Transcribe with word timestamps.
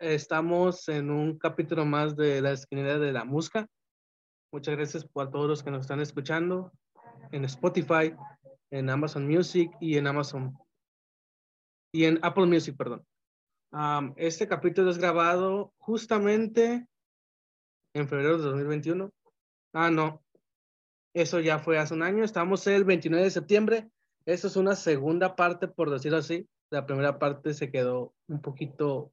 Estamos 0.00 0.88
en 0.88 1.10
un 1.10 1.36
capítulo 1.38 1.84
más 1.84 2.14
de 2.14 2.40
la 2.40 2.52
esquinera 2.52 3.00
de 3.00 3.12
la 3.12 3.24
música. 3.24 3.66
Muchas 4.52 4.76
gracias 4.76 5.04
por 5.04 5.28
todos 5.28 5.48
los 5.48 5.64
que 5.64 5.72
nos 5.72 5.80
están 5.80 6.00
escuchando 6.00 6.72
en 7.32 7.44
Spotify, 7.44 8.14
en 8.70 8.90
Amazon 8.90 9.26
Music 9.26 9.72
y 9.80 9.98
en 9.98 10.06
Amazon 10.06 10.56
y 11.92 12.04
en 12.04 12.20
Apple 12.22 12.46
Music, 12.46 12.76
perdón. 12.76 13.04
este 14.14 14.46
capítulo 14.46 14.88
es 14.88 14.98
grabado 14.98 15.72
justamente 15.78 16.86
en 17.92 18.08
febrero 18.08 18.38
de 18.38 18.44
2021. 18.44 19.10
Ah, 19.72 19.90
no. 19.90 20.22
Eso 21.12 21.40
ya 21.40 21.58
fue 21.58 21.76
hace 21.76 21.94
un 21.94 22.04
año. 22.04 22.22
Estamos 22.22 22.64
el 22.68 22.84
29 22.84 23.24
de 23.24 23.30
septiembre. 23.32 23.90
Eso 24.26 24.46
es 24.46 24.54
una 24.54 24.76
segunda 24.76 25.34
parte, 25.34 25.66
por 25.66 25.90
decirlo 25.90 26.18
así. 26.18 26.48
La 26.70 26.86
primera 26.86 27.18
parte 27.18 27.52
se 27.52 27.72
quedó 27.72 28.14
un 28.28 28.40
poquito 28.40 29.12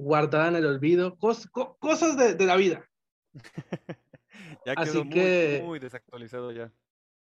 guardada 0.00 0.48
en 0.48 0.56
el 0.56 0.66
olvido. 0.66 1.16
cosas 1.18 2.16
de, 2.16 2.34
de, 2.34 2.46
la 2.46 2.56
vida. 2.56 2.88
ya 4.66 4.74
quedó 4.74 5.00
Así 5.00 5.08
que, 5.10 5.62
muy 5.64 5.78
desactualizado 5.78 6.52
ya. 6.52 6.72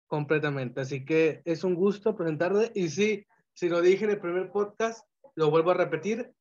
Completamente. 0.06 0.80
Así 0.80 1.04
que 1.04 1.42
es 1.45 1.64
un 1.64 1.74
gusto 1.74 2.14
presentarte. 2.16 2.70
Y 2.74 2.90
sí, 2.90 3.26
si 3.54 3.68
lo 3.68 3.80
dije 3.80 4.04
en 4.04 4.12
el 4.12 4.20
primer 4.20 4.50
podcast, 4.50 5.06
lo 5.34 5.50
vuelvo 5.50 5.70
a 5.70 5.74
repetir. 5.74 6.32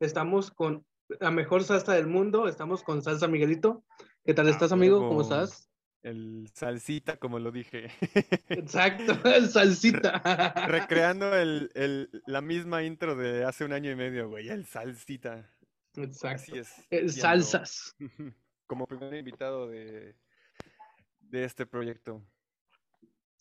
Estamos 0.00 0.50
con 0.50 0.84
la 1.20 1.30
mejor 1.30 1.64
salsa 1.64 1.92
del 1.92 2.06
mundo. 2.06 2.48
Estamos 2.48 2.82
con 2.82 3.02
Salsa 3.02 3.28
Miguelito. 3.28 3.84
¿Qué 4.24 4.32
tal 4.32 4.48
estás, 4.48 4.72
amigo? 4.72 5.06
¿Cómo 5.06 5.22
estás? 5.22 5.70
El 6.02 6.50
salsita, 6.52 7.16
como 7.16 7.38
lo 7.38 7.50
dije. 7.50 7.90
Exacto, 8.50 9.14
el 9.28 9.48
salsita. 9.48 10.66
Recreando 10.68 11.34
el, 11.34 11.70
el, 11.74 12.22
la 12.26 12.42
misma 12.42 12.82
intro 12.82 13.16
de 13.16 13.44
hace 13.44 13.64
un 13.64 13.72
año 13.72 13.90
y 13.90 13.96
medio, 13.96 14.28
güey. 14.28 14.50
El 14.50 14.66
salsita. 14.66 15.53
Exacto. 15.96 16.42
Así 16.42 16.58
es. 16.58 16.86
El 16.90 17.10
salsas. 17.10 17.94
Como 18.66 18.86
primer 18.86 19.14
invitado 19.14 19.68
de, 19.68 20.16
de 21.20 21.44
este 21.44 21.66
proyecto. 21.66 22.24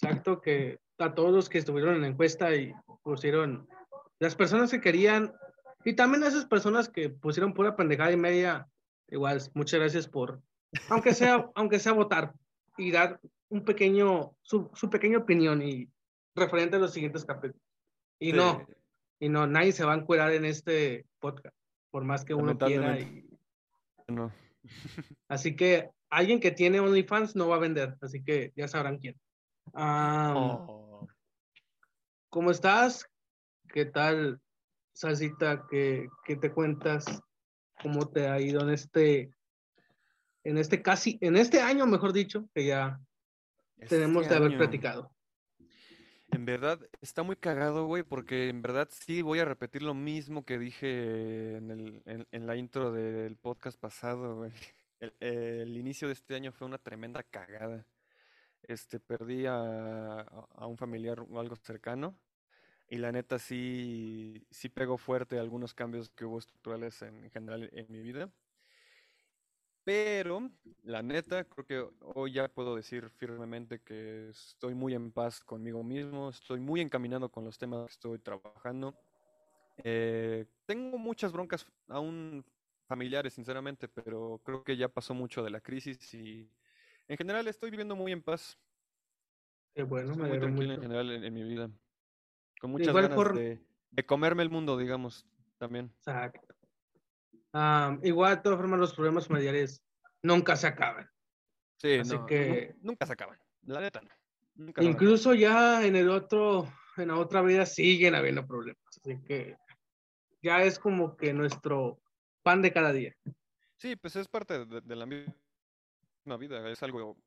Exacto, 0.01 0.41
que 0.41 0.79
a 0.97 1.13
todos 1.13 1.31
los 1.31 1.49
que 1.49 1.57
estuvieron 1.57 1.95
en 1.95 2.01
la 2.01 2.07
encuesta 2.07 2.53
y 2.55 2.73
pusieron 3.03 3.67
las 4.19 4.35
personas 4.35 4.71
que 4.71 4.81
querían 4.81 5.33
y 5.85 5.93
también 5.93 6.23
a 6.23 6.27
esas 6.27 6.45
personas 6.45 6.89
que 6.89 7.09
pusieron 7.09 7.53
pura 7.53 7.75
pendejada 7.75 8.11
y 8.11 8.17
media, 8.17 8.67
igual, 9.09 9.41
muchas 9.53 9.79
gracias 9.79 10.07
por, 10.07 10.41
aunque 10.89 11.13
sea, 11.13 11.49
aunque 11.55 11.79
sea 11.79 11.93
votar 11.93 12.33
y 12.77 12.91
dar 12.91 13.19
un 13.49 13.65
pequeño, 13.65 14.35
su, 14.41 14.71
su 14.73 14.89
pequeña 14.89 15.19
opinión 15.19 15.61
y 15.61 15.89
referente 16.35 16.77
a 16.77 16.79
los 16.79 16.93
siguientes 16.93 17.25
capítulos. 17.25 17.61
Y 18.19 18.31
no, 18.33 18.65
y 19.19 19.29
no, 19.29 19.45
nadie 19.45 19.73
se 19.73 19.85
va 19.85 19.93
a 19.93 19.97
encuerar 19.97 20.31
en 20.31 20.45
este 20.45 21.05
podcast, 21.19 21.55
por 21.93 22.03
más 22.05 22.25
que 22.25 22.33
uno 22.33 22.57
quiera. 22.57 22.99
Y... 22.99 23.23
No. 24.07 24.33
así 25.27 25.55
que 25.55 25.91
alguien 26.09 26.39
que 26.39 26.49
tiene 26.49 26.79
OnlyFans 26.79 27.35
no 27.35 27.49
va 27.49 27.57
a 27.57 27.59
vender, 27.59 27.95
así 28.01 28.23
que 28.23 28.51
ya 28.55 28.67
sabrán 28.67 28.97
quién. 28.97 29.15
Oh. 29.75 31.07
¿Cómo 32.29 32.49
estás? 32.49 33.07
¿Qué 33.71 33.85
tal, 33.85 34.41
Salsita? 34.93 35.67
¿Qué, 35.69 36.09
¿Qué, 36.25 36.35
te 36.35 36.51
cuentas? 36.51 37.05
¿Cómo 37.83 38.09
te 38.09 38.27
ha 38.27 38.41
ido 38.41 38.61
en 38.61 38.71
este, 38.71 39.31
en 40.43 40.57
este 40.57 40.81
casi, 40.81 41.19
en 41.21 41.37
este 41.37 41.61
año, 41.61 41.85
mejor 41.85 42.11
dicho, 42.11 42.49
que 42.55 42.65
ya 42.65 42.99
este 43.77 43.97
tenemos 43.97 44.27
de 44.27 44.35
haber 44.35 44.57
platicado? 44.57 45.12
En 46.33 46.45
verdad, 46.45 46.79
está 47.01 47.23
muy 47.23 47.35
cagado, 47.35 47.85
güey, 47.85 48.03
porque 48.03 48.49
en 48.49 48.61
verdad 48.61 48.89
sí 48.91 49.21
voy 49.21 49.39
a 49.39 49.45
repetir 49.45 49.83
lo 49.83 49.93
mismo 49.93 50.45
que 50.45 50.57
dije 50.57 51.57
en, 51.57 51.71
el, 51.71 52.27
en, 52.31 52.47
la 52.47 52.55
intro 52.55 52.91
del 52.91 53.35
podcast 53.37 53.79
pasado, 53.79 54.37
güey. 54.37 54.51
el, 55.19 55.77
inicio 55.77 56.07
de 56.07 56.13
este 56.13 56.35
año 56.35 56.51
fue 56.51 56.67
una 56.67 56.77
tremenda 56.77 57.23
cagada 57.23 57.85
este, 58.63 58.99
perdí 58.99 59.45
a, 59.45 60.21
a 60.21 60.67
un 60.67 60.77
familiar 60.77 61.19
o 61.19 61.39
algo 61.39 61.55
cercano 61.55 62.17
y 62.89 62.97
la 62.97 63.11
neta 63.11 63.39
sí, 63.39 64.45
sí 64.51 64.69
pegó 64.69 64.97
fuerte 64.97 65.39
algunos 65.39 65.73
cambios 65.73 66.09
que 66.09 66.25
hubo 66.25 66.39
estructurales 66.39 67.01
en, 67.01 67.29
general 67.31 67.69
en 67.73 67.87
mi 67.89 68.01
vida. 68.01 68.29
Pero 69.83 70.49
la 70.83 71.01
neta, 71.01 71.43
creo 71.43 71.65
que 71.65 71.95
hoy 72.15 72.33
ya 72.33 72.47
puedo 72.47 72.75
decir 72.75 73.09
firmemente 73.09 73.81
que 73.81 74.29
estoy 74.29 74.73
muy 74.73 74.93
en 74.93 75.11
paz 75.11 75.41
conmigo 75.43 75.83
mismo, 75.83 76.29
estoy 76.29 76.59
muy 76.59 76.79
encaminado 76.79 77.29
con 77.29 77.43
los 77.43 77.57
temas 77.57 77.87
que 77.87 77.91
estoy 77.91 78.19
trabajando. 78.19 78.95
Eh, 79.83 80.45
tengo 80.65 80.97
muchas 80.97 81.33
broncas 81.33 81.65
aún 81.89 82.45
familiares, 82.87 83.33
sinceramente, 83.33 83.87
pero 83.87 84.39
creo 84.43 84.63
que 84.63 84.77
ya 84.77 84.87
pasó 84.87 85.13
mucho 85.13 85.43
de 85.43 85.49
la 85.49 85.59
crisis 85.59 86.13
y 86.13 86.49
en 87.07 87.17
general 87.17 87.47
estoy 87.47 87.69
viviendo 87.69 87.95
muy 87.95 88.11
en 88.11 88.21
paz. 88.21 88.57
Qué 89.73 89.83
bueno, 89.83 90.15
me 90.15 90.29
muy 90.29 90.39
tranquilo 90.39 90.73
en 90.75 90.81
general 90.81 91.11
en, 91.11 91.33
mi 91.33 91.43
vida. 91.43 91.69
Con 92.61 92.71
muchas 92.71 92.93
ganas 92.93 93.33
de, 93.33 94.05
comerme 94.05 94.43
el 94.43 94.49
mundo, 94.49 94.77
digamos, 94.77 95.25
también. 95.57 95.91
Exacto. 95.97 96.52
Igual, 98.03 98.35
de 98.37 98.41
todas 98.41 98.59
formas, 98.59 98.79
los 98.79 98.93
problemas 98.93 99.27
familiares 99.27 99.83
nunca 100.21 100.55
se 100.55 100.67
acaban. 100.67 101.09
Sí, 101.77 101.99
Así 101.99 102.15
que... 102.27 102.75
Nunca 102.81 103.05
se 103.05 103.13
acaban, 103.13 103.37
la 103.63 103.81
neta 103.81 104.01
incluso 104.77 105.33
ya 105.33 105.85
en 105.85 105.95
el 105.95 106.09
otro, 106.09 106.71
en 106.97 107.09
la 107.09 107.17
otra 107.17 107.41
vida 107.41 107.65
siguen 107.65 108.15
habiendo 108.15 108.45
problemas. 108.45 108.81
Así 108.87 109.21
que 109.23 109.57
ya 110.41 110.63
es 110.63 110.79
como 110.79 111.15
que 111.15 111.33
nuestro 111.33 112.01
pan 112.43 112.61
de 112.61 112.73
cada 112.73 112.91
día. 112.91 113.15
Sí, 113.77 113.95
pues 113.95 114.15
es 114.15 114.27
parte 114.27 114.65
de, 114.65 114.81
de 114.81 114.95
la 114.95 115.05
misma 115.05 116.37
vida. 116.37 116.69
Es 116.69 116.83
algo 116.83 117.17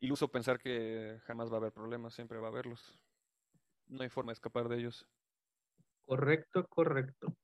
iluso 0.00 0.28
pensar 0.28 0.58
que 0.58 1.18
jamás 1.24 1.50
va 1.50 1.54
a 1.54 1.58
haber 1.58 1.72
problemas, 1.72 2.14
siempre 2.14 2.38
va 2.38 2.48
a 2.48 2.50
haberlos. 2.50 2.98
No 3.86 4.02
hay 4.02 4.08
forma 4.08 4.30
de 4.30 4.34
escapar 4.34 4.68
de 4.68 4.78
ellos. 4.78 5.06
Correcto, 6.06 6.66
correcto. 6.68 7.34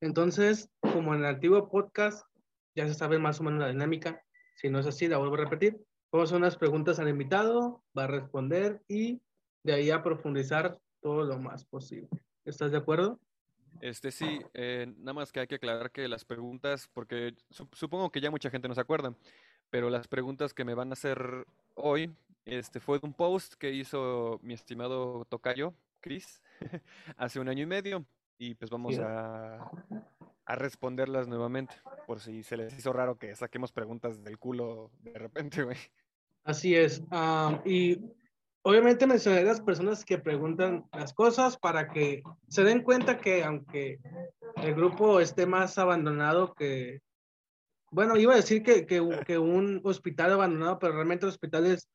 Entonces, 0.00 0.70
como 0.80 1.14
en 1.14 1.20
el 1.20 1.26
antiguo 1.26 1.68
podcast, 1.68 2.26
ya 2.74 2.86
se 2.86 2.94
sabe 2.94 3.18
más 3.18 3.40
o 3.40 3.44
menos 3.44 3.60
la 3.60 3.68
dinámica. 3.68 4.22
Si 4.56 4.68
no 4.68 4.78
es 4.78 4.86
así, 4.86 5.08
la 5.08 5.18
vuelvo 5.18 5.34
a 5.34 5.44
repetir. 5.44 5.78
Vamos 6.12 6.32
a 6.32 6.36
unas 6.36 6.56
preguntas 6.56 6.98
al 6.98 7.08
invitado, 7.08 7.82
va 7.96 8.04
a 8.04 8.08
responder 8.08 8.82
y 8.88 9.20
de 9.64 9.72
ahí 9.72 9.90
a 9.90 10.02
profundizar 10.02 10.78
todo 11.00 11.24
lo 11.24 11.38
más 11.38 11.64
posible. 11.64 12.08
¿Estás 12.44 12.70
de 12.70 12.78
acuerdo? 12.78 13.18
Este 13.80 14.10
sí, 14.10 14.40
eh, 14.54 14.86
nada 14.98 15.14
más 15.14 15.32
que 15.32 15.40
hay 15.40 15.46
que 15.46 15.56
aclarar 15.56 15.90
que 15.90 16.08
las 16.08 16.24
preguntas, 16.24 16.88
porque 16.92 17.34
supongo 17.50 18.10
que 18.10 18.20
ya 18.20 18.30
mucha 18.30 18.50
gente 18.50 18.68
no 18.68 18.74
se 18.74 18.80
acuerda, 18.80 19.14
pero 19.70 19.90
las 19.90 20.08
preguntas 20.08 20.54
que 20.54 20.64
me 20.64 20.74
van 20.74 20.90
a 20.90 20.92
hacer 20.94 21.46
hoy 21.74 22.14
este, 22.44 22.80
fue 22.80 22.98
de 22.98 23.06
un 23.06 23.12
post 23.12 23.54
que 23.54 23.72
hizo 23.72 24.38
mi 24.42 24.54
estimado 24.54 25.24
Tocayo, 25.26 25.74
Chris, 26.00 26.40
hace 27.16 27.40
un 27.40 27.48
año 27.48 27.64
y 27.64 27.66
medio, 27.66 28.06
y 28.38 28.54
pues 28.54 28.70
vamos 28.70 28.98
a, 28.98 29.70
a 30.46 30.54
responderlas 30.54 31.26
nuevamente, 31.26 31.74
por 32.06 32.20
si 32.20 32.42
se 32.42 32.56
les 32.56 32.76
hizo 32.78 32.92
raro 32.92 33.18
que 33.18 33.34
saquemos 33.34 33.72
preguntas 33.72 34.22
del 34.22 34.38
culo 34.38 34.90
de 35.02 35.18
repente, 35.18 35.62
güey. 35.64 35.76
Así 36.44 36.76
es, 36.76 37.02
y 37.64 38.00
obviamente 38.62 39.06
mencionaré 39.06 39.44
las 39.44 39.60
personas 39.60 40.04
que 40.04 40.18
preguntan 40.18 40.84
las 40.92 41.12
cosas 41.12 41.56
para 41.56 41.88
que 41.88 42.22
se 42.48 42.62
den 42.62 42.82
cuenta 42.82 43.18
que 43.18 43.42
aunque 43.42 43.98
el 44.62 44.74
grupo 44.74 45.18
esté 45.18 45.44
más 45.46 45.76
abandonado 45.78 46.54
que, 46.54 47.00
bueno, 47.90 48.16
iba 48.16 48.34
a 48.34 48.36
decir 48.36 48.62
que, 48.62 48.86
que, 48.86 49.02
que, 49.26 49.38
un 49.38 49.80
hospital 49.82 50.32
abandonado, 50.32 50.78
pero 50.78 50.92
realmente 50.92 51.26
el 51.26 51.30
hospital 51.30 51.66
es, 51.66 51.88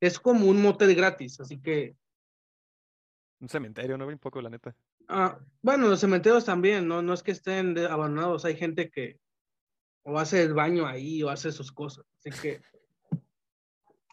es 0.00 0.20
como 0.20 0.46
un 0.46 0.62
motel 0.62 0.94
gratis, 0.94 1.40
así 1.40 1.60
que... 1.60 1.96
Un 3.40 3.48
cementerio, 3.48 3.98
¿no? 3.98 4.06
Un 4.06 4.18
poco, 4.18 4.40
la 4.40 4.50
neta. 4.50 4.74
Ah, 5.08 5.38
bueno, 5.62 5.88
los 5.88 6.00
cementerios 6.00 6.44
también, 6.44 6.86
¿no? 6.88 7.02
No 7.02 7.14
es 7.14 7.22
que 7.22 7.32
estén 7.32 7.76
abandonados, 7.78 8.44
hay 8.44 8.56
gente 8.56 8.90
que 8.90 9.18
o 10.04 10.18
hace 10.18 10.42
el 10.42 10.54
baño 10.54 10.86
ahí 10.86 11.22
o 11.22 11.28
hace 11.28 11.50
sus 11.50 11.72
cosas. 11.72 12.04
Así 12.18 12.30
que 12.40 12.60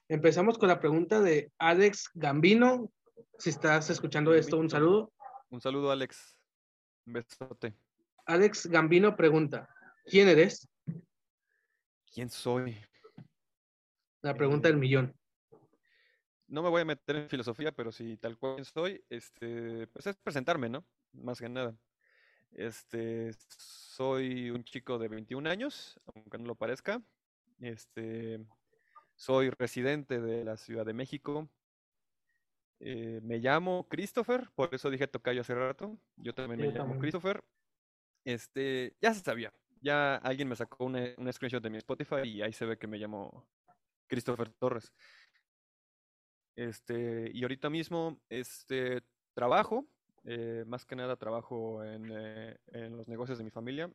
empezamos 0.07 0.57
con 0.57 0.67
la 0.67 0.79
pregunta 0.79 1.21
de 1.21 1.51
Alex 1.59 2.09
Gambino. 2.15 2.91
Si 3.37 3.51
estás 3.51 3.89
escuchando 3.89 4.33
esto, 4.33 4.57
un 4.57 4.69
saludo. 4.69 5.13
Un 5.49 5.61
saludo, 5.61 5.91
Alex. 5.91 6.35
Un 7.05 7.13
besote. 7.13 7.75
Alex 8.25 8.67
Gambino 8.67 9.15
pregunta, 9.15 9.69
¿quién 10.05 10.27
eres? 10.29 10.67
¿Quién 12.11 12.29
soy? 12.29 12.77
La 14.21 14.33
pregunta 14.33 14.69
del 14.69 14.77
millón. 14.77 15.13
No 16.47 16.61
me 16.61 16.69
voy 16.69 16.81
a 16.81 16.85
meter 16.85 17.15
en 17.15 17.29
filosofía, 17.29 17.71
pero 17.71 17.91
si 17.91 18.17
tal 18.17 18.37
cual 18.37 18.65
soy, 18.65 19.03
este, 19.09 19.87
pues 19.87 20.07
es 20.07 20.17
presentarme, 20.17 20.69
¿no? 20.69 20.85
Más 21.13 21.39
que 21.39 21.49
nada. 21.49 21.75
Este, 22.51 23.31
soy 23.57 24.51
un 24.51 24.63
chico 24.63 24.99
de 24.99 25.07
21 25.07 25.49
años, 25.49 25.99
aunque 26.13 26.37
no 26.37 26.45
lo 26.45 26.55
parezca. 26.55 27.01
Este, 27.59 28.45
soy 29.15 29.49
residente 29.49 30.19
de 30.19 30.43
la 30.43 30.57
Ciudad 30.57 30.85
de 30.85 30.93
México. 30.93 31.49
Eh, 32.79 33.21
me 33.23 33.37
llamo 33.39 33.87
Christopher, 33.87 34.49
por 34.55 34.73
eso 34.73 34.89
dije 34.89 35.07
tocayo 35.07 35.41
hace 35.41 35.55
rato. 35.55 35.97
Yo 36.17 36.33
también 36.33 36.59
me 36.59 36.71
llamo 36.71 36.99
Christopher. 36.99 37.43
Este, 38.25 38.95
ya 39.01 39.13
se 39.13 39.21
sabía. 39.21 39.53
Ya 39.81 40.15
alguien 40.15 40.47
me 40.47 40.55
sacó 40.55 40.85
un, 40.85 40.95
un 41.17 41.33
screenshot 41.33 41.63
de 41.63 41.69
mi 41.69 41.77
Spotify 41.77 42.21
y 42.25 42.41
ahí 42.41 42.53
se 42.53 42.65
ve 42.65 42.77
que 42.77 42.87
me 42.87 42.97
llamo 42.97 43.47
Christopher 44.07 44.49
Torres. 44.49 44.93
Este, 46.55 47.31
y 47.33 47.43
ahorita 47.43 47.69
mismo, 47.69 48.19
este, 48.29 49.01
trabajo, 49.33 49.87
eh, 50.23 50.63
más 50.67 50.85
que 50.85 50.95
nada 50.95 51.15
trabajo 51.15 51.83
en, 51.83 52.11
eh, 52.11 52.57
en, 52.67 52.95
los 52.95 53.07
negocios 53.07 53.37
de 53.37 53.43
mi 53.43 53.51
familia. 53.51 53.91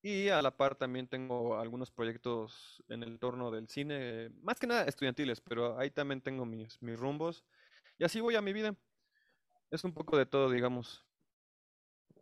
Y 0.00 0.28
a 0.28 0.40
la 0.42 0.56
par 0.56 0.76
también 0.76 1.08
tengo 1.08 1.58
algunos 1.58 1.90
proyectos 1.90 2.82
en 2.88 3.02
el 3.02 3.10
entorno 3.10 3.50
del 3.50 3.68
cine, 3.68 4.30
más 4.42 4.60
que 4.60 4.68
nada 4.68 4.84
estudiantiles, 4.84 5.40
pero 5.40 5.76
ahí 5.76 5.90
también 5.90 6.20
tengo 6.20 6.46
mis, 6.46 6.80
mis 6.80 6.98
rumbos. 6.98 7.44
Y 7.98 8.04
así 8.04 8.20
voy 8.20 8.36
a 8.36 8.42
mi 8.42 8.52
vida. 8.52 8.76
Es 9.70 9.84
un 9.84 9.92
poco 9.92 10.16
de 10.16 10.24
todo, 10.24 10.50
digamos. 10.50 11.04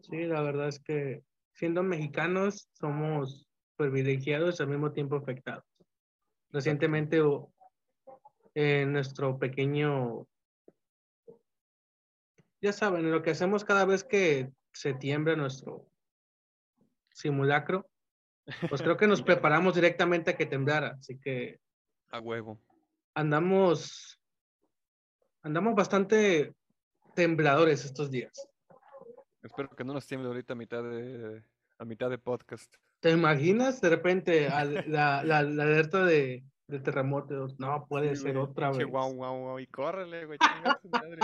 Sí, 0.00 0.24
la 0.24 0.40
verdad 0.40 0.68
es 0.68 0.80
que 0.80 1.22
siendo 1.52 1.82
mexicanos 1.82 2.68
somos 2.72 3.46
privilegiados 3.76 4.58
y 4.58 4.62
al 4.62 4.70
mismo 4.70 4.92
tiempo 4.92 5.16
afectados. 5.16 5.64
Recientemente 6.50 7.20
en 8.56 8.90
nuestro 8.90 9.38
pequeño, 9.38 10.26
ya 12.62 12.72
saben, 12.72 13.10
lo 13.10 13.20
que 13.20 13.32
hacemos 13.32 13.66
cada 13.66 13.84
vez 13.84 14.02
que 14.02 14.50
se 14.72 14.94
tiembla 14.94 15.36
nuestro 15.36 15.86
simulacro, 17.12 17.86
pues 18.70 18.80
creo 18.80 18.96
que 18.96 19.06
nos 19.06 19.20
preparamos 19.22 19.74
directamente 19.74 20.30
a 20.30 20.36
que 20.38 20.46
temblara, 20.46 20.96
así 20.98 21.18
que... 21.18 21.60
A 22.08 22.20
huevo. 22.20 22.58
Andamos, 23.14 24.18
andamos 25.42 25.74
bastante 25.74 26.54
tembladores 27.14 27.84
estos 27.84 28.10
días. 28.10 28.48
Espero 29.42 29.68
que 29.68 29.84
no 29.84 29.92
nos 29.92 30.06
tiemble 30.06 30.28
ahorita 30.28 30.54
a 30.54 30.56
mitad 30.56 30.82
de, 30.82 31.44
a 31.76 31.84
mitad 31.84 32.08
de 32.08 32.16
podcast. 32.16 32.74
¿Te 33.00 33.10
imaginas 33.10 33.82
de 33.82 33.90
repente 33.90 34.48
la, 34.48 34.64
la, 34.64 35.22
la, 35.22 35.38
alerta 35.40 36.06
de, 36.06 36.42
de 36.68 36.80
terremoto? 36.80 37.48
No, 37.58 37.86
puede 37.88 38.16
ser 38.16 38.38
otra 38.38 38.70
vez. 38.70 38.86
Guau, 38.86 39.12
guau, 39.14 39.40
guau, 39.40 39.60
y 39.60 39.66
córrele, 39.66 40.26
güey. 40.26 40.38
madre. 40.90 41.20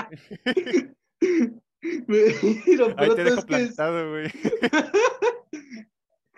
Ahí 2.97 3.15
te 3.15 3.25
dejo 3.25 3.43
plantado, 3.43 4.11
güey. 4.11 4.31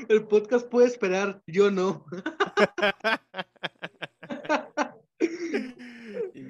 El 0.08 0.26
podcast 0.26 0.68
puede 0.68 0.88
esperar, 0.88 1.40
yo 1.46 1.70
no. 1.70 2.04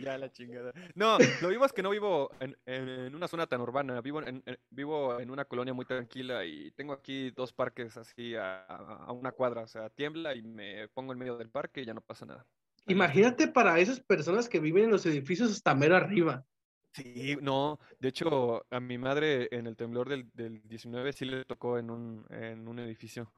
Ya 0.05 0.19
la 0.19 0.31
chingada. 0.31 0.73
No, 0.95 1.19
lo 1.41 1.49
vivo 1.49 1.65
es 1.65 1.73
que 1.73 1.83
no 1.83 1.91
vivo 1.91 2.31
en, 2.41 2.57
en 2.67 3.15
una 3.15 3.29
zona 3.29 3.47
tan 3.47 3.61
urbana, 3.61 4.01
vivo 4.01 4.23
en, 4.23 4.43
vivo 4.71 5.19
en 5.19 5.31
una 5.31 5.45
colonia 5.45 5.75
muy 5.75 5.85
tranquila 5.85 6.45
y 6.45 6.71
tengo 6.73 6.93
aquí 6.93 7.31
dos 7.31 7.53
parques 7.53 7.97
así 7.97 8.35
a, 8.35 8.65
a, 8.65 9.13
una 9.13 9.33
cuadra, 9.33 9.63
o 9.63 9.67
sea, 9.67 9.89
tiembla 9.91 10.35
y 10.35 10.43
me 10.43 10.89
pongo 10.89 11.13
en 11.13 11.19
medio 11.19 11.37
del 11.37 11.51
parque 11.51 11.83
y 11.83 11.85
ya 11.87 11.95
no 11.95 12.01
pasa 12.01 12.27
nada. 12.27 12.47
Imagínate 12.87 13.49
para 13.49 13.79
esas 13.79 14.01
personas 14.01 14.49
que 14.49 14.61
viven 14.61 14.85
en 14.85 14.91
los 14.91 15.07
edificios 15.07 15.51
hasta 15.51 15.75
mero 15.75 15.97
arriba. 15.97 16.45
Sí, 16.93 17.37
no, 17.41 17.81
de 17.99 18.09
hecho 18.09 18.65
a 18.71 18.79
mi 18.79 18.99
madre 18.99 19.49
en 19.51 19.67
el 19.67 19.75
temblor 19.75 20.09
del, 20.09 20.31
del 20.33 20.63
19 20.69 21.13
sí 21.13 21.25
le 21.25 21.45
tocó 21.45 21.79
en 21.79 21.91
un, 21.91 22.25
en 22.31 22.69
un 22.69 22.79
edificio. 22.79 23.33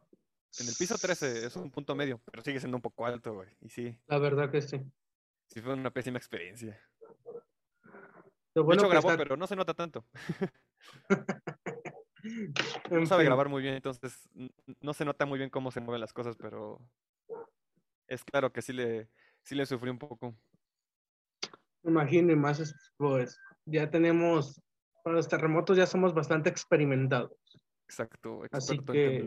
En 0.58 0.68
el 0.68 0.74
piso 0.74 0.96
13 0.96 1.46
es 1.46 1.56
un 1.56 1.70
punto 1.70 1.94
medio, 1.94 2.20
pero 2.24 2.42
sigue 2.42 2.60
siendo 2.60 2.78
un 2.78 2.82
poco 2.82 3.04
alto, 3.04 3.34
güey. 3.34 3.48
Y 3.60 3.68
sí. 3.68 3.96
La 4.06 4.18
verdad 4.18 4.50
que 4.50 4.62
sí. 4.62 4.80
Sí, 5.48 5.60
fue 5.60 5.74
una 5.74 5.90
pésima 5.90 6.18
experiencia. 6.18 6.80
Lo 8.54 8.64
bueno 8.64 8.82
de 8.82 8.88
hecho, 8.88 8.88
grabó, 8.88 9.16
pero 9.16 9.36
no 9.36 9.46
se 9.46 9.56
nota 9.56 9.74
tanto. 9.74 10.06
no 12.90 13.06
sabe 13.06 13.24
grabar 13.24 13.48
muy 13.48 13.62
bien, 13.62 13.74
entonces 13.74 14.28
no 14.80 14.94
se 14.94 15.04
nota 15.04 15.26
muy 15.26 15.38
bien 15.38 15.50
cómo 15.50 15.70
se 15.70 15.80
mueven 15.80 16.00
las 16.00 16.12
cosas, 16.12 16.36
pero 16.36 16.80
es 18.08 18.24
claro 18.24 18.52
que 18.52 18.62
sí 18.62 18.72
le, 18.72 19.08
sí 19.42 19.54
le 19.54 19.66
sufrí 19.66 19.90
un 19.90 19.98
poco. 19.98 20.34
Me 21.82 21.92
imagino, 21.92 22.32
y 22.32 22.36
más 22.36 22.74
pues 22.96 23.38
ya 23.64 23.90
tenemos, 23.90 24.60
para 25.04 25.16
los 25.16 25.28
terremotos 25.28 25.76
ya 25.76 25.86
somos 25.86 26.14
bastante 26.14 26.48
experimentados. 26.48 27.32
Exacto, 27.88 28.42
Así 28.50 28.78
que 28.80 29.24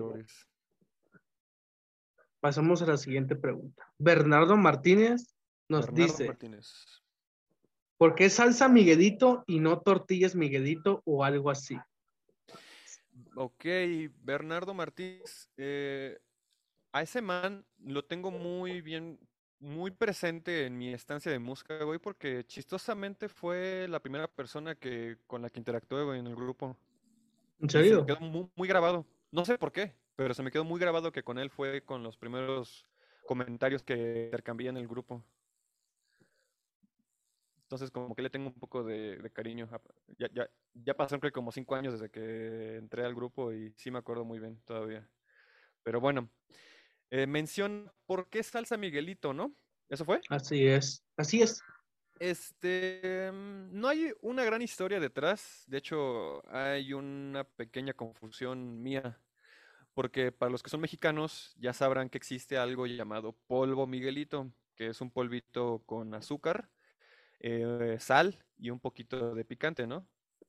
pasamos 2.42 2.81
a 2.81 2.88
la 2.88 2.98
siguiente 2.98 3.36
pregunta. 3.36 3.86
Bernardo 3.98 4.57
Martínez 4.57 5.38
nos 5.69 5.94
dice, 5.94 6.36
¿por 7.98 8.16
qué 8.16 8.30
salsa 8.30 8.68
Miguelito 8.68 9.44
y 9.48 9.60
no 9.60 9.80
tortillas 9.80 10.36
Miguelito 10.36 11.01
o 11.06 11.24
algo 11.24 11.50
así? 11.50 11.77
Ok, 13.36 13.66
Bernardo 14.24 14.74
Martínez, 14.74 15.50
eh, 15.57 16.19
a 16.92 17.04
ese 17.04 17.21
man 17.21 17.66
lo 17.77 18.04
tengo 18.04 18.31
muy 18.31 18.81
bien, 18.81 19.19
muy 19.60 19.92
presente 19.92 20.66
en 20.66 20.77
mi 20.77 20.92
estancia 20.94 21.31
de 21.31 21.39
música, 21.39 21.83
güey, 21.83 22.00
porque 22.00 22.44
chistosamente 22.45 23.30
fue 23.30 23.88
la 23.88 24.01
primera 24.01 24.27
persona 24.27 24.75
que 24.75 25.18
con 25.27 25.42
la 25.44 25.50
que 25.50 25.60
interactué, 25.60 26.04
güey, 26.04 26.19
en 26.19 26.27
el 26.27 26.36
grupo. 26.36 26.75
¿En 27.60 27.69
serio? 27.69 27.95
Se 27.95 28.01
me 28.01 28.07
quedó 28.07 28.19
muy, 28.21 28.50
muy 28.56 28.68
grabado. 28.68 29.06
No 29.31 29.45
sé 29.45 29.57
por 29.57 29.71
qué, 29.71 29.94
pero 30.16 30.33
se 30.33 30.42
me 30.42 30.50
quedó 30.50 30.63
muy 30.63 30.80
grabado 30.80 31.12
que 31.12 31.24
con 31.24 31.38
él 31.38 31.51
fue 31.51 31.83
con 31.83 32.01
los 32.01 32.18
primeros 32.18 32.88
comentarios 33.27 33.83
que 33.83 34.25
intercambié 34.25 34.69
en 34.69 34.77
el 34.77 34.88
grupo. 34.88 35.24
Entonces, 37.69 37.92
como 37.92 38.16
que 38.16 38.24
le 38.24 38.31
tengo 38.31 38.48
un 38.48 38.56
poco 38.56 38.83
de, 38.83 39.30
cariño. 39.31 39.69
Ya, 40.18 40.27
ya, 40.33 40.50
ya 40.74 40.95
pasaron 40.95 41.19
creo 41.19 41.31
como 41.31 41.51
cinco 41.51 41.75
años 41.75 41.94
desde 41.94 42.10
que 42.10 42.77
entré 42.77 43.06
al 43.06 43.13
grupo 43.13 43.54
y 43.54 43.71
sí 43.77 43.92
me 43.92 44.00
acuerdo 44.00 44.25
muy 44.25 44.39
bien 44.39 44.60
todavía. 44.66 45.07
Pero 45.83 46.01
bueno, 46.01 46.31
eh, 47.12 47.27
menciona 47.27 47.94
por 48.07 48.27
qué 48.27 48.42
salsa 48.42 48.75
Miguelito, 48.75 49.33
¿no? 49.33 49.54
¿Eso 49.88 50.04
fue? 50.04 50.19
Así 50.30 50.66
es, 50.66 51.06
así 51.16 51.44
es. 51.44 51.62
Este, 52.19 53.30
no 53.31 53.88
hay 53.88 54.13
una 54.21 54.44
gran 54.44 54.63
historia 54.63 55.00
detrás. 55.00 55.63
De 55.68 55.77
hecho, 55.77 56.44
hay 56.51 56.94
una 56.94 57.44
pequeña 57.44 57.94
confusión 57.94 58.81
mía. 58.81 59.19
Porque 59.94 60.31
para 60.31 60.51
los 60.51 60.63
que 60.63 60.71
son 60.71 60.81
mexicanos 60.81 61.54
ya 61.60 61.74
sabrán 61.74 62.10
que 62.10 62.18
existe 62.18 62.57
algo 62.57 62.88
llamado 62.88 63.33
polvo 63.45 63.86
Miguelito, 63.86 64.51
que 64.75 64.88
es 64.88 65.01
un 65.01 65.12
polvito 65.12 65.83
con 65.86 66.16
azúcar 66.16 66.68
eh, 67.39 67.97
sal 68.00 68.44
y 68.57 68.69
un 68.69 68.80
poquito 68.80 69.33
de 69.33 69.45
picante, 69.45 69.88
¿no? 69.88 70.07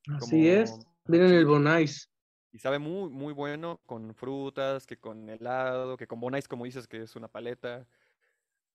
Así 0.09 0.49
es. 0.49 0.79
Miren 1.07 1.33
el 1.33 1.47
Bonais. 1.47 2.11
Y 2.53 2.59
sabe 2.59 2.79
muy, 2.79 3.11
muy 3.11 3.33
bueno 3.33 3.81
con 3.87 4.15
frutas, 4.15 4.87
que 4.87 4.99
con 4.99 5.29
helado, 5.29 5.97
que 5.97 6.07
con 6.07 6.21
Bonais, 6.21 6.49
como 6.49 6.65
dices, 6.65 6.89
que 6.89 7.03
es 7.03 7.15
una 7.15 7.29
paleta. 7.29 7.87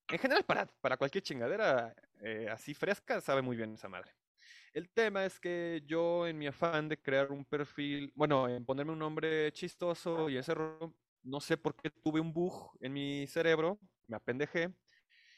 En 0.07 0.19
general, 0.19 0.45
para, 0.45 0.65
para 0.81 0.97
cualquier 0.97 1.23
chingadera 1.23 1.93
eh, 2.21 2.47
así 2.49 2.73
fresca, 2.73 3.19
sabe 3.19 3.41
muy 3.41 3.57
bien 3.57 3.73
esa 3.73 3.89
madre. 3.89 4.11
El 4.71 4.89
tema 4.89 5.25
es 5.25 5.39
que 5.39 5.83
yo, 5.85 6.27
en 6.27 6.37
mi 6.37 6.47
afán 6.47 6.89
de 6.89 7.01
crear 7.01 7.31
un 7.31 7.45
perfil, 7.45 8.11
bueno, 8.15 8.47
en 8.47 8.65
ponerme 8.65 8.91
un 8.91 8.99
nombre 8.99 9.51
chistoso 9.51 10.29
y 10.29 10.37
ese 10.37 10.53
no 11.23 11.39
sé 11.39 11.57
por 11.57 11.75
qué 11.75 11.89
tuve 11.89 12.19
un 12.19 12.33
bug 12.33 12.77
en 12.81 12.93
mi 12.93 13.25
cerebro, 13.27 13.79
me 14.07 14.15
apendejé 14.17 14.73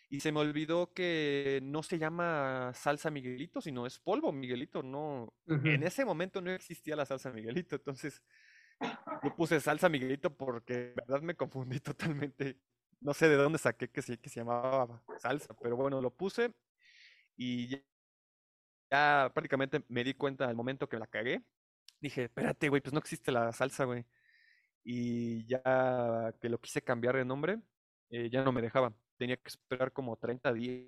y 0.09 0.21
se 0.21 0.31
me 0.31 0.39
olvidó 0.39 0.93
que 0.93 1.59
no 1.63 1.83
se 1.83 1.99
llama 1.99 2.71
salsa 2.73 3.11
Miguelito, 3.11 3.59
sino 3.59 3.85
es 3.85 3.99
polvo 3.99 4.31
Miguelito. 4.31 4.81
No, 4.81 5.33
en 5.45 5.83
ese 5.83 6.05
momento 6.05 6.41
no 6.41 6.51
existía 6.51 6.95
la 6.95 7.05
salsa 7.05 7.31
Miguelito, 7.31 7.75
entonces 7.75 8.23
yo 9.23 9.35
puse 9.35 9.59
salsa 9.59 9.89
Miguelito 9.89 10.35
porque 10.35 10.73
de 10.73 10.93
verdad 10.93 11.21
me 11.21 11.35
confundí 11.35 11.79
totalmente. 11.81 12.61
No 13.01 13.13
sé 13.13 13.27
de 13.27 13.35
dónde 13.35 13.59
saqué 13.59 13.89
que 13.89 14.01
se, 14.01 14.17
que 14.17 14.29
se 14.29 14.39
llamaba 14.39 15.03
salsa, 15.19 15.53
pero 15.61 15.75
bueno, 15.75 16.01
lo 16.01 16.15
puse 16.15 16.53
y 17.35 17.67
ya, 17.67 17.83
ya 18.91 19.31
prácticamente 19.33 19.83
me 19.89 20.03
di 20.03 20.13
cuenta 20.13 20.47
al 20.47 20.55
momento 20.55 20.87
que 20.87 20.97
la 20.99 21.07
cagué. 21.07 21.43
Dije, 21.99 22.25
espérate, 22.25 22.69
güey, 22.69 22.81
pues 22.81 22.93
no 22.93 22.99
existe 22.99 23.31
la 23.31 23.51
salsa, 23.51 23.85
güey. 23.85 24.05
Y 24.83 25.45
ya 25.47 26.33
que 26.39 26.49
lo 26.49 26.59
quise 26.61 26.81
cambiar 26.81 27.17
de 27.17 27.25
nombre, 27.25 27.59
eh, 28.09 28.29
ya 28.29 28.43
no 28.43 28.51
me 28.53 28.61
dejaba 28.61 28.95
tenía 29.17 29.37
que 29.37 29.47
esperar 29.47 29.91
como 29.91 30.15
30 30.15 30.53
días. 30.53 30.87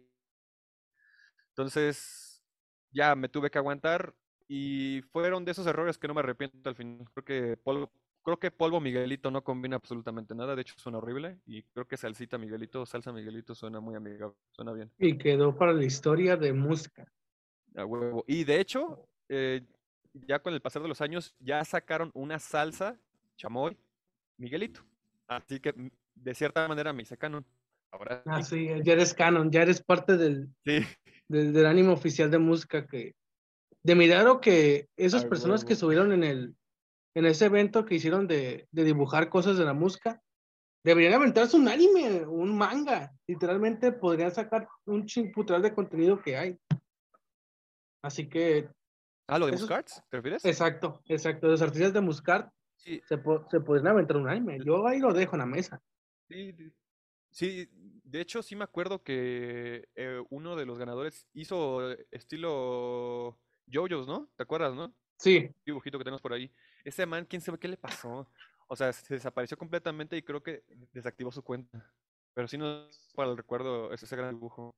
Entonces, 1.49 2.43
ya 2.91 3.15
me 3.15 3.29
tuve 3.29 3.49
que 3.49 3.57
aguantar 3.57 4.13
y 4.47 5.01
fueron 5.11 5.45
de 5.45 5.51
esos 5.51 5.67
errores 5.67 5.97
que 5.97 6.07
no 6.07 6.13
me 6.13 6.21
arrepiento 6.21 6.69
al 6.69 6.75
final. 6.75 7.05
Creo 7.13 7.25
que 7.25 7.57
polvo, 7.57 7.91
creo 8.23 8.39
que 8.39 8.51
polvo 8.51 8.79
Miguelito 8.79 9.29
no 9.31 9.43
combina 9.43 9.75
absolutamente 9.75 10.33
nada, 10.35 10.55
de 10.55 10.61
hecho 10.61 10.75
suena 10.77 10.97
horrible 10.97 11.39
y 11.45 11.63
creo 11.63 11.87
que 11.87 11.97
salsita 11.97 12.37
Miguelito, 12.37 12.85
salsa 12.85 13.11
Miguelito 13.11 13.53
suena 13.53 13.79
muy 13.79 13.95
amigable, 13.95 14.35
suena 14.51 14.71
bien. 14.73 14.91
Y 14.97 15.17
quedó 15.17 15.55
para 15.55 15.73
la 15.73 15.83
historia 15.83 16.37
de 16.37 16.53
música. 16.53 17.11
A 17.75 17.85
huevo. 17.85 18.23
Y 18.27 18.43
de 18.43 18.59
hecho, 18.59 19.07
eh, 19.27 19.61
ya 20.13 20.39
con 20.39 20.53
el 20.53 20.61
pasar 20.61 20.81
de 20.81 20.87
los 20.87 21.01
años, 21.01 21.35
ya 21.39 21.63
sacaron 21.63 22.09
una 22.13 22.39
salsa 22.39 22.99
chamoy 23.35 23.77
Miguelito. 24.37 24.81
Así 25.27 25.59
que 25.59 25.91
de 26.15 26.35
cierta 26.35 26.67
manera 26.67 26.91
me 26.93 27.03
hice 27.03 27.17
canon. 27.17 27.45
Ahora 27.91 28.21
ah, 28.25 28.43
sí. 28.43 28.69
ya 28.83 28.93
eres 28.93 29.13
canon, 29.13 29.51
ya 29.51 29.63
eres 29.63 29.81
parte 29.81 30.15
del, 30.17 30.49
del, 31.27 31.65
ánimo 31.65 31.93
oficial 31.93 32.29
de 32.29 32.37
música 32.37 32.85
que... 32.85 33.15
De 33.81 33.95
milagro 33.95 34.41
que 34.41 34.89
esas 34.97 35.25
personas 35.25 35.63
que 35.63 35.75
subieron 35.75 36.11
en 36.11 36.23
el, 36.23 36.55
en 37.15 37.25
ese 37.25 37.45
evento 37.45 37.85
que 37.85 37.95
hicieron 37.95 38.27
de, 38.27 38.67
de 38.71 38.83
dibujar 38.83 39.29
cosas 39.29 39.57
de 39.57 39.63
la 39.63 39.73
música, 39.73 40.21
deberían 40.83 41.13
aventarse 41.13 41.55
un 41.55 41.69
anime, 41.69 42.25
un 42.25 42.57
manga. 42.57 43.13
Literalmente 43.25 43.93
podrían 43.93 44.31
sacar 44.31 44.67
un 44.85 45.05
chimputal 45.05 45.61
de 45.61 45.73
contenido 45.73 46.21
que 46.21 46.35
hay. 46.35 46.57
Así 48.03 48.27
que. 48.27 48.69
Ah, 49.27 49.39
lo 49.39 49.45
de 49.45 49.53
Eso- 49.53 49.63
Muscards, 49.63 50.03
¿te 50.09 50.17
refieres? 50.17 50.43
Exacto, 50.43 51.01
exacto. 51.05 51.47
Los 51.47 51.61
artistas 51.61 51.93
de 51.93 52.01
Muscart 52.01 52.51
Sí, 52.79 53.01
se, 53.07 53.17
po- 53.17 53.45
se 53.49 53.59
podrían 53.59 53.87
aventar 53.89 54.15
un 54.17 54.29
anime. 54.29 54.57
Yo 54.63 54.87
ahí 54.87 54.99
lo 54.99 55.13
dejo 55.13 55.35
en 55.35 55.39
la 55.39 55.45
mesa. 55.45 55.81
sí, 56.29 56.55
sí. 57.31 57.69
De 58.03 58.21
hecho 58.21 58.41
sí 58.41 58.55
me 58.55 58.63
acuerdo 58.63 59.03
que 59.03 59.87
eh, 59.95 60.23
uno 60.29 60.55
de 60.55 60.65
los 60.65 60.79
ganadores 60.79 61.27
hizo 61.33 61.91
estilo 62.11 63.37
JoJo's, 63.71 64.07
¿no? 64.07 64.29
¿Te 64.35 64.43
acuerdas, 64.43 64.73
no? 64.73 64.93
Sí, 65.17 65.53
dibujito 65.65 65.97
que 65.97 66.05
tenemos 66.05 66.21
por 66.21 66.33
ahí. 66.33 66.51
Ese 66.83 67.05
man, 67.05 67.25
quién 67.25 67.41
sabe 67.41 67.59
qué 67.59 67.67
le 67.67 67.77
pasó. 67.77 68.27
O 68.67 68.75
sea, 68.75 68.93
se 68.93 69.15
desapareció 69.15 69.57
completamente 69.57 70.15
y 70.15 70.21
creo 70.21 70.41
que 70.41 70.63
desactivó 70.93 71.31
su 71.31 71.43
cuenta. 71.43 71.91
Pero 72.33 72.47
sí 72.47 72.57
no 72.57 72.87
para 73.15 73.31
el 73.31 73.37
recuerdo 73.37 73.91
ese, 73.91 74.05
ese 74.05 74.15
gran 74.15 74.35
dibujo. 74.35 74.75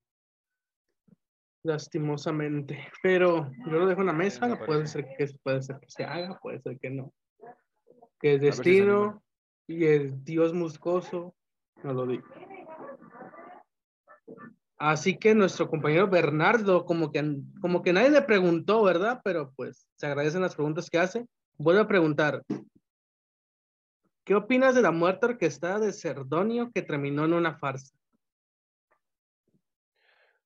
lastimosamente. 1.63 2.87
Pero 3.03 3.51
yo 3.65 3.71
lo 3.71 3.87
dejo 3.87 4.01
en 4.01 4.07
la 4.07 4.13
mesa. 4.13 4.57
Puede 4.65 4.87
ser 4.87 5.05
que, 5.05 5.27
puede 5.43 5.61
ser 5.61 5.79
que 5.79 5.89
se 5.89 6.03
haga, 6.03 6.39
puede 6.39 6.61
ser 6.61 6.79
que 6.79 6.89
no. 6.89 7.13
Que 8.19 8.33
el 8.33 8.39
si 8.39 8.45
destino 8.47 9.23
y 9.67 9.85
el 9.85 10.23
dios 10.23 10.53
muscoso 10.53 11.35
no 11.83 11.93
lo 11.93 12.05
digo. 12.05 12.27
Así 14.77 15.17
que 15.19 15.35
nuestro 15.35 15.69
compañero 15.69 16.07
Bernardo, 16.07 16.85
como 16.85 17.11
que, 17.11 17.37
como 17.61 17.83
que 17.83 17.93
nadie 17.93 18.09
le 18.09 18.23
preguntó, 18.23 18.83
¿verdad? 18.83 19.21
Pero 19.23 19.53
pues 19.55 19.87
se 19.95 20.07
agradecen 20.07 20.41
las 20.41 20.55
preguntas 20.55 20.89
que 20.89 20.97
hace. 20.97 21.27
Vuelve 21.57 21.81
a 21.81 21.87
preguntar, 21.87 22.43
¿qué 24.23 24.33
opinas 24.33 24.73
de 24.73 24.81
la 24.81 24.89
muerte 24.89 25.27
orquestada 25.27 25.79
de 25.79 25.93
Cerdonio 25.93 26.71
que 26.73 26.81
terminó 26.81 27.25
en 27.25 27.33
una 27.33 27.59
farsa? 27.59 27.93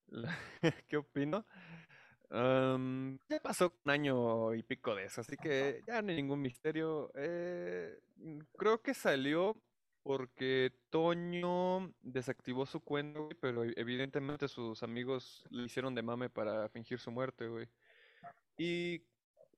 ¿Qué 0.89 0.97
opino? 0.97 1.45
Ya 2.29 3.39
pasó 3.41 3.73
un 3.85 3.91
año 3.91 4.53
y 4.53 4.63
pico 4.63 4.95
de 4.95 5.05
eso, 5.05 5.21
así 5.21 5.37
que 5.37 5.81
ya 5.87 6.01
no 6.01 6.09
hay 6.09 6.17
ningún 6.17 6.41
misterio. 6.41 7.11
Eh, 7.15 7.97
creo 8.57 8.81
que 8.81 8.93
salió 8.93 9.55
porque 10.05 10.71
Toño 10.91 11.91
desactivó 12.03 12.67
su 12.67 12.79
cuenta, 12.79 13.21
güey, 13.21 13.33
pero 13.41 13.63
e- 13.63 13.73
evidentemente 13.75 14.47
sus 14.47 14.83
amigos 14.83 15.43
le 15.49 15.63
hicieron 15.63 15.95
de 15.95 16.03
mame 16.03 16.29
para 16.29 16.69
fingir 16.69 16.99
su 16.99 17.09
muerte, 17.09 17.47
güey. 17.47 17.67
Y 18.55 19.01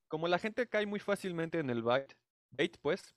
como 0.08 0.30
la 0.30 0.40
gente 0.40 0.66
cae 0.70 0.86
muy 0.86 1.02
fácilmente 1.02 1.60
en 1.60 1.70
el 1.70 1.84
bait, 1.84 2.14
bait, 2.52 2.78
pues, 2.82 3.14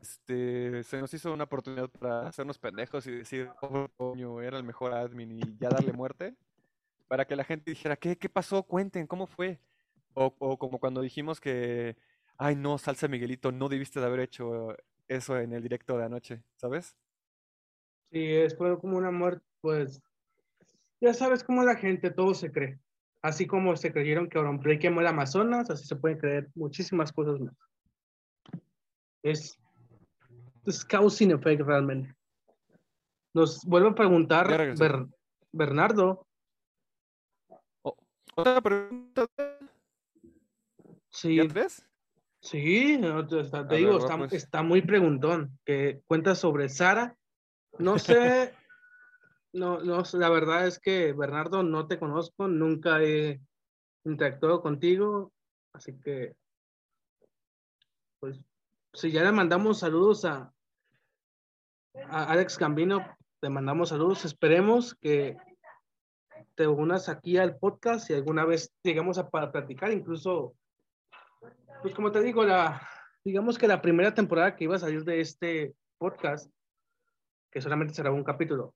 este, 0.00 0.82
se 0.82 0.98
nos 0.98 1.14
hizo 1.14 1.32
una 1.32 1.44
oportunidad 1.44 1.88
para 1.88 2.26
hacernos 2.26 2.58
pendejos 2.58 3.06
y 3.06 3.12
decir, 3.12 3.48
pobre 3.60 3.88
Toño, 3.96 4.42
era 4.42 4.56
el 4.58 4.64
mejor 4.64 4.94
admin 4.94 5.30
y 5.30 5.42
ya 5.60 5.68
darle 5.68 5.92
muerte, 5.92 6.34
para 7.06 7.24
que 7.24 7.36
la 7.36 7.44
gente 7.44 7.70
dijera, 7.70 7.94
¿qué, 7.94 8.18
qué 8.18 8.28
pasó? 8.28 8.64
Cuenten, 8.64 9.06
¿cómo 9.06 9.28
fue? 9.28 9.60
O, 10.14 10.34
o 10.40 10.58
como 10.58 10.80
cuando 10.80 11.02
dijimos 11.02 11.40
que, 11.40 11.96
ay 12.36 12.56
no, 12.56 12.78
Salsa 12.78 13.06
Miguelito, 13.06 13.52
no 13.52 13.68
debiste 13.68 14.00
de 14.00 14.06
haber 14.06 14.18
hecho 14.18 14.74
eso 15.08 15.38
en 15.38 15.52
el 15.52 15.62
directo 15.62 15.96
de 15.98 16.04
anoche, 16.04 16.42
¿sabes? 16.56 16.96
Sí, 18.10 18.24
es 18.24 18.56
fue 18.56 18.78
como 18.78 18.96
una 18.98 19.10
muerte, 19.10 19.44
pues, 19.60 20.02
ya 21.00 21.14
sabes 21.14 21.42
cómo 21.42 21.62
la 21.64 21.76
gente, 21.76 22.10
todo 22.10 22.34
se 22.34 22.50
cree. 22.52 22.78
Así 23.22 23.46
como 23.46 23.76
se 23.76 23.92
creyeron 23.92 24.28
que 24.28 24.38
Auronplay 24.38 24.78
quemó 24.78 25.00
el 25.00 25.06
Amazonas, 25.06 25.70
así 25.70 25.86
se 25.86 25.96
pueden 25.96 26.18
creer 26.18 26.48
muchísimas 26.54 27.12
cosas 27.12 27.40
más. 27.40 27.54
Es, 29.22 29.58
es 30.66 30.84
cause 30.84 31.24
and 31.24 31.32
effect 31.34 31.62
realmente. 31.62 32.14
Nos 33.34 33.64
vuelve 33.64 33.90
a 33.90 33.94
preguntar. 33.94 34.48
Ber- 34.76 35.06
Bernardo, 35.52 36.26
O- 37.82 37.96
Otra 38.34 38.60
pregunta, 38.60 39.26
sí, 41.10 41.36
¿ya 41.36 41.44
ves? 41.44 41.84
Sí, 42.42 42.98
te, 43.00 43.76
digo, 43.76 43.92
ver, 43.92 44.00
va, 44.00 44.04
está, 44.04 44.18
pues. 44.18 44.32
está 44.32 44.62
muy 44.62 44.82
preguntón, 44.82 45.58
que 45.64 46.02
cuenta 46.06 46.34
sobre 46.34 46.68
Sara. 46.68 47.16
No 47.78 47.98
sé, 47.98 48.52
no, 49.52 49.80
no, 49.82 50.04
sé, 50.04 50.18
la 50.18 50.28
verdad 50.28 50.66
es 50.66 50.78
que 50.78 51.12
Bernardo 51.12 51.62
no 51.62 51.86
te 51.86 51.98
conozco, 51.98 52.48
nunca 52.48 53.02
he 53.02 53.40
interactuado 54.04 54.60
contigo, 54.60 55.32
así 55.72 55.98
que, 56.00 56.34
pues, 58.20 58.40
si 58.92 59.10
ya 59.10 59.22
le 59.22 59.32
mandamos 59.32 59.78
saludos 59.78 60.24
a, 60.24 60.52
a 61.94 62.24
Alex 62.24 62.58
Gambino, 62.58 63.16
te 63.40 63.48
mandamos 63.48 63.88
saludos, 63.88 64.24
esperemos 64.24 64.94
que 64.96 65.36
te 66.54 66.66
unas 66.66 67.08
aquí 67.08 67.38
al 67.38 67.56
podcast 67.56 68.10
y 68.10 68.14
alguna 68.14 68.44
vez 68.44 68.72
llegamos 68.82 69.18
a 69.18 69.30
pa- 69.30 69.50
platicar, 69.50 69.92
incluso, 69.92 70.54
pues 71.82 71.94
como 71.94 72.12
te 72.12 72.20
digo, 72.22 72.44
la, 72.44 72.88
digamos 73.24 73.58
que 73.58 73.68
la 73.68 73.82
primera 73.82 74.14
temporada 74.14 74.56
que 74.56 74.64
iba 74.64 74.76
a 74.76 74.80
salir 74.80 75.04
de 75.04 75.20
este 75.20 75.74
podcast, 75.98 76.50
que 77.50 77.60
solamente 77.60 77.94
será 77.94 78.10
un 78.12 78.24
capítulo, 78.24 78.74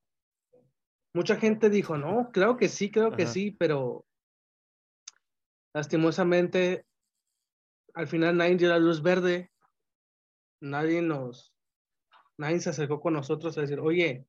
mucha 1.15 1.37
gente 1.37 1.71
dijo, 1.71 1.97
no, 1.97 2.31
claro 2.33 2.57
que 2.57 2.69
sí, 2.69 2.91
creo 2.91 3.13
que 3.13 3.23
Ajá. 3.23 3.33
sí, 3.33 3.51
pero 3.53 4.05
lastimosamente 5.75 6.85
al 7.95 8.09
final 8.09 8.37
nadie 8.37 8.57
dio 8.57 8.69
la 8.69 8.79
luz 8.79 9.03
verde, 9.03 9.51
nadie 10.61 11.01
nos, 11.01 11.55
nadie 12.37 12.61
se 12.61 12.71
acercó 12.71 13.01
con 13.01 13.15
nosotros 13.15 13.57
a 13.57 13.63
decir, 13.63 13.81
oye, 13.81 14.27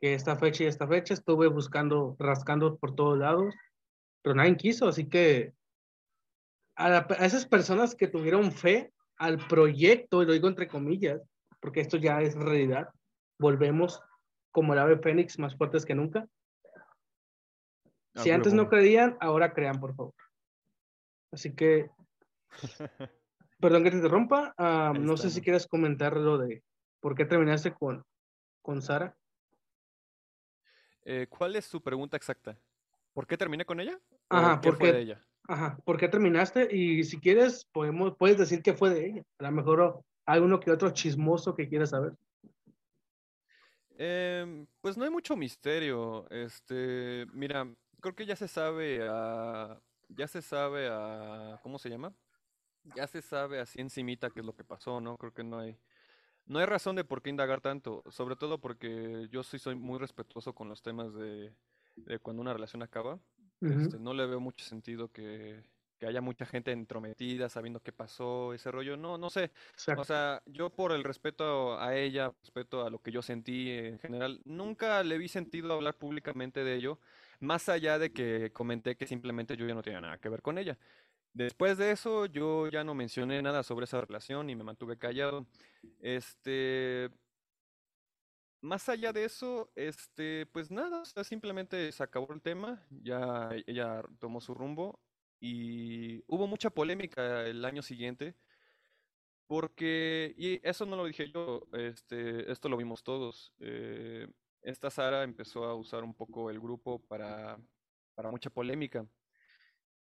que 0.00 0.14
esta 0.14 0.36
fecha 0.36 0.64
y 0.64 0.66
esta 0.66 0.88
fecha 0.88 1.14
estuve 1.14 1.46
buscando, 1.46 2.16
rascando 2.18 2.78
por 2.78 2.94
todos 2.94 3.18
lados, 3.18 3.54
pero 4.22 4.34
nadie 4.34 4.56
quiso, 4.56 4.88
así 4.88 5.08
que 5.08 5.54
a, 6.76 6.88
la- 6.88 7.06
a 7.18 7.24
esas 7.26 7.46
personas 7.46 7.94
que 7.94 8.08
tuvieron 8.08 8.52
fe 8.52 8.92
al 9.16 9.38
proyecto, 9.46 10.22
y 10.22 10.26
lo 10.26 10.32
digo 10.32 10.48
entre 10.48 10.68
comillas, 10.68 11.20
porque 11.60 11.80
esto 11.80 11.96
ya 11.98 12.20
es 12.22 12.34
realidad, 12.34 12.88
volvemos 13.38 14.00
como 14.50 14.72
el 14.72 14.78
ave 14.78 14.98
fénix 14.98 15.38
más 15.38 15.56
fuertes 15.56 15.84
que 15.84 15.94
nunca. 15.94 16.26
Ah, 18.14 18.22
Si 18.22 18.30
antes 18.30 18.52
no 18.52 18.68
creían, 18.68 19.16
ahora 19.20 19.52
crean, 19.52 19.78
por 19.78 19.94
favor. 19.94 20.14
Así 21.32 21.54
que, 21.54 21.90
perdón 23.60 23.84
que 23.84 23.90
te 23.90 23.96
interrumpa, 23.96 24.54
ah, 24.58 24.92
no 24.98 25.16
sé 25.16 25.30
si 25.30 25.42
quieres 25.42 25.66
comentar 25.66 26.16
lo 26.16 26.38
de 26.38 26.64
por 27.00 27.14
qué 27.14 27.24
terminaste 27.24 27.72
con, 27.72 28.04
con 28.62 28.82
Sara. 28.82 29.16
Eh, 31.02 31.26
¿cuál 31.28 31.56
es 31.56 31.64
su 31.64 31.80
pregunta 31.82 32.16
exacta? 32.16 32.58
¿Por 33.12 33.26
qué 33.26 33.36
terminé 33.36 33.64
con 33.64 33.80
ella? 33.80 33.98
¿O 34.28 34.28
Ajá, 34.28 34.60
qué 34.60 34.68
¿por 34.70 34.78
fue 34.78 34.92
de 34.92 35.00
ella? 35.00 35.26
Ajá, 35.50 35.76
¿por 35.84 35.98
qué 35.98 36.06
terminaste? 36.06 36.68
Y 36.70 37.02
si 37.02 37.18
quieres, 37.18 37.64
podemos, 37.72 38.16
puedes 38.16 38.38
decir 38.38 38.62
que 38.62 38.72
fue 38.72 38.90
de 38.90 39.06
ella. 39.06 39.22
A 39.40 39.42
lo 39.42 39.50
mejor 39.50 40.00
hay 40.24 40.40
uno 40.40 40.60
que 40.60 40.70
otro 40.70 40.90
chismoso 40.90 41.56
que 41.56 41.68
quieras 41.68 41.90
saber. 41.90 42.12
Em, 43.98 44.68
pues 44.80 44.96
no 44.96 45.02
hay 45.02 45.10
mucho 45.10 45.36
misterio. 45.36 46.30
Este, 46.30 47.26
mira, 47.32 47.66
creo 48.00 48.14
que 48.14 48.26
ya 48.26 48.36
se 48.36 48.46
sabe 48.46 49.00
a, 49.10 49.76
ya 50.08 50.28
se 50.28 50.40
sabe 50.40 50.88
a, 50.88 51.58
¿cómo 51.64 51.80
se 51.80 51.90
llama? 51.90 52.14
Ya 52.94 53.08
se 53.08 53.20
sabe 53.20 53.58
así 53.58 53.80
encimita 53.80 54.30
qué 54.30 54.38
es 54.38 54.46
lo 54.46 54.54
que 54.54 54.62
pasó, 54.62 55.00
¿no? 55.00 55.16
Creo 55.16 55.34
que 55.34 55.42
no 55.42 55.58
hay, 55.58 55.76
no 56.46 56.60
hay 56.60 56.66
razón 56.66 56.94
de 56.94 57.02
por 57.02 57.22
qué 57.22 57.30
indagar 57.30 57.60
tanto, 57.60 58.04
sobre 58.08 58.36
todo 58.36 58.60
porque 58.60 59.26
yo 59.32 59.42
sí 59.42 59.58
soy 59.58 59.74
muy 59.74 59.98
respetuoso 59.98 60.54
con 60.54 60.68
los 60.68 60.80
temas 60.80 61.12
de, 61.12 61.52
de 61.96 62.20
cuando 62.20 62.40
una 62.40 62.52
relación 62.52 62.84
acaba. 62.84 63.18
Este, 63.60 63.98
no 63.98 64.14
le 64.14 64.26
veo 64.26 64.40
mucho 64.40 64.64
sentido 64.64 65.12
que, 65.12 65.62
que 65.98 66.06
haya 66.06 66.22
mucha 66.22 66.46
gente 66.46 66.72
entrometida 66.72 67.48
sabiendo 67.50 67.80
qué 67.80 67.92
pasó, 67.92 68.54
ese 68.54 68.70
rollo. 68.70 68.96
No, 68.96 69.18
no 69.18 69.28
sé. 69.28 69.50
Exacto. 69.72 70.00
O 70.00 70.04
sea, 70.04 70.42
yo 70.46 70.70
por 70.70 70.92
el 70.92 71.04
respeto 71.04 71.78
a 71.78 71.94
ella, 71.94 72.32
respeto 72.40 72.84
a 72.86 72.90
lo 72.90 73.00
que 73.00 73.12
yo 73.12 73.20
sentí 73.20 73.70
en 73.70 73.98
general, 73.98 74.40
nunca 74.44 75.02
le 75.04 75.18
vi 75.18 75.28
sentido 75.28 75.74
hablar 75.74 75.98
públicamente 75.98 76.64
de 76.64 76.74
ello, 76.74 76.98
más 77.38 77.68
allá 77.68 77.98
de 77.98 78.12
que 78.12 78.50
comenté 78.52 78.96
que 78.96 79.06
simplemente 79.06 79.56
yo 79.56 79.66
ya 79.66 79.74
no 79.74 79.82
tenía 79.82 80.00
nada 80.00 80.18
que 80.18 80.30
ver 80.30 80.40
con 80.40 80.56
ella. 80.56 80.78
Después 81.32 81.78
de 81.78 81.92
eso, 81.92 82.26
yo 82.26 82.68
ya 82.68 82.82
no 82.82 82.94
mencioné 82.94 83.40
nada 83.42 83.62
sobre 83.62 83.84
esa 83.84 84.00
relación 84.00 84.50
y 84.50 84.56
me 84.56 84.64
mantuve 84.64 84.96
callado. 84.96 85.46
Este, 86.00 87.10
más 88.60 88.88
allá 88.88 89.12
de 89.12 89.24
eso, 89.24 89.70
este, 89.74 90.46
pues 90.46 90.70
nada, 90.70 91.04
simplemente 91.24 91.90
se 91.92 92.02
acabó 92.02 92.32
el 92.32 92.42
tema, 92.42 92.86
ya 93.02 93.50
ella 93.66 94.02
tomó 94.18 94.40
su 94.40 94.54
rumbo 94.54 95.00
y 95.40 96.22
hubo 96.26 96.46
mucha 96.46 96.70
polémica 96.70 97.46
el 97.46 97.64
año 97.64 97.82
siguiente. 97.82 98.36
Porque, 99.46 100.32
y 100.38 100.60
eso 100.62 100.86
no 100.86 100.94
lo 100.96 101.06
dije 101.06 101.28
yo, 101.30 101.66
este, 101.72 102.50
esto 102.52 102.68
lo 102.68 102.76
vimos 102.76 103.02
todos. 103.02 103.52
eh, 103.58 104.28
esta 104.62 104.90
Sara 104.90 105.24
empezó 105.24 105.64
a 105.64 105.74
usar 105.74 106.04
un 106.04 106.14
poco 106.14 106.50
el 106.50 106.60
grupo 106.60 107.00
para, 107.06 107.58
para 108.14 108.30
mucha 108.30 108.50
polémica. 108.50 109.06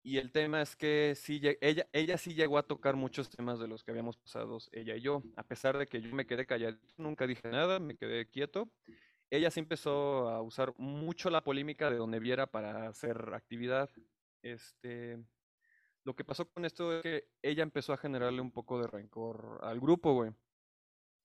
Y 0.07 0.19
el 0.19 0.31
tema 0.31 0.61
es 0.61 0.75
que 0.75 1.15
sí, 1.15 1.41
ella, 1.61 1.87
ella 1.91 2.17
sí 2.19 2.35
llegó 2.35 2.59
a 2.59 2.67
tocar 2.67 2.95
muchos 2.95 3.27
temas 3.27 3.57
de 3.57 3.67
los 3.67 3.83
que 3.83 3.89
habíamos 3.89 4.17
pasado 4.17 4.59
ella 4.71 4.95
y 4.95 5.01
yo, 5.01 5.23
a 5.35 5.41
pesar 5.41 5.79
de 5.79 5.87
que 5.87 5.99
yo 5.99 6.13
me 6.13 6.27
quedé 6.27 6.45
callado, 6.45 6.77
nunca 6.95 7.25
dije 7.25 7.49
nada, 7.49 7.79
me 7.79 7.97
quedé 7.97 8.29
quieto. 8.29 8.69
Ella 9.31 9.49
sí 9.49 9.61
empezó 9.61 10.29
a 10.29 10.43
usar 10.43 10.75
mucho 10.77 11.31
la 11.31 11.43
polémica 11.43 11.89
de 11.89 11.97
donde 11.97 12.19
viera 12.19 12.45
para 12.45 12.87
hacer 12.87 13.17
actividad. 13.33 13.89
Este, 14.43 15.17
lo 16.03 16.15
que 16.15 16.23
pasó 16.23 16.47
con 16.51 16.65
esto 16.65 16.95
es 16.95 17.01
que 17.01 17.27
ella 17.41 17.63
empezó 17.63 17.91
a 17.91 17.97
generarle 17.97 18.41
un 18.41 18.51
poco 18.51 18.79
de 18.79 18.85
rencor 18.85 19.57
al 19.63 19.79
grupo, 19.79 20.13
güey. 20.13 20.31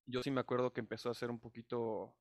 Yo 0.07 0.23
sí 0.23 0.31
me 0.31 0.41
acuerdo 0.41 0.73
que 0.73 0.81
empezó 0.81 1.11
a 1.11 1.15
ser 1.15 1.31
un 1.31 1.39
poquito 1.39 2.17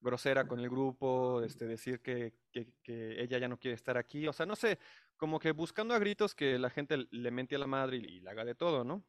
grosera 0.00 0.46
con 0.46 0.60
el 0.60 0.68
grupo, 0.68 1.42
este, 1.42 1.66
decir 1.66 2.00
que, 2.00 2.34
que, 2.52 3.20
ella 3.20 3.38
ya 3.38 3.48
no 3.48 3.58
quiere 3.58 3.74
estar 3.74 3.96
aquí, 3.96 4.26
o 4.26 4.32
sea, 4.32 4.46
no 4.46 4.56
sé, 4.56 4.78
como 5.16 5.38
que 5.38 5.52
buscando 5.52 5.94
a 5.94 5.98
gritos 5.98 6.34
que 6.34 6.58
la 6.58 6.70
gente 6.70 7.06
le 7.10 7.30
mente 7.30 7.56
a 7.56 7.58
la 7.58 7.66
madre 7.66 7.96
y, 7.96 8.20
la 8.20 8.32
haga 8.32 8.44
de 8.44 8.54
todo, 8.54 8.84
¿no? 8.84 9.04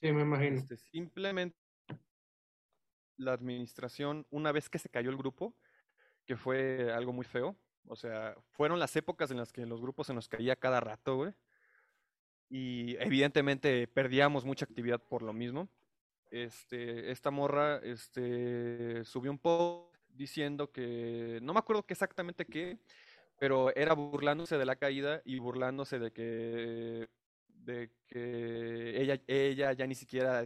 Sí, 0.00 0.12
me 0.12 0.22
imagino. 0.22 0.56
Este, 0.56 0.76
simplemente 0.76 1.56
la 3.16 3.32
administración, 3.32 4.26
una 4.30 4.52
vez 4.52 4.70
que 4.70 4.78
se 4.78 4.88
cayó 4.88 5.10
el 5.10 5.16
grupo, 5.16 5.54
que 6.24 6.36
fue 6.36 6.92
algo 6.92 7.12
muy 7.12 7.24
feo, 7.24 7.56
o 7.86 7.96
sea, 7.96 8.36
fueron 8.50 8.78
las 8.78 8.94
épocas 8.96 9.30
en 9.30 9.36
las 9.36 9.52
que 9.52 9.66
los 9.66 9.80
grupos 9.80 10.06
se 10.06 10.14
nos 10.14 10.28
caía 10.28 10.56
cada 10.56 10.80
rato, 10.80 11.16
güey. 11.16 11.34
Y 12.48 12.96
evidentemente 12.96 13.86
perdíamos 13.88 14.44
mucha 14.44 14.64
actividad 14.64 15.00
por 15.02 15.22
lo 15.22 15.32
mismo. 15.32 15.68
Este, 16.30 17.10
esta 17.10 17.30
morra 17.30 17.78
este, 17.78 19.04
subió 19.04 19.30
un 19.30 19.38
post 19.38 19.89
diciendo 20.14 20.70
que, 20.72 21.38
no 21.42 21.52
me 21.52 21.58
acuerdo 21.58 21.84
exactamente 21.88 22.46
qué, 22.46 22.78
pero 23.38 23.74
era 23.74 23.94
burlándose 23.94 24.58
de 24.58 24.66
la 24.66 24.76
caída 24.76 25.22
y 25.24 25.38
burlándose 25.38 25.98
de 25.98 26.12
que, 26.12 27.08
de 27.48 27.90
que 28.06 29.00
ella, 29.00 29.20
ella 29.26 29.72
ya 29.72 29.86
ni 29.86 29.94
siquiera 29.94 30.44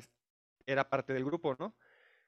era 0.66 0.88
parte 0.88 1.12
del 1.12 1.24
grupo, 1.24 1.56
¿no? 1.58 1.74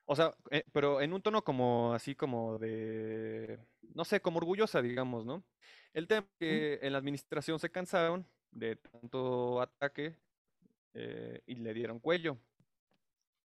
O 0.07 0.15
sea, 0.15 0.37
eh, 0.51 0.65
pero 0.73 1.01
en 1.01 1.13
un 1.13 1.21
tono 1.21 1.43
como 1.43 1.93
así 1.93 2.15
como 2.15 2.59
de, 2.59 3.59
no 3.95 4.05
sé, 4.05 4.21
como 4.21 4.39
orgullosa, 4.39 4.81
digamos, 4.81 5.27
¿no? 5.27 5.45
El 5.93 6.07
tema 6.07 6.27
es 6.29 6.39
que 6.39 6.79
en 6.83 6.93
la 6.93 6.99
administración 6.99 7.59
se 7.59 7.71
cansaron 7.71 8.27
de 8.53 8.77
tanto 8.77 9.61
ataque 9.61 10.17
eh, 10.95 11.43
y 11.47 11.57
le 11.57 11.75
dieron 11.75 11.99
cuello. 11.99 12.39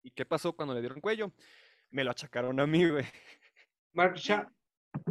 ¿Y 0.03 0.11
qué 0.11 0.25
pasó 0.25 0.55
cuando 0.55 0.75
le 0.75 0.81
dieron 0.81 1.01
cuello? 1.01 1.33
Me 1.91 2.05
lo 2.05 2.11
achacaron 2.11 2.59
a 2.61 2.67
mí, 2.67 2.89
güey. 2.89 3.05
Mark 3.99 4.15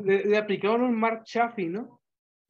le, 0.02 0.38
aplicaron 0.38 0.82
un 0.82 0.98
Mark 0.98 1.26
Chaffee, 1.26 1.68
¿no? 1.68 2.02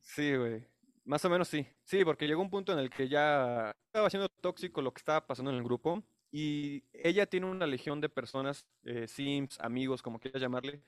Sí, 0.01 0.35
güey. 0.35 0.63
Más 1.03 1.25
o 1.25 1.31
menos 1.31 1.47
sí. 1.47 1.65
Sí, 1.83 2.05
porque 2.05 2.27
llegó 2.27 2.43
un 2.43 2.51
punto 2.51 2.71
en 2.73 2.77
el 2.77 2.91
que 2.91 3.09
ya 3.09 3.75
estaba 3.87 4.07
siendo 4.11 4.29
tóxico 4.29 4.83
lo 4.83 4.93
que 4.93 4.99
estaba 4.99 5.25
pasando 5.25 5.49
en 5.49 5.57
el 5.57 5.63
grupo. 5.63 6.03
Y 6.31 6.83
ella 6.93 7.25
tiene 7.25 7.47
una 7.47 7.65
legión 7.65 8.01
de 8.01 8.09
personas, 8.09 8.67
eh, 8.83 9.07
sims, 9.07 9.59
amigos, 9.61 10.03
como 10.03 10.19
quieras 10.19 10.39
llamarle, 10.39 10.83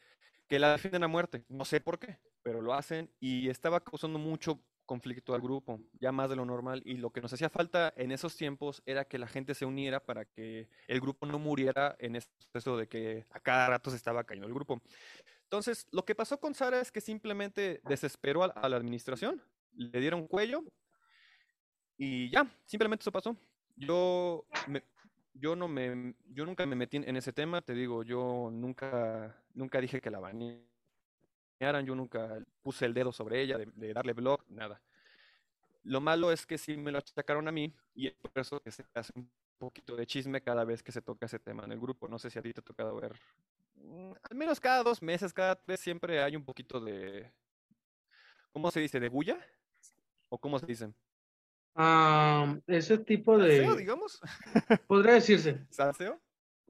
que 0.48 0.60
la 0.60 0.74
defienden 0.74 1.03
a 1.03 1.08
muerte. 1.08 1.44
No 1.50 1.65
sé 1.65 1.82
por 1.82 1.98
qué, 1.98 2.20
pero 2.44 2.62
lo 2.62 2.75
hacen. 2.75 3.10
Y 3.20 3.50
estaba 3.50 3.84
causando 3.84 4.20
mucho 4.20 4.62
conflicto 4.89 5.36
al 5.36 5.41
grupo, 5.41 5.79
ya 6.00 6.12
más 6.12 6.32
de 6.32 6.36
lo 6.36 6.46
normal. 6.46 6.82
Y 6.84 6.96
lo 6.98 7.12
que 7.12 7.22
nos 7.22 7.32
hacía 7.32 7.50
falta 7.50 7.94
en 7.96 8.12
esos 8.12 8.36
tiempos 8.36 8.82
era 8.88 9.06
que 9.06 9.20
la 9.20 9.27
gente 9.27 9.53
se 9.53 9.65
uniera 9.65 10.00
para 10.00 10.25
que 10.25 10.68
el 10.88 11.00
grupo 11.00 11.27
no 11.27 11.38
muriera 11.38 11.96
en 12.00 12.15
ese 12.15 12.27
proceso 12.51 12.75
de 12.75 12.88
que 12.88 13.27
a 13.29 13.39
cada 13.39 13.68
rato 13.68 13.91
se 13.91 13.98
estaba 13.98 14.24
cayendo 14.24 14.48
el 14.48 14.53
grupo. 14.56 14.82
Entonces, 15.50 15.88
lo 15.89 16.06
que 16.06 16.13
pasó 16.13 16.39
con 16.39 16.53
Sara 16.53 16.79
es 16.79 16.91
que 16.91 17.01
simplemente 17.01 17.82
desesperó 17.84 18.44
a, 18.44 18.70
la 18.70 18.77
administración, 18.77 19.41
le 19.74 20.00
dieron 20.00 20.27
cuello 20.27 20.63
y 21.98 22.29
ya, 22.29 22.48
simplemente 22.65 23.01
eso 23.01 23.12
pasó. 23.12 23.36
Yo, 23.75 24.46
yo 25.34 25.56
no 25.56 25.68
me, 25.68 26.13
yo 26.27 26.46
nunca 26.46 26.68
me 26.68 26.75
metí 26.75 26.98
en 26.98 27.18
ese 27.18 27.34
tema, 27.34 27.63
te 27.63 27.74
digo, 27.74 28.03
yo 28.03 28.51
nunca, 28.51 29.44
nunca 29.56 29.82
dije 29.82 30.00
que 30.00 30.12
la 30.12 30.20
banearan 30.20 30.68
yo 31.84 31.96
nunca 31.96 32.38
puse 32.62 32.86
el 32.86 32.94
dedo 32.94 33.12
sobre 33.12 33.42
ella, 33.42 33.57
de, 33.57 33.94
darle 33.94 34.14
blog, 34.14 34.44
nada. 34.50 34.79
Lo 35.81 36.00
malo 36.00 36.31
es 36.31 36.46
que 36.46 36.59
sí 36.59 36.77
me 36.77 36.92
lo 36.92 37.01
sacaron 37.01 37.48
a 37.48 37.51
mí 37.51 37.74
y 37.96 38.05
es 38.05 38.14
por 38.14 38.31
eso 38.35 38.59
que 38.59 38.70
se 38.70 38.85
hace 38.94 39.14
un 39.16 39.27
poquito 39.57 39.96
de 39.96 40.05
chisme 40.05 40.42
cada 40.42 40.64
vez 40.64 40.83
que 40.83 40.92
se 40.92 41.01
toca 41.01 41.25
ese 41.25 41.40
tema 41.40 41.64
en 41.64 41.72
el 41.72 41.79
grupo. 41.79 42.07
No 42.07 42.20
sé 42.20 42.29
si 42.29 42.38
a 42.38 42.44
ti 42.44 42.53
te 42.53 42.59
ha 42.59 42.64
tocado 42.64 42.96
ver. 43.01 43.14
Mm, 43.81 44.11
al 44.29 44.37
menos 44.37 44.59
cada 44.59 44.83
dos 44.83 45.01
meses, 45.01 45.33
cada 45.33 45.59
vez 45.65 45.79
siempre 45.79 46.22
hay 46.22 46.35
un 46.35 46.44
poquito 46.44 46.79
de. 46.79 47.31
¿Cómo 48.51 48.72
se 48.72 48.79
dice? 48.79 49.00
¿De 49.00 49.09
bulla? 49.09 49.37
¿O 50.29 50.37
cómo 50.37 50.59
se 50.59 50.65
dice? 50.65 50.94
Ah, 51.75 52.55
ese 52.68 52.98
tipo 52.98 53.37
de. 53.37 53.57
¿Salseo, 53.57 53.75
digamos? 53.75 54.22
Podría 54.87 55.13
decirse. 55.13 55.65
¿Salseo? 55.70 56.20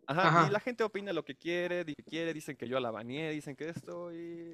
Ajá, 0.06 0.48
y 0.48 0.52
la 0.52 0.60
gente 0.60 0.84
opina 0.84 1.14
lo 1.14 1.24
que 1.24 1.36
quiere, 1.36 1.86
quiere, 1.86 2.34
dicen 2.34 2.58
que 2.58 2.68
yo 2.68 2.80
la 2.80 2.90
bañé, 2.90 3.30
dicen 3.30 3.56
que 3.56 3.70
esto, 3.70 4.12
y 4.12 4.52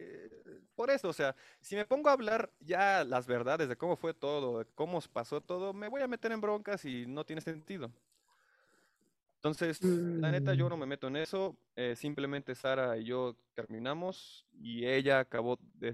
por 0.76 0.90
eso, 0.90 1.08
o 1.08 1.14
sea, 1.14 1.34
si 1.62 1.78
me 1.78 1.86
pongo 1.86 2.10
a 2.10 2.12
hablar 2.12 2.52
ya 2.60 3.06
las 3.06 3.26
verdades 3.26 3.70
de 3.70 3.78
cómo 3.78 3.96
fue 3.96 4.14
todo, 4.14 4.60
de 4.60 4.66
cómo 4.76 5.00
pasó 5.14 5.40
todo, 5.40 5.72
me 5.72 5.88
voy 5.88 6.02
a 6.02 6.10
meter 6.10 6.34
en 6.34 6.42
broncas 6.42 6.84
y 6.84 7.06
no 7.06 7.26
tiene 7.26 7.42
sentido. 7.42 7.90
Entonces, 9.46 9.80
la 9.84 10.32
neta, 10.32 10.56
yo 10.56 10.68
no 10.70 10.76
mm. 10.76 10.80
me 10.80 10.86
meto 10.88 11.06
en 11.06 11.18
eso, 11.18 11.56
eh, 11.76 11.96
simplemente 11.96 12.56
Sara 12.56 12.98
y 12.98 13.04
yo 13.04 13.38
terminamos 13.54 14.44
y 14.52 14.88
ella 14.88 15.20
acabó, 15.20 15.60
de 15.76 15.94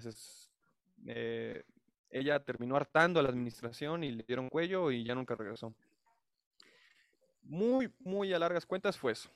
eh, 1.08 1.62
ella 2.10 2.42
terminó 2.46 2.78
hartando 2.78 3.20
a 3.20 3.24
la 3.24 3.28
administración 3.28 4.06
y 4.06 4.14
le 4.14 4.24
dieron 4.24 4.48
cuello 4.48 4.90
y 4.90 5.04
ya 5.04 5.16
nunca 5.16 5.36
regresó. 5.36 5.76
Muy, 7.42 7.92
muy 8.00 8.34
a 8.34 8.40
largas 8.40 8.66
cuentas 8.66 8.98
fue 8.98 9.12
eso. 9.12 9.30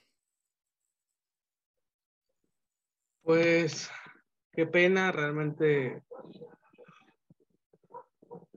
Pues 3.22 3.92
qué 4.54 4.66
pena, 4.66 5.12
realmente. 5.12 6.04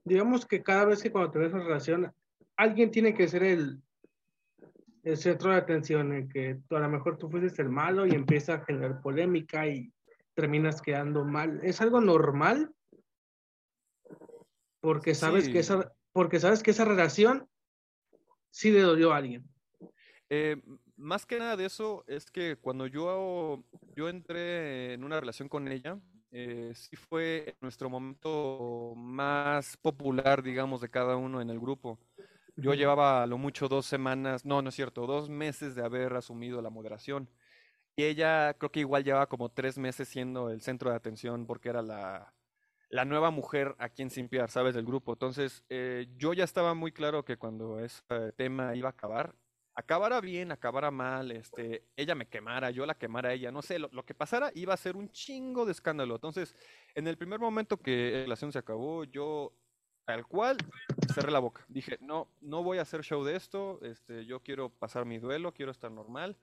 Digamos 0.04 0.46
que 0.46 0.62
cada 0.62 0.84
vez 0.84 1.02
que 1.02 1.10
cuando 1.10 1.32
tienes 1.32 1.52
una 1.52 1.64
relación, 1.64 2.14
alguien 2.54 2.92
tiene 2.92 3.12
que 3.12 3.26
ser 3.26 3.42
el, 3.42 3.82
el 5.10 5.16
centro 5.16 5.50
de 5.50 5.56
atención, 5.56 6.12
en 6.12 6.28
que 6.28 6.60
tú, 6.68 6.76
a 6.76 6.80
lo 6.80 6.88
mejor 6.88 7.16
tú 7.16 7.30
fuiste 7.30 7.62
el 7.62 7.70
malo 7.70 8.06
y 8.06 8.10
empieza 8.10 8.54
a 8.54 8.64
generar 8.64 9.00
polémica 9.00 9.66
y 9.66 9.92
terminas 10.34 10.82
quedando 10.82 11.24
mal. 11.24 11.60
Es 11.62 11.80
algo 11.80 12.00
normal 12.00 12.72
porque 14.80 15.14
sabes 15.14 15.48
que 15.48 15.58
esa 15.58 15.92
porque 16.12 16.40
sabes 16.40 16.62
que 16.62 16.72
esa 16.72 16.84
relación 16.84 17.48
sí 18.50 18.70
le 18.70 18.80
dolió 18.80 19.12
a 19.12 19.18
alguien. 19.18 19.48
Eh, 20.30 20.60
más 20.96 21.24
que 21.26 21.38
nada 21.38 21.56
de 21.56 21.66
eso 21.66 22.04
es 22.06 22.30
que 22.30 22.56
cuando 22.56 22.86
yo, 22.86 23.62
yo 23.94 24.08
entré 24.08 24.94
en 24.94 25.04
una 25.04 25.20
relación 25.20 25.48
con 25.48 25.68
ella, 25.68 25.98
eh, 26.30 26.72
sí 26.74 26.96
fue 26.96 27.56
nuestro 27.60 27.88
momento 27.88 28.94
más 28.96 29.76
popular, 29.76 30.42
digamos, 30.42 30.80
de 30.80 30.90
cada 30.90 31.16
uno 31.16 31.40
en 31.40 31.50
el 31.50 31.60
grupo. 31.60 31.98
Yo 32.60 32.74
llevaba 32.74 33.22
a 33.22 33.26
lo 33.28 33.38
mucho 33.38 33.68
dos 33.68 33.86
semanas, 33.86 34.44
no, 34.44 34.62
no 34.62 34.70
es 34.70 34.74
cierto, 34.74 35.06
dos 35.06 35.30
meses 35.30 35.76
de 35.76 35.84
haber 35.84 36.14
asumido 36.14 36.60
la 36.60 36.70
moderación. 36.70 37.28
Y 37.94 38.02
ella 38.02 38.54
creo 38.54 38.72
que 38.72 38.80
igual 38.80 39.04
llevaba 39.04 39.28
como 39.28 39.48
tres 39.48 39.78
meses 39.78 40.08
siendo 40.08 40.50
el 40.50 40.60
centro 40.60 40.90
de 40.90 40.96
atención 40.96 41.46
porque 41.46 41.68
era 41.68 41.82
la, 41.82 42.34
la 42.90 43.04
nueva 43.04 43.30
mujer 43.30 43.76
aquí 43.78 44.02
en 44.02 44.10
Simpiar, 44.10 44.50
¿sabes? 44.50 44.74
Del 44.74 44.84
grupo. 44.84 45.12
Entonces, 45.12 45.64
eh, 45.68 46.08
yo 46.16 46.32
ya 46.32 46.42
estaba 46.42 46.74
muy 46.74 46.90
claro 46.90 47.24
que 47.24 47.36
cuando 47.36 47.78
ese 47.78 48.02
tema 48.36 48.74
iba 48.74 48.88
a 48.88 48.92
acabar, 48.92 49.36
acabara 49.74 50.20
bien, 50.20 50.50
acabara 50.50 50.90
mal, 50.90 51.30
este, 51.30 51.84
ella 51.96 52.16
me 52.16 52.26
quemara, 52.26 52.72
yo 52.72 52.86
la 52.86 52.98
quemara 52.98 53.28
a 53.28 53.32
ella, 53.34 53.52
no 53.52 53.62
sé, 53.62 53.78
lo, 53.78 54.04
que 54.04 54.14
pasara 54.14 54.50
iba 54.56 54.74
a 54.74 54.76
ser 54.76 54.96
un 54.96 55.10
chingo 55.10 55.64
de 55.64 55.70
escándalo. 55.70 56.16
Entonces, 56.16 56.56
en 56.96 57.06
el 57.06 57.16
primer 57.16 57.38
momento 57.38 57.76
que 57.76 58.10
la 58.12 58.20
relación 58.22 58.50
se 58.50 58.58
acabó, 58.58 59.04
yo 59.04 59.52
tal 60.08 60.26
cual 60.26 60.56
cerré 61.12 61.30
la 61.30 61.38
boca. 61.38 61.66
Dije, 61.68 61.98
no, 62.00 62.28
no 62.40 62.62
voy 62.62 62.78
a 62.78 62.82
hacer 62.82 63.02
show 63.02 63.22
de 63.24 63.36
esto, 63.36 63.78
este, 63.82 64.24
yo 64.24 64.40
quiero 64.40 64.70
pasar 64.70 65.04
mi 65.04 65.18
duelo, 65.18 65.52
quiero 65.52 65.70
estar 65.70 65.90
normal. 65.90 66.38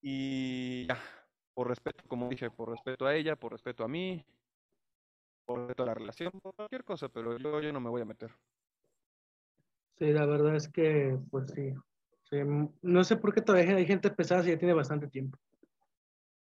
Y 0.00 0.86
ya, 0.86 0.98
por 1.52 1.68
respeto, 1.68 2.02
como 2.08 2.30
dije, 2.30 2.50
por 2.50 2.70
respeto 2.70 3.06
a 3.06 3.14
ella, 3.14 3.36
por 3.36 3.52
respeto 3.52 3.84
a 3.84 3.88
mí, 3.88 4.24
por 5.44 5.58
respeto 5.58 5.82
a 5.82 5.86
la 5.86 5.94
relación, 5.94 6.32
por 6.40 6.54
cualquier 6.54 6.84
cosa, 6.84 7.10
pero 7.10 7.36
yo, 7.36 7.60
yo 7.60 7.70
no 7.70 7.80
me 7.80 7.90
voy 7.90 8.00
a 8.00 8.06
meter. 8.06 8.30
Sí, 9.98 10.06
la 10.06 10.24
verdad 10.24 10.56
es 10.56 10.70
que, 10.70 11.18
pues 11.30 11.50
sí. 11.50 11.74
no 12.80 13.04
sé 13.04 13.16
por 13.16 13.34
qué 13.34 13.42
todavía 13.42 13.76
hay 13.76 13.84
gente 13.84 14.10
pesada 14.10 14.42
si 14.42 14.48
ya 14.48 14.58
tiene 14.58 14.72
bastante 14.72 15.06
tiempo. 15.06 15.38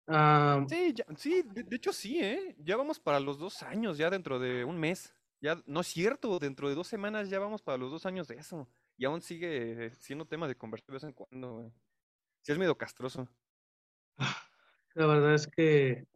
Ah, 0.06 0.64
sí, 0.70 0.94
sí, 1.16 1.44
de, 1.52 1.76
hecho 1.76 1.92
sí, 1.92 2.20
¿eh? 2.22 2.56
Ya 2.60 2.78
vamos 2.78 3.00
para 3.00 3.20
los 3.20 3.40
dos 3.40 3.64
años, 3.64 3.98
ya 3.98 4.12
dentro 4.12 4.38
de 4.38 4.64
un 4.64 4.80
mes. 4.80 5.17
Ya, 5.40 5.62
no 5.66 5.82
es 5.82 5.88
cierto, 5.88 6.40
dentro 6.40 6.68
de 6.70 6.76
dos 6.76 6.88
semanas 6.88 7.30
ya 7.30 7.40
vamos 7.40 7.62
para 7.62 7.78
los 7.78 7.92
dos 7.92 8.06
años 8.06 8.28
de 8.28 8.36
eso. 8.36 8.68
Y 8.98 9.06
aún 9.06 9.22
sigue 9.22 9.92
siendo 9.96 10.26
tema 10.26 10.48
de 10.48 10.58
conversar 10.58 10.88
de 10.88 10.94
vez 10.94 11.04
en 11.04 11.14
cuando, 11.14 11.54
güey. 11.54 11.72
Sí, 12.42 12.52
es 12.52 12.58
medio 12.58 12.78
castroso. 12.78 13.28
La 14.96 15.06
verdad 15.06 15.36
es 15.36 15.48
que 15.48 16.08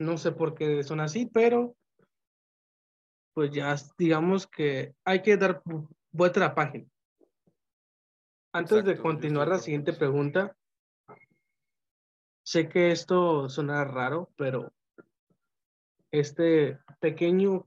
no 0.00 0.18
sé 0.18 0.32
por 0.32 0.54
qué 0.54 0.82
son 0.82 1.00
así, 1.00 1.26
pero 1.26 1.76
pues 3.34 3.50
ya 3.52 3.76
digamos 3.98 4.46
que 4.46 4.94
hay 5.04 5.22
que 5.22 5.36
dar 5.36 5.62
vuelta 6.10 6.40
a 6.40 6.48
la 6.48 6.54
página. 6.54 6.86
Antes 8.52 8.84
de 8.84 8.96
continuar 8.98 9.48
la 9.48 9.58
siguiente 9.58 9.92
pregunta, 9.92 10.56
sé 12.44 12.68
que 12.68 12.92
esto 12.92 13.48
suena 13.48 13.84
raro, 13.84 14.32
pero 14.36 14.72
este 16.18 16.78
pequeño 17.00 17.66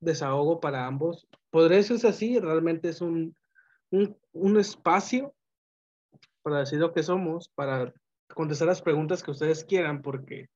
desahogo 0.00 0.60
para 0.60 0.86
ambos, 0.86 1.26
podría 1.50 1.82
ser 1.82 2.04
así, 2.06 2.38
realmente 2.38 2.88
es 2.88 3.00
un, 3.00 3.34
un, 3.90 4.16
un 4.32 4.58
espacio 4.58 5.34
para 6.42 6.60
decir 6.60 6.78
lo 6.78 6.92
que 6.92 7.02
somos, 7.02 7.48
para 7.54 7.92
contestar 8.34 8.68
las 8.68 8.82
preguntas 8.82 9.22
que 9.22 9.30
ustedes 9.30 9.64
quieran, 9.64 10.02
porque 10.02 10.48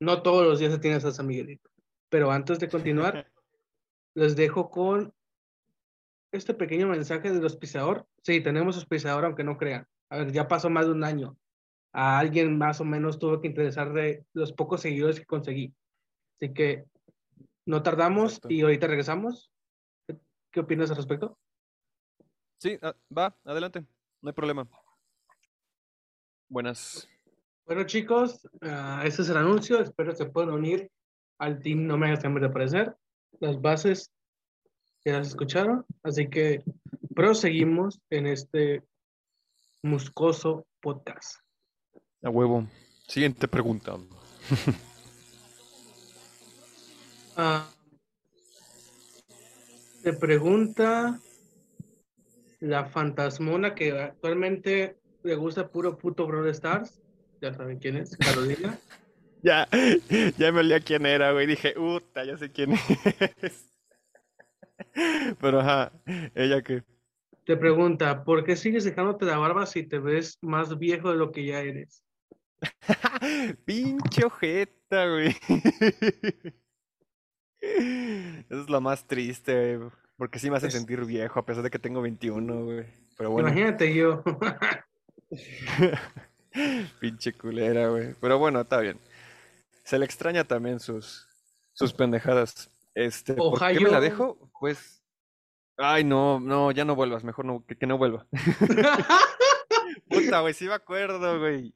no 0.00 0.22
todos 0.22 0.46
los 0.46 0.58
días 0.58 0.72
se 0.72 0.78
tiene 0.78 0.96
a 0.96 1.00
San 1.00 1.26
Miguelito. 1.26 1.70
Pero 2.08 2.30
antes 2.30 2.58
de 2.58 2.68
continuar, 2.68 3.30
les 4.14 4.36
dejo 4.36 4.70
con 4.70 5.12
este 6.32 6.54
pequeño 6.54 6.88
mensaje 6.88 7.32
del 7.32 7.42
auspiciador. 7.42 8.06
Sí, 8.22 8.40
tenemos 8.42 8.76
auspiciador, 8.76 9.24
aunque 9.24 9.44
no 9.44 9.56
crean. 9.56 9.86
A 10.10 10.18
ver, 10.18 10.32
ya 10.32 10.46
pasó 10.48 10.70
más 10.70 10.86
de 10.86 10.92
un 10.92 11.04
año. 11.04 11.36
A 11.92 12.18
alguien 12.18 12.58
más 12.58 12.80
o 12.80 12.84
menos 12.84 13.18
tuvo 13.18 13.40
que 13.40 13.48
interesar 13.48 13.92
de 13.92 14.24
los 14.34 14.52
pocos 14.52 14.82
seguidores 14.82 15.18
que 15.18 15.26
conseguí. 15.26 15.74
Así 16.36 16.52
que 16.52 16.84
no 17.66 17.82
tardamos 17.82 18.40
y 18.48 18.62
ahorita 18.62 18.86
regresamos. 18.86 19.50
¿Qué 20.52 20.60
opinas 20.60 20.90
al 20.90 20.96
respecto? 20.96 21.38
Sí, 22.58 22.78
ah, 22.82 22.94
va, 23.16 23.36
adelante. 23.44 23.84
No 24.22 24.28
hay 24.28 24.32
problema. 24.32 24.68
Buenas. 26.48 27.08
Bueno, 27.66 27.84
chicos, 27.84 28.44
uh, 28.62 29.04
este 29.04 29.22
es 29.22 29.28
el 29.28 29.36
anuncio. 29.36 29.80
Espero 29.80 30.10
que 30.10 30.16
se 30.16 30.26
puedan 30.26 30.50
unir 30.50 30.90
al 31.38 31.60
team 31.60 31.86
No 31.86 31.98
Me 31.98 32.06
Hagas 32.06 32.22
de 32.22 32.46
Aparecer. 32.46 32.96
Las 33.40 33.60
bases 33.60 34.10
ya 35.04 35.18
las 35.18 35.28
escucharon. 35.28 35.84
Así 36.02 36.28
que 36.28 36.62
proseguimos 37.14 38.00
en 38.10 38.26
este 38.26 38.84
muscoso 39.82 40.66
podcast. 40.80 41.40
A 42.22 42.30
huevo. 42.30 42.66
Siguiente 43.06 43.48
pregunta. 43.48 43.96
uh, 47.36 47.62
te 50.02 50.12
pregunta 50.12 51.18
la 52.60 52.84
fantasmona 52.86 53.74
que 53.74 53.92
actualmente 53.92 54.96
le 55.22 55.34
gusta 55.34 55.68
puro 55.68 55.98
puto 55.98 56.26
Brawl 56.26 56.48
Stars. 56.48 57.00
Ya 57.40 57.52
saben 57.52 57.78
quién 57.78 57.96
es, 57.96 58.16
Carolina. 58.16 58.78
ya, 59.42 59.68
ya 60.38 60.52
me 60.52 60.60
olía 60.60 60.80
quién 60.80 61.06
era, 61.06 61.32
güey. 61.32 61.46
Dije, 61.46 61.72
puta, 61.72 62.24
ya 62.24 62.36
sé 62.38 62.50
quién 62.50 62.72
es. 62.72 63.66
Pero 65.40 65.60
ajá, 65.60 65.92
ella 66.34 66.62
que. 66.62 66.82
Te 67.44 67.56
pregunta, 67.56 68.24
¿por 68.24 68.44
qué 68.44 68.56
sigues 68.56 68.84
dejándote 68.84 69.24
la 69.24 69.38
barba 69.38 69.66
si 69.66 69.84
te 69.84 69.98
ves 69.98 70.38
más 70.40 70.78
viejo 70.78 71.10
de 71.10 71.16
lo 71.16 71.30
que 71.30 71.44
ya 71.44 71.60
eres? 71.60 72.02
Pinche 73.64 74.24
ojeta, 74.24 75.08
güey. 75.08 75.36
Eso 78.48 78.62
es 78.62 78.70
lo 78.70 78.80
más 78.80 79.06
triste, 79.06 79.76
güey. 79.76 79.90
Porque 80.16 80.38
sí 80.38 80.50
me 80.50 80.56
hace 80.56 80.70
sentir 80.70 81.04
viejo, 81.04 81.38
a 81.38 81.44
pesar 81.44 81.62
de 81.62 81.70
que 81.70 81.78
tengo 81.78 82.00
21, 82.00 82.64
güey. 82.64 82.86
Pero 83.16 83.30
bueno. 83.30 83.48
Imagínate 83.48 83.94
yo. 83.94 84.22
Pinche 87.00 87.32
culera, 87.34 87.88
güey. 87.88 88.14
Pero 88.20 88.38
bueno, 88.38 88.62
está 88.62 88.80
bien. 88.80 88.98
Se 89.84 89.98
le 89.98 90.06
extraña 90.06 90.44
también 90.44 90.80
sus, 90.80 91.26
sus 91.74 91.92
pendejadas. 91.92 92.70
Este, 92.94 93.34
¿Por 93.34 93.58
qué 93.58 93.80
me 93.80 93.90
la 93.90 94.00
dejo? 94.00 94.38
Pues. 94.58 95.02
Ay, 95.76 96.04
no, 96.04 96.40
no, 96.40 96.70
ya 96.70 96.86
no 96.86 96.94
vuelvas. 96.96 97.22
Mejor 97.22 97.44
no, 97.44 97.64
que, 97.66 97.86
no 97.86 97.98
vuelva. 97.98 98.26
Puta, 100.08 100.40
güey, 100.40 100.54
sí 100.54 100.64
me 100.64 100.72
acuerdo, 100.72 101.38
güey. 101.38 101.74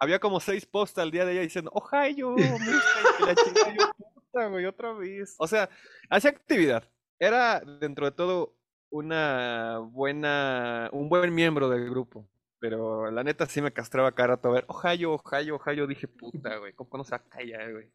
Había 0.00 0.18
como 0.18 0.40
seis 0.40 0.64
posts 0.64 0.98
al 0.98 1.10
día 1.10 1.26
de 1.26 1.32
ella 1.32 1.42
diciendo, 1.42 1.70
Ohio, 1.74 2.34
la 2.36 3.34
chica, 3.34 3.94
puta, 4.36 4.48
güey, 4.48 4.66
otra 4.66 4.92
vez. 4.92 5.34
O 5.38 5.46
sea, 5.46 5.68
hacía 6.10 6.30
actividad. 6.30 6.88
Era, 7.18 7.60
dentro 7.60 8.06
de 8.06 8.12
todo, 8.12 8.54
una 8.90 9.78
buena, 9.78 10.90
un 10.92 11.08
buen 11.08 11.34
miembro 11.34 11.68
del 11.68 11.88
grupo. 11.88 12.28
Pero 12.58 13.10
la 13.10 13.22
neta 13.22 13.46
sí 13.46 13.60
me 13.60 13.72
castraba 13.72 14.12
cada 14.12 14.28
rato 14.28 14.48
a 14.48 14.52
ver, 14.52 14.64
Ohio, 14.68 15.12
Ohio, 15.12 15.56
Ohio. 15.56 15.86
Dije, 15.86 16.08
puta, 16.08 16.56
güey, 16.58 16.72
¿cómo 16.72 16.90
no 16.94 17.04
se 17.04 17.12
va 17.12 17.18
a 17.18 17.28
callar, 17.28 17.72
güey? 17.72 17.90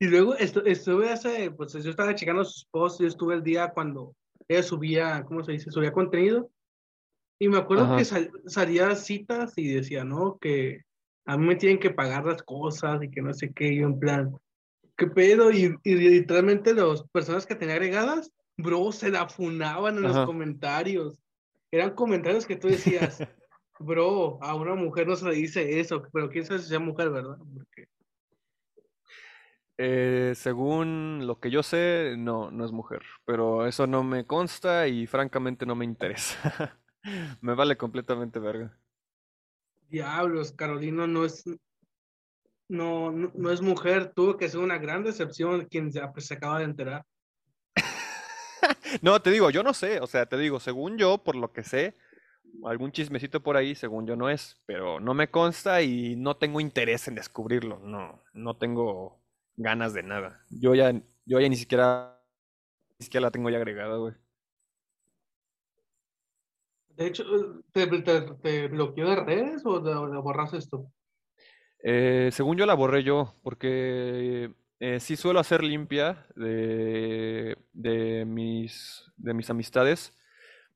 Y 0.00 0.06
luego 0.06 0.34
estuve 0.34 1.10
hace, 1.10 1.50
pues 1.50 1.72
yo 1.72 1.90
estaba 1.90 2.14
checando 2.14 2.44
sus 2.44 2.64
posts, 2.66 3.00
yo 3.00 3.06
estuve 3.06 3.34
el 3.34 3.42
día 3.42 3.70
cuando 3.72 4.14
ella 4.48 4.62
subía, 4.62 5.24
¿cómo 5.24 5.44
se 5.44 5.52
dice? 5.52 5.70
Subía 5.70 5.92
contenido. 5.92 6.50
Y 7.38 7.48
me 7.48 7.58
acuerdo 7.58 7.96
que 7.96 8.04
salía 8.04 8.94
citas 8.94 9.54
y 9.56 9.74
decía, 9.74 10.04
¿no? 10.04 10.38
Que 10.38 10.82
a 11.26 11.36
mí 11.36 11.46
me 11.46 11.56
tienen 11.56 11.78
que 11.78 11.90
pagar 11.90 12.24
las 12.24 12.42
cosas 12.42 13.02
y 13.02 13.10
que 13.10 13.22
no 13.22 13.34
sé 13.34 13.52
qué. 13.52 13.74
yo 13.74 13.86
en 13.86 13.98
plan, 13.98 14.36
¿qué 14.96 15.06
pedo? 15.06 15.50
Y, 15.50 15.76
y 15.82 15.94
literalmente 15.94 16.74
las 16.74 17.02
personas 17.10 17.46
que 17.46 17.54
tenía 17.54 17.74
agregadas, 17.74 18.32
bro, 18.56 18.92
se 18.92 19.10
la 19.10 19.28
funaban 19.28 19.96
en 19.96 20.02
los 20.02 20.26
comentarios. 20.26 21.18
Eran 21.70 21.94
comentarios 21.94 22.46
que 22.46 22.56
tú 22.56 22.68
decías, 22.68 23.18
Bro, 23.80 24.38
a 24.40 24.54
una 24.54 24.74
mujer 24.74 25.06
no 25.06 25.16
se 25.16 25.28
le 25.28 25.34
dice 25.34 25.80
eso, 25.80 26.02
pero 26.12 26.30
quién 26.30 26.44
sabe 26.44 26.60
si 26.60 26.68
sea 26.68 26.78
mujer, 26.78 27.10
¿verdad? 27.10 27.38
Eh, 29.76 30.32
según 30.36 31.26
lo 31.26 31.40
que 31.40 31.50
yo 31.50 31.64
sé, 31.64 32.14
no, 32.16 32.52
no 32.52 32.64
es 32.64 32.70
mujer, 32.70 33.02
pero 33.24 33.66
eso 33.66 33.88
no 33.88 34.04
me 34.04 34.24
consta 34.26 34.86
y 34.86 35.06
francamente 35.08 35.66
no 35.66 35.74
me 35.74 35.84
interesa. 35.84 36.78
me 37.40 37.54
vale 37.54 37.76
completamente 37.76 38.38
verga. 38.38 38.78
Diablos, 39.88 40.52
Carolina 40.52 41.08
no 41.08 41.24
es, 41.24 41.44
no, 42.68 43.12
no, 43.12 43.50
es 43.50 43.60
mujer, 43.60 44.12
tuvo 44.14 44.36
que 44.36 44.48
ser 44.48 44.60
una 44.60 44.78
gran 44.78 45.04
decepción 45.04 45.66
quien 45.66 45.92
se, 45.92 46.00
pues, 46.08 46.26
se 46.26 46.34
acaba 46.34 46.58
de 46.58 46.64
enterar. 46.64 47.04
no, 49.02 49.20
te 49.20 49.30
digo, 49.30 49.50
yo 49.50 49.62
no 49.62 49.74
sé, 49.74 50.00
o 50.00 50.06
sea, 50.06 50.26
te 50.26 50.38
digo, 50.38 50.60
según 50.60 50.96
yo, 50.98 51.18
por 51.18 51.36
lo 51.36 51.52
que 51.52 51.62
sé, 51.62 51.96
algún 52.64 52.92
chismecito 52.92 53.42
por 53.42 53.56
ahí, 53.56 53.74
según 53.74 54.06
yo 54.06 54.16
no 54.16 54.30
es, 54.30 54.60
pero 54.66 55.00
no 55.00 55.14
me 55.14 55.30
consta 55.30 55.82
y 55.82 56.16
no 56.16 56.36
tengo 56.36 56.60
interés 56.60 57.08
en 57.08 57.14
descubrirlo, 57.14 57.78
no, 57.80 58.22
no 58.32 58.56
tengo 58.56 59.20
ganas 59.56 59.92
de 59.94 60.02
nada. 60.02 60.44
Yo 60.50 60.74
ya, 60.74 60.92
yo 61.24 61.40
ya 61.40 61.48
ni 61.48 61.56
siquiera, 61.56 62.20
ni 62.98 63.04
siquiera 63.04 63.26
la 63.26 63.30
tengo 63.30 63.50
ya 63.50 63.58
agregada, 63.58 63.96
güey. 63.96 64.14
De 66.96 67.06
hecho, 67.08 67.24
¿te, 67.72 67.86
te, 67.86 68.68
bloqueó 68.68 69.08
de 69.08 69.16
redes 69.16 69.66
o 69.66 69.80
la, 69.80 70.20
borras 70.20 70.54
esto? 70.54 70.86
Eh, 71.84 72.30
según 72.32 72.56
yo 72.56 72.66
la 72.66 72.74
borré 72.74 73.04
yo, 73.04 73.34
porque 73.42 74.50
eh, 74.80 75.00
sí 75.00 75.16
suelo 75.16 75.40
hacer 75.40 75.62
limpia 75.62 76.26
de, 76.34 77.56
mis, 78.26 79.04
de 79.16 79.34
mis 79.34 79.50
amistades 79.50 80.16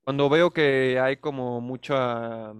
cuando 0.03 0.29
veo 0.29 0.51
que 0.51 0.99
hay 0.99 1.17
como 1.17 1.61
mucha, 1.61 2.53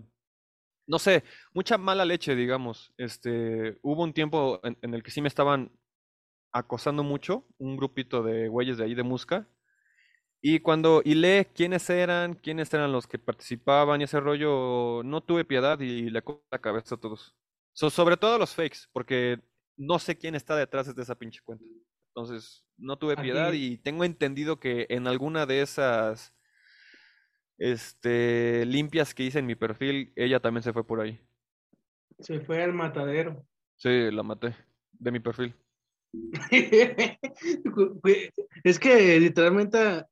no 0.87 0.99
sé, 0.99 1.23
mucha 1.53 1.77
mala 1.77 2.05
leche, 2.05 2.35
digamos. 2.35 2.93
Este, 2.97 3.79
hubo 3.81 4.03
un 4.03 4.13
tiempo 4.13 4.59
en, 4.63 4.93
el 4.93 5.03
que 5.03 5.11
sí 5.11 5.21
me 5.21 5.27
estaban 5.27 5.71
acosando 6.51 7.03
mucho, 7.03 7.45
un 7.59 7.77
grupito 7.77 8.23
de 8.23 8.49
güeyes 8.49 8.77
de 8.77 8.85
ahí 8.85 8.95
de 8.95 9.03
Musca. 9.03 9.47
Y 10.41 10.59
cuando 10.61 11.01
lee 11.05 11.47
quiénes 11.55 11.89
eran, 11.89 12.35
quiénes 12.35 12.73
eran 12.73 12.91
los 12.91 13.07
que 13.07 13.19
participaban 13.19 14.01
y 14.01 14.05
ese 14.05 14.19
rollo, 14.19 15.03
no 15.03 15.21
tuve 15.21 15.45
piedad 15.45 15.79
y 15.81 16.09
le 16.09 16.21
corté 16.23 16.43
la 16.51 16.59
cabeza 16.61 16.95
a 16.95 16.99
todos. 16.99 17.35
Sobre 17.73 18.17
todo 18.17 18.37
los 18.37 18.53
fakes, 18.53 18.79
porque 18.91 19.39
no 19.77 19.99
sé 19.99 20.17
quién 20.17 20.35
está 20.35 20.55
detrás 20.55 20.93
de 20.93 21.01
esa 21.01 21.15
pinche 21.15 21.41
cuenta. 21.43 21.65
Entonces, 22.09 22.65
no 22.77 22.97
tuve 22.97 23.15
piedad 23.15 23.53
y 23.53 23.77
tengo 23.77 24.03
entendido 24.03 24.59
que 24.59 24.87
en 24.89 25.07
alguna 25.07 25.45
de 25.45 25.61
esas 25.61 26.33
este, 27.57 28.65
limpias 28.65 29.13
que 29.13 29.23
hice 29.23 29.39
en 29.39 29.45
mi 29.45 29.55
perfil, 29.55 30.11
ella 30.15 30.39
también 30.39 30.63
se 30.63 30.73
fue 30.73 30.85
por 30.85 31.01
ahí. 31.01 31.19
Se 32.19 32.39
fue 32.41 32.63
al 32.63 32.73
matadero. 32.73 33.45
Sí, 33.77 34.11
la 34.11 34.23
maté, 34.23 34.55
de 34.91 35.11
mi 35.11 35.19
perfil. 35.19 35.55
es 38.63 38.79
que 38.79 39.19
literalmente 39.19 40.05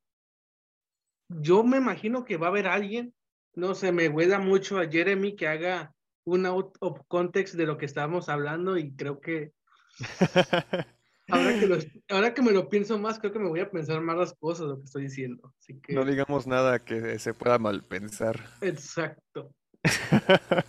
yo 1.28 1.64
me 1.64 1.78
imagino 1.78 2.24
que 2.24 2.36
va 2.36 2.46
a 2.46 2.50
haber 2.50 2.68
alguien, 2.68 3.12
no 3.54 3.74
sé, 3.74 3.92
me 3.92 4.08
huela 4.08 4.38
mucho 4.38 4.78
a 4.78 4.88
Jeremy 4.88 5.34
que 5.34 5.48
haga 5.48 5.94
un 6.34 6.46
out 6.46 6.76
of 6.80 7.00
context 7.08 7.54
de 7.54 7.66
lo 7.66 7.78
que 7.78 7.86
estábamos 7.86 8.28
hablando 8.28 8.76
y 8.76 8.94
creo 8.94 9.20
que 9.20 9.52
Ahora 11.30 12.32
que, 12.32 12.42
me 12.42 12.52
lo 12.52 12.68
pienso 12.68 12.98
más, 12.98 13.18
creo 13.18 13.32
que 13.32 13.38
me 13.38 13.48
voy 13.48 13.60
a 13.60 13.70
pensar 13.70 14.00
más 14.00 14.16
las 14.16 14.32
cosas, 14.34 14.66
lo 14.66 14.78
que 14.78 14.84
estoy 14.84 15.02
diciendo. 15.04 15.52
No 15.88 16.04
digamos 16.04 16.46
nada 16.46 16.78
que 16.78 17.18
se 17.18 17.34
pueda 17.34 17.58
mal 17.58 17.84
pensar. 17.84 18.40
Exacto. 18.62 19.54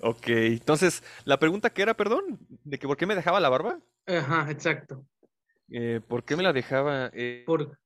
ok, 0.00 0.26
entonces, 0.28 1.02
la 1.24 1.38
pregunta 1.40 1.70
que 1.70 1.82
era, 1.82 1.94
perdón, 1.94 2.38
de 2.64 2.78
que 2.78 2.86
por 2.86 2.96
qué 2.96 3.06
me 3.06 3.16
dejaba 3.16 3.40
la 3.40 3.48
barba. 3.48 3.80
Ajá, 4.06 4.48
exacto. 4.50 5.04
Eh, 5.70 6.00
¿Por 6.06 6.24
qué 6.24 6.36
me 6.36 6.44
la 6.44 6.52
dejaba? 6.52 7.10
Eh, 7.12 7.42
Por, 7.46 7.78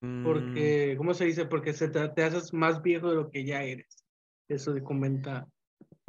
mm, 0.00 0.24
porque, 0.24 0.94
¿cómo 0.96 1.12
se 1.12 1.26
dice? 1.26 1.44
Porque 1.44 1.74
se 1.74 1.88
te, 1.88 2.08
te 2.08 2.24
haces 2.24 2.54
más 2.54 2.80
viejo 2.80 3.10
de 3.10 3.16
lo 3.16 3.30
que 3.30 3.44
ya 3.44 3.62
eres. 3.62 4.06
Eso 4.48 4.72
de 4.72 4.82
comenta. 4.82 5.46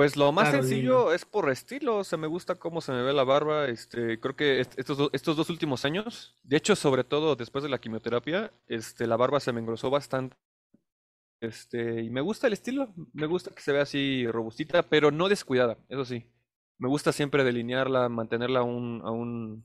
Pues 0.02 0.18
lo 0.18 0.32
más 0.32 0.46
Carolina. 0.46 0.68
sencillo 0.68 1.14
es 1.14 1.26
por 1.26 1.52
estilo, 1.52 1.98
o 1.98 2.04
sea, 2.04 2.18
me 2.18 2.26
gusta 2.26 2.56
cómo 2.56 2.82
se 2.82 2.92
me 2.92 3.04
ve 3.04 3.14
la 3.14 3.24
barba, 3.24 3.66
este, 3.68 4.20
creo 4.20 4.36
que 4.36 4.60
est- 4.60 4.74
estos, 4.80 4.98
do- 4.98 5.10
estos 5.14 5.38
dos 5.38 5.50
últimos 5.52 5.86
años, 5.86 6.36
de 6.42 6.58
hecho, 6.58 6.76
sobre 6.76 7.04
todo 7.04 7.36
después 7.36 7.64
de 7.64 7.70
la 7.70 7.80
quimioterapia, 7.80 8.52
este, 8.68 9.06
la 9.06 9.16
barba 9.16 9.40
se 9.40 9.52
me 9.54 9.60
engrosó 9.62 9.92
bastante, 9.92 10.36
este, 11.40 12.02
y 12.02 12.10
me 12.10 12.22
gusta 12.22 12.48
el 12.48 12.54
estilo, 12.54 12.94
me 13.14 13.28
gusta 13.28 13.52
que 13.52 13.62
se 13.62 13.72
vea 13.72 13.84
así 13.84 14.26
robustita, 14.26 14.82
pero 14.82 15.12
no 15.12 15.30
descuidada, 15.30 15.78
eso 15.88 16.04
sí, 16.04 16.26
me 16.80 16.88
gusta 16.90 17.12
siempre 17.12 17.44
delinearla, 17.44 18.10
mantenerla 18.10 18.62
a 18.62 18.64
un, 18.64 19.02
a 19.06 19.12
un, 19.12 19.64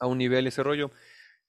a 0.00 0.06
un 0.08 0.18
nivel 0.18 0.48
ese 0.48 0.64
rollo. 0.64 0.90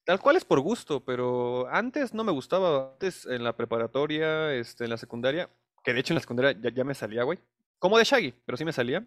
Tal 0.04 0.20
cual 0.20 0.36
es 0.36 0.46
por 0.46 0.60
gusto, 0.60 1.04
pero 1.04 1.68
antes 1.72 2.14
no 2.14 2.24
me 2.24 2.32
gustaba. 2.32 2.92
Antes 2.94 3.26
en 3.26 3.44
la 3.44 3.58
preparatoria, 3.58 4.54
este, 4.54 4.84
en 4.84 4.92
la 4.92 4.98
secundaria, 4.98 5.50
que 5.84 5.94
de 5.94 6.02
hecho 6.02 6.14
en 6.14 6.18
la 6.18 6.22
secundaria 6.22 6.52
ya, 6.62 6.70
ya 6.72 6.84
me 6.84 6.94
salía, 6.94 7.24
güey. 7.24 7.40
Como 7.86 8.00
de 8.00 8.04
Shaggy, 8.04 8.34
pero 8.44 8.58
sí 8.58 8.66
me 8.66 8.74
salía. 8.74 9.06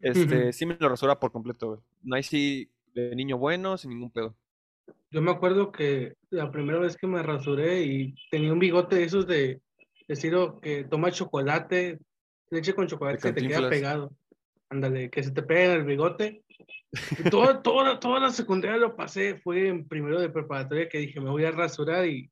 Este, 0.00 0.42
Ujú. 0.42 0.52
sí 0.52 0.66
me 0.66 0.76
lo 0.80 0.88
rasuraba 0.88 1.20
por 1.20 1.30
completo, 1.30 1.68
güey. 1.68 1.80
No 2.02 2.16
hay 2.16 2.24
sí 2.24 2.68
de 2.92 3.14
niño 3.14 3.38
bueno, 3.38 3.78
sin 3.78 3.90
ningún 3.90 4.10
pedo. 4.10 4.34
Yo 5.12 5.22
me 5.22 5.30
acuerdo 5.30 5.70
que 5.70 6.14
la 6.30 6.50
primera 6.50 6.80
vez 6.80 6.96
que 6.96 7.06
me 7.06 7.22
rasuré 7.22 7.84
y 7.84 8.12
tenía 8.28 8.52
un 8.52 8.58
bigote 8.58 8.96
de 8.96 9.04
esos 9.04 9.28
de 9.28 9.60
estilo 10.08 10.58
que 10.60 10.82
toma 10.82 11.12
chocolate, 11.12 12.00
leche 12.50 12.74
con 12.74 12.88
chocolate, 12.88 13.20
se 13.20 13.32
te 13.32 13.46
queda 13.46 13.70
pegado. 13.70 14.10
Ándale, 14.70 15.08
que 15.08 15.22
se 15.22 15.30
te 15.30 15.44
pega 15.44 15.74
en 15.74 15.80
el 15.82 15.84
bigote. 15.84 16.42
Y 16.90 16.92
toda, 17.30 17.62
toda, 17.62 18.00
toda 18.00 18.18
la 18.18 18.30
secundaria 18.30 18.76
lo 18.76 18.96
pasé, 18.96 19.38
fue 19.38 19.68
en 19.68 19.86
primero 19.86 20.20
de 20.20 20.30
preparatoria 20.30 20.88
que 20.88 20.98
dije, 20.98 21.20
me 21.20 21.30
voy 21.30 21.44
a 21.44 21.52
rasurar 21.52 22.08
y 22.08 22.28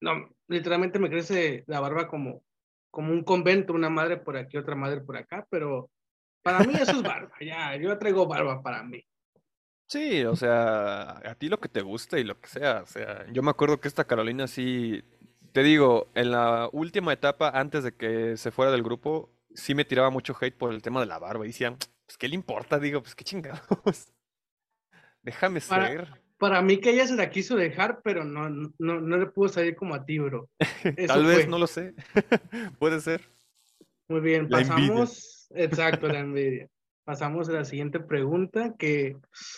no, 0.00 0.30
literalmente 0.48 0.98
me 0.98 1.10
crece 1.10 1.64
la 1.66 1.80
barba 1.80 2.08
como, 2.08 2.42
como 2.94 3.12
un 3.12 3.24
convento, 3.24 3.72
una 3.72 3.90
madre 3.90 4.16
por 4.18 4.36
aquí, 4.36 4.56
otra 4.56 4.76
madre 4.76 5.00
por 5.00 5.16
acá, 5.16 5.44
pero 5.50 5.90
para 6.42 6.60
mí 6.60 6.74
eso 6.74 6.92
es 6.92 7.02
barba, 7.02 7.34
ya, 7.40 7.74
yo 7.76 7.98
traigo 7.98 8.26
barba 8.26 8.62
para 8.62 8.84
mí. 8.84 9.04
Sí, 9.88 10.24
o 10.24 10.36
sea, 10.36 11.18
a 11.28 11.34
ti 11.34 11.48
lo 11.48 11.58
que 11.58 11.68
te 11.68 11.82
gusta 11.82 12.18
y 12.18 12.24
lo 12.24 12.40
que 12.40 12.48
sea. 12.48 12.82
O 12.82 12.86
sea, 12.86 13.26
yo 13.32 13.42
me 13.42 13.50
acuerdo 13.50 13.80
que 13.80 13.88
esta 13.88 14.04
Carolina 14.06 14.46
sí, 14.46 15.02
te 15.52 15.62
digo, 15.62 16.08
en 16.14 16.30
la 16.30 16.68
última 16.72 17.12
etapa, 17.12 17.50
antes 17.50 17.82
de 17.84 17.94
que 17.94 18.36
se 18.36 18.50
fuera 18.50 18.70
del 18.72 18.82
grupo, 18.82 19.30
sí 19.54 19.74
me 19.74 19.84
tiraba 19.84 20.10
mucho 20.10 20.34
hate 20.40 20.56
por 20.56 20.72
el 20.72 20.80
tema 20.80 21.00
de 21.00 21.06
la 21.06 21.18
barba. 21.18 21.44
Y 21.44 21.48
decían, 21.48 21.76
pues, 22.06 22.16
¿qué 22.16 22.28
le 22.28 22.34
importa? 22.36 22.78
Digo, 22.78 23.02
pues, 23.02 23.14
qué 23.14 23.24
chingados. 23.24 23.60
Déjame 25.22 25.60
Para- 25.60 25.88
ser. 25.88 26.23
Para 26.38 26.60
mí 26.62 26.78
que 26.80 26.90
ella 26.90 27.06
se 27.06 27.14
la 27.14 27.30
quiso 27.30 27.56
dejar, 27.56 28.00
pero 28.02 28.24
no, 28.24 28.48
no, 28.50 29.00
no 29.00 29.16
le 29.16 29.26
pudo 29.26 29.48
salir 29.48 29.76
como 29.76 29.94
a 29.94 30.04
ti, 30.04 30.18
bro. 30.18 30.50
Tal 31.06 31.24
vez, 31.24 31.36
fue. 31.42 31.46
no 31.46 31.58
lo 31.58 31.66
sé. 31.66 31.94
Puede 32.78 33.00
ser. 33.00 33.28
Muy 34.08 34.20
bien, 34.20 34.48
La 34.50 34.60
envidia. 34.60 34.88
pasamos. 34.88 35.46
Exacto, 35.54 36.08
la 36.08 36.18
envidia. 36.20 36.68
Pasamos 37.04 37.48
a 37.48 37.52
la 37.52 37.64
siguiente 37.64 38.00
pregunta, 38.00 38.74
que 38.78 39.16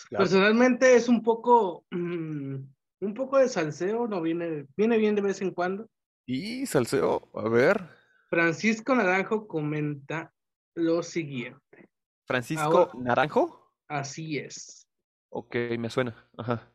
Claro. 0.09 0.23
personalmente 0.23 0.95
es 0.95 1.07
un 1.09 1.23
poco, 1.23 1.85
mm, 1.91 2.55
un 3.01 3.13
poco 3.13 3.37
de 3.37 3.49
salseo, 3.49 4.07
no 4.07 4.21
viene, 4.21 4.65
viene 4.75 4.97
bien 4.97 5.15
de 5.15 5.21
vez 5.21 5.41
en 5.41 5.51
cuando. 5.51 5.89
Y 6.25 6.65
salseo, 6.65 7.29
a 7.33 7.49
ver. 7.49 7.89
Francisco 8.29 8.93
Naranjo 8.95 9.47
comenta 9.47 10.33
lo 10.75 11.01
siguiente. 11.01 11.89
Francisco 12.25 12.63
Ahora- 12.63 12.91
Naranjo. 12.99 13.71
Así 13.87 14.37
es. 14.37 14.86
Ok, 15.37 15.55
me 15.77 15.89
suena. 15.91 16.27
Ajá. 16.35 16.73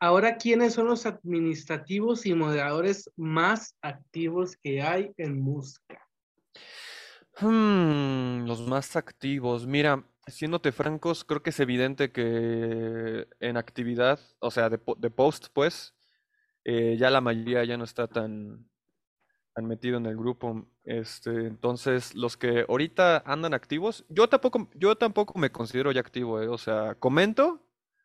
Ahora, 0.00 0.36
¿quiénes 0.36 0.74
son 0.74 0.88
los 0.88 1.06
administrativos 1.06 2.26
y 2.26 2.34
moderadores 2.34 3.08
más 3.16 3.76
activos 3.80 4.56
que 4.56 4.82
hay 4.82 5.12
en 5.16 5.40
Musca? 5.40 6.04
Hmm, 7.40 8.44
los 8.46 8.60
más 8.66 8.96
activos. 8.96 9.66
Mira, 9.66 10.04
siéndote 10.26 10.72
francos, 10.72 11.24
creo 11.24 11.42
que 11.42 11.50
es 11.50 11.60
evidente 11.60 12.12
que 12.12 13.28
en 13.40 13.56
actividad, 13.56 14.20
o 14.40 14.50
sea, 14.50 14.68
de, 14.68 14.78
po- 14.78 14.96
de 14.96 15.10
post, 15.10 15.46
pues, 15.52 15.94
eh, 16.64 16.96
ya 16.98 17.10
la 17.10 17.20
mayoría 17.20 17.64
ya 17.64 17.76
no 17.76 17.84
está 17.84 18.08
tan, 18.08 18.68
tan 19.54 19.66
metido 19.66 19.98
en 19.98 20.06
el 20.06 20.16
grupo. 20.16 20.66
Este, 20.84 21.30
entonces, 21.46 22.14
los 22.14 22.36
que 22.36 22.66
ahorita 22.68 23.22
andan 23.26 23.54
activos, 23.54 24.04
yo 24.08 24.28
tampoco, 24.28 24.70
yo 24.74 24.96
tampoco 24.96 25.38
me 25.38 25.52
considero 25.52 25.92
ya 25.92 26.00
activo, 26.00 26.40
eh, 26.42 26.48
O 26.48 26.58
sea, 26.58 26.96
comento 26.96 27.62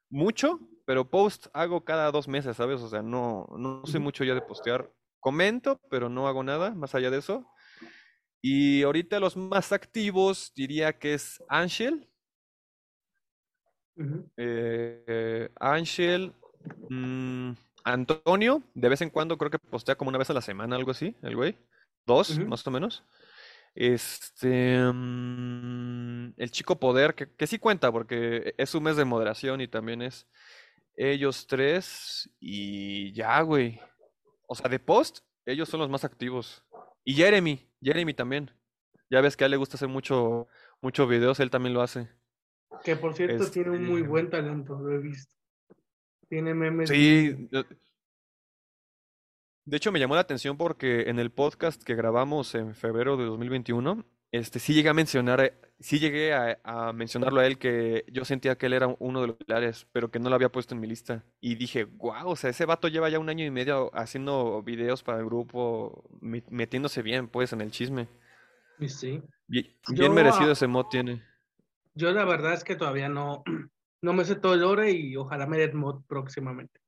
mucho, 0.09 0.59
pero 0.85 1.09
post 1.09 1.47
hago 1.53 1.83
cada 1.83 2.11
dos 2.11 2.27
meses, 2.27 2.57
¿sabes? 2.57 2.81
O 2.81 2.89
sea, 2.89 3.01
no, 3.01 3.47
no 3.57 3.85
soy 3.85 3.99
mucho 3.99 4.23
ya 4.23 4.33
de 4.35 4.41
postear. 4.41 4.91
Comento, 5.19 5.79
pero 5.89 6.09
no 6.09 6.27
hago 6.27 6.43
nada 6.43 6.71
más 6.75 6.95
allá 6.95 7.09
de 7.09 7.17
eso. 7.19 7.45
Y 8.41 8.83
ahorita 8.83 9.19
los 9.19 9.35
más 9.35 9.71
activos 9.71 10.53
diría 10.55 10.97
que 10.99 11.13
es 11.15 11.43
Angel, 11.49 12.07
Ujú. 13.97 14.29
eh, 14.37 15.03
eh, 15.07 15.49
Ángel, 15.59 16.33
mm, 16.89 17.51
Antonio, 17.83 18.63
de 18.75 18.89
vez 18.89 19.01
en 19.01 19.09
cuando 19.09 19.37
creo 19.37 19.49
que 19.51 19.59
postea 19.59 19.95
como 19.95 20.09
una 20.09 20.19
vez 20.19 20.29
a 20.29 20.33
la 20.33 20.41
semana, 20.41 20.75
algo 20.75 20.91
así, 20.91 21.15
el 21.21 21.35
güey. 21.35 21.57
Dos, 22.05 22.39
más 22.39 22.65
o 22.65 22.71
menos. 22.71 23.03
Este, 23.75 24.79
mm, 24.91 26.33
el 26.37 26.51
Chico 26.51 26.79
Poder, 26.79 27.13
que, 27.15 27.29
que 27.35 27.47
sí 27.47 27.59
cuenta 27.59 27.91
porque 27.91 28.53
es 28.57 28.73
un 28.75 28.83
mes 28.83 28.95
de 28.97 29.05
moderación 29.05 29.61
y 29.61 29.67
también 29.67 30.01
es 30.01 30.27
ellos 30.95 31.45
tres 31.47 32.29
y 32.39 33.11
ya, 33.13 33.41
güey. 33.41 33.79
O 34.47 34.55
sea, 34.55 34.69
de 34.69 34.79
post, 34.79 35.19
ellos 35.45 35.69
son 35.69 35.79
los 35.79 35.89
más 35.89 36.03
activos. 36.03 36.63
Y 37.03 37.13
Jeremy, 37.13 37.69
Jeremy 37.81 38.13
también. 38.13 38.51
Ya 39.09 39.21
ves 39.21 39.37
que 39.37 39.43
a 39.43 39.47
él 39.47 39.51
le 39.51 39.57
gusta 39.57 39.75
hacer 39.77 39.87
mucho, 39.87 40.47
mucho 40.81 41.07
videos, 41.07 41.39
él 41.39 41.49
también 41.49 41.73
lo 41.73 41.81
hace. 41.81 42.09
Que 42.83 42.95
por 42.95 43.13
cierto 43.13 43.49
tiene 43.49 43.69
un 43.71 43.85
muy 43.85 43.97
Este- 44.01 44.07
buen 44.09 44.29
talento, 44.29 44.77
lo 44.79 44.91
he 44.91 44.97
visto. 44.97 45.33
Tiene 46.27 46.53
memes. 46.53 46.89
Sí, 46.89 47.47
de 47.51 47.65
de 49.67 49.77
hecho 49.77 49.91
me 49.91 49.99
llamó 49.99 50.15
la 50.15 50.21
atención 50.21 50.55
porque 50.55 51.09
en 51.09 51.19
el 51.19 51.29
podcast 51.29 51.83
que 51.83 51.93
grabamos 51.93 52.55
en 52.55 52.73
febrero 52.73 53.17
de 53.17 53.25
2021, 53.25 54.05
este, 54.31 54.59
sí 54.59 54.73
llegué 54.73 54.87
a 54.87 54.93
mencionar, 54.93 55.41
eh, 55.41 55.59
sí 55.81 55.99
llegué 55.99 56.33
a, 56.33 56.57
a 56.63 56.93
mencionarlo 56.93 57.41
a 57.41 57.45
él 57.45 57.57
que 57.57 58.05
yo 58.09 58.23
sentía 58.23 58.57
que 58.57 58.67
él 58.67 58.73
era 58.73 58.95
uno 58.99 59.19
de 59.19 59.27
los 59.27 59.35
pilares, 59.35 59.85
pero 59.91 60.09
que 60.09 60.19
no 60.19 60.29
lo 60.29 60.35
había 60.35 60.53
puesto 60.53 60.73
en 60.73 60.79
mi 60.79 60.87
lista. 60.87 61.25
Y 61.41 61.55
dije, 61.55 61.83
wow, 61.83 62.29
o 62.29 62.35
sea, 62.37 62.49
ese 62.49 62.65
vato 62.65 62.87
lleva 62.87 63.09
ya 63.09 63.19
un 63.19 63.27
año 63.27 63.43
y 63.43 63.51
medio 63.51 63.91
haciendo 63.93 64.63
videos 64.63 65.03
para 65.03 65.19
el 65.19 65.25
grupo, 65.25 66.09
metiéndose 66.21 67.01
bien, 67.01 67.27
pues, 67.27 67.51
en 67.51 67.59
el 67.59 67.71
chisme. 67.71 68.07
Sí. 68.87 69.21
Bien, 69.47 69.67
Yo, 69.93 70.09
merecido 70.13 70.53
ese 70.53 70.67
mod 70.67 70.85
tiene. 70.85 71.23
Yo 71.93 72.11
la 72.13 72.23
verdad 72.23 72.53
es 72.53 72.63
que 72.63 72.77
todavía 72.77 73.09
no, 73.09 73.43
no 74.01 74.13
me 74.13 74.23
sé 74.23 74.35
todo 74.35 74.53
el 74.53 74.61
lore 74.61 74.91
y 74.91 75.17
ojalá 75.17 75.45
me 75.45 75.57
den 75.57 75.75
mod 75.75 76.03
próximamente. 76.07 76.79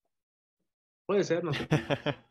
Puede 1.06 1.26
ser, 1.26 1.44
no 1.44 1.52
sé. 1.52 1.68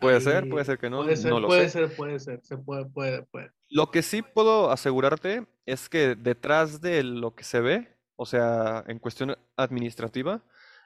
Puede 0.00 0.20
ser, 0.20 0.48
puede 0.48 0.64
ser 0.64 0.78
que 0.78 0.88
no, 0.90 1.02
Puede 1.02 1.16
ser, 1.16 1.30
no 1.30 1.40
lo 1.40 1.48
puede 1.48 1.68
sé. 1.68 1.70
ser, 1.70 1.96
puede 1.96 2.18
ser, 2.18 2.40
se 2.42 2.56
puede, 2.58 2.86
puede, 2.86 3.22
puede. 3.24 3.50
Lo 3.68 3.90
que 3.90 4.02
sí 4.02 4.22
puedo 4.22 4.70
asegurarte 4.70 5.46
es 5.66 5.88
que 5.88 6.14
detrás 6.14 6.80
de 6.80 7.02
lo 7.02 7.34
que 7.34 7.42
se 7.44 7.60
ve, 7.60 7.96
o 8.14 8.24
sea, 8.24 8.84
en 8.86 8.98
cuestión 8.98 9.36
administrativa, 9.56 10.42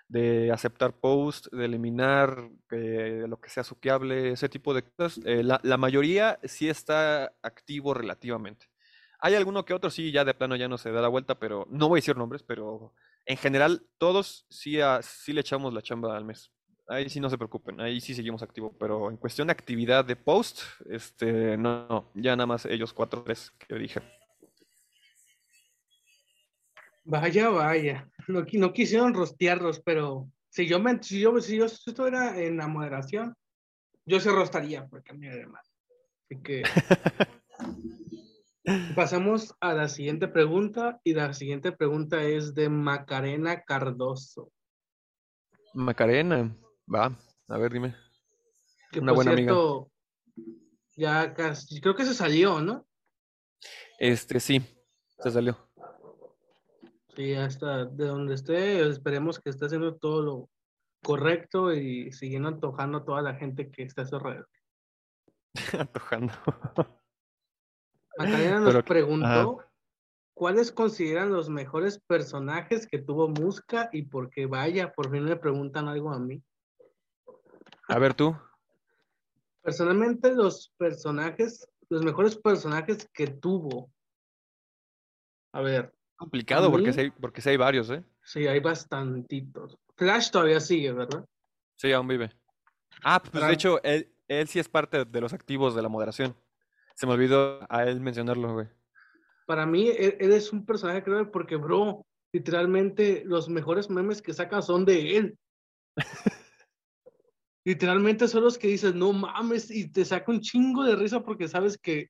de 0.08 0.50
aceptar 0.50 0.98
post, 0.98 1.46
de 1.52 1.66
eliminar 1.66 2.48
eh, 2.70 3.26
lo 3.28 3.40
que 3.40 3.48
sea 3.50 3.62
suqueable, 3.64 4.32
ese 4.32 4.48
tipo 4.48 4.74
de 4.74 4.82
cosas, 4.82 5.20
eh, 5.24 5.42
la, 5.44 5.60
la 5.62 5.76
mayoría 5.76 6.40
sí 6.44 6.68
está 6.68 7.32
activo 7.42 7.94
relativamente. 7.94 8.66
Hay 9.20 9.34
alguno 9.34 9.64
que 9.64 9.74
otro 9.74 9.90
sí, 9.90 10.10
ya 10.12 10.24
de 10.24 10.34
plano 10.34 10.56
ya 10.56 10.66
no 10.68 10.78
se 10.78 10.90
da 10.90 11.02
la 11.02 11.08
vuelta, 11.08 11.38
pero 11.38 11.66
no 11.70 11.88
voy 11.88 11.98
a 11.98 12.00
decir 12.00 12.16
nombres, 12.16 12.42
pero 12.42 12.94
en 13.26 13.36
general 13.36 13.86
todos 13.98 14.46
sí, 14.50 14.80
a- 14.80 15.02
sí 15.02 15.32
le 15.32 15.42
echamos 15.42 15.74
la 15.74 15.82
chamba 15.82 16.16
al 16.16 16.24
mes. 16.24 16.50
Ahí 16.90 17.08
sí 17.08 17.20
no 17.20 17.30
se 17.30 17.38
preocupen, 17.38 17.80
ahí 17.80 18.00
sí 18.00 18.16
seguimos 18.16 18.42
activos, 18.42 18.72
pero 18.76 19.10
en 19.10 19.16
cuestión 19.16 19.46
de 19.46 19.52
actividad 19.52 20.04
de 20.04 20.16
post, 20.16 20.62
este, 20.88 21.56
no, 21.56 21.86
no, 21.86 22.10
ya 22.16 22.34
nada 22.34 22.48
más 22.48 22.66
ellos 22.66 22.92
cuatro, 22.92 23.22
tres 23.22 23.52
que 23.52 23.76
dije. 23.76 24.00
Vaya, 27.04 27.48
vaya. 27.48 28.10
No, 28.26 28.44
no 28.52 28.72
quisieron 28.72 29.14
rostearlos, 29.14 29.80
pero 29.84 30.28
si 30.48 30.66
yo, 30.66 30.80
me, 30.80 31.00
si 31.00 31.20
yo, 31.20 31.40
si 31.40 31.58
yo 31.58 31.66
estuviera 31.66 32.36
en 32.36 32.56
la 32.56 32.66
moderación, 32.66 33.36
yo 34.04 34.18
se 34.18 34.32
rostaría 34.32 34.88
porque 34.88 35.12
a 35.12 35.14
mí 35.14 35.28
además. 35.28 35.72
Así 36.24 36.42
que 36.42 36.64
pasamos 38.96 39.54
a 39.60 39.74
la 39.74 39.86
siguiente 39.86 40.26
pregunta 40.26 41.00
y 41.04 41.14
la 41.14 41.34
siguiente 41.34 41.70
pregunta 41.70 42.20
es 42.24 42.52
de 42.52 42.68
Macarena 42.68 43.62
Cardoso. 43.62 44.50
Macarena, 45.72 46.52
va, 46.92 47.16
a 47.48 47.58
ver, 47.58 47.72
dime. 47.72 47.94
Que 48.90 49.00
Una 49.00 49.12
por 49.12 49.16
buena 49.24 49.32
amiga. 49.32 49.52
cierto, 49.52 49.90
ya 50.96 51.34
casi, 51.34 51.80
creo 51.80 51.94
que 51.94 52.04
se 52.04 52.14
salió, 52.14 52.60
¿no? 52.60 52.86
Este, 53.98 54.40
sí, 54.40 54.60
se 55.22 55.30
salió. 55.30 55.56
Sí, 57.14 57.34
hasta 57.34 57.84
de 57.84 58.06
donde 58.06 58.34
esté, 58.34 58.88
esperemos 58.88 59.38
que 59.38 59.50
esté 59.50 59.66
haciendo 59.66 59.96
todo 59.96 60.22
lo 60.22 60.50
correcto 61.02 61.72
y 61.72 62.12
siguiendo 62.12 62.48
antojando 62.48 62.98
a 62.98 63.04
toda 63.04 63.22
la 63.22 63.34
gente 63.34 63.70
que 63.70 63.82
está 63.82 64.02
a 64.02 64.06
su 64.06 64.16
alrededor. 64.16 64.48
Antojando. 65.78 66.32
Macarena 68.18 68.60
nos 68.60 68.72
Pero- 68.74 68.84
preguntó 68.84 69.64
cuáles 70.34 70.72
consideran 70.72 71.32
los 71.32 71.48
mejores 71.48 72.00
personajes 72.00 72.86
que 72.86 72.98
tuvo 72.98 73.28
Musca 73.28 73.88
y 73.92 74.02
por 74.02 74.30
qué 74.30 74.46
vaya, 74.46 74.92
por 74.92 75.10
fin 75.10 75.24
me 75.24 75.36
preguntan 75.36 75.88
algo 75.88 76.10
a 76.12 76.18
mí. 76.18 76.42
A 77.90 77.98
ver 77.98 78.14
tú. 78.14 78.36
Personalmente 79.62 80.32
los 80.32 80.72
personajes, 80.78 81.68
los 81.88 82.02
mejores 82.04 82.36
personajes 82.36 83.08
que 83.12 83.26
tuvo. 83.26 83.90
A 85.52 85.60
ver, 85.60 85.92
Complicado 86.20 86.68
A 86.68 86.70
porque 86.70 86.92
sí, 86.92 87.00
hay, 87.00 87.10
porque 87.10 87.42
hay 87.48 87.56
varios, 87.56 87.88
¿eh? 87.88 88.04
sí, 88.22 88.46
hay 88.46 88.60
bastantitos. 88.60 89.78
Flash 89.96 90.30
todavía 90.30 90.60
sigue, 90.60 90.92
¿verdad? 90.92 91.24
Sí, 91.76 91.92
aún 91.92 92.08
vive. 92.08 92.30
Ah, 93.02 93.22
pues 93.22 93.42
de 93.42 93.52
hecho, 93.52 93.82
él, 93.82 94.14
él 94.28 94.46
sí 94.46 94.58
es 94.58 94.68
parte 94.68 95.06
de 95.06 95.20
los 95.22 95.32
activos 95.32 95.74
de 95.74 95.80
la 95.80 95.88
moderación. 95.88 96.36
Se 96.94 97.06
me 97.06 97.14
olvidó 97.14 97.60
a 97.70 97.84
él 97.84 98.00
mencionarlo, 98.00 98.52
güey. 98.52 98.68
Para 99.46 99.64
mí, 99.64 99.88
él, 99.88 100.18
él 100.20 100.32
es 100.32 100.52
un 100.52 100.66
personaje, 100.66 101.02
creo, 101.02 101.30
porque, 101.30 101.56
bro, 101.56 102.06
literalmente 102.32 103.22
los 103.24 103.48
mejores 103.48 103.88
memes 103.88 104.20
que 104.20 104.34
saca 104.34 104.60
son 104.60 104.84
de 104.84 105.16
él. 105.16 105.38
literalmente 107.64 108.28
son 108.28 108.44
los 108.44 108.58
que 108.58 108.68
dices, 108.68 108.94
no 108.94 109.12
mames, 109.12 109.70
y 109.70 109.90
te 109.90 110.04
saca 110.04 110.32
un 110.32 110.40
chingo 110.40 110.84
de 110.84 110.96
risa 110.96 111.22
porque 111.22 111.48
sabes 111.48 111.78
que 111.78 112.08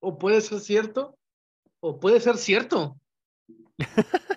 o 0.00 0.18
puede 0.18 0.40
ser 0.40 0.60
cierto 0.60 1.18
o 1.80 1.98
puede 1.98 2.20
ser 2.20 2.36
cierto. 2.36 2.96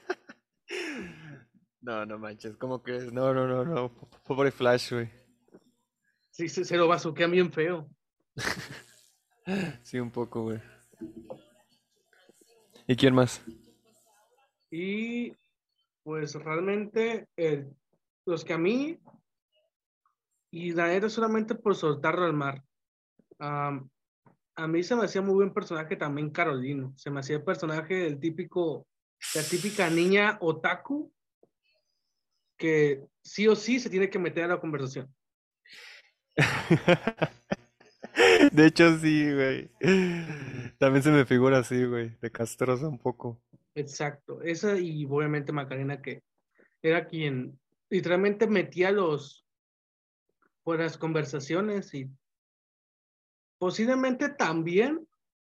No, 1.84 2.06
no 2.06 2.18
manches, 2.18 2.56
¿cómo 2.56 2.82
que 2.82 2.96
es? 2.96 3.12
No, 3.12 3.34
no, 3.34 3.46
no, 3.46 3.66
no. 3.66 3.94
Pobre 4.24 4.52
Flash, 4.52 4.94
güey. 4.94 5.10
Sí, 6.30 6.48
se, 6.48 6.64
se 6.64 6.78
lo 6.78 6.88
bazuquean 6.88 7.32
bien 7.32 7.52
feo. 7.52 7.90
Sí, 9.84 10.00
un 10.00 10.10
poco, 10.10 10.44
güey. 10.44 10.62
¿Y 12.88 12.96
quién 12.96 13.14
más? 13.14 13.42
Y 14.72 15.34
pues 16.04 16.34
realmente 16.36 17.28
eh, 17.36 17.70
los 18.26 18.46
que 18.46 18.54
a 18.54 18.58
mí, 18.58 18.98
y 20.54 20.72
la 20.72 20.88
neta 20.88 21.10
solamente 21.10 21.56
por 21.56 21.76
soltarlo 21.76 22.26
al 22.26 22.34
mar, 22.34 22.64
am, 23.40 23.90
a 24.56 24.68
mí 24.68 24.84
se 24.84 24.96
me 24.96 25.06
hacía 25.06 25.24
muy 25.24 25.34
buen 25.34 25.52
personaje 25.52 25.96
también 25.96 26.30
Carolino. 26.30 26.94
Se 26.96 27.10
me 27.10 27.22
hacía 27.22 27.38
el 27.38 27.44
personaje 27.44 27.96
del 27.96 28.20
típico, 28.20 28.86
la 29.34 29.42
típica 29.42 29.90
niña 29.90 30.38
otaku 30.42 31.12
que 32.56 33.04
sí 33.24 33.48
o 33.48 33.56
sí 33.56 33.80
se 33.80 33.90
tiene 33.90 34.12
que 34.12 34.20
meter 34.20 34.44
a 34.44 34.50
la 34.50 34.60
conversación. 34.60 35.12
De 38.52 38.68
hecho, 38.68 38.96
sí, 39.00 39.34
güey. 39.34 39.72
También 40.78 41.02
se 41.02 41.10
me 41.10 41.26
figura 41.26 41.58
así, 41.58 41.84
güey. 41.84 42.16
De 42.22 42.30
castrosa 42.30 42.88
un 42.88 43.00
poco. 43.00 43.42
Exacto. 43.74 44.40
Esa 44.44 44.78
y 44.78 45.04
obviamente 45.06 45.52
Macarena 45.52 46.00
que 46.00 46.22
era 46.84 47.08
quien 47.08 47.60
literalmente 47.90 48.46
metía 48.46 48.92
los 48.92 49.43
por 50.64 50.80
las 50.80 50.98
conversaciones 50.98 51.94
y 51.94 52.10
posiblemente 53.58 54.30
también 54.30 55.08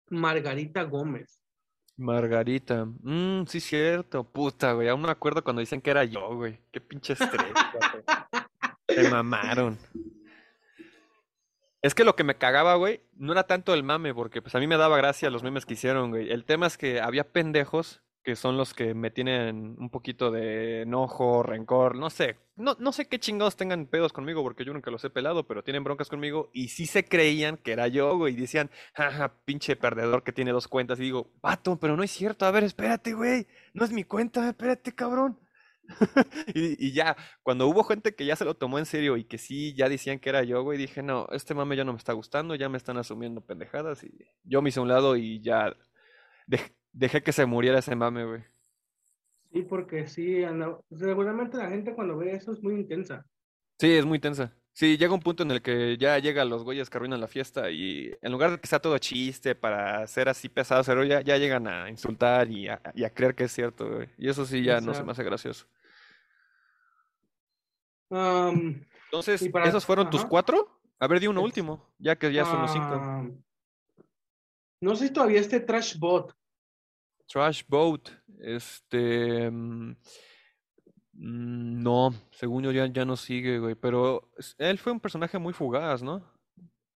Margarita 0.10 0.84
Gómez. 0.84 1.40
Margarita. 1.98 2.86
Mmm, 2.86 3.46
sí, 3.46 3.60
cierto. 3.60 4.24
Puta, 4.24 4.74
güey. 4.74 4.88
Aún 4.88 5.02
me 5.02 5.12
acuerdo 5.12 5.44
cuando 5.44 5.60
dicen 5.60 5.82
que 5.82 5.92
era 5.92 6.06
yo, 6.06 6.36
güey. 6.36 6.60
Qué 6.72 6.80
pinche 6.80 7.14
estrés. 7.14 7.54
Se 8.88 9.10
mamaron. 9.10 9.78
Es 11.82 11.96
que 11.96 12.04
lo 12.04 12.16
que 12.16 12.24
me 12.24 12.36
cagaba, 12.36 12.76
güey, 12.76 13.02
no 13.14 13.32
era 13.32 13.44
tanto 13.44 13.74
el 13.74 13.84
mame, 13.84 14.14
porque 14.14 14.42
pues 14.42 14.56
a 14.56 14.60
mí 14.60 14.68
me 14.68 14.78
daba 14.78 14.98
gracia 14.98 15.30
los 15.30 15.44
memes 15.44 15.66
que 15.66 15.74
hicieron, 15.74 16.10
güey. 16.10 16.30
El 16.32 16.44
tema 16.46 16.68
es 16.68 16.78
que 16.78 17.00
había 17.00 17.32
pendejos 17.32 18.02
que 18.24 18.36
son 18.36 18.58
los 18.58 18.74
que 18.74 18.94
me 18.94 19.12
tienen 19.12 19.76
un 19.80 19.90
poquito 19.90 20.32
de 20.32 20.82
enojo, 20.82 21.44
rencor, 21.44 21.96
no 21.96 22.10
sé. 22.10 22.38
No, 22.56 22.76
no 22.80 22.92
sé 22.92 23.08
qué 23.08 23.20
chingados 23.20 23.56
tengan 23.56 23.86
pedos 23.86 24.12
conmigo, 24.12 24.44
porque 24.44 24.66
yo 24.66 24.74
nunca 24.74 24.92
los 24.92 25.04
he 25.04 25.10
pelado, 25.10 25.48
pero 25.48 25.64
tienen 25.64 25.84
broncas 25.84 26.10
conmigo 26.10 26.50
y 26.54 26.70
sí 26.70 26.86
se 26.86 27.06
creían 27.06 27.58
que 27.58 27.72
era 27.72 27.88
yo, 27.88 28.18
güey. 28.18 28.34
Y 28.34 28.38
decían, 28.38 28.70
jaja, 28.94 29.34
pinche 29.46 29.76
perdedor 29.76 30.24
que 30.24 30.34
tiene 30.34 30.52
dos 30.52 30.68
cuentas. 30.68 31.00
Y 31.00 31.04
digo, 31.04 31.32
vato, 31.42 31.80
pero 31.80 31.96
no 31.96 32.04
es 32.04 32.12
cierto. 32.12 32.46
A 32.46 32.52
ver, 32.52 32.64
espérate, 32.64 33.14
güey. 33.14 33.48
No 33.74 33.86
es 33.86 33.92
mi 33.92 34.04
cuenta, 34.04 34.48
espérate, 34.48 34.94
cabrón. 34.94 35.40
Y, 36.54 36.92
ya, 36.94 37.16
cuando 37.44 37.68
hubo 37.68 37.84
gente 37.84 38.16
que 38.16 38.26
ya 38.26 38.36
se 38.36 38.46
lo 38.46 38.56
tomó 38.56 38.80
en 38.80 38.86
serio 38.86 39.18
y 39.18 39.24
que 39.24 39.38
sí, 39.38 39.74
ya 39.74 39.90
decían 39.90 40.20
que 40.20 40.30
era 40.30 40.44
yo, 40.44 40.64
güey, 40.64 40.78
dije, 40.78 41.02
no, 41.04 41.28
este 41.32 41.54
mame 41.54 41.76
ya 41.76 41.84
no 41.84 41.94
me 41.94 41.98
está 41.98 42.14
gustando, 42.14 42.56
ya 42.56 42.70
me 42.70 42.78
están 42.78 42.98
asumiendo 42.98 43.42
pendejadas 43.42 44.04
y 44.04 44.12
yo 44.44 44.62
me 44.62 44.70
hice 44.70 44.80
a 44.80 44.84
un 44.84 44.90
lado 44.90 45.16
y 45.16 45.42
ya 45.42 45.76
dejé 46.92 47.22
que 47.24 47.32
se 47.32 47.46
muriera 47.46 47.80
ese 47.80 47.96
mame, 47.96 48.26
güey. 48.26 48.44
Sí, 49.52 49.64
porque 49.64 50.08
sí, 50.08 50.44
anda- 50.44 50.80
seguramente 50.96 51.58
la 51.58 51.70
gente 51.70 51.94
cuando 51.96 52.18
ve 52.18 52.34
eso 52.34 52.52
es 52.54 52.62
muy 52.62 52.76
intensa. 52.76 53.26
Sí, 53.80 53.92
es 53.92 54.06
muy 54.06 54.20
tensa. 54.20 54.54
Sí, 54.74 54.98
llega 54.98 55.14
un 55.14 55.20
punto 55.22 55.44
en 55.44 55.52
el 55.52 55.62
que 55.62 55.98
ya 55.98 56.20
llegan 56.20 56.50
los 56.50 56.64
güeyes 56.64 56.90
que 56.90 56.98
arruinan 56.98 57.20
la 57.20 57.28
fiesta 57.28 57.70
y 57.72 58.16
en 58.22 58.32
lugar 58.32 58.52
de 58.52 58.60
que 58.60 58.68
sea 58.68 58.80
todo 58.80 58.98
chiste 59.00 59.56
para 59.56 60.06
ser 60.08 60.30
así 60.30 60.48
pesado, 60.48 60.84
pero 60.86 61.04
ya, 61.04 61.22
ya 61.22 61.38
llegan 61.38 61.68
a 61.68 61.90
insultar 61.90 62.50
y 62.50 62.68
a, 62.70 62.80
y 62.94 63.04
a 63.04 63.10
creer 63.14 63.36
que 63.36 63.46
es 63.46 63.52
cierto, 63.52 63.90
güey. 63.90 64.10
Y 64.18 64.30
eso 64.30 64.46
sí 64.46 64.64
ya 64.64 64.80
no 64.80 64.94
se 64.94 65.04
me 65.04 65.12
hace 65.12 65.24
gracioso. 65.24 65.66
Entonces, 68.12 69.50
para- 69.50 69.68
¿esos 69.68 69.86
fueron 69.86 70.10
tus 70.10 70.24
cuatro? 70.26 70.80
A 71.00 71.08
ver, 71.08 71.20
di 71.20 71.28
uno 71.28 71.42
último, 71.42 71.94
ya 71.98 72.18
que 72.18 72.32
ya 72.32 72.46
son 72.46 72.62
los 72.62 72.72
cinco. 72.72 73.36
no 74.82 74.96
sé 74.96 75.08
si 75.08 75.14
todavía 75.14 75.40
este 75.42 75.60
Trash 75.60 75.98
Bot. 75.98 76.34
Trash 77.30 77.64
Boat, 77.68 78.10
este... 78.40 79.50
mm, 79.52 79.92
mm, 81.14 81.84
No, 81.84 82.12
según 82.32 82.64
yo 82.64 82.72
ya, 82.72 82.88
ya 82.88 83.06
no 83.06 83.16
sigue, 83.16 83.60
güey, 83.60 83.76
pero 83.76 84.32
él 84.58 84.78
fue 84.80 84.92
un 84.92 85.00
personaje 85.00 85.38
muy 85.38 85.54
fugaz, 85.54 86.02
¿no? 86.02 86.24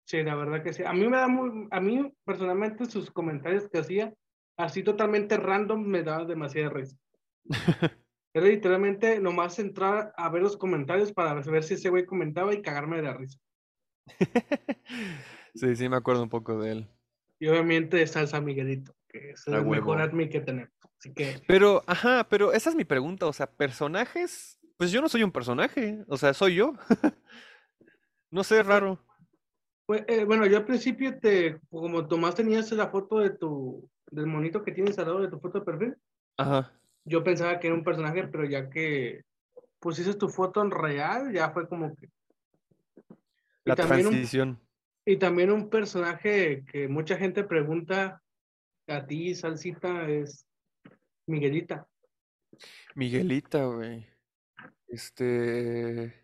Sí, 0.06 0.22
la 0.22 0.34
verdad 0.34 0.62
que 0.62 0.72
sí. 0.72 0.82
A 0.84 0.92
mí 0.92 1.08
me 1.08 1.16
da 1.16 1.28
muy, 1.28 1.68
a 1.70 1.80
mí 1.80 2.12
personalmente 2.24 2.86
sus 2.86 3.10
comentarios 3.10 3.68
que 3.68 3.78
hacía, 3.78 4.12
así 4.56 4.82
totalmente 4.82 5.36
random, 5.36 5.84
me 5.84 6.02
daba 6.02 6.24
demasiada 6.24 6.70
risa. 6.70 6.96
Era 8.32 8.46
literalmente 8.46 9.20
nomás 9.20 9.58
entrar 9.58 10.12
a 10.16 10.28
ver 10.28 10.42
los 10.42 10.56
comentarios 10.56 11.12
para 11.12 11.34
ver 11.34 11.64
si 11.64 11.74
ese 11.74 11.90
güey 11.90 12.06
comentaba 12.06 12.54
y 12.54 12.62
cagarme 12.62 12.96
de 12.96 13.02
la 13.02 13.16
risa. 13.16 13.38
Sí, 15.52 15.74
sí, 15.74 15.88
me 15.88 15.96
acuerdo 15.96 16.22
un 16.22 16.28
poco 16.28 16.60
de 16.60 16.70
él. 16.70 16.88
Y 17.40 17.48
obviamente 17.48 18.06
San 18.06 18.44
Miguelito, 18.44 18.94
que 19.12 19.30
es 19.30 19.46
el 19.46 19.64
mejor 19.64 20.00
admin 20.00 20.28
que 20.30 20.40
tenemos. 20.40 20.70
Así 20.98 21.12
que, 21.12 21.42
Pero, 21.46 21.82
ajá, 21.86 22.26
pero 22.28 22.52
esa 22.52 22.70
es 22.70 22.76
mi 22.76 22.84
pregunta, 22.84 23.26
o 23.26 23.32
sea, 23.32 23.50
personajes, 23.50 24.58
pues 24.76 24.90
yo 24.92 25.00
no 25.00 25.08
soy 25.08 25.22
un 25.22 25.32
personaje, 25.32 26.04
o 26.08 26.16
sea, 26.16 26.32
soy 26.34 26.54
yo. 26.56 26.74
No 28.32 28.44
sé, 28.44 28.62
raro. 28.62 29.04
pues, 29.86 30.04
eh, 30.06 30.24
bueno, 30.24 30.46
yo 30.46 30.58
al 30.58 30.64
principio 30.64 31.18
te, 31.18 31.58
como 31.68 32.06
Tomás 32.06 32.36
tenías 32.36 32.70
la 32.70 32.88
foto 32.90 33.18
de 33.18 33.30
tu, 33.30 33.90
del 34.08 34.26
monito 34.26 34.62
que 34.62 34.70
tienes 34.70 34.96
al 35.00 35.06
lado 35.06 35.20
de 35.22 35.26
tu 35.28 35.40
foto 35.40 35.58
de 35.58 35.64
perfil, 35.64 35.96
Ajá. 36.36 36.72
yo 37.04 37.24
pensaba 37.24 37.58
que 37.58 37.66
era 37.66 37.74
un 37.74 37.82
personaje, 37.82 38.28
pero 38.28 38.44
ya 38.44 38.70
que 38.70 39.24
pusiste 39.80 40.14
tu 40.14 40.28
foto 40.28 40.62
en 40.62 40.70
real, 40.70 41.32
ya 41.32 41.50
fue 41.50 41.68
como 41.68 41.92
que... 41.96 42.08
La 43.64 43.74
un- 43.74 43.76
transición. 43.76 44.60
Y 45.04 45.16
también 45.16 45.50
un 45.50 45.68
personaje 45.70 46.62
que 46.70 46.86
mucha 46.86 47.16
gente 47.16 47.42
pregunta 47.42 48.22
a 48.96 49.06
ti, 49.06 49.34
Salsita, 49.34 50.08
es 50.08 50.46
Miguelita. 51.26 51.86
Miguelita, 52.94 53.64
güey. 53.64 54.06
Este. 54.88 56.14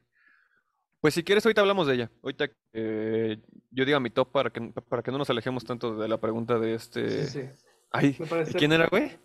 Pues 1.00 1.14
si 1.14 1.22
quieres, 1.22 1.44
ahorita 1.46 1.60
hablamos 1.60 1.86
de 1.86 1.94
ella. 1.94 2.10
Ahorita 2.22 2.50
eh, 2.72 3.40
yo 3.70 3.84
diga 3.84 4.00
mi 4.00 4.10
top 4.10 4.32
para 4.32 4.50
que, 4.50 4.60
para 4.88 5.02
que 5.02 5.12
no 5.12 5.18
nos 5.18 5.30
alejemos 5.30 5.64
tanto 5.64 5.96
de 5.96 6.08
la 6.08 6.18
pregunta 6.18 6.58
de 6.58 6.74
este. 6.74 7.26
Sí, 7.26 7.40
sí, 7.42 7.48
Ay, 7.92 8.16
¿quién 8.56 8.72
era, 8.72 8.88
güey? 8.88 9.16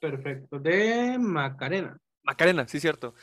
perfecto. 0.00 0.58
De 0.58 1.16
Macarena. 1.18 1.96
Macarena, 2.24 2.68
sí, 2.68 2.80
cierto. 2.80 3.14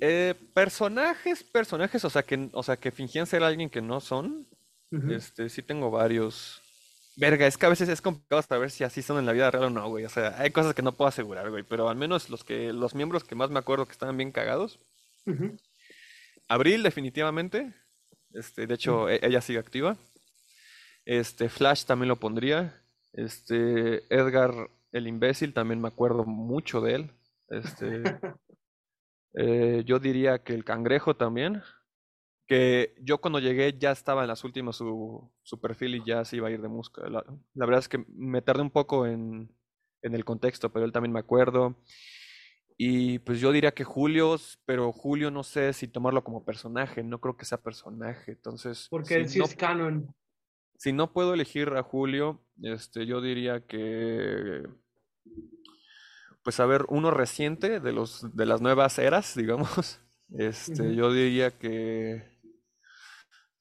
Eh, 0.00 0.34
personajes, 0.52 1.42
personajes, 1.42 2.04
o 2.04 2.10
sea 2.10 2.22
que, 2.22 2.48
o 2.52 2.62
sea 2.62 2.76
que 2.76 2.90
fingían 2.90 3.26
ser 3.26 3.42
alguien 3.42 3.70
que 3.70 3.80
no 3.80 4.00
son. 4.00 4.46
Este, 5.10 5.48
sí 5.48 5.62
tengo 5.62 5.90
varios. 5.90 6.62
Verga, 7.16 7.46
es 7.46 7.56
que 7.56 7.64
a 7.66 7.70
veces 7.70 7.88
es 7.88 8.02
complicado 8.02 8.42
saber 8.42 8.70
si 8.70 8.84
así 8.84 9.00
son 9.00 9.18
en 9.18 9.24
la 9.26 9.32
vida 9.32 9.50
real 9.50 9.64
o 9.64 9.70
no, 9.70 9.88
güey. 9.88 10.04
O 10.04 10.08
sea, 10.08 10.38
hay 10.38 10.50
cosas 10.50 10.74
que 10.74 10.82
no 10.82 10.92
puedo 10.96 11.08
asegurar, 11.08 11.50
güey. 11.50 11.62
Pero 11.62 11.88
al 11.88 11.96
menos 11.96 12.28
los 12.28 12.44
que, 12.44 12.72
los 12.74 12.94
miembros 12.94 13.24
que 13.24 13.34
más 13.34 13.50
me 13.50 13.58
acuerdo 13.58 13.86
que 13.86 13.92
estaban 13.92 14.16
bien 14.18 14.32
cagados. 14.32 14.78
Abril, 16.48 16.82
definitivamente. 16.82 17.74
Este, 18.32 18.66
de 18.66 18.74
hecho, 18.74 19.08
e- 19.08 19.20
ella 19.22 19.40
sigue 19.40 19.58
activa. 19.58 19.96
Este, 21.06 21.48
Flash 21.48 21.84
también 21.84 22.08
lo 22.08 22.16
pondría. 22.16 22.82
Este, 23.12 24.04
Edgar, 24.14 24.52
el 24.92 25.06
imbécil, 25.06 25.54
también 25.54 25.80
me 25.80 25.88
acuerdo 25.88 26.24
mucho 26.26 26.82
de 26.82 26.94
él. 26.96 27.10
Este, 27.48 28.02
eh, 29.34 29.82
yo 29.86 29.98
diría 29.98 30.38
que 30.42 30.54
el 30.54 30.64
cangrejo 30.64 31.16
también. 31.16 31.62
Que 32.46 32.94
yo 33.00 33.18
cuando 33.18 33.40
llegué 33.40 33.76
ya 33.78 33.90
estaba 33.90 34.22
en 34.22 34.28
las 34.28 34.44
últimas 34.44 34.76
su, 34.76 35.30
su 35.42 35.60
perfil 35.60 35.96
y 35.96 36.04
ya 36.04 36.24
se 36.24 36.36
iba 36.36 36.48
a 36.48 36.50
ir 36.50 36.62
de 36.62 36.68
música. 36.68 37.02
La, 37.08 37.24
la 37.54 37.66
verdad 37.66 37.80
es 37.80 37.88
que 37.88 38.04
me 38.08 38.40
tardé 38.42 38.62
un 38.62 38.70
poco 38.70 39.06
en, 39.06 39.50
en 40.02 40.14
el 40.14 40.24
contexto, 40.24 40.72
pero 40.72 40.84
él 40.84 40.92
también 40.92 41.12
me 41.12 41.20
acuerdo. 41.20 41.76
Y 42.78 43.20
pues 43.20 43.40
yo 43.40 43.52
diría 43.52 43.72
que 43.72 43.84
Julio, 43.84 44.36
pero 44.66 44.92
Julio 44.92 45.30
no 45.30 45.42
sé 45.42 45.72
si 45.72 45.88
tomarlo 45.88 46.22
como 46.24 46.44
personaje, 46.44 47.02
no 47.02 47.20
creo 47.20 47.36
que 47.36 47.46
sea 47.46 47.62
personaje, 47.62 48.32
entonces... 48.32 48.88
Porque 48.90 49.14
él 49.14 49.28
sí 49.28 49.38
no, 49.38 49.46
es 49.46 49.54
canon. 49.56 50.14
si 50.76 50.92
no 50.92 51.12
puedo 51.12 51.32
elegir 51.32 51.70
a 51.70 51.82
Julio, 51.82 52.42
este, 52.62 53.06
yo 53.06 53.20
diría 53.22 53.66
que... 53.66 54.62
Pues 56.42 56.60
a 56.60 56.66
ver, 56.66 56.84
uno 56.88 57.10
reciente 57.10 57.80
de 57.80 57.92
los 57.92 58.36
de 58.36 58.46
las 58.46 58.60
nuevas 58.60 58.98
eras, 58.98 59.34
digamos. 59.36 60.00
Este, 60.36 60.94
yo 60.94 61.12
diría 61.12 61.50
que... 61.50 62.35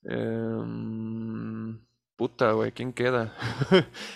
em, 0.05 1.79
puta, 2.15 2.51
güey, 2.53 2.71
¿quién 2.71 2.93
queda? 2.93 3.33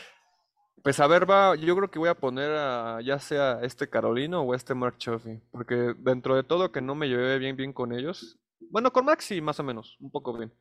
Pues 0.84 1.00
a 1.00 1.08
ver, 1.08 1.30
va, 1.30 1.56
yo 1.56 1.76
creo 1.76 1.92
que 1.92 2.00
voy 2.00 2.10
a 2.10 2.16
poner 2.16 2.52
a 2.52 3.02
ya 3.02 3.20
sea 3.20 3.60
este 3.64 3.90
Carolino 3.90 4.42
o 4.44 4.56
este 4.56 4.74
Mark 4.74 4.98
Chaffee, 4.98 5.42
porque 5.52 5.94
dentro 5.98 6.36
de 6.36 6.44
todo 6.44 6.72
que 6.72 6.82
no 6.82 6.96
me 6.96 7.10
llevé 7.10 7.38
bien 7.38 7.58
bien 7.58 7.74
con 7.74 7.92
ellos, 7.92 8.40
bueno, 8.72 8.92
con 8.94 9.06
Max 9.06 9.26
sí, 9.26 9.42
más 9.42 9.60
o 9.60 9.64
menos, 9.64 9.98
un 10.00 10.12
poco 10.12 10.38
bien. 10.38 10.54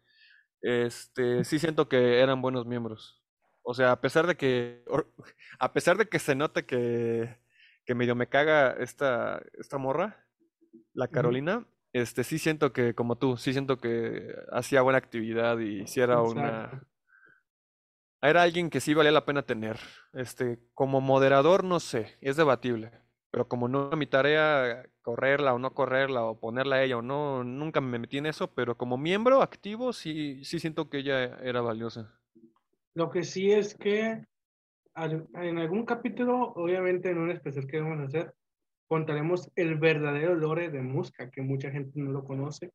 Este, 0.63 1.45
sí 1.45 1.59
siento 1.59 1.89
que 1.89 2.21
eran 2.21 2.43
buenos 2.43 2.67
miembros. 2.67 3.23
O 3.63 3.75
sea, 3.75 3.93
a 3.93 4.01
pesar 4.01 4.27
de 4.27 4.37
que 4.37 4.85
a 5.61 5.73
pesar 5.73 5.97
de 5.99 6.09
que 6.09 6.19
se 6.19 6.35
note 6.35 6.67
que 6.67 7.39
que 7.85 7.95
medio 7.95 8.15
me 8.15 8.29
caga 8.29 8.73
esta 8.73 9.43
esta 9.59 9.79
morra, 9.79 10.27
la. 10.95 11.09
Carolina, 11.09 11.67
este 11.93 12.25
sí 12.25 12.39
siento 12.39 12.73
que 12.73 12.95
como 12.95 13.17
tú, 13.17 13.37
sí 13.37 13.53
siento 13.53 13.79
que 13.79 14.35
hacía 14.53 14.83
buena 14.83 14.99
actividad 14.99 15.59
y 15.59 15.87
sí 15.87 16.01
era 16.01 16.23
una 16.23 16.83
era 18.21 18.43
alguien 18.43 18.71
que 18.71 18.81
sí 18.81 18.95
valía 18.95 19.13
la 19.13 19.25
pena 19.25 19.43
tener. 19.43 19.79
Este, 20.13 20.59
como 20.75 21.01
moderador, 21.01 21.65
no 21.65 21.81
sé, 21.81 22.17
es 22.21 22.37
debatible. 22.37 22.91
Pero 23.31 23.47
como 23.47 23.69
no 23.69 23.89
era 23.89 23.97
mi 23.97 24.07
tarea 24.07 24.87
correrla 25.03 25.55
o 25.55 25.59
no 25.59 25.75
correrla 25.75 26.25
o 26.25 26.41
ponerla 26.41 26.77
a 26.77 26.83
ella 26.83 26.97
o 26.97 27.03
no, 27.03 27.45
nunca 27.45 27.81
me 27.81 27.99
metí 27.99 28.19
en 28.19 28.27
eso, 28.27 28.53
pero 28.55 28.77
como 28.77 28.97
miembro 28.97 29.43
activo 29.43 29.93
sí, 29.93 30.45
sí 30.45 30.59
siento 30.59 30.89
que 30.89 30.99
ella 30.99 31.39
era 31.43 31.61
valiosa. 31.61 32.19
Lo 32.95 33.11
que 33.11 33.23
sí 33.23 33.53
es 33.53 33.77
que 33.77 34.25
en 34.97 35.59
algún 35.59 35.85
capítulo, 35.85 36.53
obviamente 36.57 37.11
en 37.11 37.19
un 37.19 37.31
especial 37.31 37.67
que 37.67 37.81
vamos 37.81 38.01
a 38.01 38.05
hacer, 38.05 38.35
contaremos 38.89 39.51
el 39.55 39.77
verdadero 39.77 40.35
lore 40.35 40.71
de 40.71 40.81
Musca, 40.83 41.31
que 41.31 41.43
mucha 41.43 41.71
gente 41.71 41.93
no 42.01 42.11
lo 42.11 42.25
conoce, 42.25 42.73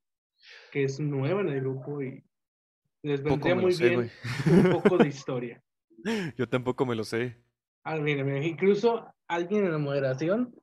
que 0.72 0.84
es 0.86 1.00
nueva 1.00 1.42
en 1.42 1.50
el 1.50 1.62
grupo 1.62 2.02
y 2.02 2.24
les 3.02 3.22
vendría 3.22 3.56
muy 3.56 3.74
sé, 3.74 3.90
bien 3.90 4.12
un 4.50 4.64
poco 4.72 4.98
de 4.98 5.08
historia. 5.10 5.62
Yo 6.38 6.48
tampoco 6.48 6.86
me 6.86 6.96
lo 6.96 7.04
sé. 7.04 7.44
Ah, 7.84 7.98
mira, 7.98 8.24
mira, 8.24 8.44
incluso 8.46 9.06
alguien 9.28 9.66
en 9.66 9.72
la 9.74 9.78
moderación 9.78 10.56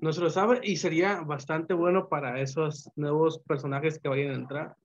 no 0.00 0.12
se 0.12 0.20
lo 0.20 0.30
sabe 0.30 0.60
y 0.64 0.76
sería 0.76 1.20
bastante 1.20 1.74
bueno 1.74 2.08
para 2.08 2.40
esos 2.40 2.90
nuevos 2.96 3.38
personajes 3.40 3.98
que 4.00 4.08
vayan 4.08 4.30
a 4.30 4.34
entrar. 4.34 4.76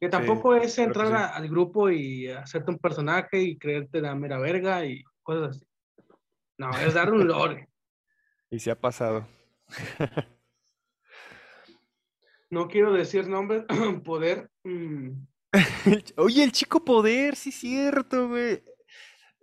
Que 0.00 0.06
Sí, 0.08 0.10
tampoco 0.10 0.54
es 0.56 0.74
creo 0.74 0.86
que 0.86 0.88
entrar 1.00 1.08
sí. 1.08 1.14
a- 1.14 1.36
al 1.36 1.48
grupo 1.48 1.88
y 1.90 2.28
hacerte 2.28 2.72
un 2.72 2.78
personaje 2.78 3.40
y 3.40 3.56
creerte 3.56 4.00
la 4.00 4.14
mera 4.16 4.38
verga 4.38 4.84
y 4.84 5.04
cosas 5.22 5.50
así. 5.56 5.66
No, 6.58 6.70
es 6.78 6.94
dar 6.94 7.12
un 7.12 7.28
lore. 7.28 7.68
Y 8.52 8.58
se 8.60 8.70
ha 8.70 8.78
pasado. 8.78 9.26
No 12.50 12.68
quiero 12.68 12.92
decir 12.92 13.26
nombres, 13.26 13.64
poder. 14.04 14.50
mm, 14.64 15.08
Oye, 16.16 16.44
el 16.44 16.52
chico 16.52 16.84
poder, 16.84 17.34
sí 17.34 17.50
cierto, 17.50 18.28
güey. 18.28 18.62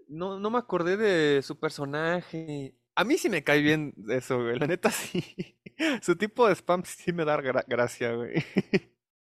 No, 0.07 0.39
no 0.39 0.49
me 0.51 0.57
acordé 0.59 0.95
de 0.95 1.41
su 1.41 1.59
personaje. 1.59 2.75
A 2.95 3.03
mí 3.03 3.17
sí 3.17 3.29
me 3.29 3.43
cae 3.43 3.61
bien 3.61 3.93
eso, 4.09 4.41
güey. 4.41 4.57
La 4.59 4.67
neta 4.67 4.91
sí. 4.91 5.57
Su 6.01 6.15
tipo 6.15 6.47
de 6.47 6.53
spam 6.55 6.83
sí 6.85 7.11
me 7.11 7.25
da 7.25 7.37
gra- 7.41 7.65
gracia, 7.67 8.13
güey. 8.13 8.43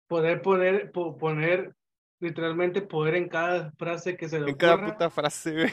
poder, 0.07 0.41
poder, 0.41 0.91
po- 0.91 1.17
poner 1.17 1.73
literalmente 2.19 2.81
poder 2.81 3.15
en 3.15 3.29
cada 3.29 3.71
frase 3.77 4.17
que 4.17 4.27
se 4.27 4.39
le 4.39 4.51
En 4.51 4.57
cada 4.57 4.85
puta 4.85 5.09
frase, 5.09 5.51
güey. 5.53 5.71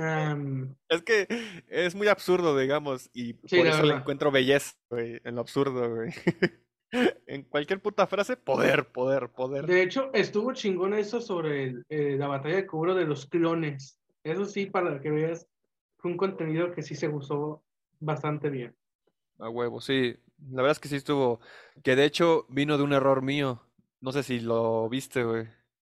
Am, 0.00 0.74
Es 0.88 1.02
que 1.02 1.26
es 1.68 1.94
muy 1.94 2.08
absurdo, 2.08 2.56
digamos, 2.58 3.10
y 3.12 3.34
sí, 3.46 3.56
por 3.58 3.66
eso 3.66 3.82
le 3.82 3.94
encuentro 3.94 4.30
belleza, 4.30 4.74
güey, 4.90 5.20
en 5.24 5.34
lo 5.34 5.40
absurdo, 5.40 5.94
güey. 5.94 6.10
En 7.28 7.44
cualquier 7.44 7.80
puta 7.80 8.04
frase, 8.08 8.36
poder, 8.36 8.90
poder, 8.90 9.28
poder. 9.28 9.64
De 9.64 9.80
hecho, 9.80 10.10
estuvo 10.12 10.52
chingón 10.54 10.92
eso 10.92 11.20
sobre 11.20 11.62
el- 11.62 11.84
eh, 11.88 12.16
la 12.18 12.26
batalla 12.26 12.56
de 12.56 12.66
Kuro 12.66 12.96
de 12.96 13.04
los 13.04 13.26
clones. 13.26 14.00
Eso 14.24 14.44
sí, 14.44 14.66
para 14.66 15.00
que 15.00 15.10
veas, 15.12 15.46
fue 15.98 16.10
un 16.10 16.16
contenido 16.16 16.72
que 16.72 16.82
sí 16.82 16.96
se 16.96 17.06
usó 17.08 17.62
bastante 18.00 18.50
bien. 18.50 18.74
A 19.38 19.48
huevo, 19.48 19.80
sí. 19.80 20.16
La 20.50 20.62
verdad 20.62 20.72
es 20.72 20.80
que 20.80 20.88
sí 20.88 20.96
estuvo. 20.96 21.38
Que 21.84 21.94
de 21.94 22.06
hecho 22.06 22.44
vino 22.48 22.76
de 22.76 22.82
un 22.82 22.92
error 22.92 23.22
mío. 23.22 23.62
No 24.00 24.10
sé 24.10 24.24
si 24.24 24.40
lo 24.40 24.88
viste, 24.88 25.22
güey. 25.22 25.46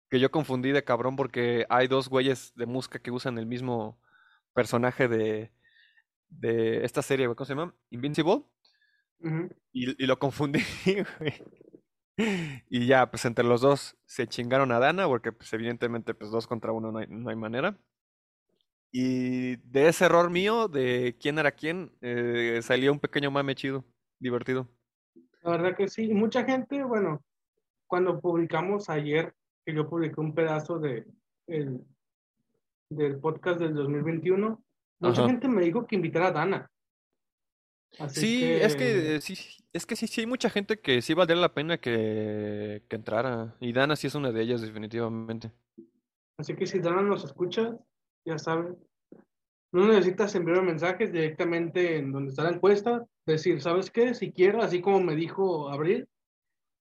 Que 0.09 0.19
yo 0.19 0.31
confundí 0.31 0.71
de 0.71 0.83
cabrón 0.83 1.15
porque 1.15 1.65
hay 1.69 1.87
dos 1.87 2.09
güeyes 2.09 2.53
de 2.55 2.65
Musca 2.65 2.99
que 2.99 3.11
usan 3.11 3.37
el 3.37 3.45
mismo 3.45 4.01
personaje 4.53 5.07
de, 5.07 5.51
de 6.29 6.83
esta 6.85 7.01
serie, 7.01 7.27
güey. 7.27 7.35
¿Cómo 7.35 7.45
se 7.45 7.53
llama? 7.53 7.75
Invincible. 7.89 8.43
Y, 9.71 10.03
y 10.03 10.07
lo 10.07 10.17
confundí, 10.17 10.59
güey. 11.19 11.33
Y 12.69 12.85
ya, 12.85 13.09
pues 13.09 13.23
entre 13.25 13.45
los 13.45 13.61
dos 13.61 13.97
se 14.05 14.27
chingaron 14.27 14.71
a 14.71 14.79
Dana, 14.79 15.07
porque 15.07 15.31
pues 15.31 15.51
evidentemente 15.53 16.13
pues 16.13 16.31
dos 16.31 16.47
contra 16.47 16.71
uno 16.71 16.91
no 16.91 16.99
hay, 16.99 17.07
no 17.07 17.29
hay 17.29 17.35
manera. 17.35 17.77
Y 18.91 19.57
de 19.57 19.87
ese 19.87 20.05
error 20.05 20.29
mío, 20.29 20.67
de 20.67 21.15
quién 21.19 21.37
era 21.39 21.51
quién, 21.51 21.95
eh, 22.01 22.59
salió 22.63 22.91
un 22.91 22.99
pequeño 22.99 23.31
mame 23.31 23.55
chido, 23.55 23.85
divertido. 24.19 24.67
La 25.43 25.51
verdad 25.51 25.77
que 25.77 25.87
sí. 25.87 26.09
Y 26.09 26.13
mucha 26.13 26.43
gente, 26.43 26.83
bueno, 26.83 27.23
cuando 27.87 28.19
publicamos 28.19 28.89
ayer, 28.89 29.33
que 29.69 29.75
yo 29.75 29.87
publiqué 29.89 30.19
un 30.19 30.33
pedazo 30.33 30.79
de, 30.79 31.05
el, 31.47 31.79
del 32.89 33.19
podcast 33.19 33.59
del 33.59 33.73
2021, 33.73 34.63
mucha 34.99 35.21
Ajá. 35.21 35.29
gente 35.29 35.47
me 35.47 35.61
dijo 35.63 35.85
que 35.85 35.95
invitara 35.95 36.27
a 36.27 36.31
Dana. 36.31 36.71
Así 37.99 38.19
Sí, 38.19 38.39
que, 38.41 38.63
es 38.65 38.75
que 38.75 39.21
sí, 39.21 39.33
es 39.73 39.85
que 39.85 39.95
sí, 39.95 40.07
sí 40.07 40.21
hay 40.21 40.27
mucha 40.27 40.49
gente 40.49 40.79
que 40.79 41.01
sí 41.01 41.13
valdría 41.13 41.39
la 41.39 41.53
pena 41.53 41.77
que, 41.79 42.83
que 42.87 42.95
entrara. 42.95 43.55
Y 43.59 43.73
Dana 43.73 43.95
sí 43.95 44.07
es 44.07 44.15
una 44.15 44.31
de 44.31 44.41
ellas, 44.41 44.61
definitivamente. 44.61 45.51
así 46.37 46.55
que 46.55 46.65
si 46.67 46.79
Dana 46.79 47.01
nos 47.01 47.23
escucha, 47.23 47.77
ya 48.25 48.37
saben. 48.37 48.77
No 49.71 49.87
necesitas 49.87 50.33
enviar 50.33 50.63
mensajes 50.63 51.11
directamente 51.11 51.97
en 51.97 52.11
donde 52.11 52.29
está 52.31 52.43
la 52.43 52.51
encuesta. 52.51 53.05
Decir, 53.27 53.61
¿sabes 53.61 53.91
qué? 53.91 54.15
Si 54.15 54.31
quiero, 54.31 54.61
así 54.63 54.81
como 54.81 54.99
me 54.99 55.15
dijo 55.15 55.69
Abril. 55.69 56.07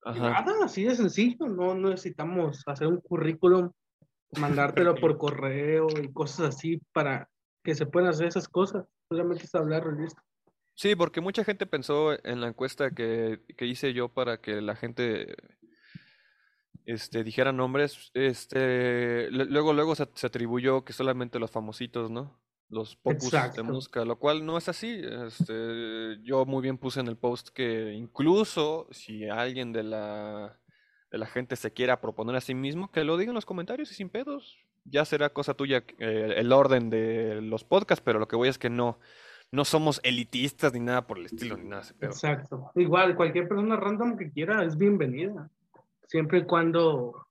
Ajá. 0.08 0.42
nada, 0.42 0.64
así 0.64 0.84
de 0.84 0.94
sencillo. 0.94 1.48
No 1.48 1.74
necesitamos 1.74 2.62
hacer 2.66 2.86
un 2.86 3.00
currículum, 3.00 3.70
mandártelo 4.38 4.94
por 4.94 5.18
correo 5.18 5.88
y 6.02 6.12
cosas 6.12 6.54
así 6.54 6.80
para 6.92 7.28
que 7.62 7.74
se 7.74 7.86
puedan 7.86 8.10
hacer 8.10 8.26
esas 8.26 8.48
cosas. 8.48 8.86
Solamente 9.10 9.44
es 9.44 9.54
hablar 9.54 9.84
y 9.96 10.02
listo. 10.02 10.22
Sí, 10.74 10.94
porque 10.94 11.20
mucha 11.20 11.44
gente 11.44 11.66
pensó 11.66 12.12
en 12.24 12.40
la 12.40 12.48
encuesta 12.48 12.92
que, 12.92 13.42
que 13.56 13.66
hice 13.66 13.92
yo 13.92 14.08
para 14.10 14.40
que 14.40 14.60
la 14.60 14.76
gente 14.76 15.34
este, 16.86 17.24
dijera 17.24 17.52
nombres. 17.52 18.10
Este, 18.14 19.30
luego, 19.30 19.72
luego 19.72 19.94
se, 19.94 20.08
se 20.14 20.26
atribuyó 20.26 20.84
que 20.84 20.92
solamente 20.92 21.38
los 21.38 21.50
famositos, 21.50 22.10
¿no? 22.10 22.40
Los 22.70 22.96
popus 22.96 23.30
de 23.30 24.04
lo 24.04 24.16
cual 24.18 24.44
no 24.44 24.58
es 24.58 24.68
así. 24.68 25.00
Este, 25.26 26.18
yo 26.22 26.44
muy 26.44 26.62
bien 26.62 26.76
puse 26.76 27.00
en 27.00 27.08
el 27.08 27.16
post 27.16 27.48
que 27.48 27.92
incluso 27.92 28.86
si 28.90 29.26
alguien 29.26 29.72
de 29.72 29.84
la, 29.84 30.58
de 31.10 31.18
la 31.18 31.26
gente 31.26 31.56
se 31.56 31.72
quiera 31.72 32.00
proponer 32.00 32.36
a 32.36 32.42
sí 32.42 32.54
mismo, 32.54 32.90
que 32.92 33.04
lo 33.04 33.16
diga 33.16 33.30
en 33.30 33.36
los 33.36 33.46
comentarios 33.46 33.90
y 33.90 33.94
sin 33.94 34.10
pedos. 34.10 34.58
Ya 34.84 35.04
será 35.04 35.30
cosa 35.30 35.54
tuya 35.54 35.84
eh, 35.98 36.34
el 36.36 36.52
orden 36.52 36.90
de 36.90 37.40
los 37.40 37.64
podcasts, 37.64 38.02
pero 38.04 38.18
lo 38.18 38.28
que 38.28 38.36
voy 38.36 38.48
es 38.48 38.58
que 38.58 38.70
no, 38.70 38.98
no 39.50 39.64
somos 39.64 40.00
elitistas 40.02 40.72
ni 40.74 40.80
nada 40.80 41.06
por 41.06 41.18
el 41.18 41.26
estilo, 41.26 41.56
ni 41.56 41.68
nada 41.68 41.84
pedo. 41.98 42.10
Exacto. 42.10 42.70
Igual, 42.74 43.16
cualquier 43.16 43.48
persona 43.48 43.76
random 43.76 44.16
que 44.16 44.30
quiera 44.30 44.62
es 44.64 44.76
bienvenida. 44.76 45.50
Siempre 46.06 46.40
y 46.40 46.44
cuando 46.44 47.26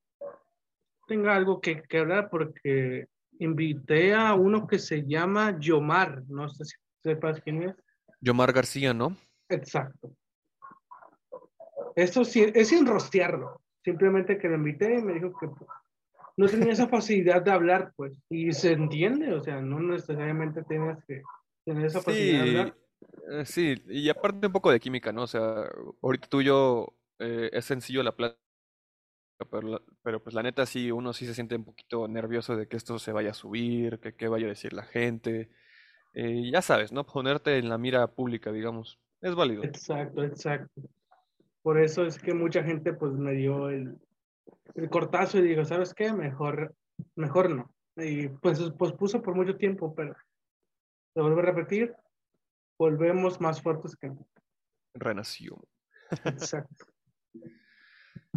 tenga 1.07 1.35
algo 1.35 1.61
que, 1.61 1.83
que 1.83 1.99
hablar, 1.99 2.29
porque 2.29 3.07
invité 3.39 4.13
a 4.13 4.33
uno 4.33 4.67
que 4.67 4.79
se 4.79 5.03
llama 5.05 5.57
Yomar. 5.59 6.23
No 6.27 6.49
sé 6.49 6.65
si 6.65 6.75
sepas 7.03 7.41
quién 7.41 7.63
es. 7.63 7.75
Yomar 8.21 8.51
García, 8.51 8.93
¿no? 8.93 9.15
Exacto. 9.49 10.11
Esto 11.95 12.23
sí, 12.25 12.45
es 12.53 12.67
sin 12.67 12.85
rostearlo. 12.85 13.61
Simplemente 13.83 14.37
que 14.37 14.47
lo 14.47 14.55
invité 14.55 14.99
y 14.99 15.01
me 15.01 15.13
dijo 15.13 15.33
que 15.39 15.47
pues, 15.47 15.69
no 16.35 16.47
tenía 16.47 16.73
esa 16.73 16.87
facilidad 16.87 17.41
de 17.41 17.51
hablar, 17.51 17.91
pues. 17.95 18.13
Y 18.29 18.51
se 18.51 18.73
entiende, 18.73 19.33
o 19.33 19.41
sea, 19.41 19.61
no 19.61 19.79
necesariamente 19.79 20.63
tienes 20.63 20.97
que 21.07 21.23
tener 21.65 21.85
esa 21.85 22.01
facilidad 22.01 22.43
de 22.43 22.49
hablar. 22.49 22.77
Eh, 23.31 23.45
sí, 23.45 23.75
y 23.87 24.09
aparte 24.09 24.47
un 24.47 24.53
poco 24.53 24.71
de 24.71 24.79
química, 24.79 25.11
¿no? 25.11 25.23
O 25.23 25.27
sea, 25.27 25.69
ahorita 26.01 26.27
tú 26.27 26.41
y 26.41 26.45
yo 26.45 26.93
eh, 27.19 27.49
es 27.51 27.65
sencillo 27.65 28.03
la 28.03 28.15
plática, 28.15 28.39
pero, 29.45 29.83
pero 30.01 30.23
pues 30.23 30.33
la 30.33 30.43
neta 30.43 30.65
sí, 30.65 30.91
uno 30.91 31.13
sí 31.13 31.25
se 31.25 31.33
siente 31.33 31.55
un 31.55 31.63
poquito 31.63 32.07
nervioso 32.07 32.55
de 32.55 32.67
que 32.67 32.77
esto 32.77 32.97
se 32.99 33.11
vaya 33.11 33.31
a 33.31 33.35
subir, 33.35 33.99
que 33.99 34.15
qué 34.15 34.27
vaya 34.27 34.45
a 34.45 34.49
decir 34.49 34.73
la 34.73 34.83
gente. 34.83 35.49
Eh, 36.13 36.49
ya 36.51 36.61
sabes, 36.61 36.91
¿no? 36.91 37.05
Ponerte 37.05 37.57
en 37.57 37.69
la 37.69 37.77
mira 37.77 38.07
pública, 38.07 38.51
digamos. 38.51 38.99
Es 39.21 39.35
válido. 39.35 39.63
Exacto, 39.63 40.23
exacto. 40.23 40.81
Por 41.61 41.79
eso 41.79 42.05
es 42.05 42.17
que 42.17 42.33
mucha 42.33 42.63
gente 42.63 42.93
pues 42.93 43.13
me 43.13 43.33
dio 43.33 43.69
el, 43.69 43.97
el 44.75 44.89
cortazo 44.89 45.37
y 45.39 45.41
dijo, 45.41 45.65
¿sabes 45.65 45.93
qué? 45.93 46.13
Mejor, 46.13 46.73
mejor 47.15 47.49
no. 47.49 47.73
Y 47.95 48.29
pues 48.29 48.59
pues 48.77 48.93
puso 48.93 49.21
por 49.21 49.35
mucho 49.35 49.57
tiempo, 49.57 49.93
pero 49.93 50.15
te 51.13 51.21
vuelvo 51.21 51.39
a 51.39 51.43
repetir, 51.43 51.95
volvemos 52.77 53.41
más 53.41 53.61
fuertes 53.61 53.95
que 53.95 54.07
nunca. 54.07 54.41
Renació. 54.93 55.59
Exacto. 56.25 56.85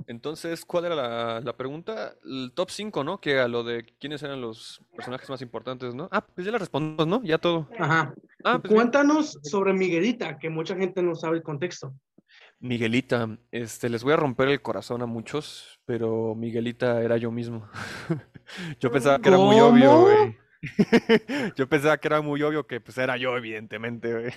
Entonces, 0.06 0.64
¿cuál 0.64 0.86
era 0.86 0.94
la, 0.94 1.40
la 1.40 1.56
pregunta? 1.56 2.14
El 2.24 2.52
top 2.54 2.70
5, 2.70 3.04
¿no? 3.04 3.20
Que 3.20 3.38
a 3.38 3.48
lo 3.48 3.64
de 3.64 3.84
quiénes 3.98 4.22
eran 4.22 4.40
los 4.40 4.80
personajes 4.94 5.28
más 5.28 5.42
importantes, 5.42 5.94
¿no? 5.94 6.08
Ah, 6.10 6.24
pues 6.26 6.44
ya 6.44 6.52
le 6.52 6.58
respondimos, 6.58 7.06
¿no? 7.06 7.22
Ya 7.22 7.38
todo. 7.38 7.68
Ajá. 7.78 8.14
Ah, 8.44 8.58
pues 8.58 8.70
bien. 8.70 8.74
Cuéntanos 8.74 9.38
sobre 9.42 9.72
Miguelita, 9.72 10.38
que 10.38 10.50
mucha 10.50 10.76
gente 10.76 11.02
no 11.02 11.14
sabe 11.14 11.38
el 11.38 11.42
contexto. 11.42 11.94
Miguelita, 12.60 13.38
este, 13.50 13.88
les 13.88 14.04
voy 14.04 14.12
a 14.12 14.16
romper 14.16 14.48
el 14.48 14.60
corazón 14.60 15.00
a 15.00 15.06
muchos, 15.06 15.80
pero 15.86 16.34
Miguelita 16.34 17.02
era 17.02 17.16
yo 17.16 17.30
mismo. 17.30 17.68
Yo 18.80 18.90
pensaba 18.90 19.18
que 19.20 19.28
era 19.28 19.38
muy 19.38 19.58
obvio, 19.60 20.00
güey. 20.02 20.36
Yo 21.56 21.68
pensaba 21.68 21.96
que 21.98 22.08
era 22.08 22.20
muy 22.20 22.42
obvio 22.42 22.66
que 22.66 22.80
pues 22.80 22.98
era 22.98 23.16
yo, 23.16 23.36
evidentemente, 23.36 24.12
güey. 24.12 24.32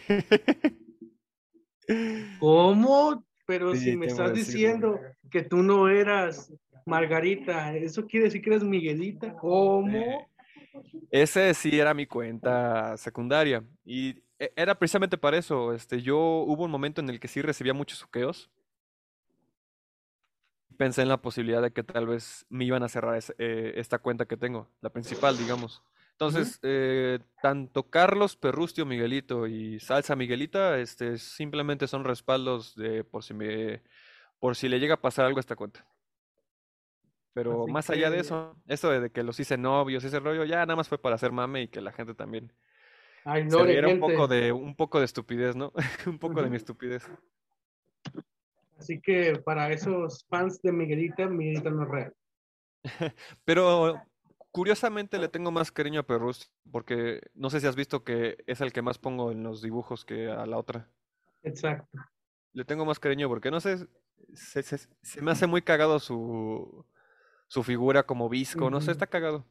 ¿Cómo? 2.40 3.26
Pero 3.46 3.74
Sí, 3.76 3.92
si 3.92 3.98
me 3.98 4.06
estás 4.06 4.34
diciendo 4.34 5.00
que 5.30 5.44
tú 5.44 5.58
no 5.58 5.90
eras 5.90 6.52
Margarita, 6.86 7.76
¿eso 7.76 8.06
quiere 8.06 8.26
decir 8.26 8.42
que 8.42 8.50
eres 8.52 8.64
Miguelita? 8.64 9.36
¿Cómo? 9.36 10.30
Ese 11.12 11.54
sí 11.54 11.80
era 11.80 11.94
mi 11.94 12.06
cuenta 12.08 12.98
secundaria 12.98 13.64
y 13.86 14.24
e- 14.40 14.52
era 14.56 14.78
precisamente 14.78 15.18
para 15.18 15.38
eso. 15.38 15.74
Este, 15.74 16.02
yo 16.02 16.18
hubo 16.18 16.64
un 16.64 16.72
momento 16.72 17.02
en 17.02 17.10
el 17.10 17.20
que 17.20 17.28
sí 17.28 17.42
recibía 17.42 17.74
muchos 17.74 18.00
suqueos. 18.00 18.50
Pensé 20.78 21.04
en 21.04 21.10
la 21.10 21.22
posibilidad 21.22 21.62
de 21.62 21.72
que 21.72 21.84
tal 21.84 22.08
vez 22.08 22.46
me 22.50 22.66
iban 22.66 22.82
a 22.82 22.90
cerrar 22.90 23.20
eh, 23.38 23.74
esta 23.76 24.00
cuenta 24.00 24.26
que 24.26 24.38
tengo, 24.38 24.70
la 24.82 24.90
principal, 24.90 25.38
digamos. 25.38 25.84
Entonces, 26.14 26.60
eh, 26.62 27.20
tanto 27.42 27.90
Carlos 27.90 28.36
Perrustio 28.36 28.86
Miguelito 28.86 29.48
y 29.48 29.80
Salsa 29.80 30.16
Miguelita, 30.16 30.78
este, 30.80 31.18
simplemente 31.18 31.88
son 31.88 32.04
respaldos 32.04 32.76
de 32.76 33.04
por 33.04 33.24
si 33.24 33.34
me, 33.34 33.82
por 34.40 34.56
si 34.56 34.70
le 34.70 34.80
llega 34.80 34.94
a 34.96 35.02
pasar 35.02 35.26
algo 35.26 35.40
a 35.40 35.42
esta 35.42 35.56
cuenta. 35.56 35.86
Pero 37.34 37.64
Así 37.64 37.72
más 37.72 37.90
allá 37.90 38.10
de 38.12 38.18
que- 38.18 38.22
eso, 38.22 38.56
eso 38.68 38.90
de 38.92 39.10
que 39.12 39.24
los 39.24 39.40
hice 39.40 39.58
novios, 39.58 40.04
ese 40.04 40.20
rollo, 40.20 40.46
ya 40.46 40.58
nada 40.58 40.76
más 40.76 40.88
fue 40.88 41.00
para 41.00 41.16
hacer 41.16 41.32
mame 41.32 41.64
y 41.64 41.68
que 41.68 41.82
la 41.82 41.92
gente 41.92 42.14
también 42.14 42.54
Ay, 43.26 43.50
se 43.50 43.58
no, 43.58 43.64
riera 43.64 43.88
un 43.88 43.94
gente. 43.96 44.14
poco 44.14 44.28
de, 44.28 44.52
un 44.52 44.76
poco 44.76 45.00
de 45.00 45.06
estupidez, 45.06 45.56
¿no? 45.56 45.74
Un 46.06 46.20
poco 46.20 46.44
de 46.44 46.50
mi 46.50 46.58
estupidez. 46.58 47.10
Así 48.78 49.02
que 49.02 49.40
para 49.44 49.72
esos 49.72 50.26
fans 50.30 50.62
de 50.62 50.72
Miguelita, 50.72 51.28
Miguelita 51.28 51.70
no 51.72 51.84
es 51.84 51.90
real. 51.90 52.14
Pero 53.46 54.02
curiosamente 54.54 55.18
le 55.20 55.28
tengo 55.28 55.52
más 55.52 55.72
cariño 55.72 56.00
a 56.02 56.04
Perrustio, 56.08 56.50
porque 56.72 57.22
no 57.34 57.50
sé 57.50 57.60
si 57.60 57.68
has 57.68 57.76
visto 57.76 58.04
que 58.06 58.38
es 58.48 58.62
el 58.62 58.72
que 58.72 58.82
más 58.84 58.98
pongo 59.00 59.32
en 59.32 59.44
los 59.44 59.62
dibujos 59.62 60.06
que 60.06 60.30
a 60.32 60.46
la 60.46 60.58
otra. 60.58 60.90
Exacto. 61.42 61.98
Le 62.54 62.64
tengo 62.64 62.86
más 62.86 63.00
cariño 63.00 63.28
porque 63.28 63.50
no 63.52 63.60
sé, 63.60 63.88
se, 64.36 64.64
se- 64.64 64.78
se 65.02 65.22
me 65.22 65.32
hace 65.32 65.48
muy 65.48 65.62
cagado 65.64 66.00
su, 66.00 66.86
su 67.48 67.64
figura 67.64 68.04
como 68.04 68.30
visco, 68.30 68.70
no 68.70 68.80
sé, 68.80 68.92
está 68.92 69.08
cagado. 69.08 69.46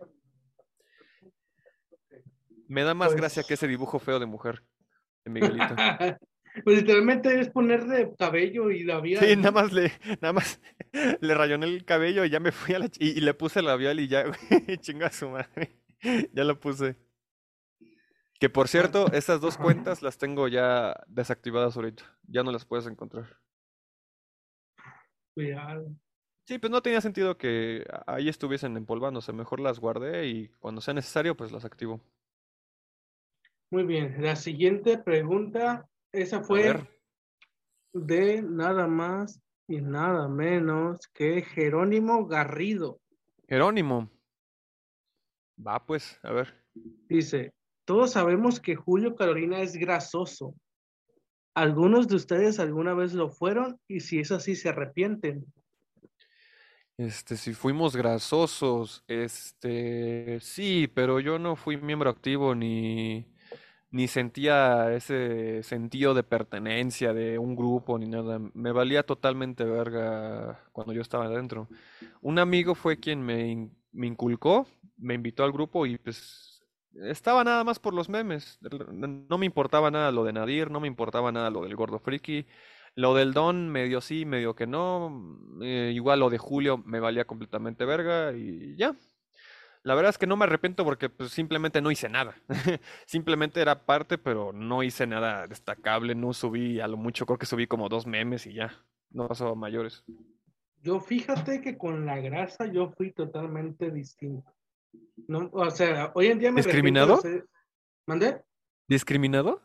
Me 2.69 2.83
da 2.85 2.95
más 2.95 3.09
Pues- 3.09 3.21
gracia 3.21 3.43
que 3.43 3.55
ese 3.55 3.67
dibujo 3.69 3.99
feo 3.99 4.19
de 4.21 4.27
mujer, 4.27 4.63
de 5.25 5.31
Miguelito. 5.31 5.75
pues 6.65 6.79
literalmente 6.79 7.41
es 7.41 7.49
ponerle 7.51 8.13
cabello 8.19 8.71
y 8.71 8.85
labial. 8.85 9.25
Sí, 9.25 9.37
nada 9.37 9.51
más 9.51 9.73
le, 9.73 9.93
nada 10.21 10.33
más 10.33 10.61
le 11.21 11.35
rayoné 11.35 11.67
el 11.67 11.85
cabello 11.85 12.25
y 12.25 12.31
ya 12.31 12.41
me 12.41 12.53
fui 12.53 12.75
a 12.75 12.79
la 12.79 12.87
y, 12.99 13.11
y 13.11 13.21
le 13.21 13.35
puse 13.35 13.61
el 13.61 13.67
labial 13.67 14.01
y 14.01 14.09
ya, 14.09 14.25
güey, 14.27 14.79
chinga 14.79 15.11
su 15.11 15.29
madre. 15.29 15.79
Ya 16.33 16.45
lo 16.45 16.59
puse. 16.59 16.97
Que 18.41 18.51
por 18.51 18.67
cierto, 18.67 19.07
esas 19.13 19.41
dos 19.41 19.57
cuentas 19.57 20.03
las 20.03 20.19
tengo 20.19 20.49
ya 20.49 20.97
desactivadas 21.07 21.77
ahorita. 21.77 22.03
Ya 22.27 22.43
no 22.43 22.51
las 22.51 22.65
puedes 22.65 22.87
encontrar. 22.89 23.39
Cuidado. 25.35 25.95
Sí, 26.49 26.59
pues 26.59 26.73
no 26.73 26.83
tenía 26.83 27.01
sentido 27.01 27.39
que 27.39 27.87
ahí 28.07 28.29
estuviesen 28.29 28.77
empolvándose. 28.77 29.33
Mejor 29.33 29.61
las 29.61 29.79
guardé 29.79 30.27
y 30.27 30.49
cuando 30.59 30.81
sea 30.81 30.93
necesario, 30.93 31.37
pues 31.37 31.53
las 31.53 31.65
activo. 31.65 32.01
Muy 33.71 33.85
bien. 33.85 34.17
La 34.21 34.35
siguiente 34.35 34.99
pregunta, 34.99 35.89
esa 36.13 36.43
fue 36.43 36.87
de 37.93 38.43
nada 38.43 38.87
más 38.87 39.41
y 39.67 39.81
nada 39.81 40.29
menos 40.29 41.07
que 41.09 41.43
Jerónimo 41.43 42.27
Garrido. 42.27 43.01
Jerónimo. 43.49 44.11
Va 45.65 45.85
pues, 45.85 46.19
a 46.23 46.33
ver. 46.33 46.55
Dice, 47.09 47.53
todos 47.85 48.13
sabemos 48.13 48.61
que 48.61 48.77
Julio 48.77 49.15
Carolina 49.15 49.61
es 49.61 49.75
grasoso. 49.77 50.55
¿Algunos 51.55 52.09
de 52.09 52.17
ustedes 52.17 52.59
alguna 52.59 52.95
vez 52.95 53.13
lo 53.13 53.29
fueron? 53.29 53.79
Y 53.89 54.01
si 54.01 54.21
es 54.21 54.33
así, 54.33 54.57
se 54.57 54.71
arrepienten. 54.71 55.45
Este, 56.99 57.37
si 57.37 57.53
fuimos 57.55 57.97
grasosos, 57.97 59.05
este, 59.09 60.39
sí, 60.41 60.91
pero 60.95 61.21
yo 61.21 61.39
no 61.39 61.57
fui 61.57 61.77
miembro 61.77 62.11
activo 62.11 62.55
ni, 62.55 63.32
ni 63.93 64.09
sentía 64.09 64.93
ese 64.95 65.62
sentido 65.62 66.14
de 66.14 66.24
pertenencia 66.24 67.14
de 67.14 67.38
un 67.38 67.57
grupo 67.57 67.99
ni 67.99 68.09
nada. 68.09 68.40
Me 68.55 68.72
valía 68.72 69.05
totalmente 69.05 69.64
verga 69.64 70.64
cuando 70.72 70.95
yo 70.95 71.03
estaba 71.03 71.26
adentro. 71.26 71.68
Un 72.22 72.38
amigo 72.40 72.74
fue 72.74 72.99
quien 73.01 73.22
me, 73.22 73.70
me 73.93 74.07
inculcó, 74.09 74.66
me 74.97 75.14
invitó 75.14 75.45
al 75.45 75.53
grupo 75.53 75.86
y 75.86 75.99
pues 75.99 76.64
estaba 76.95 77.45
nada 77.45 77.64
más 77.64 77.78
por 77.78 77.95
los 77.95 78.09
memes. 78.09 78.59
No 78.93 79.38
me 79.38 79.47
importaba 79.47 79.90
nada 79.90 80.11
lo 80.12 80.24
de 80.24 80.32
Nadir, 80.32 80.70
no 80.70 80.80
me 80.80 80.88
importaba 80.88 81.32
nada 81.32 81.51
lo 81.51 81.62
del 81.64 81.76
gordo 81.76 81.99
friki. 81.99 82.47
Lo 82.95 83.14
del 83.14 83.32
Don, 83.34 83.68
medio 83.70 84.01
sí, 84.03 84.24
medio 84.26 84.55
que 84.55 84.66
no. 84.66 85.38
eh, 85.62 85.93
igual 85.95 86.20
lo 86.20 86.30
de 86.30 86.38
Julio 86.38 86.78
me 86.78 87.01
valía 87.01 87.26
completamente 87.26 87.84
verga 87.86 88.32
y 88.34 88.76
ya. 88.76 88.97
La 89.85 89.95
verdad 89.97 90.11
es 90.11 90.18
que 90.18 90.28
no 90.28 90.37
me 90.37 90.45
arrepiento 90.45 90.85
porque 90.85 91.09
pues, 91.09 91.33
simplemente 91.33 91.80
no 91.80 91.91
hice 91.91 92.09
nada. 92.09 92.37
Simplemente 93.07 93.61
era 93.61 93.85
parte, 93.85 94.16
pero 94.16 94.53
no 94.53 94.83
hice 94.83 95.07
nada 95.07 95.49
destacable. 95.49 96.14
No 96.14 96.33
subí, 96.33 96.80
a 96.80 96.87
lo 96.87 96.97
mucho 96.97 97.26
creo 97.26 97.39
que 97.39 97.47
subí 97.47 97.66
como 97.66 97.89
dos 97.89 98.07
memes 98.07 98.47
y 98.47 98.55
ya. 98.55 98.72
No 99.11 99.26
pasó 99.26 99.49
a 99.49 99.55
mayores. 99.55 100.05
Yo 100.83 101.01
fíjate 101.01 101.61
que 101.61 101.76
con 101.76 102.07
la 102.07 102.18
grasa 102.20 102.66
yo 102.66 102.91
fui 102.91 103.12
totalmente 103.12 103.91
distinto. 103.91 104.53
No, 105.28 105.51
o 105.53 105.70
sea, 105.70 106.12
hoy 106.14 106.28
en 106.28 106.39
día 106.39 106.53
me 106.53 106.62
¿Discriminado? 106.62 107.20
¿Mandé? 108.07 108.43
¿Discriminado? 108.89 109.62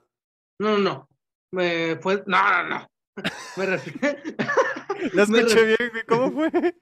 No, 0.60 0.78
no, 0.78 0.80
no. 0.80 1.10
Me 1.52 1.96
fue. 1.98 2.24
No, 2.26 2.64
no, 2.64 2.70
no. 2.70 2.88
Me 3.56 3.66
refiero. 3.66 4.18
Me 5.14 5.22
escuché 5.22 5.66
bien. 5.66 5.92
¿Cómo 6.08 6.32
fue? 6.32 6.76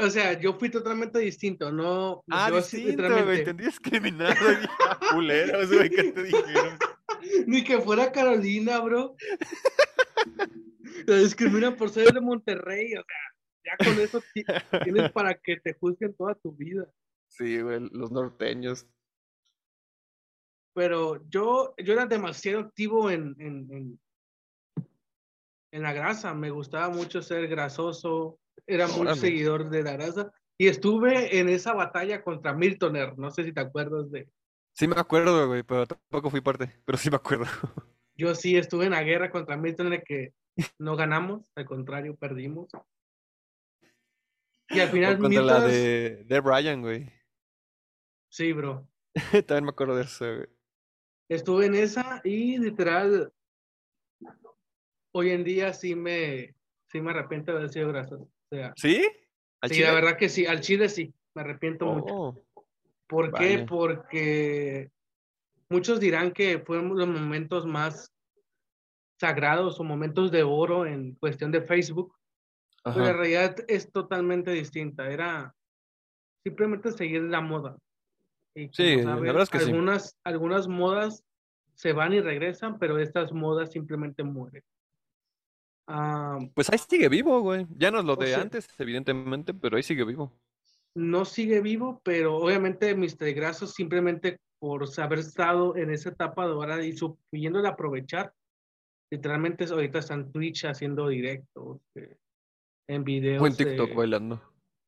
O 0.00 0.10
sea, 0.10 0.38
yo 0.40 0.54
fui 0.58 0.70
totalmente 0.70 1.18
distinto. 1.18 1.70
No. 1.70 2.22
Ah, 2.30 2.48
yo 2.50 2.62
sí, 2.62 2.78
distinto, 2.84 3.24
güey. 3.24 3.38
Entendí 3.40 3.64
discriminado. 3.64 4.34
"Ah, 4.88 4.98
Culeros, 5.12 5.72
güey, 5.72 5.90
¿qué 5.90 6.12
te 6.12 6.22
dijeron? 6.22 6.78
Ni 7.46 7.62
que 7.62 7.80
fuera 7.80 8.10
Carolina, 8.12 8.80
bro. 8.80 9.14
La 11.06 11.16
discriminan 11.16 11.76
por 11.76 11.90
ser 11.90 12.12
de 12.12 12.20
Monterrey. 12.20 12.94
O 12.94 13.04
sea, 13.04 13.76
ya 13.76 13.76
con 13.84 14.00
eso 14.00 14.20
ti- 14.34 14.44
tienes 14.84 15.12
para 15.12 15.34
que 15.34 15.56
te 15.58 15.74
juzguen 15.74 16.14
toda 16.14 16.34
tu 16.34 16.52
vida. 16.52 16.86
Sí, 17.28 17.60
güey, 17.60 17.80
los 17.92 18.10
norteños. 18.10 18.86
Pero 20.74 21.22
yo, 21.28 21.74
yo 21.76 21.92
era 21.92 22.06
demasiado 22.06 22.60
activo 22.60 23.10
en, 23.10 23.36
en, 23.38 23.68
en, 23.72 24.00
en 25.72 25.82
la 25.82 25.92
grasa. 25.92 26.32
Me 26.34 26.50
gustaba 26.50 26.88
mucho 26.88 27.20
ser 27.22 27.46
grasoso. 27.48 28.38
Era 28.66 28.86
muy 28.88 29.00
Órale. 29.02 29.20
seguidor 29.20 29.70
de 29.70 29.82
la 29.82 29.92
grasa. 29.92 30.32
Y 30.58 30.68
estuve 30.68 31.38
en 31.38 31.48
esa 31.48 31.72
batalla 31.72 32.22
contra 32.22 32.52
Miltoner. 32.54 33.18
No 33.18 33.30
sé 33.30 33.44
si 33.44 33.52
te 33.52 33.60
acuerdas 33.60 34.10
de. 34.10 34.28
Sí 34.74 34.86
me 34.86 34.94
acuerdo, 34.98 35.46
güey, 35.48 35.62
pero 35.62 35.86
tampoco 35.86 36.30
fui 36.30 36.40
parte. 36.40 36.70
Pero 36.84 36.96
sí 36.98 37.10
me 37.10 37.16
acuerdo. 37.16 37.44
Yo 38.16 38.34
sí 38.34 38.56
estuve 38.56 38.84
en 38.86 38.92
la 38.92 39.02
guerra 39.02 39.30
contra 39.30 39.56
Miltoner 39.56 40.02
que 40.04 40.32
no 40.78 40.96
ganamos. 40.96 41.50
Al 41.56 41.64
contrario, 41.64 42.14
perdimos. 42.16 42.68
Y 44.68 44.80
al 44.80 44.88
O 44.88 44.92
final 44.92 45.18
contra 45.18 45.42
la 45.42 45.58
Miltoner- 45.58 45.70
de, 45.70 46.24
de 46.24 46.40
Brian, 46.40 46.80
güey. 46.82 47.10
Sí, 48.30 48.52
bro. 48.52 48.88
También 49.46 49.64
me 49.64 49.70
acuerdo 49.70 49.96
de 49.96 50.04
eso, 50.04 50.24
güey. 50.24 50.46
Estuve 51.28 51.66
en 51.66 51.74
esa 51.74 52.20
y 52.24 52.58
literal 52.58 53.32
hoy 55.12 55.30
en 55.30 55.44
día 55.44 55.72
sí 55.72 55.94
me, 55.94 56.54
sí 56.90 57.00
me 57.00 57.10
arrepiento 57.10 57.52
de 57.52 57.58
haber 57.58 57.70
sido 57.70 57.88
gracioso. 57.88 58.30
Sea, 58.52 58.74
¿Sí? 58.76 59.08
¿Al 59.62 59.70
sí, 59.70 59.76
chile? 59.76 59.86
la 59.86 59.94
verdad 59.94 60.16
que 60.18 60.28
sí, 60.28 60.44
al 60.44 60.60
chile 60.60 60.88
sí, 60.90 61.10
me 61.34 61.40
arrepiento 61.40 61.86
mucho. 61.86 62.14
Oh, 62.14 62.44
¿Por 63.06 63.32
qué? 63.32 63.56
vale. 63.56 63.66
Porque 63.66 64.90
muchos 65.70 65.98
dirán 66.00 66.32
que 66.32 66.58
fueron 66.58 66.94
los 66.94 67.08
momentos 67.08 67.64
más 67.64 68.12
sagrados 69.18 69.80
o 69.80 69.84
momentos 69.84 70.30
de 70.30 70.42
oro 70.42 70.84
en 70.84 71.14
cuestión 71.14 71.50
de 71.50 71.62
Facebook, 71.62 72.14
pero 72.84 72.98
la 72.98 73.04
ajá. 73.04 73.12
realidad 73.14 73.56
es 73.68 73.90
totalmente 73.90 74.50
distinta. 74.50 75.08
Era 75.10 75.54
simplemente 76.44 76.92
seguir 76.92 77.22
la 77.22 77.40
moda. 77.40 77.78
Y 78.54 78.68
Sí, 78.70 78.96
la 78.96 79.04
sabes, 79.04 79.22
verdad 79.22 79.42
es 79.44 79.50
que 79.50 79.60
sí. 79.60 79.70
algunas, 79.70 80.18
algunas 80.24 80.68
modas 80.68 81.24
se 81.74 81.94
van 81.94 82.12
y 82.12 82.20
regresan, 82.20 82.78
pero 82.78 82.98
estas 82.98 83.32
modas 83.32 83.72
simplemente 83.72 84.22
mueren. 84.22 84.62
Ah, 85.88 86.38
Pues 86.54 86.70
ahí 86.70 86.78
sigue 86.78 87.08
vivo, 87.08 87.40
güey. 87.40 87.66
Ya 87.76 87.90
no 87.90 87.98
es 88.00 88.04
lo 88.04 88.16
de 88.16 88.28
sea- 88.28 88.40
antes, 88.42 88.68
evidentemente, 88.78 89.52
pero 89.54 89.76
ahí 89.76 89.82
sigue 89.82 90.04
vivo. 90.04 90.32
no 90.94 91.24
sigue 91.24 91.60
vivo, 91.62 92.00
pero 92.04 92.36
obviamente 92.36 92.94
Mr. 92.94 93.32
Grasso 93.34 93.66
simplemente 93.66 94.36
por 94.60 94.84
haber 94.98 95.18
estado 95.20 95.74
en 95.76 95.90
esa 95.90 96.10
etapa 96.10 96.46
de 96.46 96.52
ahora 96.52 96.84
y 96.84 96.92
supiéndole 96.92 97.66
aprovechar, 97.66 98.32
literalmente 99.10 99.64
ahorita 99.64 99.98
está 99.98 100.14
en 100.14 100.30
Twitch 100.30 100.64
haciendo 100.66 101.08
directos, 101.08 101.80
eh, 101.96 102.16
en 102.88 103.04
videos. 103.04 103.42
O 103.42 103.46
en 103.46 103.56
TikTok 103.56 103.90
eh, 103.90 103.94
bailando. 103.94 104.42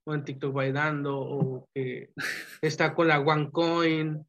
o 0.06 0.14
en 0.14 0.24
TikTok 0.24 0.52
bailando, 0.52 1.18
o 1.18 1.68
que 1.74 2.10
está 2.62 2.94
con 2.94 3.08
la 3.08 3.18
OneCoin, 3.20 4.24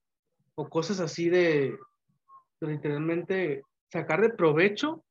o 0.57 0.69
cosas 0.69 0.99
así 1.01 1.29
de, 1.29 1.77
de 2.61 2.67
literalmente 2.67 3.63
sacar 3.91 4.21
de 4.21 4.29
provecho 4.29 5.03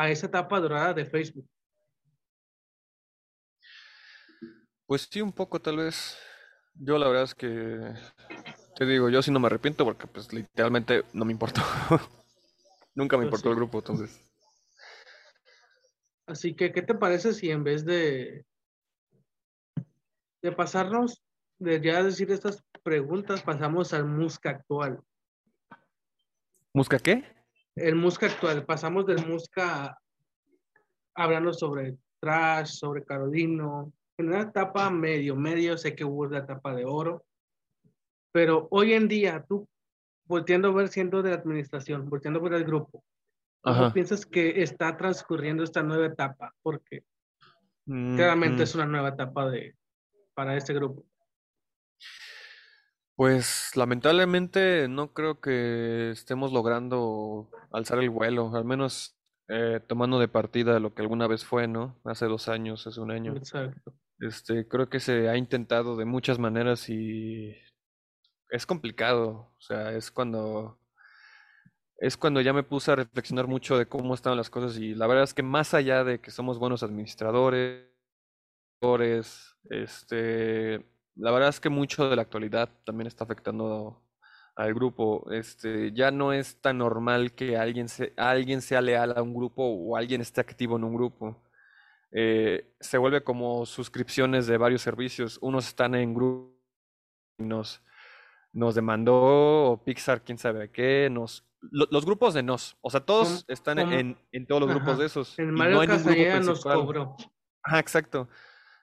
a 0.00 0.10
esa 0.10 0.26
etapa 0.26 0.58
dorada 0.58 0.94
de 0.94 1.04
Facebook. 1.04 1.46
Pues 4.86 5.06
sí, 5.10 5.20
un 5.20 5.32
poco 5.32 5.60
tal 5.60 5.76
vez. 5.76 6.16
Yo 6.74 6.96
la 6.96 7.06
verdad 7.06 7.24
es 7.24 7.34
que 7.34 7.92
te 8.76 8.86
digo, 8.86 9.10
yo 9.10 9.20
sí 9.20 9.30
no 9.30 9.40
me 9.40 9.46
arrepiento 9.48 9.84
porque 9.84 10.06
pues 10.06 10.32
literalmente 10.32 11.04
no 11.12 11.26
me 11.26 11.32
importó. 11.32 11.60
Nunca 12.94 13.18
me 13.18 13.24
Pues 13.24 13.26
importó 13.26 13.50
el 13.50 13.56
grupo, 13.56 13.78
entonces. 13.78 14.18
Así 16.26 16.54
que, 16.54 16.72
¿qué 16.72 16.80
te 16.80 16.94
parece 16.94 17.34
si 17.34 17.50
en 17.50 17.62
vez 17.62 17.84
de, 17.84 18.46
de 20.42 20.52
pasarnos, 20.52 21.22
de 21.58 21.78
ya 21.80 22.02
decir 22.02 22.30
estas 22.30 22.64
preguntas, 22.82 23.42
pasamos 23.42 23.92
al 23.92 24.06
Musca 24.06 24.50
actual? 24.50 25.02
¿Musca 26.72 26.98
qué? 26.98 27.39
El 27.76 27.94
Musca 27.94 28.26
actual, 28.26 28.64
pasamos 28.64 29.06
del 29.06 29.26
Musca 29.26 29.98
hablando 31.14 31.52
sobre 31.52 31.96
Trash, 32.20 32.68
sobre 32.68 33.04
Carolino, 33.04 33.92
en 34.18 34.28
una 34.28 34.42
etapa 34.42 34.90
medio, 34.90 35.36
medio, 35.36 35.78
sé 35.78 35.94
que 35.94 36.04
hubo 36.04 36.26
la 36.26 36.40
etapa 36.40 36.74
de 36.74 36.84
oro, 36.84 37.24
pero 38.32 38.68
hoy 38.70 38.92
en 38.92 39.08
día, 39.08 39.44
tú, 39.48 39.66
volteando 40.24 40.68
a 40.68 40.72
ver 40.72 40.88
siendo 40.88 41.22
de 41.22 41.30
la 41.30 41.36
administración, 41.36 42.08
volteando 42.08 42.40
a 42.40 42.42
ver 42.42 42.54
el 42.54 42.64
grupo, 42.64 43.02
¿cómo 43.62 43.92
piensas 43.92 44.26
que 44.26 44.62
está 44.62 44.96
transcurriendo 44.96 45.64
esta 45.64 45.82
nueva 45.82 46.06
etapa? 46.06 46.54
Porque 46.62 47.04
claramente 47.86 48.62
Mm, 48.62 48.62
es 48.62 48.74
una 48.74 48.86
nueva 48.86 49.08
etapa 49.08 49.50
de, 49.50 49.74
para 50.34 50.56
este 50.56 50.74
grupo. 50.74 51.04
Pues 53.20 53.76
lamentablemente 53.76 54.88
no 54.88 55.12
creo 55.12 55.42
que 55.42 56.08
estemos 56.10 56.54
logrando 56.54 57.50
alzar 57.70 57.98
el 57.98 58.08
vuelo, 58.08 58.56
al 58.56 58.64
menos 58.64 59.14
eh, 59.46 59.78
tomando 59.86 60.18
de 60.18 60.26
partida 60.26 60.80
lo 60.80 60.94
que 60.94 61.02
alguna 61.02 61.26
vez 61.26 61.44
fue, 61.44 61.68
¿no? 61.68 62.00
Hace 62.04 62.24
dos 62.24 62.48
años, 62.48 62.86
hace 62.86 62.98
un 62.98 63.10
año. 63.10 63.36
Exacto. 63.36 63.92
Este, 64.20 64.66
creo 64.66 64.88
que 64.88 65.00
se 65.00 65.28
ha 65.28 65.36
intentado 65.36 65.98
de 65.98 66.06
muchas 66.06 66.38
maneras 66.38 66.88
y 66.88 67.54
es 68.48 68.64
complicado. 68.64 69.52
O 69.54 69.60
sea, 69.60 69.92
es 69.92 70.10
cuando 70.10 70.78
es 71.98 72.16
cuando 72.16 72.40
ya 72.40 72.54
me 72.54 72.62
puse 72.62 72.90
a 72.90 72.96
reflexionar 72.96 73.48
mucho 73.48 73.76
de 73.76 73.84
cómo 73.84 74.14
estaban 74.14 74.38
las 74.38 74.48
cosas 74.48 74.78
y 74.78 74.94
la 74.94 75.06
verdad 75.06 75.24
es 75.24 75.34
que 75.34 75.42
más 75.42 75.74
allá 75.74 76.04
de 76.04 76.22
que 76.22 76.30
somos 76.30 76.58
buenos 76.58 76.82
administradores, 76.82 77.84
este, 79.68 80.86
la 81.16 81.30
verdad 81.30 81.48
es 81.50 81.60
que 81.60 81.68
mucho 81.68 82.08
de 82.08 82.16
la 82.16 82.22
actualidad 82.22 82.68
también 82.84 83.06
está 83.06 83.24
afectando 83.24 84.02
al 84.56 84.74
grupo. 84.74 85.26
Este, 85.30 85.92
ya 85.92 86.10
no 86.10 86.32
es 86.32 86.60
tan 86.60 86.78
normal 86.78 87.32
que 87.32 87.56
alguien 87.56 87.88
se, 87.88 88.12
alguien 88.16 88.60
sea 88.62 88.80
leal 88.80 89.14
a 89.16 89.22
un 89.22 89.34
grupo 89.34 89.64
o 89.64 89.96
alguien 89.96 90.20
esté 90.20 90.40
activo 90.40 90.76
en 90.76 90.84
un 90.84 90.94
grupo. 90.94 91.42
Eh, 92.12 92.74
se 92.80 92.98
vuelve 92.98 93.22
como 93.22 93.64
suscripciones 93.66 94.46
de 94.46 94.56
varios 94.58 94.82
servicios. 94.82 95.38
Unos 95.40 95.68
están 95.68 95.94
en 95.94 96.12
grupos 96.14 96.50
y 97.38 97.44
nos, 97.44 97.82
nos 98.52 98.74
demandó, 98.74 99.14
o 99.72 99.84
Pixar, 99.84 100.22
quién 100.24 100.36
sabe 100.36 100.70
qué, 100.70 101.08
nos, 101.10 101.46
lo- 101.70 101.86
los 101.90 102.04
grupos 102.04 102.34
de 102.34 102.42
nos, 102.42 102.76
o 102.80 102.90
sea, 102.90 103.00
todos 103.00 103.44
están 103.48 103.78
en, 103.92 104.18
en 104.32 104.46
todos 104.46 104.60
los 104.60 104.70
grupos 104.70 104.98
de 104.98 105.06
esos. 105.06 105.38
El 105.38 105.52
Mario 105.52 105.76
no 106.40 106.46
nos 106.52 106.64
cobró. 106.84 107.16
Ajá, 107.62 107.78
exacto. 107.78 108.28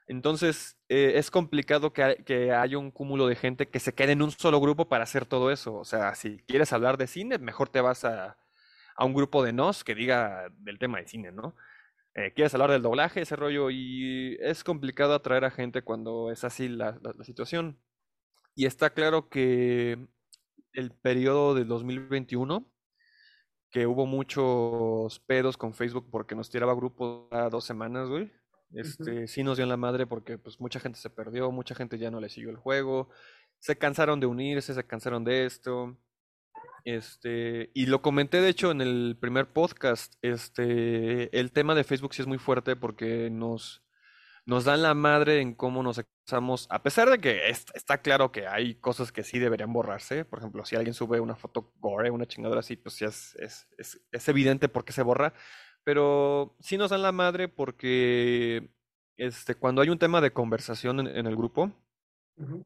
Entonces, 0.08 0.78
eh, 0.90 1.14
es 1.16 1.32
complicado 1.32 1.94
que, 1.94 2.04
hay- 2.04 2.16
que 2.24 2.52
haya 2.54 2.78
un 2.78 2.92
cúmulo 2.92 3.28
de 3.28 3.36
gente 3.36 3.70
que 3.70 3.80
se 3.80 3.94
quede 3.94 4.14
en 4.14 4.22
un 4.22 4.32
solo 4.32 4.60
grupo 4.62 4.88
para 4.90 5.04
hacer 5.04 5.26
todo 5.26 5.52
eso. 5.52 5.76
O 5.76 5.86
sea, 5.86 6.16
si 6.16 6.40
quieres 6.48 6.74
hablar 6.74 6.98
de 6.98 7.08
cine, 7.08 7.38
mejor 7.40 7.70
te 7.70 7.82
vas 7.82 8.06
a, 8.06 8.38
a 8.96 9.06
un 9.06 9.14
grupo 9.14 9.44
de 9.44 9.54
nos 9.54 9.84
que 9.84 9.96
diga 9.96 10.48
del 10.60 10.80
tema 10.80 11.00
de 11.00 11.08
cine, 11.08 11.32
¿no? 11.32 11.56
Eh, 12.16 12.34
quieres 12.36 12.54
hablar 12.56 12.72
del 12.72 12.82
doblaje, 12.84 13.22
ese 13.22 13.36
rollo, 13.38 13.70
y 13.72 14.38
es 14.42 14.64
complicado 14.64 15.14
atraer 15.16 15.46
a 15.46 15.52
gente 15.52 15.84
cuando 15.84 16.32
es 16.32 16.44
así 16.44 16.68
la, 16.70 17.00
la- 17.02 17.24
situación. 17.26 17.80
Y 18.56 18.66
está 18.68 18.92
claro 18.92 19.30
que 19.30 20.08
el 20.74 20.92
periodo 20.94 21.56
del 21.56 21.68
2021, 21.68 22.72
que 23.72 23.88
hubo 23.88 24.06
muchos 24.08 25.20
pedos 25.22 25.58
con 25.58 25.74
Facebook 25.74 26.10
porque 26.12 26.36
nos 26.36 26.50
tiraba 26.52 26.76
grupos 26.76 27.28
a 27.32 27.50
dos 27.50 27.66
semanas, 27.66 28.10
güey. 28.10 28.32
Este, 28.74 29.28
sí 29.28 29.44
nos 29.44 29.58
dio 29.58 29.64
en 29.64 29.70
la 29.70 29.78
madre 29.78 30.06
porque 30.08 30.38
pues 30.38 30.60
mucha 30.60 30.80
gente 30.80 31.00
se 31.00 31.10
perdió, 31.10 31.52
mucha 31.52 31.76
gente 31.76 31.98
ya 31.98 32.12
no 32.12 32.20
le 32.20 32.30
siguió 32.30 32.50
el 32.50 32.58
juego, 32.58 33.10
se 33.60 33.78
cansaron 33.78 34.20
de 34.20 34.28
unirse, 34.28 34.74
se 34.74 34.86
cansaron 34.86 35.24
de 35.24 35.46
esto. 35.46 35.98
Este, 36.84 37.70
y 37.74 37.86
lo 37.88 38.02
comenté 38.02 38.40
de 38.42 38.50
hecho 38.50 38.72
en 38.72 38.82
el 38.82 39.18
primer 39.20 39.52
podcast, 39.52 40.16
este, 40.22 41.38
el 41.38 41.52
tema 41.52 41.76
de 41.76 41.84
Facebook 41.84 42.14
sí 42.14 42.22
es 42.22 42.28
muy 42.28 42.38
fuerte 42.38 42.76
porque 42.78 43.30
nos, 43.30 43.84
nos 44.46 44.64
dan 44.64 44.82
la 44.84 44.94
madre 44.94 45.42
en 45.42 45.54
cómo 45.54 45.84
nos 45.84 45.98
expresamos, 45.98 46.68
a 46.70 46.84
pesar 46.84 47.10
de 47.10 47.20
que 47.20 47.50
es- 47.50 47.66
está 47.74 47.98
claro 48.02 48.32
que 48.32 48.48
hay 48.48 48.76
cosas 48.76 49.12
que 49.12 49.24
sí 49.24 49.38
deberían 49.40 49.74
borrarse, 49.74 50.24
por 50.24 50.40
ejemplo, 50.40 50.64
si 50.66 50.78
alguien 50.78 50.94
sube 50.94 51.20
una 51.20 51.36
foto 51.36 51.74
gore, 51.80 52.10
una 52.12 52.26
chingadora 52.26 52.62
así, 52.62 52.78
pues 52.78 53.02
es, 53.02 53.36
es, 53.36 53.68
es, 53.78 54.02
es 54.12 54.28
evidente 54.30 54.70
por 54.70 54.86
qué 54.86 54.94
se 54.94 55.04
borra, 55.04 55.34
pero 55.88 56.54
sí 56.60 56.78
nos 56.78 56.90
dan 56.90 57.02
la 57.02 57.14
madre 57.14 57.48
porque 57.48 58.72
este, 59.16 59.56
cuando 59.56 59.82
hay 59.82 59.88
un 59.88 59.98
tema 59.98 60.20
de 60.20 60.34
conversación 60.34 61.00
en, 61.00 61.08
en 61.08 61.26
el 61.28 61.38
grupo, 61.38 61.72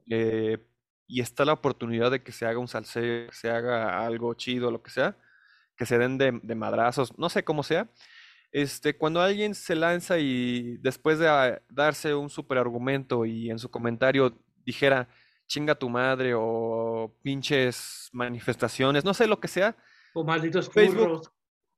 eh, 0.09 0.57
y 1.05 1.21
está 1.21 1.45
la 1.45 1.53
oportunidad 1.53 2.09
de 2.09 2.23
que 2.23 2.31
se 2.31 2.47
haga 2.47 2.57
un 2.57 2.67
salseo, 2.67 3.27
que 3.29 3.35
se 3.35 3.51
haga 3.51 4.03
algo 4.03 4.33
chido, 4.33 4.71
lo 4.71 4.81
que 4.81 4.89
sea, 4.89 5.15
que 5.77 5.85
se 5.85 5.99
den 5.99 6.17
de, 6.17 6.39
de 6.41 6.55
madrazos, 6.55 7.15
no 7.19 7.29
sé 7.29 7.43
cómo 7.43 7.61
sea. 7.61 7.91
Este, 8.51 8.97
cuando 8.97 9.21
alguien 9.21 9.53
se 9.53 9.75
lanza 9.75 10.17
y 10.17 10.77
después 10.77 11.19
de 11.19 11.27
ah, 11.29 11.61
darse 11.69 12.15
un 12.15 12.31
super 12.31 12.57
argumento 12.57 13.27
y 13.27 13.51
en 13.51 13.59
su 13.59 13.69
comentario 13.69 14.35
dijera 14.65 15.09
chinga 15.45 15.75
tu 15.75 15.89
madre 15.89 16.33
o 16.35 17.15
pinches 17.21 18.09
manifestaciones, 18.13 19.05
no 19.05 19.13
sé 19.13 19.27
lo 19.27 19.39
que 19.39 19.47
sea, 19.47 19.75
O 20.15 20.23
malditos 20.23 20.71
Facebook. 20.71 21.03
furros. 21.03 21.31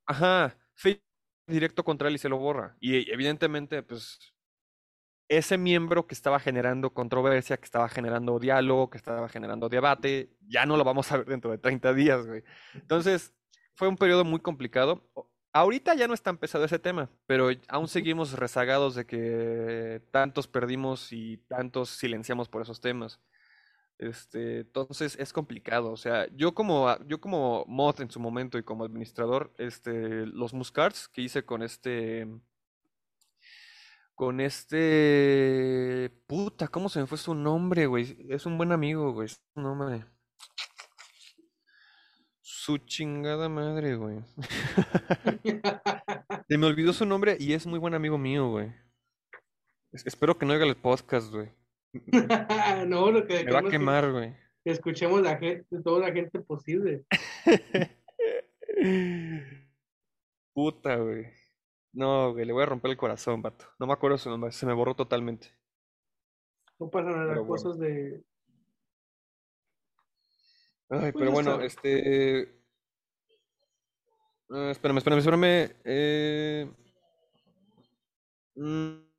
Ajá, 0.06 0.56
Facebook 0.74 1.13
directo 1.48 1.84
contra 1.84 2.08
él 2.08 2.16
y 2.16 2.18
se 2.20 2.30
lo 2.30 2.38
borra. 2.38 2.76
Y 2.80 3.12
evidentemente, 3.12 3.84
pues, 3.84 4.20
ese 5.28 5.58
miembro 5.58 6.08
que 6.08 6.14
estaba 6.14 6.40
generando 6.40 6.94
controversia, 6.94 7.58
que 7.58 7.66
estaba 7.66 7.90
generando 7.90 8.40
diálogo, 8.40 8.90
que 8.90 8.98
estaba 8.98 9.28
generando 9.30 9.70
debate, 9.70 10.32
ya 10.48 10.66
no 10.66 10.78
lo 10.78 10.84
vamos 10.84 11.12
a 11.12 11.18
ver 11.18 11.28
dentro 11.28 11.52
de 11.52 11.58
30 11.58 11.94
días, 11.94 12.26
güey. 12.26 12.44
Entonces, 12.74 13.34
fue 13.76 13.88
un 13.88 13.98
periodo 13.98 14.24
muy 14.26 14.40
complicado. 14.40 15.10
Ahorita 15.54 15.94
ya 15.96 16.08
no 16.08 16.14
es 16.14 16.22
tan 16.22 16.38
pesado 16.38 16.66
ese 16.66 16.80
tema, 16.80 17.10
pero 17.26 17.50
aún 17.68 17.88
seguimos 17.88 18.34
rezagados 18.34 18.96
de 18.96 19.06
que 19.06 20.02
tantos 20.12 20.48
perdimos 20.48 21.12
y 21.12 21.38
tantos 21.48 21.90
silenciamos 21.90 22.50
por 22.50 22.62
esos 22.62 22.82
temas. 22.82 23.20
Este, 24.00 24.62
entonces 24.62 25.16
es 25.20 25.32
complicado, 25.32 25.92
o 25.92 25.98
sea, 25.98 26.28
yo 26.36 26.54
como 26.54 26.98
yo 27.06 27.22
como 27.22 27.64
mod 27.68 28.02
en 28.02 28.10
su 28.10 28.20
momento 28.20 28.58
y 28.58 28.64
como 28.64 28.84
administrador, 28.84 29.54
este, 29.58 30.26
los 30.26 30.54
Muscards 30.54 31.08
que 31.08 31.22
hice 31.22 31.46
con 31.46 31.62
este, 31.62 32.28
con 34.16 34.42
este, 34.42 36.12
puta, 36.28 36.68
¿cómo 36.68 36.90
se 36.90 37.00
me 37.00 37.08
fue 37.08 37.18
su 37.18 37.36
nombre, 37.36 37.86
güey? 37.86 38.18
Es 38.30 38.46
un 38.46 38.58
buen 38.58 38.72
amigo, 38.72 39.14
güey, 39.14 39.28
es 39.28 39.42
un 39.56 39.64
nombre. 39.64 40.06
Su 42.42 42.78
chingada 42.78 43.50
madre, 43.50 43.96
güey. 43.96 44.20
Se 46.48 46.58
me 46.58 46.66
olvidó 46.66 46.94
su 46.94 47.06
nombre 47.06 47.38
y 47.40 47.54
es 47.54 47.66
muy 47.66 47.80
buen 47.80 47.94
amigo 47.94 48.18
mío, 48.18 48.50
güey. 48.50 48.74
espero 49.92 50.38
que 50.38 50.46
no 50.46 50.54
oiga 50.54 50.66
el 50.66 50.78
podcast, 50.78 51.32
güey. 51.32 51.63
no, 52.88 53.12
lo 53.12 53.26
que 53.26 53.44
me 53.44 53.52
va 53.52 53.60
a 53.60 53.70
quemar, 53.70 54.12
güey. 54.12 54.36
Que 54.64 54.72
escuchemos 54.72 55.22
la 55.22 55.38
gente, 55.38 55.66
toda 55.84 56.08
la 56.08 56.14
gente 56.14 56.40
posible. 56.40 57.06
Puta, 60.54 60.96
güey. 60.96 61.28
No, 61.92 62.34
güey, 62.34 62.46
le 62.46 62.54
voy 62.54 62.64
a 62.64 62.68
romper 62.68 62.92
el 62.92 62.98
corazón, 62.98 63.42
vato. 63.42 63.66
No 63.80 63.86
me 63.86 63.94
acuerdo 63.94 64.18
su 64.18 64.30
nombre, 64.30 64.52
se 64.52 64.66
me 64.66 64.74
borró 64.74 64.96
totalmente. 64.96 65.50
No 66.80 66.90
pasa 66.90 67.12
nada, 67.12 67.46
cosas 67.46 67.78
de. 67.78 68.24
Ay, 70.90 71.12
pues 71.12 71.14
pero 71.14 71.32
bueno, 71.32 71.62
este. 71.62 72.60
Uh, 74.50 74.70
espérame, 74.70 74.98
espérame, 74.98 75.20
espérame. 75.20 75.76
Eh... 75.84 76.72
Mm... 78.56 79.13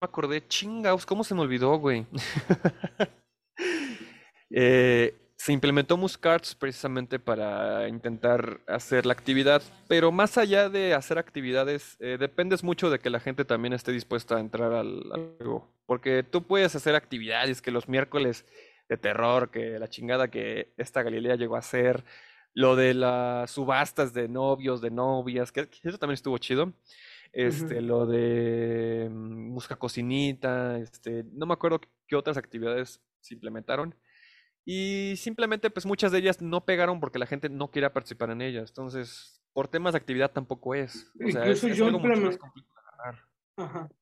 Me 0.00 0.06
acordé, 0.06 0.46
chingaos, 0.48 1.04
¿cómo 1.04 1.24
se 1.24 1.34
me 1.34 1.42
olvidó, 1.42 1.76
güey? 1.76 2.06
eh, 4.50 5.14
se 5.36 5.52
implementó 5.52 5.98
Muscards 5.98 6.54
precisamente 6.54 7.18
para 7.18 7.86
intentar 7.86 8.62
hacer 8.66 9.04
la 9.04 9.12
actividad, 9.12 9.62
pero 9.88 10.10
más 10.10 10.38
allá 10.38 10.70
de 10.70 10.94
hacer 10.94 11.18
actividades, 11.18 11.98
eh, 12.00 12.16
dependes 12.18 12.64
mucho 12.64 12.88
de 12.88 12.98
que 12.98 13.10
la 13.10 13.20
gente 13.20 13.44
también 13.44 13.74
esté 13.74 13.92
dispuesta 13.92 14.36
a 14.36 14.40
entrar 14.40 14.72
al, 14.72 15.02
juego. 15.36 15.70
Porque 15.84 16.22
tú 16.22 16.46
puedes 16.46 16.74
hacer 16.74 16.94
actividades 16.94 17.60
que 17.60 17.70
los 17.70 17.86
miércoles 17.86 18.46
de 18.88 18.96
terror, 18.96 19.50
que 19.50 19.78
la 19.78 19.88
chingada 19.88 20.30
que 20.30 20.72
esta 20.78 21.02
Galilea 21.02 21.36
llegó 21.36 21.56
a 21.56 21.60
hacer, 21.60 22.04
lo 22.54 22.74
de 22.74 22.94
las 22.94 23.50
subastas 23.50 24.14
de 24.14 24.28
novios, 24.28 24.80
de 24.80 24.90
novias, 24.90 25.52
que, 25.52 25.68
eso 25.82 25.98
también 25.98 26.14
estuvo 26.14 26.38
chido. 26.38 26.72
Este, 27.32 27.80
lo 27.80 28.06
de 28.06 29.08
mm, 29.10 29.52
música 29.52 29.76
cocinita, 29.76 30.78
este, 30.78 31.24
no 31.32 31.46
me 31.46 31.54
acuerdo 31.54 31.80
qué 32.06 32.16
otras 32.16 32.36
actividades 32.36 33.00
se 33.20 33.34
implementaron. 33.34 33.94
Y 34.64 35.14
simplemente, 35.16 35.70
pues 35.70 35.86
muchas 35.86 36.12
de 36.12 36.18
ellas 36.18 36.40
no 36.42 36.64
pegaron 36.64 37.00
porque 37.00 37.18
la 37.18 37.26
gente 37.26 37.48
no 37.48 37.70
quería 37.70 37.92
participar 37.92 38.30
en 38.30 38.42
ellas. 38.42 38.70
Entonces, 38.70 39.42
por 39.52 39.68
temas 39.68 39.92
de 39.92 39.98
actividad 39.98 40.30
tampoco 40.32 40.74
es. 40.74 41.12
O 41.24 41.30
sea, 41.30 41.42
Incluso 41.42 41.68
yo 41.68 41.88
implementé... 41.88 42.38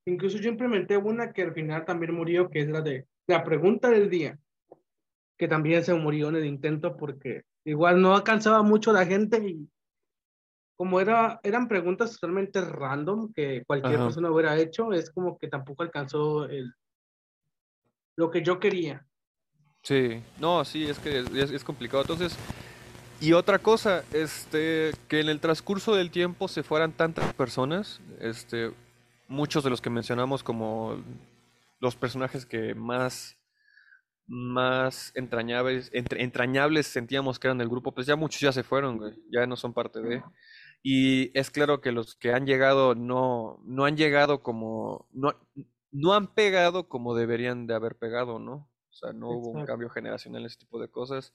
Incluso 0.05 0.37
yo 0.37 0.49
implementé 0.49 0.97
una 0.97 1.33
que 1.33 1.43
al 1.43 1.53
final 1.53 1.85
también 1.85 2.13
murió, 2.13 2.49
que 2.49 2.59
es 2.59 2.69
la 2.69 2.81
de 2.81 3.07
la 3.27 3.43
pregunta 3.43 3.89
del 3.89 4.09
día, 4.09 4.39
que 5.37 5.47
también 5.47 5.83
se 5.83 5.93
murió 5.93 6.29
en 6.29 6.37
el 6.37 6.45
intento 6.45 6.95
porque 6.95 7.43
igual 7.65 8.01
no 8.01 8.15
alcanzaba 8.15 8.63
mucho 8.63 8.93
la 8.93 9.05
gente 9.05 9.37
y 9.45 9.69
como 10.79 11.01
era, 11.01 11.41
eran 11.43 11.67
preguntas 11.67 12.13
totalmente 12.13 12.61
random 12.61 13.33
que 13.33 13.65
cualquier 13.67 13.97
persona 13.97 14.31
hubiera 14.31 14.57
hecho, 14.57 14.93
es 14.93 15.11
como 15.11 15.37
que 15.37 15.49
tampoco 15.49 15.83
alcanzó 15.83 16.45
el, 16.45 16.73
lo 18.15 18.31
que 18.31 18.41
yo 18.41 18.61
quería. 18.61 19.05
Sí, 19.83 20.23
no, 20.39 20.63
sí, 20.63 20.85
es 20.85 20.97
que 20.97 21.19
es, 21.19 21.63
complicado. 21.65 22.03
Entonces, 22.03 22.37
y 23.19 23.33
otra 23.33 23.59
cosa, 23.59 24.05
este, 24.13 24.93
que 25.09 25.19
en 25.19 25.27
el 25.27 25.41
transcurso 25.41 25.93
del 25.97 26.11
tiempo 26.11 26.47
se 26.47 26.63
fueran 26.63 26.93
tantas 26.93 27.33
personas, 27.33 27.99
este, 28.21 28.71
muchos 29.27 29.65
de 29.65 29.71
los 29.71 29.81
que 29.81 29.89
mencionamos 29.89 30.43
como 30.43 31.03
los 31.81 31.97
personajes 31.97 32.45
que 32.45 32.73
más, 32.73 33.35
más 34.27 35.11
entrañables, 35.13 35.91
entrañables 35.91 36.87
sentíamos 36.87 37.37
que 37.37 37.47
eran 37.47 37.57
del 37.57 37.67
grupo, 37.67 37.91
pues 37.91 38.07
ya 38.07 38.15
muchos 38.15 38.39
ya 38.39 38.53
se 38.53 38.63
fueron, 38.63 38.97
güey, 38.97 39.13
ya 39.29 39.45
no 39.45 39.57
son 39.57 39.73
parte 39.73 39.99
de. 39.99 40.23
Y 40.81 41.37
es 41.37 41.51
claro 41.51 41.81
que 41.81 41.91
los 41.91 42.15
que 42.15 42.31
han 42.33 42.45
llegado 42.45 42.95
no, 42.95 43.59
no 43.65 43.85
han 43.85 43.97
llegado 43.97 44.41
como, 44.43 45.07
no, 45.11 45.33
no 45.91 46.13
han 46.13 46.33
pegado 46.33 46.87
como 46.87 47.15
deberían 47.15 47.67
de 47.67 47.75
haber 47.75 47.97
pegado, 47.97 48.39
¿no? 48.39 48.69
O 48.89 48.93
sea, 48.93 49.13
no 49.13 49.29
hubo 49.29 49.51
un 49.51 49.65
cambio 49.65 49.89
generacional 49.89 50.41
en 50.41 50.47
ese 50.47 50.57
tipo 50.57 50.79
de 50.79 50.89
cosas. 50.89 51.33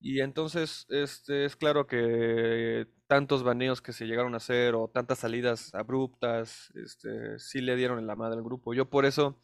Y 0.00 0.20
entonces, 0.20 0.86
este, 0.88 1.44
es 1.44 1.56
claro 1.56 1.86
que 1.86 2.86
tantos 3.06 3.42
baneos 3.42 3.82
que 3.82 3.92
se 3.92 4.06
llegaron 4.06 4.34
a 4.34 4.38
hacer 4.38 4.74
o 4.74 4.88
tantas 4.88 5.18
salidas 5.18 5.74
abruptas, 5.74 6.72
este, 6.74 7.38
sí 7.38 7.60
le 7.60 7.76
dieron 7.76 7.98
en 7.98 8.06
la 8.06 8.16
madre 8.16 8.38
al 8.38 8.44
grupo. 8.44 8.72
Yo 8.72 8.88
por 8.88 9.04
eso, 9.04 9.42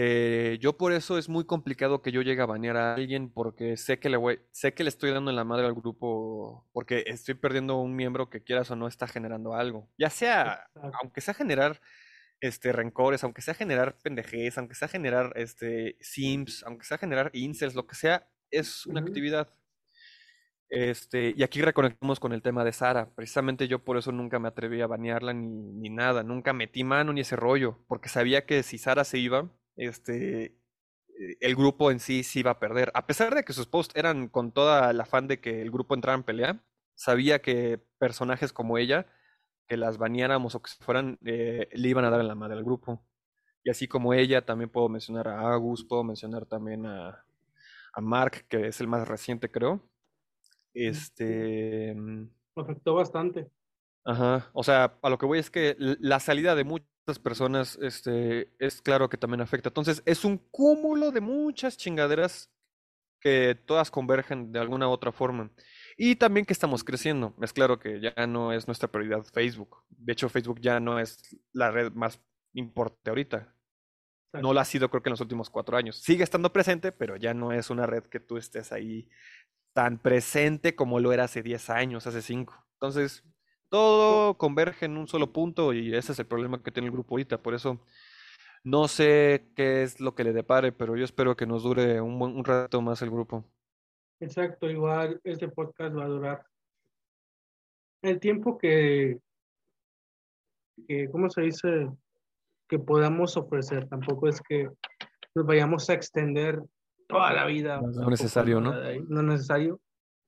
eh, 0.00 0.58
yo 0.60 0.76
por 0.76 0.92
eso 0.92 1.18
es 1.18 1.28
muy 1.28 1.44
complicado 1.44 2.02
que 2.02 2.12
yo 2.12 2.22
llegue 2.22 2.40
a 2.40 2.46
banear 2.46 2.76
a 2.76 2.94
alguien 2.94 3.32
porque 3.32 3.76
sé 3.76 3.98
que 3.98 4.08
le 4.08 4.16
voy, 4.16 4.38
sé 4.52 4.72
que 4.72 4.84
le 4.84 4.90
estoy 4.90 5.10
dando 5.10 5.30
en 5.30 5.36
la 5.36 5.42
madre 5.42 5.66
al 5.66 5.74
grupo 5.74 6.68
porque 6.72 7.02
estoy 7.08 7.34
perdiendo 7.34 7.78
un 7.78 7.96
miembro 7.96 8.30
que 8.30 8.44
quieras 8.44 8.70
o 8.70 8.76
no 8.76 8.86
está 8.86 9.08
generando 9.08 9.54
algo. 9.56 9.88
Ya 9.98 10.08
sea, 10.08 10.70
aunque 11.02 11.20
sea 11.20 11.34
generar 11.34 11.80
este, 12.40 12.70
rencores, 12.70 13.24
aunque 13.24 13.42
sea 13.42 13.54
generar 13.54 13.98
pendejez, 13.98 14.56
aunque 14.56 14.76
sea 14.76 14.86
generar 14.86 15.32
este, 15.34 15.96
sims, 16.00 16.62
aunque 16.64 16.84
sea 16.84 16.98
generar 16.98 17.32
incels, 17.34 17.74
lo 17.74 17.88
que 17.88 17.96
sea, 17.96 18.28
es 18.52 18.86
una 18.86 19.00
actividad. 19.00 19.48
Este, 20.68 21.34
y 21.36 21.42
aquí 21.42 21.60
reconectamos 21.60 22.20
con 22.20 22.32
el 22.32 22.42
tema 22.42 22.62
de 22.62 22.72
Sara. 22.72 23.10
Precisamente 23.16 23.66
yo 23.66 23.82
por 23.82 23.96
eso 23.98 24.12
nunca 24.12 24.38
me 24.38 24.46
atreví 24.46 24.80
a 24.80 24.86
banearla 24.86 25.32
ni, 25.32 25.48
ni 25.48 25.90
nada. 25.90 26.22
Nunca 26.22 26.52
metí 26.52 26.84
mano 26.84 27.12
ni 27.12 27.22
ese 27.22 27.34
rollo. 27.34 27.84
Porque 27.88 28.08
sabía 28.08 28.46
que 28.46 28.62
si 28.62 28.78
Sara 28.78 29.02
se 29.02 29.18
iba, 29.18 29.50
este, 29.78 30.58
el 31.40 31.56
grupo 31.56 31.90
en 31.90 32.00
sí 32.00 32.22
se 32.22 32.40
iba 32.40 32.50
a 32.50 32.58
perder. 32.58 32.90
A 32.94 33.06
pesar 33.06 33.34
de 33.34 33.44
que 33.44 33.52
sus 33.52 33.66
posts 33.66 33.96
eran 33.96 34.28
con 34.28 34.52
toda 34.52 34.90
el 34.90 35.00
afán 35.00 35.28
de 35.28 35.40
que 35.40 35.62
el 35.62 35.70
grupo 35.70 35.94
entrara 35.94 36.16
en 36.16 36.24
pelea, 36.24 36.62
sabía 36.94 37.40
que 37.40 37.80
personajes 37.98 38.52
como 38.52 38.78
ella 38.78 39.06
que 39.66 39.76
las 39.76 39.98
baneáramos 39.98 40.54
o 40.54 40.62
que 40.62 40.70
se 40.70 40.82
fueran, 40.82 41.18
eh, 41.24 41.68
le 41.72 41.88
iban 41.88 42.04
a 42.04 42.10
dar 42.10 42.20
en 42.20 42.28
la 42.28 42.34
madre 42.34 42.56
al 42.56 42.64
grupo. 42.64 43.04
Y 43.62 43.70
así 43.70 43.86
como 43.86 44.14
ella, 44.14 44.44
también 44.46 44.70
puedo 44.70 44.88
mencionar 44.88 45.28
a 45.28 45.52
Agus, 45.52 45.84
puedo 45.84 46.02
mencionar 46.02 46.46
también 46.46 46.86
a, 46.86 47.24
a 47.92 48.00
Mark, 48.00 48.46
que 48.48 48.68
es 48.68 48.80
el 48.80 48.88
más 48.88 49.06
reciente, 49.06 49.50
creo. 49.50 49.82
Este. 50.72 51.94
Mm, 51.94 52.30
afectó 52.56 52.94
bastante. 52.94 53.50
Ajá. 54.04 54.48
O 54.54 54.64
sea, 54.64 54.98
a 55.02 55.10
lo 55.10 55.18
que 55.18 55.26
voy 55.26 55.38
es 55.38 55.50
que 55.50 55.76
la 55.78 56.18
salida 56.18 56.54
de 56.54 56.64
muchas 57.08 57.18
personas, 57.18 57.78
este, 57.80 58.52
es 58.58 58.82
claro 58.82 59.08
que 59.08 59.16
también 59.16 59.40
afecta. 59.40 59.70
Entonces, 59.70 60.02
es 60.04 60.26
un 60.26 60.36
cúmulo 60.36 61.10
de 61.10 61.22
muchas 61.22 61.78
chingaderas 61.78 62.50
que 63.20 63.54
todas 63.54 63.90
convergen 63.90 64.52
de 64.52 64.58
alguna 64.58 64.88
u 64.88 64.90
otra 64.90 65.10
forma. 65.10 65.50
Y 65.96 66.16
también 66.16 66.44
que 66.44 66.52
estamos 66.52 66.84
creciendo. 66.84 67.34
Es 67.40 67.54
claro 67.54 67.78
que 67.78 68.00
ya 68.00 68.26
no 68.26 68.52
es 68.52 68.66
nuestra 68.66 68.88
prioridad 68.88 69.24
Facebook. 69.24 69.84
De 69.88 70.12
hecho, 70.12 70.28
Facebook 70.28 70.60
ya 70.60 70.80
no 70.80 71.00
es 71.00 71.18
la 71.52 71.70
red 71.70 71.92
más 71.92 72.20
importante 72.52 73.08
ahorita. 73.10 73.54
No 74.34 74.52
lo 74.52 74.60
ha 74.60 74.64
sido 74.66 74.90
creo 74.90 75.02
que 75.02 75.08
en 75.08 75.12
los 75.12 75.22
últimos 75.22 75.48
cuatro 75.48 75.78
años. 75.78 75.96
Sigue 75.96 76.22
estando 76.22 76.52
presente, 76.52 76.92
pero 76.92 77.16
ya 77.16 77.32
no 77.32 77.52
es 77.52 77.70
una 77.70 77.86
red 77.86 78.04
que 78.04 78.20
tú 78.20 78.36
estés 78.36 78.70
ahí 78.70 79.08
tan 79.72 79.98
presente 79.98 80.76
como 80.76 81.00
lo 81.00 81.14
era 81.14 81.24
hace 81.24 81.42
10 81.42 81.70
años, 81.70 82.06
hace 82.06 82.20
5. 82.20 82.66
Entonces, 82.74 83.24
todo 83.68 84.36
converge 84.38 84.86
en 84.86 84.96
un 84.96 85.08
solo 85.08 85.32
punto 85.32 85.72
y 85.72 85.94
ese 85.94 86.12
es 86.12 86.18
el 86.18 86.26
problema 86.26 86.62
que 86.62 86.70
tiene 86.70 86.86
el 86.86 86.92
grupo 86.92 87.14
ahorita. 87.14 87.42
Por 87.42 87.54
eso 87.54 87.80
no 88.64 88.88
sé 88.88 89.50
qué 89.54 89.82
es 89.82 90.00
lo 90.00 90.14
que 90.14 90.24
le 90.24 90.32
depare, 90.32 90.72
pero 90.72 90.96
yo 90.96 91.04
espero 91.04 91.36
que 91.36 91.46
nos 91.46 91.62
dure 91.62 92.00
un, 92.00 92.20
un 92.20 92.44
rato 92.44 92.80
más 92.82 93.02
el 93.02 93.10
grupo. 93.10 93.44
Exacto, 94.20 94.68
igual 94.68 95.20
este 95.22 95.48
podcast 95.48 95.96
va 95.96 96.04
a 96.04 96.08
durar 96.08 96.46
el 98.02 98.20
tiempo 98.20 98.58
que, 98.58 99.18
que, 100.86 101.08
¿cómo 101.10 101.30
se 101.30 101.42
dice? 101.42 101.88
Que 102.68 102.78
podamos 102.78 103.36
ofrecer. 103.36 103.88
Tampoco 103.88 104.28
es 104.28 104.40
que 104.40 104.68
nos 105.34 105.46
vayamos 105.46 105.88
a 105.90 105.94
extender 105.94 106.60
toda 107.06 107.32
la 107.32 107.46
vida. 107.46 107.80
No 107.80 108.10
necesario, 108.10 108.60
¿no? 108.60 108.74
No 109.08 109.22
necesario. 109.22 109.80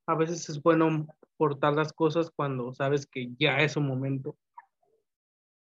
A 0.06 0.14
veces 0.14 0.48
es 0.48 0.60
bueno 0.62 1.06
cortar 1.40 1.72
las 1.72 1.94
cosas 1.94 2.30
cuando 2.30 2.74
sabes 2.74 3.06
que 3.06 3.30
ya 3.38 3.60
es 3.60 3.74
un 3.74 3.86
momento. 3.86 4.36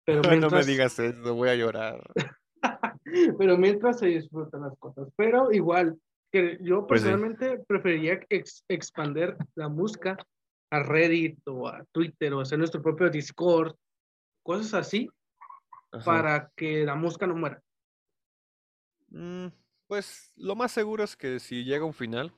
Pero 0.04 0.22
mientras... 0.22 0.52
No 0.52 0.58
me 0.58 0.64
digas 0.64 0.96
eso, 1.00 1.34
voy 1.34 1.48
a 1.48 1.56
llorar. 1.56 2.00
Pero 3.36 3.58
mientras 3.58 3.98
se 3.98 4.06
disfrutan 4.06 4.60
las 4.60 4.78
cosas. 4.78 5.08
Pero 5.16 5.50
igual, 5.50 5.98
que 6.30 6.56
yo 6.60 6.86
pues 6.86 7.02
personalmente 7.02 7.58
preferiría 7.66 8.20
expander 8.68 9.36
la 9.56 9.68
música 9.68 10.16
a 10.70 10.84
Reddit 10.84 11.40
o 11.48 11.66
a 11.66 11.84
Twitter 11.90 12.32
o 12.34 12.42
hacer 12.42 12.60
nuestro 12.60 12.80
propio 12.80 13.10
Discord, 13.10 13.74
cosas 14.44 14.72
así, 14.72 15.10
para 16.04 16.48
que 16.54 16.84
la 16.84 16.94
música 16.94 17.26
no 17.26 17.34
muera. 17.34 17.60
Mm, 19.08 19.48
pues 19.88 20.32
lo 20.36 20.54
más 20.54 20.70
seguro 20.70 21.02
es 21.02 21.16
que 21.16 21.40
si 21.40 21.64
llega 21.64 21.84
un 21.84 21.92
final, 21.92 22.32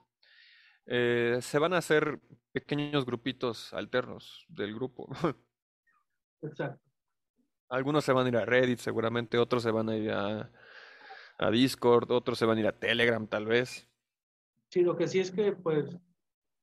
eh, 0.91 1.41
se 1.43 1.59
van 1.59 1.75
a 1.75 1.79
hacer 1.79 2.19
pequeños 2.61 3.07
grupitos 3.07 3.73
alternos 3.73 4.45
del 4.49 4.75
grupo. 4.75 5.09
Exacto. 6.43 6.83
Algunos 7.71 8.05
se 8.05 8.13
van 8.13 8.27
a 8.27 8.29
ir 8.31 8.37
a 8.37 8.45
Reddit, 8.45 8.79
seguramente 8.79 9.39
otros 9.39 9.63
se 9.63 9.71
van 9.71 9.89
a 9.89 9.97
ir 9.97 10.11
a, 10.11 10.51
a 11.39 11.51
Discord, 11.51 12.11
otros 12.11 12.39
se 12.39 12.47
van 12.47 12.59
a 12.59 12.61
ir 12.61 12.67
a 12.67 12.79
Telegram 12.79 13.27
tal 13.27 13.47
vez. 13.47 13.89
Sí, 14.71 14.81
lo 14.83 14.97
que 14.97 15.07
sí 15.07 15.21
es 15.21 15.31
que, 15.31 15.53
pues, 15.53 15.97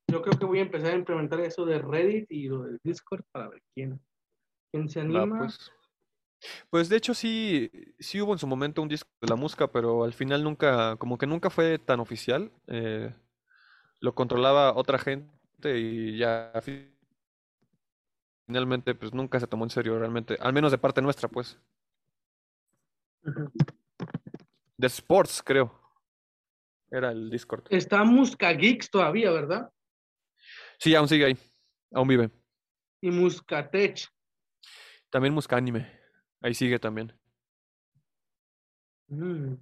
yo 0.08 0.22
creo 0.22 0.38
que 0.38 0.44
voy 0.44 0.58
a 0.58 0.62
empezar 0.62 0.92
a 0.92 0.96
implementar 0.96 1.40
eso 1.40 1.64
de 1.64 1.78
Reddit 1.78 2.30
y 2.30 2.48
lo 2.48 2.64
del 2.64 2.78
Discord 2.82 3.24
para 3.32 3.48
ver 3.48 3.62
quién, 3.74 4.00
quién 4.70 4.88
se 4.88 5.00
anima. 5.00 5.38
pues. 5.38 5.70
Pues 6.68 6.90
de 6.90 6.96
hecho 6.96 7.14
sí, 7.14 7.70
sí 7.98 8.20
hubo 8.20 8.32
en 8.32 8.38
su 8.38 8.46
momento 8.46 8.82
un 8.82 8.88
disco 8.88 9.08
de 9.22 9.28
la 9.28 9.36
música, 9.36 9.72
pero 9.72 10.04
al 10.04 10.12
final 10.12 10.44
nunca, 10.44 10.96
como 10.96 11.16
que 11.16 11.26
nunca 11.26 11.48
fue 11.48 11.78
tan 11.78 11.98
oficial. 12.00 12.52
eh, 12.66 13.14
lo 14.00 14.14
controlaba 14.14 14.74
otra 14.76 14.98
gente 14.98 15.35
y 15.64 16.18
ya 16.18 16.52
fi- 16.62 16.92
finalmente 18.46 18.94
pues 18.94 19.12
nunca 19.12 19.40
se 19.40 19.46
tomó 19.46 19.64
en 19.64 19.70
serio 19.70 19.98
realmente, 19.98 20.36
al 20.40 20.52
menos 20.52 20.70
de 20.70 20.78
parte 20.78 21.02
nuestra 21.02 21.28
pues. 21.28 21.58
De 24.76 24.86
Sports 24.86 25.42
creo, 25.44 25.80
era 26.90 27.10
el 27.10 27.30
Discord. 27.30 27.64
Está 27.70 28.04
Musca 28.04 28.52
Geeks 28.52 28.90
todavía, 28.90 29.30
¿verdad? 29.30 29.72
Sí, 30.78 30.94
aún 30.94 31.08
sigue 31.08 31.24
ahí, 31.24 31.38
aún 31.92 32.06
vive. 32.08 32.30
Y 33.00 33.10
Muscatech. 33.10 34.08
También 35.10 35.34
Musca 35.34 35.56
Anime, 35.56 35.90
ahí 36.40 36.54
sigue 36.54 36.78
también. 36.78 37.12
Mm. 39.08 39.54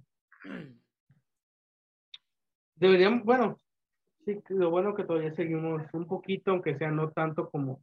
Deberíamos, 2.75 3.23
bueno, 3.23 3.61
sí, 4.25 4.41
lo 4.49 4.69
bueno 4.69 4.95
que 4.95 5.03
todavía 5.03 5.33
seguimos 5.33 5.81
un 5.93 6.07
poquito, 6.07 6.51
aunque 6.51 6.77
sea 6.77 6.91
no 6.91 7.09
tanto 7.11 7.49
como, 7.49 7.81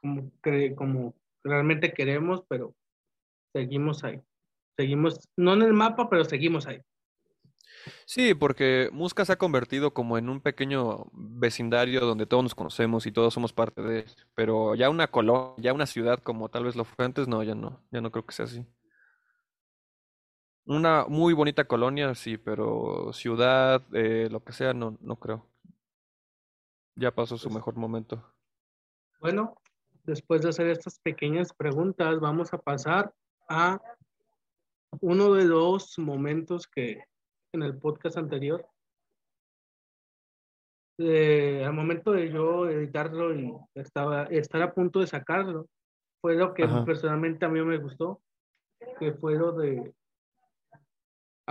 como, 0.00 0.30
cre- 0.42 0.74
como 0.74 1.14
realmente 1.44 1.92
queremos, 1.92 2.44
pero 2.48 2.74
seguimos 3.52 4.04
ahí. 4.04 4.20
Seguimos, 4.76 5.28
no 5.36 5.54
en 5.54 5.62
el 5.62 5.72
mapa, 5.72 6.08
pero 6.08 6.24
seguimos 6.24 6.66
ahí. 6.66 6.80
Sí, 8.04 8.34
porque 8.34 8.88
Musca 8.92 9.24
se 9.24 9.32
ha 9.32 9.36
convertido 9.38 9.92
como 9.92 10.18
en 10.18 10.28
un 10.28 10.40
pequeño 10.40 11.06
vecindario 11.12 12.00
donde 12.00 12.26
todos 12.26 12.42
nos 12.42 12.54
conocemos 12.54 13.06
y 13.06 13.12
todos 13.12 13.34
somos 13.34 13.52
parte 13.52 13.82
de. 13.82 14.04
Pero 14.34 14.74
ya 14.74 14.90
una 14.90 15.08
colonia, 15.08 15.54
ya 15.58 15.72
una 15.72 15.86
ciudad 15.86 16.18
como 16.22 16.48
tal 16.48 16.64
vez 16.64 16.76
lo 16.76 16.84
fue 16.84 17.04
antes, 17.04 17.28
no, 17.28 17.42
ya 17.42 17.54
no, 17.54 17.80
ya 17.90 18.00
no 18.00 18.10
creo 18.10 18.24
que 18.26 18.34
sea 18.34 18.44
así. 18.46 18.64
Una 20.64 21.06
muy 21.08 21.34
bonita 21.34 21.64
colonia, 21.64 22.14
sí, 22.14 22.38
pero 22.38 23.12
ciudad, 23.12 23.82
eh, 23.92 24.28
lo 24.30 24.44
que 24.44 24.52
sea, 24.52 24.72
no, 24.72 24.96
no 25.00 25.16
creo. 25.16 25.46
Ya 26.94 27.10
pasó 27.12 27.36
su 27.36 27.48
Pues- 27.48 27.56
mejor 27.56 27.76
momento. 27.76 28.22
Bueno, 29.20 29.56
después 30.04 30.42
de 30.42 30.50
hacer 30.50 30.68
estas 30.68 30.98
pequeñas 31.00 31.52
preguntas, 31.52 32.20
vamos 32.20 32.52
a 32.52 32.58
pasar 32.58 33.12
a 33.48 33.80
uno 35.00 35.32
de 35.32 35.44
los 35.44 35.98
momentos 35.98 36.66
que 36.66 37.02
en 37.52 37.62
el 37.62 37.76
podcast 37.78 38.16
anterior, 38.16 38.66
eh, 40.98 41.64
al 41.64 41.72
momento 41.72 42.12
de 42.12 42.30
yo 42.30 42.68
editarlo 42.68 43.34
y 43.34 43.52
estaba, 43.74 44.24
estar 44.24 44.62
a 44.62 44.72
punto 44.74 45.00
de 45.00 45.06
sacarlo, 45.06 45.66
fue 46.20 46.34
lo 46.36 46.54
que 46.54 46.64
Ajá. 46.64 46.84
personalmente 46.84 47.44
a 47.44 47.48
mí 47.48 47.60
me 47.62 47.78
gustó, 47.78 48.20
que 48.98 49.12
fue 49.12 49.34
lo 49.36 49.52
de 49.52 49.94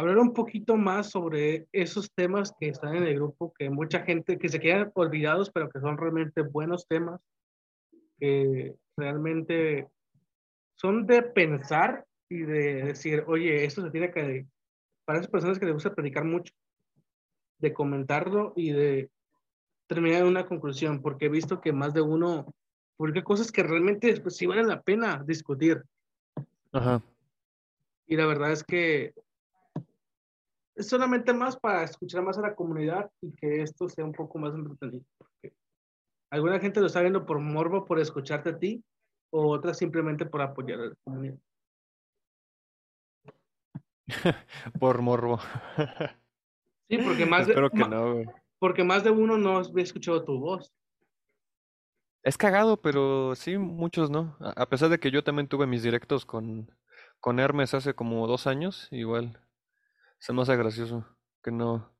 hablar 0.01 0.17
un 0.17 0.33
poquito 0.33 0.75
más 0.75 1.09
sobre 1.09 1.67
esos 1.71 2.11
temas 2.13 2.53
que 2.59 2.69
están 2.69 2.95
en 2.95 3.03
el 3.03 3.15
grupo, 3.15 3.53
que 3.57 3.69
mucha 3.69 4.01
gente, 4.01 4.37
que 4.37 4.49
se 4.49 4.59
quedan 4.59 4.91
olvidados, 4.95 5.51
pero 5.51 5.69
que 5.69 5.79
son 5.79 5.97
realmente 5.97 6.41
buenos 6.41 6.87
temas, 6.87 7.21
que 8.19 8.75
realmente 8.97 9.87
son 10.75 11.05
de 11.05 11.21
pensar 11.21 12.05
y 12.29 12.39
de 12.39 12.83
decir, 12.83 13.23
oye, 13.27 13.65
esto 13.65 13.81
se 13.83 13.91
tiene 13.91 14.11
que, 14.11 14.45
para 15.05 15.19
esas 15.19 15.31
personas 15.31 15.59
que 15.59 15.65
les 15.65 15.73
gusta 15.73 15.93
predicar 15.93 16.25
mucho, 16.25 16.53
de 17.59 17.73
comentarlo 17.73 18.53
y 18.55 18.71
de 18.71 19.09
terminar 19.87 20.21
en 20.21 20.27
una 20.27 20.47
conclusión, 20.47 21.01
porque 21.01 21.25
he 21.25 21.29
visto 21.29 21.61
que 21.61 21.73
más 21.73 21.93
de 21.93 22.01
uno 22.01 22.53
publica 22.97 23.23
cosas 23.23 23.51
que 23.51 23.61
realmente 23.61 24.19
pues, 24.21 24.37
sí 24.37 24.45
valen 24.45 24.67
la 24.67 24.81
pena 24.81 25.23
discutir. 25.25 25.83
Ajá. 26.71 27.03
Y 28.07 28.15
la 28.15 28.25
verdad 28.25 28.51
es 28.51 28.63
que 28.63 29.13
es 30.76 30.88
solamente 30.88 31.34
más 31.34 31.57
para 31.57 31.84
escuchar 31.84 32.24
más 32.24 32.38
a 32.38 32.41
la 32.41 32.55
comunidad 32.55 33.11
y 33.22 33.32
que 33.34 33.61
esto 33.61 33.89
sea 33.89 34.05
un 34.05 34.13
poco 34.13 34.38
más 34.39 34.53
entretenido. 34.53 35.03
Porque 35.17 35.53
alguna 36.32 36.59
gente 36.59 36.80
lo 36.80 36.88
está 36.88 37.01
viendo 37.01 37.26
por 37.26 37.39
morbo, 37.39 37.86
por 37.86 37.99
escucharte 37.99 38.51
a 38.51 38.57
ti, 38.57 38.84
o 39.32 39.49
otra 39.49 39.74
simplemente 39.74 40.26
por 40.26 40.41
apoyar 40.41 40.80
a 40.80 40.86
la 40.88 40.95
comunidad. 41.03 41.38
Por 44.80 45.01
morbo. 45.01 45.39
Sí, 46.89 46.97
porque 46.97 47.26
más 47.26 47.47
de, 47.47 47.53
que 47.53 47.78
ma- 47.78 47.88
no, 47.88 48.13
güey. 48.15 48.26
porque 48.59 48.84
más 48.84 49.01
de 49.05 49.11
uno 49.11 49.38
no 49.38 49.59
había 49.59 49.82
escuchado 49.82 50.26
tu 50.26 50.38
voz. 50.39 50.74
Es 52.22 52.38
cagado, 52.38 52.82
pero 52.82 53.34
sí, 53.36 53.57
muchos 53.57 54.09
no. 54.09 54.36
A 54.41 54.63
a 54.63 54.65
pesar 54.67 54.89
de 54.89 54.99
que 54.99 55.09
yo 55.09 55.24
también 55.24 55.47
tuve 55.47 55.67
mis 55.67 55.84
directos 55.84 56.26
con, 56.26 56.69
con 57.22 57.39
Hermes 57.39 57.74
hace 57.74 57.93
como 57.93 58.28
dos 58.28 58.45
años, 58.45 58.89
igual 58.91 59.39
se 60.22 60.34
me 60.34 60.43
hace 60.43 60.55
gracioso 60.55 61.03
que 61.41 61.49
no, 61.51 61.91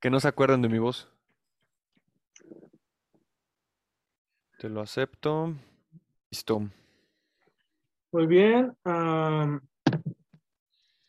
que 0.00 0.10
no 0.10 0.18
se 0.18 0.26
acuerden 0.26 0.60
de 0.60 0.68
mi 0.68 0.80
voz. 0.80 1.08
Te 4.58 4.68
lo 4.68 4.80
acepto. 4.80 5.54
Listo. 6.30 6.68
Muy 8.10 8.26
bien. 8.26 8.76
después 8.84 9.60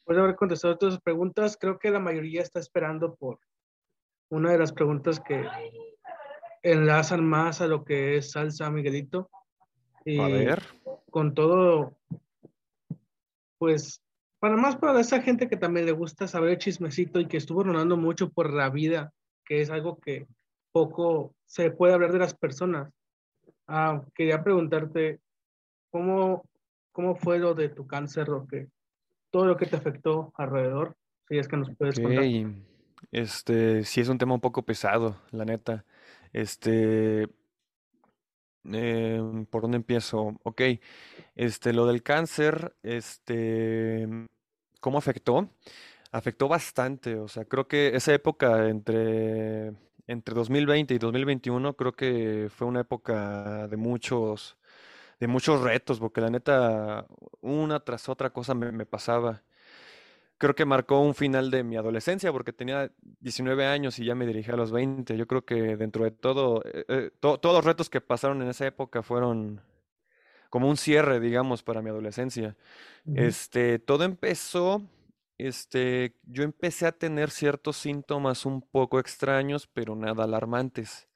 de 0.05 0.19
haber 0.19 0.35
contestado 0.35 0.77
todas 0.77 0.93
las 0.93 1.01
preguntas, 1.01 1.57
creo 1.59 1.79
que 1.79 1.89
la 1.89 1.99
mayoría 1.99 2.43
está 2.43 2.59
esperando 2.59 3.15
por 3.15 3.39
una 4.29 4.51
de 4.51 4.59
las 4.59 4.71
preguntas 4.71 5.19
que 5.19 5.47
enlazan 6.61 7.25
más 7.25 7.59
a 7.59 7.65
lo 7.65 7.83
que 7.83 8.17
es 8.17 8.31
salsa 8.31 8.69
Miguelito. 8.69 9.31
Y 10.05 10.19
A 10.19 10.27
ver. 10.27 10.61
con 11.09 11.33
todo, 11.33 11.97
pues, 13.57 14.04
para 14.39 14.57
más 14.57 14.75
para 14.75 14.99
esa 14.99 15.21
gente 15.21 15.47
que 15.47 15.57
también 15.57 15.85
le 15.85 15.91
gusta 15.91 16.27
saber 16.27 16.51
el 16.51 16.57
chismecito 16.57 17.19
y 17.19 17.27
que 17.27 17.37
estuvo 17.37 17.63
rodando 17.63 17.97
mucho 17.97 18.29
por 18.29 18.53
la 18.53 18.69
vida, 18.69 19.11
que 19.45 19.61
es 19.61 19.69
algo 19.69 19.99
que 19.99 20.27
poco 20.71 21.33
se 21.45 21.71
puede 21.71 21.93
hablar 21.93 22.11
de 22.11 22.19
las 22.19 22.35
personas. 22.35 22.91
Ah, 23.67 24.03
quería 24.13 24.43
preguntarte, 24.43 25.19
¿cómo, 25.89 26.43
¿cómo 26.91 27.15
fue 27.15 27.39
lo 27.39 27.55
de 27.55 27.69
tu 27.69 27.87
cáncer, 27.87 28.27
lo 28.27 28.45
que, 28.45 28.67
todo 29.31 29.45
lo 29.45 29.57
que 29.57 29.65
te 29.65 29.77
afectó 29.77 30.33
alrededor? 30.35 30.95
Si 31.27 31.37
es 31.37 31.47
que 31.47 31.57
nos 31.57 31.75
puedes 31.75 31.99
contar. 31.99 32.25
Ok, 32.25 32.55
este, 33.11 33.83
sí 33.83 34.01
es 34.01 34.09
un 34.09 34.17
tema 34.17 34.33
un 34.33 34.41
poco 34.41 34.63
pesado, 34.63 35.17
la 35.31 35.45
neta. 35.45 35.85
Este, 36.33 37.29
em, 38.71 39.45
¿por 39.45 39.61
dónde 39.63 39.77
empiezo? 39.77 40.39
Ok, 40.43 40.61
este, 41.35 41.73
lo 41.73 41.85
del 41.87 42.03
cáncer, 42.03 42.75
este, 42.83 44.07
¿cómo 44.79 44.97
afectó? 44.97 45.49
Afectó 46.11 46.47
bastante, 46.47 47.17
o 47.17 47.27
sea, 47.27 47.45
creo 47.45 47.67
que 47.67 47.95
esa 47.95 48.13
época 48.13 48.69
entre, 48.69 49.73
entre 50.07 50.35
2020 50.35 50.93
y 50.93 50.97
2021 50.99 51.75
creo 51.75 51.93
que 51.93 52.49
fue 52.55 52.67
una 52.67 52.81
época 52.81 53.67
de 53.67 53.77
muchos, 53.77 54.57
de 55.19 55.27
muchos 55.27 55.61
retos, 55.61 55.99
porque 55.99 56.21
la 56.21 56.29
neta, 56.29 57.07
una 57.41 57.79
tras 57.81 58.09
otra 58.09 58.31
cosa 58.31 58.53
me, 58.55 58.71
me 58.71 58.85
pasaba. 58.85 59.43
Creo 60.37 60.53
que 60.55 60.65
marcó 60.65 60.99
un 60.99 61.15
final 61.15 61.49
de 61.49 61.63
mi 61.63 61.77
adolescencia 61.77 62.31
porque 62.33 62.51
tenía 62.51 62.91
19 63.21 63.65
años 63.67 63.99
y 63.99 64.05
ya 64.05 64.15
me 64.15 64.25
dirigí 64.27 64.51
a 64.51 64.57
los 64.57 64.71
20. 64.71 65.15
Yo 65.17 65.27
creo 65.27 65.45
que 65.45 65.77
dentro 65.77 66.03
de 66.03 66.11
todo, 66.11 66.61
eh, 66.65 66.85
eh, 66.89 67.11
to- 67.21 67.39
todos 67.39 67.55
los 67.55 67.65
retos 67.65 67.89
que 67.89 68.01
pasaron 68.01 68.41
en 68.41 68.49
esa 68.49 68.67
época 68.67 69.01
fueron 69.01 69.61
como 70.49 70.69
un 70.69 70.77
cierre, 70.77 71.19
digamos, 71.19 71.63
para 71.63 71.81
mi 71.81 71.89
adolescencia. 71.89 72.55
Este, 73.13 73.79
todo 73.79 74.03
empezó, 74.05 74.83
este, 75.37 76.15
yo 76.25 76.43
empecé 76.43 76.87
a 76.87 76.93
tener 76.93 77.31
ciertos 77.31 77.77
síntomas 77.77 78.45
un 78.45 78.61
poco 78.61 78.99
extraños, 78.99 79.67
pero 79.73 79.95
nada 79.95 80.25
alarmantes. 80.25 81.07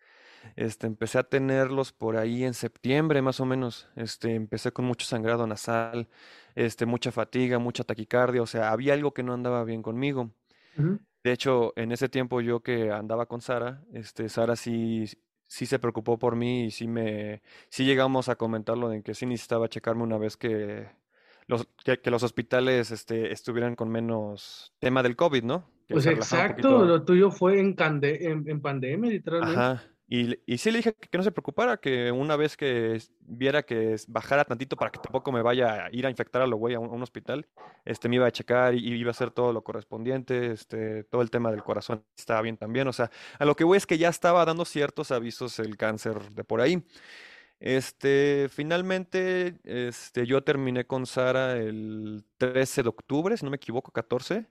Este, 0.56 0.88
empecé 0.88 1.20
a 1.20 1.24
tenerlos 1.24 1.92
por 1.94 2.18
ahí 2.18 2.44
en 2.44 2.54
septiembre 2.54 3.22
más 3.22 3.40
o 3.40 3.46
menos. 3.46 3.90
Este, 3.96 4.36
empecé 4.36 4.72
con 4.72 4.86
mucho 4.86 5.06
sangrado 5.06 5.48
nasal, 5.48 6.08
este, 6.56 6.86
mucha 6.86 7.12
fatiga, 7.12 7.60
mucha 7.60 7.84
taquicardia, 7.84 8.42
o 8.42 8.48
sea, 8.48 8.72
había 8.72 8.94
algo 8.94 9.14
que 9.14 9.24
no 9.24 9.34
andaba 9.34 9.64
bien 9.64 9.82
conmigo. 9.82 10.32
De 11.24 11.32
hecho, 11.34 11.74
en 11.76 11.92
ese 11.92 12.10
tiempo 12.10 12.42
yo 12.42 12.62
que 12.62 12.92
andaba 12.92 13.26
con 13.26 13.42
Sara, 13.42 13.82
este, 13.94 14.30
Sara 14.30 14.56
sí, 14.56 15.06
sí 15.48 15.66
se 15.66 15.80
preocupó 15.80 16.18
por 16.18 16.36
mí 16.36 16.66
y 16.66 16.72
sí 16.72 16.88
me, 16.88 17.42
sí 17.70 17.84
llegamos 17.86 18.30
a 18.30 18.36
comentarlo 18.38 18.90
de 18.90 19.04
que 19.04 19.14
sí 19.14 19.26
necesitaba 19.26 19.68
checarme 19.68 20.04
una 20.04 20.18
vez 20.18 20.38
que 20.38 20.88
los, 21.48 21.68
que, 21.84 22.00
que 22.00 22.12
los 22.12 22.24
hospitales, 22.24 22.92
este, 22.92 23.34
estuvieran 23.34 23.76
con 23.76 23.90
menos 23.90 24.72
tema 24.80 25.04
del 25.04 25.16
COVID, 25.16 25.44
¿no? 25.44 25.66
Que 25.88 25.96
Pues 25.96 26.06
exacto, 26.06 26.86
lo 26.86 27.04
tuyo 27.04 27.32
fue 27.32 27.60
en, 27.60 27.76
cande- 27.76 28.20
en, 28.22 28.48
en 28.48 28.62
pandemia, 28.62 29.10
literalmente. 29.10 29.60
Ajá, 29.60 29.84
Y, 30.12 30.39
y 30.47 30.57
sí 30.57 30.72
le 30.72 30.78
dije 30.78 30.95
que, 30.95 31.18
no 31.20 31.24
se 31.24 31.32
preocupara, 31.32 31.78
que 31.78 32.12
una 32.12 32.36
vez 32.36 32.57
que 32.57 32.99
viera 33.20 33.62
que 33.62 33.95
bajara 34.07 34.43
tantito 34.43 34.76
para 34.76 34.89
que 34.89 34.97
tampoco 34.97 35.32
me 35.32 35.43
vaya 35.43 35.86
a 35.86 35.89
ir 35.91 36.07
a 36.07 36.10
infectar 36.10 36.41
a 36.41 36.47
lo 36.47 36.57
güey 36.57 36.74
a, 36.74 36.80
un, 36.80 37.03
hospital, 37.03 37.47
este, 37.86 38.10
me 38.10 38.16
iba 38.16 38.26
a 38.26 38.32
checar 38.32 38.74
y, 38.74 38.80
iba 38.95 39.10
a 39.10 39.12
hacer 39.12 39.30
todo 39.30 39.53
lo 39.53 39.64
correspondiente, 39.64 40.51
este, 40.51 41.03
todo 41.03 41.22
el 41.22 41.30
tema 41.30 41.51
del 41.51 41.62
corazón 41.64 42.03
estaba 42.18 42.41
bien 42.41 42.57
también. 42.57 42.88
O 42.88 42.93
sea, 42.93 43.12
a 43.38 43.45
lo 43.45 43.55
que 43.55 43.64
voy 43.64 43.78
es 43.78 43.86
que 43.86 43.99
ya 43.99 44.10
estaba 44.10 44.43
dando 44.45 44.66
ciertos 44.66 45.12
avisos 45.12 45.60
el 45.60 45.78
cáncer 45.78 46.32
de 46.32 46.43
por 46.43 46.62
ahí. 46.62 46.84
Este, 47.60 48.47
finalmente, 48.49 49.60
este, 49.64 50.26
yo 50.26 50.43
terminé 50.43 50.86
con 50.88 51.05
Sara 51.05 51.57
el 51.57 52.24
13 52.38 52.82
de 52.84 52.89
octubre, 52.89 53.38
si 53.38 53.45
no 53.45 53.51
me 53.51 53.57
equivoco, 53.57 53.91
14. 53.91 54.47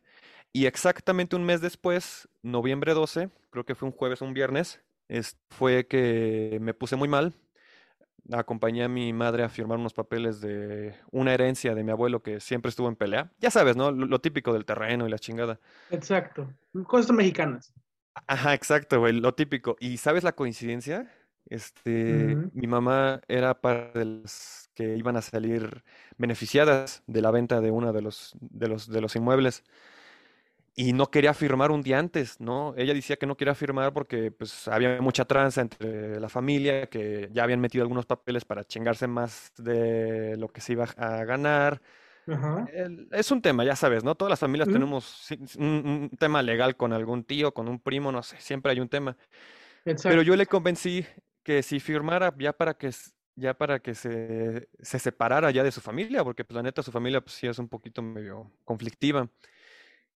Y 0.52 0.66
exactamente 0.66 1.34
un 1.34 1.44
mes 1.44 1.60
después, 1.60 2.28
noviembre 2.42 2.94
12, 2.94 3.30
creo 3.50 3.64
que 3.64 3.74
fue 3.74 3.88
un 3.88 3.92
jueves 3.92 4.22
o 4.22 4.24
un 4.24 4.34
viernes, 4.34 4.80
fue 5.50 5.86
que 5.86 6.58
me 6.60 6.74
puse 6.74 6.96
muy 6.96 7.08
mal. 7.08 7.34
Acompañé 8.30 8.84
a 8.84 8.88
mi 8.88 9.12
madre 9.12 9.42
a 9.42 9.48
firmar 9.48 9.78
unos 9.78 9.94
papeles 9.94 10.40
de 10.40 10.94
una 11.10 11.32
herencia 11.32 11.74
de 11.74 11.82
mi 11.82 11.90
abuelo 11.90 12.22
que 12.22 12.40
siempre 12.40 12.68
estuvo 12.68 12.88
en 12.88 12.96
pelea. 12.96 13.32
Ya 13.38 13.50
sabes, 13.50 13.76
¿no? 13.76 13.90
Lo, 13.90 14.20
típico 14.20 14.52
del 14.52 14.66
terreno 14.66 15.06
y 15.06 15.10
la 15.10 15.18
chingada. 15.18 15.58
Exacto. 15.90 16.52
Cosas 16.86 17.12
mexicanas. 17.12 17.72
Ajá, 18.26 18.52
exacto, 18.52 19.00
güey, 19.00 19.14
lo 19.14 19.34
típico. 19.34 19.76
¿Y 19.80 19.96
sabes 19.96 20.24
la 20.24 20.32
coincidencia? 20.32 21.10
Este, 21.46 22.36
mi 22.52 22.66
mamá 22.66 23.22
era 23.28 23.60
parte 23.62 24.00
de 24.00 24.04
las 24.04 24.70
que 24.74 24.96
iban 24.96 25.16
a 25.16 25.22
salir 25.22 25.82
beneficiadas 26.18 27.02
de 27.06 27.22
la 27.22 27.30
venta 27.30 27.62
de 27.62 27.70
uno 27.70 27.94
de 27.94 28.02
los, 28.02 28.36
de 28.40 28.68
los, 28.68 28.88
de 28.88 29.00
los 29.00 29.16
inmuebles 29.16 29.64
y 30.78 30.92
no 30.92 31.10
quería 31.10 31.34
firmar 31.34 31.72
un 31.72 31.82
día 31.82 31.98
antes, 31.98 32.38
¿no? 32.38 32.72
Ella 32.76 32.94
decía 32.94 33.16
que 33.16 33.26
no 33.26 33.36
quería 33.36 33.56
firmar 33.56 33.92
porque 33.92 34.30
pues 34.30 34.68
había 34.68 35.00
mucha 35.00 35.24
tranza 35.24 35.60
entre 35.60 36.20
la 36.20 36.28
familia, 36.28 36.86
que 36.86 37.28
ya 37.32 37.42
habían 37.42 37.58
metido 37.58 37.82
algunos 37.82 38.06
papeles 38.06 38.44
para 38.44 38.62
chingarse 38.62 39.08
más 39.08 39.52
de 39.58 40.36
lo 40.36 40.46
que 40.46 40.60
se 40.60 40.74
iba 40.74 40.84
a 40.84 41.24
ganar. 41.24 41.82
es 43.10 43.30
un 43.32 43.42
tema, 43.42 43.64
ya 43.64 43.74
sabes, 43.74 44.04
¿no? 44.04 44.14
Todas 44.14 44.30
las 44.30 44.38
familias 44.38 44.68
tenemos 44.68 45.26
un, 45.58 46.12
tema 46.16 46.44
legal 46.44 46.76
con 46.76 46.92
algún 46.92 47.24
tío, 47.24 47.52
con 47.52 47.66
un 47.66 47.80
primo, 47.80 48.12
no 48.12 48.22
sé, 48.22 48.36
siempre 48.38 48.70
hay 48.70 48.78
un 48.78 48.88
tema. 48.88 49.16
Pero 49.82 50.22
yo 50.22 50.36
le 50.36 50.46
convencí 50.46 51.04
que 51.42 51.64
si 51.64 51.80
firmara 51.80 52.32
ya 52.38 52.52
para 52.52 52.74
que 52.74 52.92
ya 53.34 53.54
para 53.54 53.80
que 53.80 53.96
se, 53.96 54.68
se 54.80 54.98
separara 55.00 55.50
ya 55.50 55.64
de 55.64 55.72
su 55.72 55.80
familia, 55.80 56.22
porque 56.22 56.44
pues 56.44 56.54
la 56.54 56.62
neta 56.62 56.84
su 56.84 56.92
familia 56.92 57.20
pues 57.20 57.34
sí 57.34 57.48
es 57.48 57.58
un 57.58 57.68
poquito 57.68 58.00
medio 58.00 58.52
conflictiva. 58.64 59.28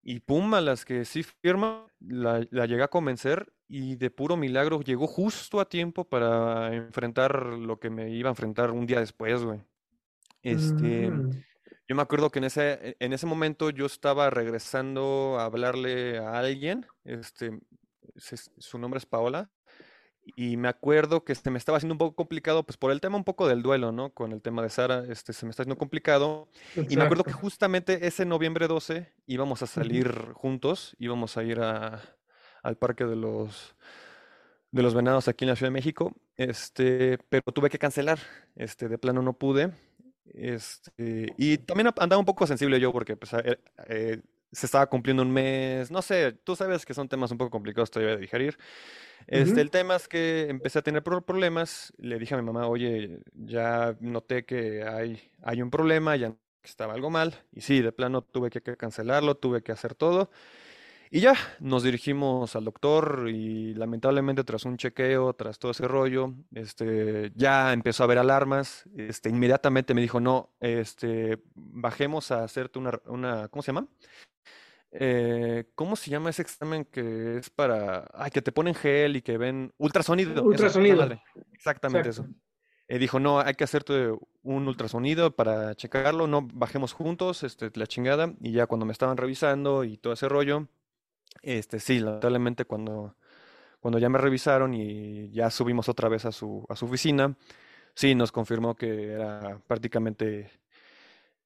Y 0.04 0.20
Puma, 0.22 0.62
las 0.62 0.84
que 0.84 1.06
sí 1.06 1.24
firma, 1.24 1.86
la, 2.00 2.46
la 2.50 2.66
llegué 2.66 2.84
a 2.84 2.88
convencer 2.88 3.54
y 3.68 3.96
de 3.96 4.10
puro 4.10 4.36
milagro 4.36 4.82
llegó 4.82 5.08
justo 5.08 5.60
a 5.60 5.70
tiempo 5.70 6.04
para 6.04 6.74
enfrentar 6.76 7.46
lo 7.46 7.80
que 7.80 7.90
me 7.90 8.10
iba 8.10 8.30
a 8.30 8.32
enfrentar 8.32 8.72
un 8.72 8.86
día 8.86 9.00
después, 9.00 9.44
güey. 9.44 9.62
Este, 10.44 11.10
mm. 11.10 11.44
yo 11.88 11.96
me 11.96 12.02
acuerdo 12.02 12.30
que 12.30 12.40
en 12.40 12.46
ese, 12.46 12.98
en 13.00 13.14
ese 13.14 13.26
momento 13.28 13.70
yo 13.70 13.86
estaba 13.86 14.30
regresando 14.30 15.38
a 15.40 15.46
hablarle 15.46 16.18
a 16.18 16.40
alguien, 16.40 16.86
este, 17.06 17.60
su 18.18 18.78
nombre 18.78 18.98
es 18.98 19.06
Paola, 19.06 19.52
y 20.24 20.58
me 20.58 20.68
acuerdo 20.68 21.24
que 21.24 21.34
este, 21.34 21.50
me 21.50 21.58
estaba 21.58 21.78
haciendo 21.78 21.94
un 21.94 22.00
poco 22.00 22.16
complicado, 22.16 22.64
pues 22.64 22.78
por 22.78 22.92
el 22.92 23.02
tema 23.02 23.18
un 23.18 23.24
poco 23.24 23.48
del 23.48 23.62
duelo, 23.62 23.92
¿no? 23.92 24.12
Con 24.12 24.32
el 24.32 24.42
tema 24.42 24.62
de 24.62 24.70
Sara, 24.70 25.04
este, 25.10 25.34
se 25.34 25.46
me 25.46 25.50
está 25.50 25.64
haciendo 25.64 25.78
complicado. 25.78 26.48
Y 26.90 26.96
me 26.96 27.04
acuerdo 27.04 27.24
que 27.24 27.32
justamente 27.32 28.06
ese 28.08 28.26
noviembre 28.26 28.68
12 28.68 29.12
íbamos 29.26 29.62
a 29.64 29.68
salir 29.68 30.32
juntos, 30.34 30.96
íbamos 31.00 31.38
a 31.38 31.44
ir 31.44 31.60
a, 31.60 32.02
al 32.64 32.78
Parque 32.78 33.06
de 33.06 33.16
los, 33.16 33.76
de 34.72 34.84
los 34.84 34.94
Venados 34.94 35.28
aquí 35.28 35.46
en 35.46 35.50
la 35.50 35.56
Ciudad 35.56 35.70
de 35.70 35.74
México, 35.74 36.16
este, 36.38 37.18
pero 37.30 37.44
tuve 37.54 37.70
que 37.70 37.80
cancelar, 37.80 38.20
este, 38.56 38.88
de 38.88 38.98
plano 38.98 39.22
no 39.22 39.34
pude. 39.34 39.72
Este, 40.26 41.34
y 41.38 41.58
también 41.58 41.90
andaba 41.98 42.20
un 42.20 42.26
poco 42.26 42.48
sensible 42.48 42.80
yo 42.80 42.94
porque 42.94 43.18
pues, 43.18 43.34
eh, 43.34 43.60
eh, 43.88 44.22
se 44.52 44.66
estaba 44.66 44.88
cumpliendo 44.88 45.24
un 45.24 45.32
mes, 45.32 45.92
no 45.92 46.02
sé, 46.02 46.34
tú 46.34 46.56
sabes 46.56 46.86
que 46.86 46.94
son 46.94 47.08
temas 47.08 47.32
un 47.32 47.38
poco 47.38 47.52
complicados 47.52 47.92
todavía 47.92 48.16
de 48.16 48.22
digerir. 48.22 48.58
Este, 49.28 49.62
El 49.62 49.72
tema 49.72 49.96
es 49.96 50.08
que 50.08 50.50
empecé 50.50 50.80
a 50.80 50.82
tener 50.82 51.04
problemas, 51.04 51.94
le 51.98 52.18
dije 52.20 52.34
a 52.34 52.38
mi 52.38 52.44
mamá, 52.44 52.68
oye, 52.68 53.20
ya 53.34 53.96
noté 54.00 54.46
que 54.46 54.84
hay, 54.84 55.22
hay 55.44 55.62
un 55.62 55.70
problema, 55.70 56.16
ya 56.16 56.34
estaba 56.64 56.94
algo 56.94 57.10
mal, 57.10 57.36
y 57.52 57.62
sí, 57.62 57.82
de 57.82 57.92
plano 57.92 58.22
tuve 58.24 58.50
que 58.50 58.62
cancelarlo, 58.62 59.36
tuve 59.36 59.62
que 59.62 59.72
hacer 59.72 59.96
todo. 59.96 60.30
Y 61.14 61.20
ya, 61.20 61.36
nos 61.60 61.84
dirigimos 61.84 62.56
al 62.56 62.64
doctor 62.64 63.28
y 63.28 63.74
lamentablemente 63.74 64.46
tras 64.46 64.64
un 64.64 64.78
chequeo, 64.78 65.34
tras 65.34 65.60
todo 65.60 65.72
ese 65.72 65.86
rollo, 65.86 66.34
este, 66.56 67.34
ya 67.36 67.74
empezó 67.74 68.04
a 68.04 68.06
haber 68.06 68.18
alarmas, 68.18 68.86
este, 68.96 69.28
inmediatamente 69.28 69.94
me 69.94 70.00
dijo, 70.00 70.22
no, 70.22 70.52
este, 70.62 71.40
bajemos 71.54 72.32
a 72.32 72.46
hacerte 72.46 72.80
una, 72.80 72.98
una 73.08 73.50
¿cómo 73.50 73.62
se 73.62 73.74
llama? 73.74 73.88
Eh, 74.94 75.66
¿cómo 75.76 75.96
se 75.96 76.12
llama 76.12 76.30
ese 76.30 76.42
examen 76.42 76.84
que 76.86 77.38
es 77.38 77.50
para, 77.50 78.10
ay, 78.14 78.30
que 78.32 78.42
te 78.42 78.52
ponen 78.52 78.76
gel 78.76 79.16
y 79.16 79.22
que 79.22 79.38
ven 79.38 79.74
ultrasonido? 79.78 80.44
Ultrasonido. 80.44 81.10
Exactamente 81.54 82.10
eso. 82.10 82.26
Eh, 82.88 83.00
dijo, 83.00 83.20
no, 83.22 83.40
hay 83.40 83.54
que 83.54 83.64
hacerte 83.64 84.12
un 84.44 84.68
ultrasonido 84.68 85.34
para 85.34 85.76
checarlo, 85.76 86.28
no 86.28 86.46
bajemos 86.54 86.92
juntos, 86.92 87.44
este, 87.44 87.72
la 87.76 87.88
chingada, 87.88 88.34
y 88.42 88.52
ya 88.52 88.68
cuando 88.68 88.86
me 88.86 88.92
estaban 88.92 89.16
revisando 89.16 89.86
y 89.86 89.96
todo 89.96 90.12
ese 90.12 90.28
rollo, 90.28 90.68
este, 91.42 91.80
sí, 91.80 92.02
lamentablemente 92.02 92.66
cuando, 92.66 93.16
cuando 93.80 93.98
ya 93.98 94.10
me 94.10 94.18
revisaron 94.18 94.74
y 94.74 95.32
ya 95.32 95.50
subimos 95.52 95.88
otra 95.88 96.10
vez 96.10 96.26
a 96.26 96.34
su, 96.34 96.66
a 96.68 96.76
su 96.76 96.86
oficina, 96.86 97.38
sí, 97.96 98.14
nos 98.14 98.34
confirmó 98.34 98.76
que 98.76 99.14
era 99.14 99.62
prácticamente 99.68 100.52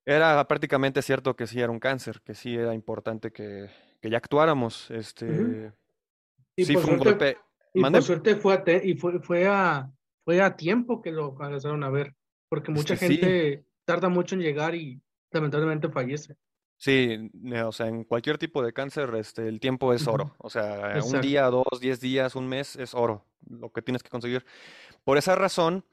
era 0.06 0.47
prácticamente 0.47 1.01
cierto 1.01 1.36
que 1.36 1.47
sí 1.47 1.60
era 1.60 1.72
un 1.72 1.80
cáncer, 1.80 2.22
que 2.24 2.36
sí 2.36 2.56
era 2.56 2.74
importante 2.74 3.32
que, 3.32 3.70
que 4.01 4.10
ya 4.10 4.18
actuáramos. 4.18 4.89
Este, 4.91 5.72
sí, 6.56 6.76
fue 6.76 6.93
un 6.93 6.99
golpe. 6.99 7.38
Y 7.74 7.82
por 7.82 8.03
suerte 8.03 8.36
fue 8.36 8.53
a, 8.53 8.64
y 8.84 8.95
fue, 8.95 9.20
fue, 9.20 9.47
a, 9.47 9.91
fue 10.24 10.41
a 10.41 10.56
tiempo 10.56 11.01
que 11.01 11.12
lo 11.12 11.36
alcanzaron 11.39 11.84
a 11.84 11.89
ver, 11.89 12.16
porque 12.47 12.72
mucha 12.72 12.95
gente 12.95 13.66
tarda 13.84 14.08
mucho 14.08 14.36
en 14.36 14.41
llegar 14.41 14.76
y 14.76 15.01
lamentablemente 15.32 15.89
fallece. 15.89 16.36
Sí, 16.78 17.32
o 17.64 17.72
sea, 17.72 17.88
en 17.88 18.03
cualquier 18.03 18.38
tipo 18.38 18.62
de 18.64 18.74
cáncer, 18.74 19.14
este, 19.16 19.47
el 19.47 19.60
tiempo 19.60 19.93
es 19.93 20.08
oro. 20.08 20.36
O 20.38 20.49
sea, 20.49 20.99
un 21.03 21.22
día, 21.22 21.49
dos, 21.49 21.80
diez 21.80 21.99
días, 21.99 22.36
un 22.36 22.47
mes 22.47 22.76
es 22.76 22.93
oro, 22.93 23.26
lo 23.49 23.72
que 23.72 23.82
tienes 23.82 24.03
que 24.03 24.10
conseguir. 24.10 24.45
Por 25.03 25.18
esa 25.18 25.36
razón, 25.36 25.86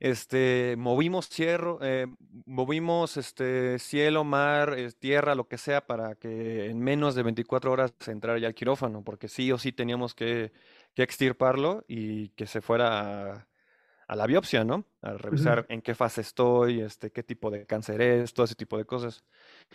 este, 0.00 0.76
movimos 0.78 1.28
cierro, 1.28 1.78
eh, 1.82 2.06
movimos 2.46 3.16
este, 3.16 3.78
cielo, 3.78 4.24
mar, 4.24 4.76
tierra, 4.98 5.34
lo 5.34 5.48
que 5.48 5.58
sea, 5.58 5.86
para 5.86 6.14
que 6.14 6.66
en 6.66 6.80
menos 6.80 7.14
de 7.14 7.24
24 7.24 7.72
horas 7.72 7.92
se 7.98 8.12
entrara 8.12 8.38
ya 8.38 8.46
al 8.46 8.54
quirófano, 8.54 9.02
porque 9.02 9.28
sí 9.28 9.50
o 9.50 9.58
sí 9.58 9.72
teníamos 9.72 10.14
que, 10.14 10.52
que 10.94 11.02
extirparlo 11.02 11.84
y 11.88 12.28
que 12.30 12.46
se 12.46 12.60
fuera 12.60 13.46
a, 14.06 14.16
la 14.16 14.26
biopsia, 14.26 14.64
¿no? 14.64 14.84
A 15.02 15.12
revisar 15.12 15.66
en 15.68 15.82
qué 15.82 15.94
fase 15.94 16.20
estoy, 16.20 16.80
este, 16.80 17.10
qué 17.10 17.22
tipo 17.22 17.50
de 17.50 17.66
cáncer 17.66 18.00
es, 18.00 18.32
todo 18.32 18.44
ese 18.44 18.54
tipo 18.54 18.78
de 18.78 18.84
cosas. 18.84 19.24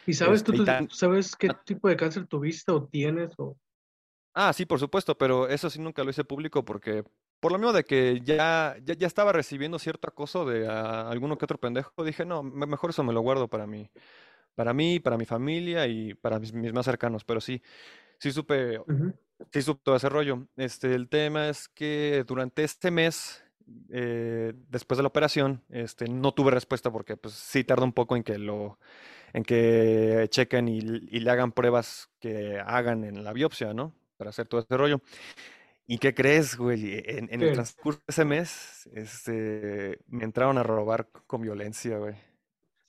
¿Y 0.08 0.14
sabes, 0.14 0.44
tú, 0.44 0.54
este, 0.54 0.88
sabes 0.90 1.36
qué 1.36 1.50
tipo 1.66 1.88
de 1.88 1.98
cáncer 1.98 2.26
tuviste 2.28 2.72
o 2.72 2.84
tienes? 2.84 3.32
O... 3.38 3.58
Ah, 4.34 4.52
sí, 4.54 4.66
por 4.66 4.80
supuesto, 4.80 5.18
pero 5.18 5.48
eso 5.48 5.70
sí 5.70 5.80
nunca 5.80 6.04
lo 6.04 6.10
hice 6.10 6.24
público 6.24 6.66
porque 6.66 7.04
por 7.44 7.52
lo 7.52 7.58
mismo 7.58 7.74
de 7.74 7.84
que 7.84 8.22
ya, 8.24 8.78
ya, 8.86 9.06
estaba 9.06 9.34
recibiendo 9.34 9.78
cierto 9.78 10.08
acoso 10.08 10.46
de 10.46 10.66
alguno 10.66 11.38
que 11.38 11.44
otro 11.44 11.58
pendejo, 11.58 11.92
dije, 12.06 12.24
no, 12.24 12.42
mejor 12.42 12.92
eso 12.92 13.04
me 13.04 13.12
lo 13.12 13.20
guardo 13.20 13.50
para 13.50 13.68
mí, 13.68 13.92
para 14.56 14.74
mí, 14.74 15.02
para 15.02 15.18
mi 15.18 15.26
familia 15.26 15.86
y 15.88 16.14
para 16.14 16.40
mis, 16.40 16.54
más 16.54 16.86
cercanos. 16.86 17.26
Pero 17.26 17.42
sí, 17.42 17.62
sí 18.18 18.32
supe, 18.32 18.80
sí 19.52 19.62
supe 19.62 19.82
todo 19.84 19.98
ese 19.98 20.08
rollo. 20.08 20.48
Este, 20.56 20.96
el 20.96 21.10
tema 21.10 21.50
es 21.50 21.68
que 21.68 22.24
durante 22.26 22.64
este 22.64 22.92
mes, 22.92 23.44
eh, 23.90 24.54
después 24.70 24.96
de 24.96 25.04
la 25.04 25.10
operación, 25.10 25.64
este, 25.68 26.08
no 26.08 26.34
tuve 26.34 26.50
respuesta 26.50 26.92
porque 26.92 27.18
pues 27.18 27.34
sí 27.34 27.66
tarda 27.66 27.84
un 27.84 27.92
poco 27.92 28.16
en 28.16 28.24
que 28.24 28.38
lo 28.38 28.80
en 29.34 29.44
que 29.44 30.28
chequen 30.30 30.70
y, 30.70 30.78
y 30.78 31.20
le 31.20 31.30
hagan 31.30 31.52
pruebas 31.52 32.10
que 32.22 32.58
hagan 32.66 33.04
en 33.04 33.22
la 33.26 33.34
biopsia, 33.34 33.74
¿no? 33.74 33.94
Para 34.16 34.30
hacer 34.30 34.48
todo 34.48 34.62
ese 34.62 34.78
rollo. 34.78 35.02
¿Y 35.86 35.98
qué 35.98 36.14
crees, 36.14 36.56
güey? 36.56 37.04
En, 37.06 37.30
el 37.30 37.54
transcurso 37.54 38.00
de 38.08 38.12
ese 38.12 38.26
mes, 38.26 38.90
este, 38.94 40.00
me 40.08 40.24
entraron 40.24 40.58
a 40.58 40.64
robar 40.64 41.10
con 41.28 41.42
violencia, 41.42 41.98
güey. 41.98 42.16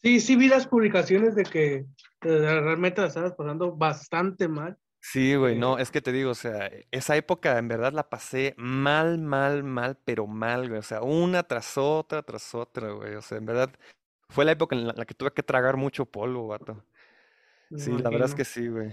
Sí, 0.02 0.20
sí 0.20 0.36
vi 0.36 0.48
las 0.48 0.66
publicaciones 0.66 1.34
de 1.34 1.44
que 1.44 1.74
eh, 1.74 1.86
realmente 2.20 3.00
la 3.00 3.08
estabas 3.08 3.32
pasando 3.32 3.74
bastante 3.74 4.48
mal. 4.48 4.78
Sí, 5.00 5.34
güey, 5.34 5.58
no, 5.58 5.78
es 5.78 5.90
que 5.90 6.00
te 6.00 6.12
digo, 6.12 6.30
o 6.30 6.34
sea, 6.34 6.70
esa 6.90 7.14
época 7.16 7.58
en 7.58 7.68
verdad 7.68 7.92
la 7.92 8.08
pasé 8.08 8.54
mal, 8.56 9.18
mal, 9.18 9.62
mal, 9.62 9.98
pero 10.02 10.26
mal, 10.26 10.68
güey. 10.68 10.78
O 10.78 10.82
sea, 10.82 11.02
una 11.02 11.42
tras 11.42 11.76
otra, 11.76 12.22
tras 12.22 12.54
otra, 12.54 12.90
güey. 12.90 13.14
O 13.14 13.20
sea, 13.20 13.36
en 13.36 13.44
verdad, 13.44 13.70
fue 14.30 14.44
la 14.46 14.52
época 14.52 14.76
en 14.76 14.86
la, 14.86 15.04
que 15.04 15.14
tuve 15.14 15.32
que 15.32 15.42
tragar 15.42 15.76
mucho 15.76 16.06
polvo, 16.06 16.46
vato. 16.48 16.82
Sí, 17.76 17.92
la 17.92 18.08
verdad 18.08 18.28
es 18.28 18.34
que 18.34 18.44
sí, 18.44 18.68
güey. 18.68 18.92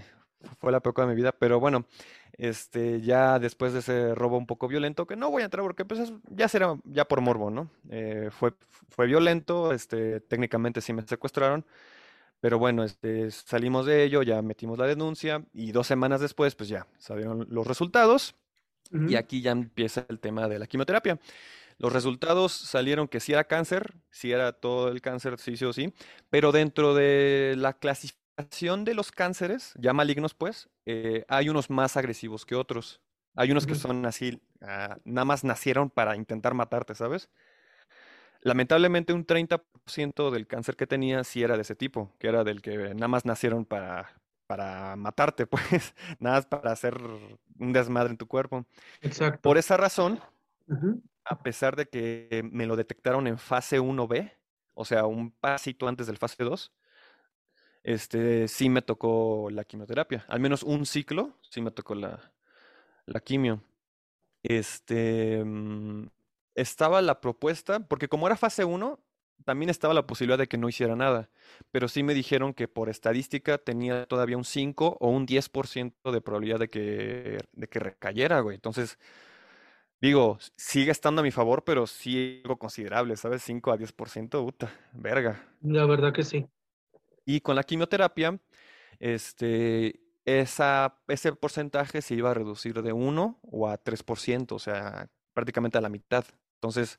Fue 0.58 0.70
la 0.70 0.78
época 0.78 1.02
de 1.02 1.08
mi 1.08 1.14
vida, 1.14 1.32
pero 1.32 1.60
bueno, 1.60 1.86
Este, 2.38 3.00
ya 3.02 3.38
después 3.38 3.72
de 3.72 3.80
ese 3.80 4.14
robo 4.14 4.38
un 4.38 4.46
poco 4.46 4.66
violento, 4.66 5.06
que 5.06 5.16
no 5.16 5.30
voy 5.30 5.42
a 5.42 5.44
entrar 5.44 5.62
porque 5.62 5.84
pues 5.84 6.12
ya 6.30 6.48
será 6.48 6.76
ya 6.84 7.04
por 7.06 7.20
morbo, 7.20 7.50
¿no? 7.50 7.70
Eh, 7.90 8.30
fue, 8.30 8.54
fue 8.88 9.06
violento, 9.06 9.72
este, 9.72 10.20
técnicamente 10.20 10.80
sí 10.80 10.92
me 10.92 11.06
secuestraron, 11.06 11.66
pero 12.40 12.58
bueno, 12.58 12.84
este, 12.84 13.30
salimos 13.30 13.86
de 13.86 14.02
ello, 14.04 14.22
ya 14.22 14.40
metimos 14.42 14.78
la 14.78 14.86
denuncia 14.86 15.44
y 15.52 15.72
dos 15.72 15.86
semanas 15.86 16.20
después, 16.20 16.54
pues 16.54 16.68
ya 16.68 16.86
salieron 16.98 17.46
los 17.50 17.66
resultados 17.66 18.34
y 19.08 19.14
aquí 19.14 19.40
ya 19.40 19.52
empieza 19.52 20.04
el 20.08 20.18
tema 20.18 20.48
de 20.48 20.58
la 20.58 20.66
quimioterapia. 20.66 21.18
Los 21.78 21.92
resultados 21.92 22.52
salieron 22.52 23.08
que 23.08 23.20
sí 23.20 23.32
era 23.32 23.44
cáncer, 23.44 23.94
sí 24.10 24.32
era 24.32 24.52
todo 24.52 24.88
el 24.88 25.00
cáncer, 25.00 25.38
sí, 25.38 25.56
sí 25.56 25.64
o 25.64 25.72
sí, 25.72 25.92
pero 26.30 26.52
dentro 26.52 26.94
de 26.94 27.54
la 27.56 27.72
clasificación 27.72 28.84
de 28.84 28.94
los 28.94 29.10
cánceres, 29.12 29.74
ya 29.78 29.92
malignos 29.92 30.34
pues, 30.34 30.68
eh, 30.86 31.24
hay 31.28 31.48
unos 31.48 31.70
más 31.70 31.96
agresivos 31.96 32.44
que 32.44 32.54
otros. 32.54 33.00
Hay 33.34 33.50
unos 33.50 33.66
que 33.66 33.74
son 33.74 34.04
así, 34.04 34.42
ah, 34.60 34.98
nada 35.04 35.24
más 35.24 35.42
nacieron 35.42 35.88
para 35.88 36.16
intentar 36.16 36.52
matarte, 36.54 36.94
¿sabes? 36.94 37.30
Lamentablemente 38.42 39.12
un 39.12 39.24
30% 39.24 40.30
del 40.30 40.46
cáncer 40.46 40.76
que 40.76 40.86
tenía 40.86 41.24
sí 41.24 41.42
era 41.42 41.56
de 41.56 41.62
ese 41.62 41.74
tipo, 41.74 42.12
que 42.18 42.28
era 42.28 42.44
del 42.44 42.60
que 42.60 42.76
nada 42.94 43.08
más 43.08 43.24
nacieron 43.24 43.64
para, 43.64 44.10
para 44.46 44.96
matarte, 44.96 45.46
pues, 45.46 45.94
nada 46.18 46.36
más 46.36 46.46
para 46.46 46.72
hacer 46.72 46.98
un 47.58 47.72
desmadre 47.72 48.10
en 48.10 48.18
tu 48.18 48.26
cuerpo. 48.26 48.66
Exacto. 49.00 49.40
Por 49.40 49.56
esa 49.56 49.76
razón, 49.76 50.20
a 51.24 51.42
pesar 51.42 51.76
de 51.76 51.86
que 51.88 52.46
me 52.52 52.66
lo 52.66 52.76
detectaron 52.76 53.26
en 53.26 53.38
fase 53.38 53.80
1B, 53.80 54.32
o 54.74 54.84
sea, 54.84 55.06
un 55.06 55.30
pasito 55.30 55.88
antes 55.88 56.06
del 56.06 56.18
fase 56.18 56.42
2, 56.44 56.72
este, 57.82 58.48
sí 58.48 58.68
me 58.68 58.82
tocó 58.82 59.48
la 59.50 59.64
quimioterapia. 59.64 60.24
Al 60.28 60.40
menos 60.40 60.62
un 60.62 60.86
ciclo, 60.86 61.38
sí 61.50 61.60
me 61.60 61.70
tocó 61.70 61.94
la, 61.94 62.32
la 63.06 63.20
quimio. 63.20 63.62
Este, 64.42 65.42
mm, 65.44 66.08
estaba 66.54 67.02
la 67.02 67.20
propuesta, 67.20 67.80
porque 67.80 68.08
como 68.08 68.26
era 68.26 68.36
fase 68.36 68.64
1, 68.64 69.00
también 69.44 69.70
estaba 69.70 69.94
la 69.94 70.06
posibilidad 70.06 70.38
de 70.38 70.48
que 70.48 70.58
no 70.58 70.68
hiciera 70.68 70.96
nada, 70.96 71.30
pero 71.72 71.88
sí 71.88 72.02
me 72.04 72.14
dijeron 72.14 72.54
que 72.54 72.68
por 72.68 72.88
estadística 72.88 73.58
tenía 73.58 74.06
todavía 74.06 74.36
un 74.36 74.44
5 74.44 74.98
o 75.00 75.10
un 75.10 75.26
10% 75.26 76.12
de 76.12 76.20
probabilidad 76.20 76.60
de 76.60 76.68
que, 76.70 77.38
de 77.52 77.68
que 77.68 77.78
recayera, 77.80 78.40
güey. 78.40 78.54
Entonces, 78.56 78.98
Digo, 80.00 80.38
sigue 80.56 80.90
estando 80.90 81.20
a 81.20 81.22
mi 81.22 81.30
favor, 81.30 81.62
pero 81.62 81.86
sí 81.86 82.40
algo 82.44 82.58
considerable, 82.58 83.16
¿sabes? 83.16 83.42
5 83.44 83.70
a 83.70 83.76
10%, 83.76 84.44
puta, 84.44 84.68
verga. 84.92 85.40
La 85.62 85.86
verdad 85.86 86.12
que 86.12 86.24
sí. 86.24 86.46
Y 87.24 87.40
con 87.40 87.56
la 87.56 87.62
quimioterapia, 87.62 88.38
este, 88.98 90.00
esa, 90.24 90.98
ese 91.08 91.32
porcentaje 91.32 92.02
se 92.02 92.14
iba 92.14 92.30
a 92.30 92.34
reducir 92.34 92.82
de 92.82 92.92
1 92.92 93.40
o 93.42 93.68
a 93.68 93.78
3%, 93.82 94.52
o 94.52 94.58
sea, 94.58 95.08
prácticamente 95.34 95.78
a 95.78 95.80
la 95.80 95.88
mitad. 95.88 96.24
Entonces, 96.54 96.98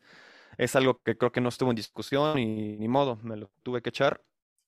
es 0.58 0.76
algo 0.76 1.02
que 1.04 1.18
creo 1.18 1.32
que 1.32 1.42
no 1.42 1.50
estuvo 1.50 1.70
en 1.70 1.76
discusión 1.76 2.38
y 2.40 2.78
ni 2.78 2.88
modo, 2.88 3.18
me 3.24 3.38
lo 3.38 3.50
tuve 3.64 3.82
que 3.82 3.90
echar. 3.90 4.24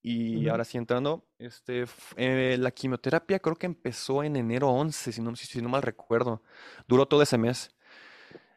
Y 0.07 0.47
ahora 0.49 0.65
sí 0.65 0.77
entrando, 0.77 1.25
este, 1.39 1.85
eh, 2.15 2.57
la 2.59 2.69
quimioterapia 2.69 3.39
creo 3.39 3.55
que 3.55 3.65
empezó 3.65 4.23
en 4.23 4.35
enero 4.35 4.69
11, 4.69 5.11
si 5.11 5.19
no, 5.19 5.35
si 5.35 5.61
no 5.63 5.69
mal 5.69 5.81
recuerdo. 5.81 6.43
Duró 6.87 7.07
todo 7.07 7.23
ese 7.23 7.39
mes. 7.39 7.75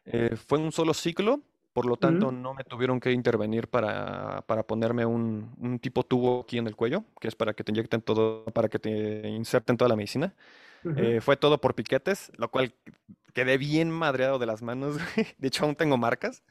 Eh, 0.05 0.35
fue 0.35 0.59
un 0.59 0.71
solo 0.71 0.93
ciclo, 0.93 1.41
por 1.79 1.85
lo 1.85 1.95
tanto 1.95 2.29
no 2.29 2.53
me 2.53 2.65
tuvieron 2.65 2.99
que 2.99 3.13
intervenir 3.13 3.69
para, 3.69 4.41
para 4.47 4.63
ponerme 4.63 5.05
un, 5.05 5.49
un, 5.59 5.79
tipo 5.79 6.03
tubo 6.03 6.41
aquí 6.41 6.57
en 6.57 6.67
el 6.67 6.75
cuello, 6.75 7.05
que 7.21 7.29
es 7.29 7.35
para 7.35 7.53
que 7.53 7.63
te 7.63 7.71
inyecten 7.71 8.01
todo, 8.01 8.43
para 8.43 8.67
que 8.67 8.79
te 8.79 9.29
inserten 9.29 9.77
toda 9.77 9.87
la 9.87 9.95
medicina. 9.95 10.33
Eh, 10.97 11.21
fue 11.21 11.37
todo 11.37 11.61
por 11.61 11.75
piquetes, 11.75 12.33
lo 12.35 12.51
cual 12.51 12.75
quedé 13.33 13.57
bien 13.57 13.89
madreado 13.89 14.39
de 14.39 14.45
las 14.45 14.61
manos. 14.61 14.97
de 15.37 15.47
hecho, 15.47 15.63
aún 15.63 15.77
tengo 15.77 15.95
marcas. 15.95 16.43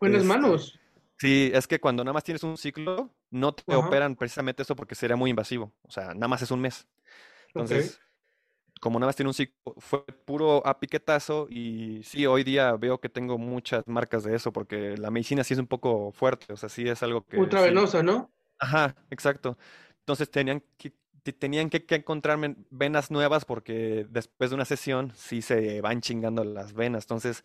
Buenas 0.00 0.22
este, 0.22 0.28
manos. 0.28 0.80
Sí, 1.16 1.52
es 1.54 1.68
que 1.68 1.78
cuando 1.78 2.02
nada 2.02 2.14
más 2.14 2.24
tienes 2.24 2.42
un 2.42 2.56
ciclo, 2.56 3.08
no 3.30 3.54
te 3.54 3.76
operan 3.76 4.16
precisamente 4.16 4.64
eso 4.64 4.74
porque 4.74 4.96
sería 4.96 5.14
muy 5.14 5.30
invasivo. 5.30 5.72
O 5.82 5.92
sea, 5.92 6.06
nada 6.12 6.26
más 6.26 6.42
es 6.42 6.50
un 6.50 6.60
mes. 6.60 6.88
Entonces, 7.54 8.00
como 8.82 8.98
nada 8.98 9.10
más 9.10 9.16
tiene 9.16 9.28
un 9.28 9.34
ciclo, 9.34 9.76
fue 9.78 10.04
puro 10.24 10.66
a 10.66 10.80
piquetazo 10.80 11.46
y 11.48 12.02
sí, 12.02 12.26
hoy 12.26 12.42
día 12.42 12.72
veo 12.72 12.98
que 12.98 13.08
tengo 13.08 13.38
muchas 13.38 13.86
marcas 13.86 14.24
de 14.24 14.34
eso 14.34 14.52
porque 14.52 14.96
la 14.96 15.12
medicina 15.12 15.44
sí 15.44 15.54
es 15.54 15.60
un 15.60 15.68
poco 15.68 16.10
fuerte, 16.10 16.52
o 16.52 16.56
sea, 16.56 16.68
sí 16.68 16.88
es 16.88 17.00
algo 17.04 17.24
que... 17.24 17.36
Ultravenosa, 17.36 18.02
¿no? 18.02 18.32
Ajá, 18.58 18.96
exacto. 19.08 19.56
Entonces 20.00 20.28
tenían 20.32 20.64
que, 20.76 20.92
tenían 21.32 21.70
que, 21.70 21.84
encontrarme 21.94 22.56
venas 22.70 23.12
nuevas 23.12 23.44
porque 23.44 24.04
después 24.10 24.50
de 24.50 24.56
una 24.56 24.64
sesión 24.64 25.12
sí 25.14 25.42
se 25.42 25.80
van 25.80 26.00
chingando 26.00 26.42
las 26.42 26.72
venas. 26.72 27.04
Entonces, 27.04 27.44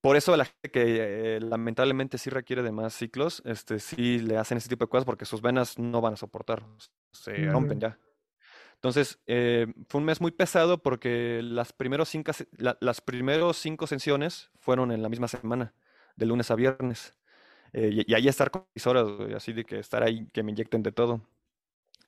por 0.00 0.16
eso 0.16 0.34
la 0.34 0.46
gente 0.46 0.70
que 0.70 1.36
eh, 1.36 1.40
lamentablemente 1.42 2.16
sí 2.16 2.30
requiere 2.30 2.62
de 2.62 2.72
más 2.72 2.94
ciclos, 2.94 3.42
este, 3.44 3.80
sí 3.80 4.18
le 4.20 4.38
hacen 4.38 4.56
ese 4.56 4.70
tipo 4.70 4.86
de 4.86 4.88
cosas 4.88 5.04
porque 5.04 5.26
sus 5.26 5.42
venas 5.42 5.78
no 5.78 6.00
van 6.00 6.14
a 6.14 6.16
soportar, 6.16 6.64
se 7.12 7.50
rompen 7.50 7.80
ya. 7.80 7.98
Entonces, 8.78 9.18
eh, 9.26 9.66
fue 9.88 10.00
un 10.00 10.04
mes 10.04 10.20
muy 10.20 10.30
pesado 10.30 10.78
porque 10.78 11.40
las, 11.42 11.72
primeros 11.72 12.08
cinco, 12.08 12.30
las 12.58 13.00
primeros 13.00 13.56
cinco 13.56 13.88
sesiones 13.88 14.50
fueron 14.60 14.92
en 14.92 15.02
la 15.02 15.08
misma 15.08 15.26
semana, 15.26 15.74
de 16.14 16.26
lunes 16.26 16.48
a 16.52 16.54
viernes. 16.54 17.14
Eh, 17.72 18.04
y, 18.06 18.14
ahí 18.14 18.28
estar 18.28 18.52
con 18.52 18.66
mis 18.74 18.86
horas, 18.86 19.08
así 19.34 19.52
de 19.52 19.64
que 19.64 19.80
estar 19.80 20.04
ahí, 20.04 20.28
que 20.32 20.44
me 20.44 20.52
inyecten 20.52 20.84
de 20.84 20.92
todo. 20.92 21.20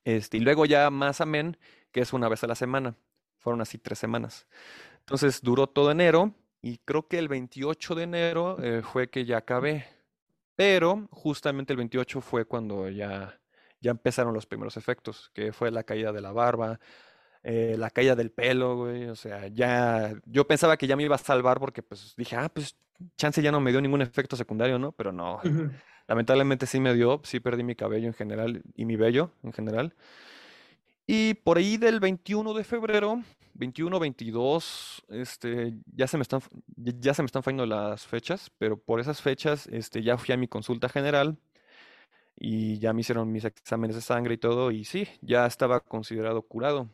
Este, 0.05 0.37
y 0.37 0.41
luego 0.41 0.65
ya 0.65 0.91
más 0.91 1.21
amén, 1.21 1.57
que 1.91 2.03
es 2.03 2.13
una 2.13 2.29
vez 2.29 2.45
a 2.45 2.47
la 2.47 2.55
semana. 2.55 2.95
Fueron 3.41 3.61
así 3.63 3.79
tres 3.79 3.99
semanas. 3.99 4.47
Entonces 5.01 5.43
duró 5.43 5.67
todo 5.67 5.91
enero 5.91 6.35
y 6.63 6.79
creo 6.79 7.09
que 7.09 7.19
el 7.19 7.27
28 7.27 7.95
de 7.97 8.03
enero 8.05 8.63
eh, 8.63 8.83
fue 8.83 9.11
que 9.11 9.25
ya 9.25 9.39
acabé. 9.39 9.87
Pero 10.55 11.09
justamente 11.11 11.73
el 11.73 11.79
28 11.79 12.21
fue 12.21 12.45
cuando 12.45 12.89
ya 12.89 13.40
ya 13.81 13.91
empezaron 13.91 14.35
los 14.35 14.47
primeros 14.47 14.77
efectos, 14.77 15.31
que 15.35 15.53
fue 15.53 15.71
la 15.71 15.85
caída 15.85 16.13
de 16.13 16.21
la 16.21 16.33
barba, 16.33 16.81
eh, 17.43 17.77
la 17.79 17.91
caída 17.91 18.15
del 18.15 18.31
pelo, 18.31 18.77
güey, 18.77 19.07
o 19.09 19.17
sea, 19.17 19.49
ya, 19.49 20.15
yo 20.27 20.47
pensaba 20.47 20.77
que 20.77 20.87
ya 20.87 20.97
me 20.97 21.05
iba 21.05 21.15
a 21.15 21.19
salvar 21.19 21.59
porque 21.59 21.83
pues 21.83 22.15
dije, 22.17 22.37
ah, 22.37 22.51
pues 22.53 22.77
chance 23.17 23.41
ya 23.41 23.51
no 23.51 23.61
me 23.61 23.71
dio 23.71 23.81
ningún 23.81 24.03
efecto 24.03 24.37
secundario, 24.37 24.79
¿no? 24.79 24.93
Pero 24.93 25.11
no, 25.13 25.41
lamentablemente 26.07 26.67
sí 26.67 26.81
me 26.81 26.95
dio, 26.95 27.21
sí 27.25 27.41
perdí 27.41 27.63
mi 27.63 27.75
cabello 27.75 28.07
en 28.09 28.15
general 28.15 28.63
y 28.75 28.85
mi 28.85 28.97
vello 28.97 29.33
en 29.43 29.53
general. 29.53 29.95
Y 31.07 31.35
por 31.35 31.59
ahí 31.59 31.77
del 31.77 31.99
21 31.99 32.53
de 32.55 32.63
febrero, 32.63 33.23
21, 33.55 33.99
22, 33.99 35.03
este, 35.09 35.75
ya 35.95 36.07
se 36.07 36.17
me 36.19 36.23
están, 36.23 36.41
ya 36.77 37.15
se 37.15 37.23
me 37.23 37.27
están 37.27 37.43
fallando 37.43 37.67
las 37.67 38.07
fechas, 38.07 38.51
pero 38.59 38.79
por 38.79 39.01
esas 39.01 39.21
fechas, 39.23 39.67
este, 39.69 40.03
ya 40.03 40.19
fui 40.19 40.35
a 40.35 40.37
mi 40.37 40.47
consulta 40.47 40.89
general 40.89 41.39
y 42.41 42.79
ya 42.79 42.93
me 42.95 43.03
hicieron 43.03 43.31
mis 43.31 43.45
exámenes 43.45 43.95
de 43.95 44.03
sangre 44.03 44.35
y 44.35 44.39
todo 44.39 44.71
y 44.73 44.85
sí, 44.85 45.07
ya 45.21 45.47
estaba 45.47 45.81
considerado 45.81 46.43
curado. 46.43 46.89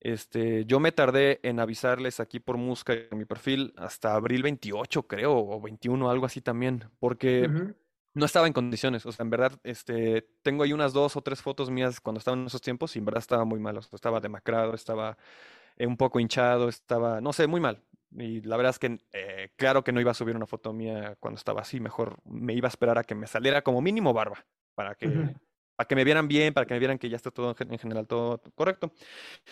Este, 0.00 0.64
yo 0.66 0.78
me 0.78 0.92
tardé 0.92 1.40
en 1.42 1.58
avisarles 1.58 2.20
aquí 2.20 2.38
por 2.38 2.56
Musca 2.56 2.92
en 2.92 3.18
mi 3.18 3.24
perfil 3.24 3.74
hasta 3.76 4.14
abril 4.14 4.44
28, 4.44 5.02
creo, 5.08 5.36
o 5.36 5.60
21, 5.60 6.08
algo 6.08 6.26
así 6.26 6.40
también, 6.40 6.84
porque 7.00 7.50
no 8.14 8.24
estaba 8.24 8.46
en 8.46 8.52
condiciones. 8.52 9.04
O 9.04 9.10
sea, 9.10 9.24
en 9.24 9.30
verdad, 9.30 9.58
este, 9.64 10.28
tengo 10.42 10.62
ahí 10.62 10.72
unas 10.72 10.92
dos 10.92 11.16
o 11.16 11.22
tres 11.22 11.42
fotos 11.42 11.70
mías 11.70 12.00
cuando 12.00 12.20
estaba 12.20 12.36
en 12.36 12.46
esos 12.46 12.60
tiempos 12.60 12.94
y 12.94 13.00
en 13.00 13.04
verdad 13.04 13.20
estaba 13.20 13.44
muy 13.44 13.58
mal. 13.58 13.78
O 13.78 13.82
sea, 13.82 13.96
estaba 13.96 14.20
demacrado, 14.20 14.74
estaba 14.74 15.18
eh, 15.76 15.86
un 15.86 15.96
poco 15.96 16.20
hinchado, 16.20 16.68
estaba, 16.68 17.20
no 17.20 17.32
sé, 17.32 17.48
muy 17.48 17.60
mal. 17.60 17.82
Y 18.10 18.40
la 18.42 18.56
verdad 18.56 18.70
es 18.70 18.78
que 18.78 18.98
eh, 19.12 19.50
claro 19.56 19.84
que 19.84 19.92
no 19.92 20.00
iba 20.00 20.10
a 20.10 20.14
subir 20.14 20.36
una 20.36 20.46
foto 20.46 20.72
mía 20.72 21.16
cuando 21.20 21.38
estaba 21.38 21.62
así, 21.62 21.80
mejor 21.80 22.16
me 22.24 22.54
iba 22.54 22.68
a 22.68 22.70
esperar 22.70 22.98
a 22.98 23.04
que 23.04 23.14
me 23.14 23.26
saliera 23.26 23.62
como 23.62 23.80
mínimo 23.80 24.12
barba, 24.12 24.44
para 24.74 24.94
que, 24.94 25.08
para 25.76 25.86
que 25.86 25.94
me 25.94 26.04
vieran 26.04 26.26
bien, 26.26 26.54
para 26.54 26.66
que 26.66 26.74
me 26.74 26.78
vieran 26.78 26.98
que 26.98 27.08
ya 27.08 27.16
está 27.16 27.30
todo 27.30 27.54
en 27.58 27.78
general 27.78 28.06
todo 28.06 28.40
correcto. 28.54 28.92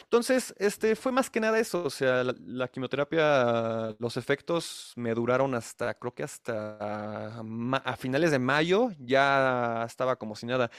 Entonces, 0.04 0.54
este 0.58 0.96
fue 0.96 1.12
más 1.12 1.28
que 1.28 1.40
nada 1.40 1.58
eso, 1.58 1.84
o 1.84 1.90
sea, 1.90 2.24
la, 2.24 2.68
quimioterapia, 2.68 3.94
los 3.98 4.16
efectos 4.16 4.92
me 4.96 5.14
duraron 5.14 5.54
hasta, 5.54 5.94
creo 5.94 6.14
que 6.14 6.22
hasta 6.22 7.40
a 7.40 7.96
finales 7.96 8.30
de 8.30 8.38
mayo, 8.38 8.90
ya 8.98 9.84
estaba 9.86 10.16
como 10.16 10.34
si 10.34 10.46
nada. 10.46 10.70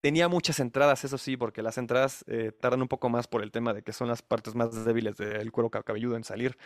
Tenía 0.00 0.28
muchas 0.28 0.60
entradas, 0.60 1.02
eso 1.02 1.16
sí, 1.16 1.34
porque 1.38 1.62
las 1.62 1.78
entradas 1.78 2.26
eh, 2.28 2.52
tardan 2.52 2.82
un 2.82 2.88
poco 2.88 3.08
más 3.08 3.26
por 3.26 3.42
el 3.42 3.50
tema 3.50 3.72
de 3.72 3.82
que 3.82 3.94
son 3.94 4.06
las 4.06 4.20
partes 4.20 4.54
más 4.54 4.84
débiles 4.84 5.16
del 5.16 5.50
cuero 5.50 5.70
cabelludo 5.70 6.16
en 6.16 6.24
salir. 6.24 6.58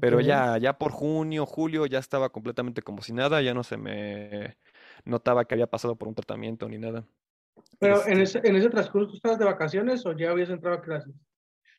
Pero 0.00 0.20
ya, 0.20 0.58
ya 0.58 0.78
por 0.78 0.92
junio, 0.92 1.44
julio, 1.46 1.86
ya 1.86 1.98
estaba 1.98 2.30
completamente 2.30 2.82
como 2.82 3.02
si 3.02 3.12
nada, 3.12 3.42
ya 3.42 3.54
no 3.54 3.64
se 3.64 3.76
me 3.76 4.56
notaba 5.04 5.44
que 5.44 5.54
había 5.54 5.66
pasado 5.66 5.96
por 5.96 6.08
un 6.08 6.14
tratamiento 6.14 6.68
ni 6.68 6.78
nada. 6.78 7.04
Pero 7.78 8.06
en, 8.06 8.20
este 8.20 8.38
ese, 8.38 8.48
en 8.48 8.56
ese 8.56 8.70
transcurso, 8.70 9.10
¿tú 9.10 9.16
estabas 9.16 9.38
de 9.38 9.44
vacaciones 9.44 10.04
o 10.06 10.12
ya 10.12 10.30
habías 10.30 10.50
entrado 10.50 10.76
a 10.76 10.82
clases? 10.82 11.14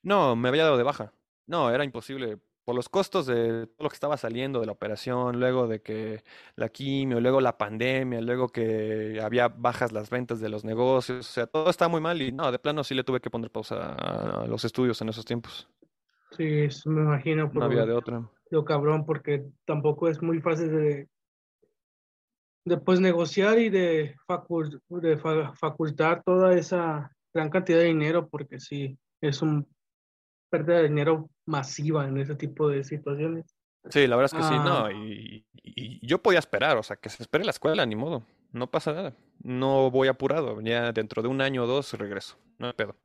No, 0.02 0.36
me 0.36 0.50
había 0.50 0.64
dado 0.64 0.78
de 0.78 0.84
baja. 0.84 1.14
No, 1.48 1.72
era 1.72 1.84
imposible. 1.84 2.38
Por 2.64 2.76
los 2.76 2.90
costos 2.90 3.26
de 3.26 3.66
todo 3.68 3.86
lo 3.86 3.90
que 3.90 3.96
estaba 3.96 4.16
saliendo 4.16 4.60
de 4.60 4.68
la 4.68 4.74
operación, 4.74 5.40
luego 5.40 5.68
de 5.68 5.82
que 5.82 6.24
la 6.56 6.70
quimio, 6.70 7.20
luego 7.20 7.42
la 7.42 7.58
pandemia, 7.58 8.22
luego 8.22 8.50
que 8.50 9.20
había 9.24 9.48
bajas 9.48 9.92
las 9.92 10.10
ventas 10.10 10.40
de 10.40 10.50
los 10.50 10.64
negocios, 10.64 11.28
o 11.28 11.32
sea, 11.32 11.48
todo 11.48 11.70
estaba 11.70 11.90
muy 11.90 12.02
mal 12.02 12.22
y 12.22 12.32
no, 12.32 12.52
de 12.52 12.60
plano 12.60 12.84
sí 12.84 12.94
le 12.94 13.04
tuve 13.04 13.22
que 13.22 13.32
poner 13.32 13.50
pausa 13.50 13.94
a 13.94 14.46
los 14.46 14.66
estudios 14.66 15.02
en 15.02 15.10
esos 15.10 15.26
tiempos. 15.26 15.68
Sí, 16.32 16.46
eso 16.46 16.90
me 16.90 17.02
imagino. 17.02 17.50
No 17.54 17.64
había 17.64 17.86
de 17.86 17.94
otra. 17.94 18.30
Lo 18.52 18.66
cabrón, 18.66 19.06
porque 19.06 19.46
tampoco 19.66 20.08
es 20.08 20.22
muy 20.22 20.42
fácil 20.42 20.72
de, 20.72 21.08
de 22.66 22.78
pues, 22.78 23.00
negociar 23.00 23.60
y 23.60 23.70
de, 23.70 24.16
de 24.90 25.18
facultar 25.56 26.24
toda 26.24 26.54
esa 26.54 27.12
gran 27.34 27.50
cantidad 27.50 27.80
de 27.80 27.86
dinero, 27.86 28.28
porque 28.28 28.60
sí, 28.60 28.98
es 29.22 29.42
un 29.42 29.68
pérdida 30.50 30.78
de 30.78 30.90
dinero 30.90 31.30
masiva 31.46 32.08
en 32.08 32.18
ese 32.18 32.36
tipo 32.36 32.68
de 32.68 32.84
situaciones. 32.84 33.56
Sí, 33.90 34.08
la 34.08 34.16
verdad 34.16 34.34
es 34.34 34.38
que 34.38 34.54
sí, 34.54 34.60
no, 34.60 34.86
Ah, 34.86 34.92
y, 34.92 35.46
y 35.64 36.06
yo 36.06 36.22
podía 36.22 36.40
esperar, 36.40 36.78
o 36.78 36.84
sea, 36.84 36.98
que 36.98 37.10
se 37.10 37.24
espere 37.24 37.46
la 37.46 37.52
escuela, 37.52 37.86
ni 37.86 37.96
modo, 37.96 38.24
no 38.52 38.68
pasa 38.68 38.94
nada, 38.94 39.14
no 39.42 39.90
voy 39.90 40.08
apurado, 40.08 40.60
ya 40.62 40.92
dentro 40.92 41.22
de 41.22 41.28
un 41.28 41.42
año 41.42 41.64
o 41.64 41.68
dos 41.68 41.94
regreso, 41.94 42.38
no 42.58 42.68
hay 42.68 42.74
pedo. 42.74 42.96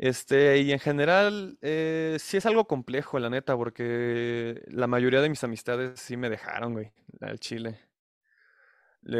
Este, 0.00 0.58
y 0.60 0.72
en 0.72 0.78
general, 0.80 1.58
eh, 1.62 2.16
sí 2.20 2.38
es 2.38 2.46
algo 2.46 2.66
complejo, 2.66 3.18
la 3.18 3.28
neta, 3.30 3.54
porque 3.56 4.62
la 4.68 4.86
mayoría 4.86 5.20
de 5.20 5.28
mis 5.28 5.44
amistades 5.44 6.00
sí 6.00 6.16
me 6.16 6.30
dejaron, 6.30 6.72
güey, 6.72 6.92
al 7.20 7.38
chile. 7.38 7.80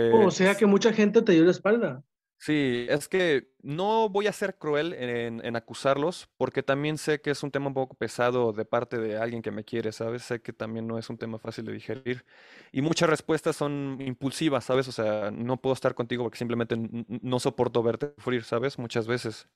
o 0.09 0.31
Le- 0.31 0.31
sea 0.31 0.57
que 0.57 0.67
mucha 0.67 0.93
gente 0.93 1.23
te 1.23 1.33
dio 1.33 1.45
la 1.45 1.51
espalda. 1.53 2.05
Sí, 2.43 2.87
es 2.89 3.07
que 3.09 3.53
no 3.63 4.09
voy 4.09 4.27
a 4.27 4.33
ser 4.33 4.57
cruel 4.57 4.95
en, 4.95 5.45
en 5.45 5.57
acusarlos, 5.57 6.31
porque 6.39 6.63
también 6.63 6.97
sé 6.97 7.21
que 7.21 7.31
es 7.31 7.43
un 7.43 7.51
tema 7.51 7.67
un 7.67 7.75
poco 7.75 7.95
pesado 7.99 8.55
de 8.55 8.65
parte 8.65 8.97
de 8.97 9.19
alguien 9.19 9.43
que 9.43 9.51
me 9.51 9.63
quiere, 9.63 9.93
¿sabes? 9.93 10.23
Sé 10.23 10.41
que 10.41 10.55
también 10.55 10.87
no 10.87 10.97
es 10.99 11.11
un 11.11 11.19
tema 11.19 11.39
fácil 11.39 11.67
de 11.67 11.73
digerir. 11.75 12.25
Y 12.73 12.81
muchas 12.81 13.11
respuestas 13.11 13.57
son 13.57 13.99
impulsivas, 14.01 14.65
¿sabes? 14.65 14.89
O 14.89 14.93
sea, 14.93 15.31
no 15.31 15.61
puedo 15.61 15.75
estar 15.75 15.95
contigo 15.95 16.23
porque 16.25 16.39
simplemente 16.39 16.77
no 17.21 17.41
soporto 17.41 17.83
verte 17.83 18.15
sufrir, 18.17 18.43
¿sabes? 18.45 18.79
Muchas 18.79 19.07
veces. 19.07 19.47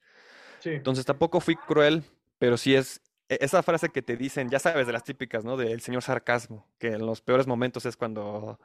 Entonces 0.72 1.04
tampoco 1.06 1.40
fui 1.40 1.56
cruel, 1.56 2.04
pero 2.38 2.56
sí 2.56 2.74
es 2.74 3.00
e- 3.28 3.38
esa 3.40 3.62
frase 3.62 3.88
que 3.90 4.02
te 4.02 4.16
dicen, 4.16 4.50
ya 4.50 4.58
sabes, 4.58 4.86
de 4.86 4.92
las 4.92 5.04
típicas, 5.04 5.44
¿no? 5.44 5.56
Del 5.56 5.80
señor 5.80 6.02
sarcasmo, 6.02 6.66
que 6.78 6.88
en 6.88 7.06
los 7.06 7.20
peores 7.22 7.46
momentos 7.46 7.86
es 7.86 7.96
cuando 7.96 8.58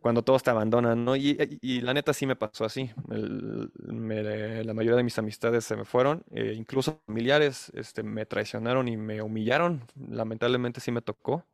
cuando 0.00 0.22
todos 0.24 0.42
te 0.42 0.50
abandonan, 0.50 1.04
¿no? 1.04 1.16
Y, 1.16 1.36
y- 1.62 1.80
la 1.82 1.94
neta 1.94 2.12
sí 2.14 2.26
me 2.26 2.36
pasó 2.36 2.64
así. 2.64 2.90
La 3.08 4.74
mayoría 4.74 4.96
de 4.96 5.02
mis 5.04 5.18
amistades 5.18 5.64
se 5.64 5.76
me 5.76 5.84
fueron, 5.84 6.24
eh, 6.32 6.54
incluso 6.56 7.00
familiares, 7.06 7.70
este, 7.74 8.02
me 8.02 8.26
traicionaron 8.26 8.88
y 8.88 8.96
me 8.96 9.22
humillaron. 9.22 9.82
Lamentablemente 10.08 10.80
sí 10.80 10.90
me 10.92 11.02
tocó. 11.02 11.44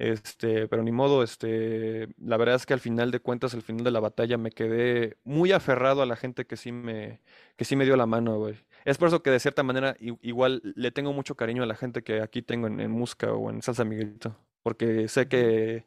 Este, 0.00 0.66
pero 0.66 0.82
ni 0.82 0.92
modo, 0.92 1.22
este, 1.22 2.08
la 2.18 2.38
verdad 2.38 2.54
es 2.56 2.64
que 2.64 2.72
al 2.72 2.80
final 2.80 3.10
de 3.10 3.20
cuentas, 3.20 3.52
al 3.52 3.60
final 3.62 3.84
de 3.84 3.90
la 3.90 4.00
batalla, 4.00 4.38
me 4.38 4.50
quedé 4.50 5.18
muy 5.24 5.52
aferrado 5.52 6.00
a 6.00 6.06
la 6.06 6.16
gente 6.16 6.46
que 6.46 6.56
sí 6.56 6.72
me, 6.72 7.20
que 7.56 7.66
sí 7.66 7.76
me 7.76 7.84
dio 7.84 7.96
la 7.96 8.06
mano, 8.06 8.38
güey. 8.38 8.56
Es 8.86 8.96
por 8.96 9.08
eso 9.08 9.22
que 9.22 9.30
de 9.30 9.40
cierta 9.40 9.62
manera 9.62 9.96
igual 10.00 10.62
le 10.64 10.90
tengo 10.90 11.12
mucho 11.12 11.36
cariño 11.36 11.62
a 11.62 11.66
la 11.66 11.76
gente 11.76 12.02
que 12.02 12.22
aquí 12.22 12.40
tengo 12.40 12.66
en, 12.66 12.80
en 12.80 12.90
Musca 12.90 13.32
o 13.34 13.50
en 13.50 13.60
Salsa 13.60 13.84
Miguelito, 13.84 14.36
porque 14.62 15.06
sé 15.08 15.28
que 15.28 15.84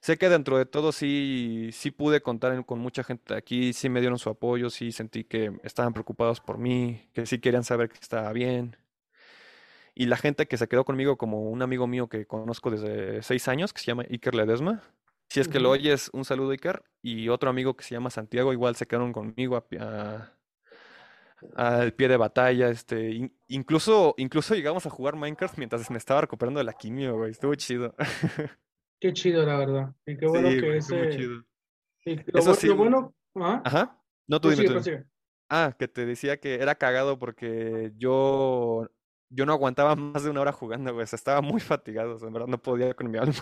Sé 0.00 0.18
que 0.18 0.28
dentro 0.28 0.58
de 0.58 0.66
todo 0.66 0.92
sí, 0.92 1.70
sí 1.72 1.90
pude 1.90 2.20
contar 2.22 2.64
con 2.66 2.78
mucha 2.78 3.02
gente 3.04 3.34
de 3.34 3.38
aquí, 3.38 3.72
sí 3.72 3.88
me 3.88 4.00
dieron 4.00 4.18
su 4.18 4.28
apoyo, 4.30 4.68
sí 4.70 4.92
sentí 4.92 5.24
que 5.24 5.52
estaban 5.62 5.94
preocupados 5.94 6.40
por 6.40 6.58
mí, 6.58 7.08
que 7.14 7.24
sí 7.26 7.38
querían 7.40 7.64
saber 7.64 7.88
que 7.88 7.98
estaba 8.00 8.30
bien. 8.32 8.76
Y 9.94 10.06
la 10.06 10.16
gente 10.16 10.46
que 10.46 10.56
se 10.56 10.66
quedó 10.68 10.84
conmigo, 10.84 11.16
como 11.16 11.42
un 11.50 11.62
amigo 11.62 11.86
mío 11.86 12.08
que 12.08 12.26
conozco 12.26 12.70
desde 12.70 13.22
seis 13.22 13.46
años, 13.48 13.72
que 13.72 13.80
se 13.80 13.86
llama 13.86 14.04
Iker 14.10 14.34
Ledesma. 14.34 14.82
Si 15.30 15.40
es 15.40 15.48
que 15.48 15.58
lo 15.60 15.70
oyes, 15.70 16.10
un 16.12 16.24
saludo 16.24 16.50
Iker. 16.50 16.82
Y 17.02 17.28
otro 17.28 17.48
amigo 17.50 17.76
que 17.76 17.84
se 17.84 17.94
llama 17.94 18.10
Santiago, 18.10 18.52
igual 18.52 18.76
se 18.76 18.86
quedaron 18.86 19.12
conmigo 19.12 19.56
a 19.56 19.64
a- 19.80 21.78
al 21.78 21.92
pie 21.92 22.08
de 22.08 22.16
batalla. 22.16 22.68
Este, 22.70 23.10
in- 23.10 23.36
incluso, 23.48 24.14
incluso 24.18 24.54
llegamos 24.54 24.86
a 24.86 24.90
jugar 24.90 25.16
Minecraft 25.16 25.58
mientras 25.58 25.90
me 25.90 25.98
estaba 25.98 26.20
recuperando 26.22 26.58
de 26.58 26.64
la 26.64 26.72
quimio, 26.72 27.16
güey. 27.16 27.30
Estuvo 27.32 27.54
chido. 27.54 27.94
Qué 29.00 29.12
chido, 29.12 29.44
la 29.44 29.58
verdad. 29.58 29.94
Y 30.06 30.16
qué 30.16 30.26
bueno 30.26 30.50
Sí, 30.50 30.60
que 30.60 30.76
ese, 30.78 31.08
chido. 31.10 31.44
y 32.06 32.16
lo, 32.16 32.22
Eso 32.38 32.42
bu- 32.42 32.46
lo 32.46 32.54
sí, 32.54 32.68
bueno, 32.70 33.14
ah, 33.36 33.60
Ajá. 33.64 34.02
No, 34.26 34.40
tú 34.40 34.48
dime, 34.48 34.64
prosigue, 34.64 34.80
tú 34.80 34.84
dime. 34.90 34.96
prosigue. 35.02 35.10
Ah, 35.50 35.76
que 35.78 35.88
te 35.88 36.06
decía 36.06 36.38
que 36.40 36.54
era 36.54 36.74
cagado 36.76 37.18
porque 37.18 37.92
yo, 37.96 38.88
yo 39.30 39.46
no 39.46 39.52
aguantaba 39.52 39.96
más 39.96 40.22
de 40.24 40.30
una 40.30 40.40
hora 40.42 40.52
jugando, 40.52 40.94
sea, 41.06 41.16
estaba 41.16 41.40
muy 41.40 41.60
fatigado, 41.60 42.16
o 42.16 42.18
sea, 42.18 42.28
en 42.28 42.34
verdad 42.34 42.48
no 42.48 42.58
podía 42.62 42.94
con 42.94 43.10
mi 43.10 43.18
alma. 43.18 43.34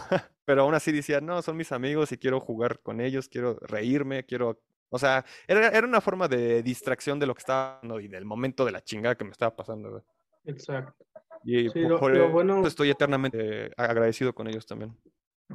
Pero 0.44 0.62
aún 0.62 0.74
así 0.74 0.92
decía, 0.92 1.20
no, 1.20 1.42
son 1.42 1.56
mis 1.56 1.72
amigos 1.72 2.12
y 2.12 2.18
quiero 2.18 2.40
jugar 2.40 2.80
con 2.80 3.00
ellos, 3.00 3.28
quiero 3.28 3.59
reírme, 3.60 4.24
quiero... 4.24 4.60
O 4.94 4.98
sea, 4.98 5.24
era, 5.48 5.68
era 5.68 5.86
una 5.86 6.00
forma 6.02 6.28
de 6.28 6.62
distracción 6.62 7.18
de 7.18 7.26
lo 7.26 7.34
que 7.34 7.38
estaba 7.40 7.76
pasando 7.76 7.98
y 8.00 8.09
del 8.09 8.24
momento 8.26 8.64
de 8.64 8.72
la 8.72 8.82
chingada 8.82 9.14
que 9.14 9.24
me 9.24 9.30
estaba 9.30 9.56
pasando, 9.56 9.90
güey. 9.90 10.02
Exacto. 10.44 11.04
Y 11.44 11.68
Sí, 11.70 11.82
po- 11.82 11.88
lo, 11.88 11.98
por 12.00 12.12
lo 12.14 12.24
eso 12.24 12.32
bueno, 12.32 12.66
estoy 12.66 12.90
eternamente 12.90 13.72
agradecido 13.76 14.34
con 14.34 14.48
ellos 14.48 14.66
también. 14.66 14.94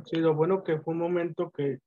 sí, 0.06 0.18
lo 0.18 0.34
bueno 0.34 0.64
que 0.64 0.80
fue 0.80 0.94
un 0.94 1.00
momento 1.00 1.52
que 1.52 1.80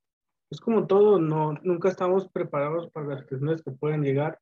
es 0.49 0.59
como 0.59 0.87
todo, 0.87 1.19
no, 1.19 1.53
nunca 1.61 1.89
estamos 1.89 2.29
preparados 2.29 2.89
para 2.91 3.07
las 3.07 3.21
situaciones 3.21 3.61
que 3.61 3.71
pueden 3.71 4.01
llegar, 4.03 4.39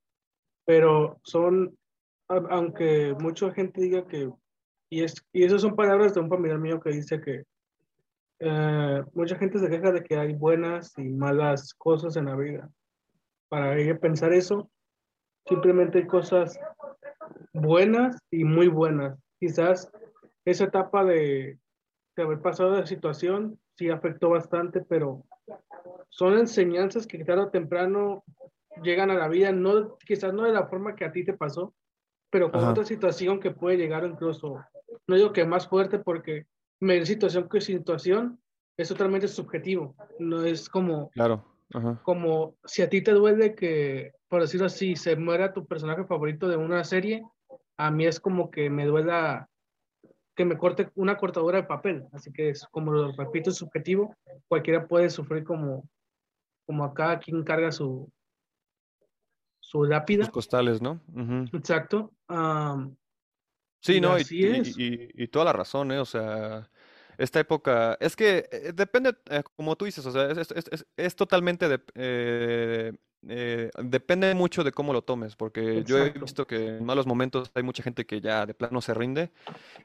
pero 0.65 1.19
son, 1.23 1.77
aunque 2.30 3.15
mucha 3.19 3.51
gente 3.51 3.81
diga 3.81 4.07
que, 4.07 4.31
y, 4.89 5.03
es, 5.03 5.26
y 5.34 5.43
esas 5.43 5.61
son 5.61 5.76
palabras 5.76 6.14
de 6.14 6.22
un 6.22 6.30
familiar 6.30 6.60
mío 6.60 6.80
que 6.80 6.91
dice 6.91 7.19
que 7.19 7.43
eh, 8.39 9.03
mucha 9.14 9.35
gente 9.35 9.60
se 9.60 9.69
queja 9.69 9.91
de 9.91 10.03
que 10.03 10.15
hay 10.15 10.34
buenas 10.34 10.97
y 10.97 11.03
malas 11.10 11.73
cosas 11.73 12.15
en 12.15 12.26
la 12.26 12.35
vida. 12.35 12.69
Para 13.49 13.77
ella 13.77 13.99
pensar 13.99 14.31
eso, 14.31 14.69
simplemente 15.45 15.99
hay 15.99 16.07
cosas 16.07 16.57
buenas 17.53 18.18
y 18.31 18.43
muy 18.43 18.68
buenas. 18.68 19.18
Quizás 19.39 19.91
esa 20.45 20.65
etapa 20.65 21.03
de, 21.03 21.57
haber 22.18 22.41
pasado 22.41 22.73
de 22.73 22.81
la 22.81 22.85
situación 22.85 23.60
sí 23.77 23.89
afectó 23.89 24.30
bastante, 24.30 24.81
pero 24.81 25.23
son 26.10 26.38
enseñanzas 26.38 27.07
que 27.07 27.23
tarde 27.23 27.43
o 27.43 27.49
temprano 27.49 28.23
llegan 28.84 29.10
a 29.10 29.15
la 29.15 29.27
vida, 29.27 29.51
no, 29.51 29.97
quizás 29.99 30.34
no 30.34 30.43
de 30.43 30.51
la 30.51 30.68
forma 30.68 30.95
que 30.95 31.06
a 31.06 31.11
ti 31.11 31.23
te 31.23 31.34
pasó, 31.34 31.73
pero 32.30 32.51
con 32.51 32.61
Ajá, 32.61 32.72
otra 32.72 32.85
situación 32.85 33.39
que 33.39 33.51
puede 33.51 33.77
llegar 33.77 34.06
incluso, 34.06 34.64
no 35.07 35.15
digo 35.15 35.34
que 35.34 35.45
más 35.45 35.68
fuerte 35.68 35.99
porque 35.99 36.45
me 36.80 37.06
situación 37.06 37.49
que 37.49 37.61
situación 37.61 38.39
es 38.77 38.88
totalmente 38.88 39.27
subjetivo, 39.27 39.95
no 40.19 40.43
es 40.43 40.69
como, 40.69 41.10
claro. 41.10 41.43
Ajá. 41.73 41.99
como 42.03 42.56
si 42.65 42.81
a 42.81 42.89
ti 42.89 43.01
te 43.01 43.11
duele 43.11 43.53
que, 43.56 44.14
por 44.27 44.41
decirlo 44.41 44.68
así, 44.68 44.95
se 44.95 45.15
muera 45.15 45.53
tu 45.53 45.65
personaje 45.65 46.06
favorito 46.06 46.47
de 46.47 46.57
una 46.57 46.84
serie, 46.84 47.23
a 47.77 47.91
mí 47.91 48.06
es 48.06 48.19
como 48.19 48.49
que 48.49 48.69
me 48.69 48.85
duela 48.85 49.49
que 50.35 50.45
me 50.45 50.57
corte 50.57 50.89
una 50.95 51.18
cortadura 51.18 51.57
de 51.57 51.68
papel, 51.68 52.06
así 52.14 52.31
que 52.31 52.51
es 52.51 52.65
como 52.72 52.93
lo 52.93 53.11
repito, 53.11 53.49
es 53.49 53.57
subjetivo, 53.57 54.15
cualquiera 54.47 54.88
puede 54.88 55.10
sufrir 55.10 55.43
como, 55.43 55.89
como 56.65 56.85
acá 56.85 57.19
quien 57.19 57.43
carga 57.43 57.73
su, 57.73 58.10
su 59.69 59.83
lápida, 59.83 60.31
costales, 60.31 60.81
¿no? 60.81 60.99
Exacto, 61.53 62.11
am, 62.27 62.95
Sí, 63.81 63.97
y 63.97 64.01
no, 64.01 64.17
y, 64.17 64.23
y- 65.15 65.27
toda 65.27 65.45
la 65.45 65.53
razón, 65.53 65.91
¿eh? 65.91 65.99
O 65.99 66.05
sea, 66.05 66.69
esta 67.19 67.39
época, 67.39 67.97
es 68.01 68.15
que 68.15 68.49
eh, 68.51 68.71
depende, 68.73 69.15
eh, 69.29 69.43
como 69.55 69.75
tú 69.75 69.85
dices, 69.85 70.03
o 70.05 70.11
sea, 70.11 70.31
es, 70.31 70.37
es- 70.39 70.51
es- 70.51 70.65
es- 70.71 70.87
es 70.97 71.15
totalmente, 71.15 71.69
de- 71.69 71.83
eh, 73.27 73.69
depende 73.83 74.33
mucho 74.33 74.63
de 74.63 74.71
cómo 74.71 74.91
lo 74.91 75.01
tomes, 75.03 75.35
porque 75.35 75.83
yo 75.83 75.97
he 75.99 76.11
visto 76.11 76.47
que 76.47 76.77
en 76.77 76.85
malos 76.85 77.05
momentos 77.05 77.51
hay 77.53 77.63
mucha 77.63 77.83
gente 77.83 78.05
que 78.05 78.21
ya 78.21 78.45
de 78.45 78.53
plano 78.53 78.81
se 78.81 78.93
rinde 78.93 79.31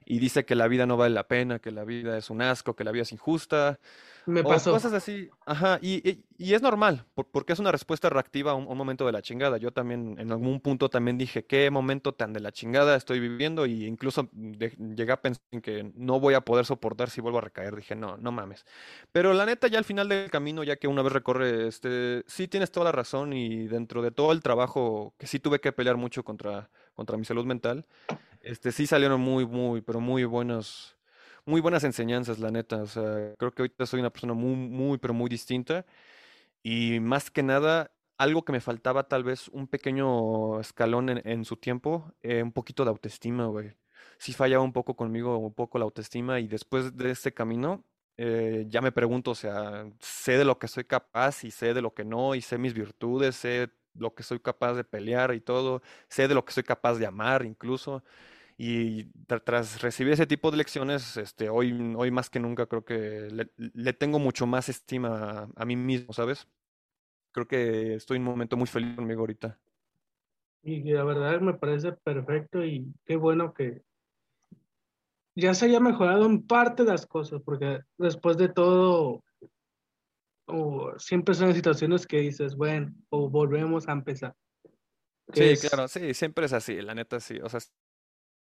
y 0.07 0.19
dice 0.21 0.45
que 0.45 0.55
la 0.55 0.69
vida 0.69 0.87
no 0.87 0.97
vale 0.97 1.15
la 1.15 1.29
pena, 1.29 1.59
que 1.61 1.71
la 1.73 1.85
vida 1.85 2.19
es 2.19 2.31
un 2.31 2.43
asco, 2.43 2.77
que 2.77 2.85
la 2.85 2.93
vida 2.93 3.03
es 3.03 3.13
injusta, 3.13 3.81
me 4.27 4.41
o 4.41 4.49
pasó, 4.49 4.73
cosas 4.73 4.93
así, 4.93 5.29
ajá, 5.47 5.79
y, 5.83 6.09
y- 6.09 6.25
y 6.37 6.55
es 6.55 6.63
normal, 6.63 7.07
por- 7.15 7.27
porque 7.31 7.53
es 7.53 7.59
una 7.59 7.71
respuesta 7.71 8.09
reactiva 8.11 8.53
a 8.53 8.55
un, 8.55 8.65
momento 8.77 9.07
de 9.07 9.13
la 9.13 9.23
chingada. 9.23 9.57
Yo 9.59 9.71
también 9.73 10.17
en 10.19 10.33
algún 10.33 10.61
punto 10.61 10.89
también 10.89 11.17
dije, 11.19 11.45
qué 11.45 11.71
momento 11.71 12.13
tan 12.15 12.33
de 12.33 12.41
la 12.41 12.51
chingada 12.53 12.97
estoy 12.97 13.21
viviendo 13.21 13.67
y 13.67 13.85
incluso 13.87 14.29
de- 14.33 14.71
llegué 14.97 15.13
a 15.13 15.21
pensar 15.23 15.43
en 15.53 15.61
que 15.61 15.93
no 15.95 16.19
voy 16.21 16.35
a 16.35 16.41
poder 16.41 16.65
soportar 16.67 17.11
si 17.11 17.21
vuelvo 17.21 17.39
a 17.39 17.43
recaer. 17.43 17.77
Dije, 17.77 17.95
no, 17.95 18.17
no 18.17 18.33
mames. 18.33 18.65
Pero 19.13 19.33
la 19.35 19.47
neta, 19.47 19.69
ya 19.69 19.79
al 19.79 19.85
final 19.85 20.09
del 20.09 20.31
camino, 20.31 20.65
ya 20.65 20.77
que 20.77 20.89
una 20.89 21.03
vez 21.03 21.13
recorre, 21.13 21.69
este, 21.69 22.25
sí 22.27 22.49
tienes 22.49 22.73
toda 22.73 22.85
la 22.85 22.93
razón 22.93 23.33
y 23.33 23.69
dentro 23.69 24.03
de 24.03 24.11
todo 24.11 24.33
el 24.33 24.43
trabajo 24.43 25.15
que 25.19 25.27
sí 25.27 25.39
tuve 25.39 25.61
que 25.61 25.73
pelear 25.73 25.97
mucho 25.97 26.25
contra, 26.25 26.71
contra 26.95 27.17
mi 27.17 27.25
salud 27.25 27.45
mental, 27.45 27.87
este, 28.43 28.73
sí 28.73 28.87
salieron 28.87 29.21
muy, 29.21 29.47
muy, 29.47 29.81
pero 29.81 30.01
muy 30.01 30.25
buenos, 30.25 30.94
muy 31.47 31.61
buenas 31.61 31.85
enseñanzas, 31.85 32.39
la 32.39 32.51
neta. 32.51 32.83
O 32.83 32.87
sea, 32.87 33.35
creo 33.39 33.53
que 33.53 33.63
ahorita 33.63 33.87
soy 33.87 34.01
una 34.01 34.11
persona 34.11 34.35
muy, 34.35 34.55
muy, 34.57 34.99
pero 34.99 35.15
muy 35.15 35.29
distinta. 35.29 35.87
Y 36.63 37.01
más 37.01 37.31
que 37.31 37.43
nada, 37.43 37.93
algo 38.19 38.45
que 38.45 38.53
me 38.53 38.61
faltaba 38.61 39.09
tal 39.09 39.25
vez 39.25 39.49
un 39.49 39.69
pequeño 39.69 40.61
escalón 40.61 41.11
en, 41.11 41.23
en 41.29 41.45
su 41.45 41.57
tiempo, 41.57 42.13
eh, 42.23 42.43
un 42.43 42.53
poquito 42.53 42.85
de 42.85 42.91
autoestima, 42.91 43.47
güey. 43.47 43.75
Sí 44.19 44.33
fallaba 44.33 44.65
un 44.65 44.73
poco 44.73 44.97
conmigo, 44.97 45.39
un 45.39 45.55
poco 45.55 45.79
la 45.79 45.85
autoestima 45.85 46.41
y 46.41 46.49
después 46.49 46.97
de 46.97 47.11
este 47.11 47.35
camino 47.35 47.85
eh, 48.17 48.67
ya 48.69 48.81
me 48.81 48.93
pregunto, 48.93 49.33
o 49.33 49.35
sea, 49.35 49.87
sé 50.01 50.39
de 50.39 50.45
lo 50.45 50.59
que 50.59 50.69
soy 50.69 50.85
capaz 50.85 51.45
y 51.45 51.51
sé 51.51 51.75
de 51.75 51.83
lo 51.83 51.95
que 51.95 52.05
no 52.05 52.35
y 52.35 52.41
sé 52.43 52.59
mis 52.59 52.75
virtudes, 52.75 53.35
sé 53.37 53.71
lo 53.95 54.15
que 54.15 54.23
soy 54.23 54.41
capaz 54.41 54.75
de 54.75 54.85
pelear 54.85 55.35
y 55.35 55.41
todo, 55.41 55.83
sé 56.09 56.29
de 56.29 56.35
lo 56.35 56.45
que 56.45 56.53
soy 56.53 56.63
capaz 56.63 56.95
de 56.97 57.07
amar 57.07 57.45
incluso. 57.45 58.05
Y 58.57 59.07
tras 59.27 59.83
recibir 59.83 60.13
ese 60.13 60.27
tipo 60.27 60.51
de 60.51 60.59
lecciones, 60.59 61.17
este, 61.17 61.49
hoy, 61.49 61.95
hoy 61.97 62.11
más 62.11 62.31
que 62.31 62.39
nunca 62.39 62.67
creo 62.67 62.85
que 62.85 63.29
le, 63.57 63.93
tengo 63.93 64.21
mucho 64.21 64.47
más 64.47 64.69
estima 64.69 65.49
a, 65.57 65.65
mí 65.65 65.75
mismo, 65.75 66.13
¿sabes? 66.13 66.47
Creo 67.33 67.49
que 67.49 67.95
estoy 67.95 68.19
en 68.19 68.23
un 68.23 68.31
momento 68.31 68.57
muy 68.57 68.69
feliz 68.69 68.95
conmigo 68.95 69.21
ahorita. 69.21 69.59
Y 70.63 70.83
la 70.93 71.03
verdad 71.03 71.41
me 71.41 71.55
parece 71.55 71.93
perfecto 71.93 72.65
y 72.65 72.87
qué 73.05 73.17
bueno 73.17 73.53
que 73.53 73.83
ya 75.35 75.53
se 75.53 75.67
haya 75.67 75.81
mejorado 75.81 76.25
en 76.27 76.47
parte 76.47 76.85
las 76.85 77.07
cosas, 77.07 77.43
porque 77.45 77.81
después 77.99 78.37
de 78.37 78.49
todo, 78.49 79.25
siempre 80.99 81.35
son 81.35 81.53
situaciones 81.55 82.07
que 82.07 82.21
dices, 82.21 82.55
bueno, 82.55 82.95
o 83.11 83.29
volvemos 83.29 83.89
a 83.89 83.93
empezar. 83.93 84.35
Sí, 85.33 85.55
claro, 85.57 85.89
sí, 85.89 86.15
siempre 86.15 86.47
es 86.47 86.53
así, 86.53 86.81
la 86.81 86.95
neta 86.95 87.19
sí. 87.19 87.39
O 87.43 87.49
sea, 87.49 87.61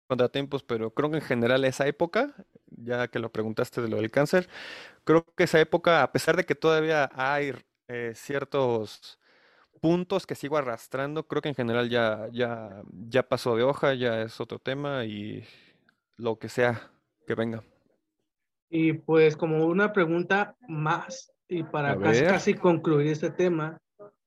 contratiempos, 0.06 0.62
pero 0.62 0.90
creo 0.90 1.10
que 1.10 1.16
en 1.16 1.22
general 1.22 1.64
esa 1.64 1.86
época, 1.86 2.34
ya 2.66 3.08
que 3.08 3.18
lo 3.18 3.30
preguntaste 3.30 3.80
de 3.80 3.88
lo 3.88 3.96
del 3.96 4.10
cáncer, 4.10 4.48
creo 5.04 5.24
que 5.36 5.44
esa 5.44 5.60
época, 5.60 6.02
a 6.02 6.12
pesar 6.12 6.36
de 6.36 6.44
que 6.44 6.54
todavía 6.54 7.10
hay 7.14 7.52
eh, 7.88 8.12
ciertos 8.14 9.18
puntos 9.80 10.26
que 10.26 10.34
sigo 10.34 10.56
arrastrando, 10.56 11.26
creo 11.26 11.42
que 11.42 11.48
en 11.48 11.54
general 11.54 11.88
ya, 11.90 12.28
ya, 12.32 12.82
ya 13.08 13.24
pasó 13.24 13.56
de 13.56 13.64
hoja, 13.64 13.94
ya 13.94 14.22
es 14.22 14.40
otro 14.40 14.58
tema 14.58 15.04
y 15.04 15.44
lo 16.16 16.38
que 16.38 16.48
sea 16.48 16.90
que 17.26 17.34
venga. 17.34 17.62
Y 18.70 18.94
pues 18.94 19.36
como 19.36 19.66
una 19.66 19.92
pregunta 19.92 20.56
más, 20.68 21.32
y 21.48 21.62
para 21.64 21.98
casi, 21.98 22.24
casi, 22.24 22.54
concluir 22.54 23.08
este 23.08 23.30
tema, 23.30 23.78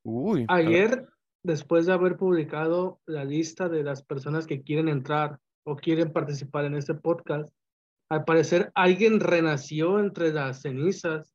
Uy, 0.03 0.45
ayer, 0.49 1.07
después 1.41 1.85
de 1.85 1.93
haber 1.93 2.17
publicado 2.17 2.99
la 3.05 3.23
lista 3.23 3.69
de 3.69 3.83
las 3.83 4.03
personas 4.03 4.45
que 4.45 4.61
quieren 4.61 4.89
entrar 4.89 5.39
o 5.65 5.75
quieren 5.75 6.13
participar 6.13 6.65
en 6.65 6.75
este 6.75 6.93
podcast, 6.93 7.53
al 8.09 8.23
parecer 8.23 8.71
alguien 8.75 9.19
renació 9.19 9.99
entre 9.99 10.31
las 10.31 10.61
cenizas. 10.61 11.33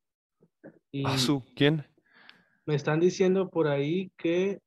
Y 0.92 1.04
¿Quién? 1.56 1.84
Me 2.64 2.74
están 2.76 3.00
diciendo 3.00 3.50
por 3.50 3.66
ahí 3.66 4.12
que 4.16 4.60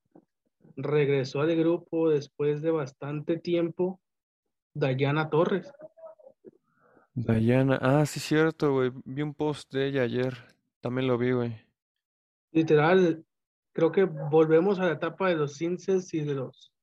regresó 0.76 1.42
al 1.42 1.56
grupo 1.56 2.10
después 2.10 2.62
de 2.62 2.72
bastante 2.72 3.38
tiempo 3.38 4.02
Dayana 4.74 5.30
Torres. 5.30 5.72
Dayana, 7.14 7.80
ah, 7.82 8.06
sí, 8.06 8.20
cierto, 8.20 8.74
güey. 8.74 8.92
Vi 9.06 9.22
un 9.22 9.34
post 9.34 9.72
de 9.72 9.88
ella 9.88 10.02
ayer. 10.02 10.34
También 10.82 11.08
lo 11.08 11.18
vi, 11.18 11.32
güey. 11.32 11.56
Literal, 12.52 13.24
creo 13.72 13.92
que 13.92 14.04
volvemos 14.04 14.80
a 14.80 14.86
la 14.86 14.94
etapa 14.94 15.30
de 15.30 15.36
los 15.36 15.56
cinces 15.56 16.14
y 16.14 16.22
de 16.22 16.34
los 16.34 16.74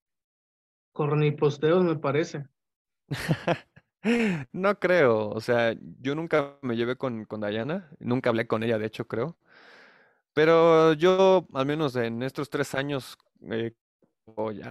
corniposteos, 0.93 1.85
me 1.85 1.97
parece. 1.97 2.47
No 4.53 4.79
creo, 4.79 5.29
o 5.29 5.41
sea, 5.41 5.75
yo 6.01 6.15
nunca 6.15 6.57
me 6.63 6.75
llevé 6.77 6.97
con, 6.97 7.27
con 7.27 7.41
Dayana, 7.41 7.91
nunca 7.99 8.31
hablé 8.31 8.47
con 8.47 8.63
ella, 8.63 8.79
de 8.79 8.87
hecho, 8.87 9.07
creo. 9.07 9.37
Pero 10.33 10.93
yo, 10.95 11.47
al 11.55 11.67
menos 11.67 11.97
en 11.97 12.23
estos 12.23 12.51
tres 12.51 12.75
años, 12.75 13.19
eh, 13.51 13.75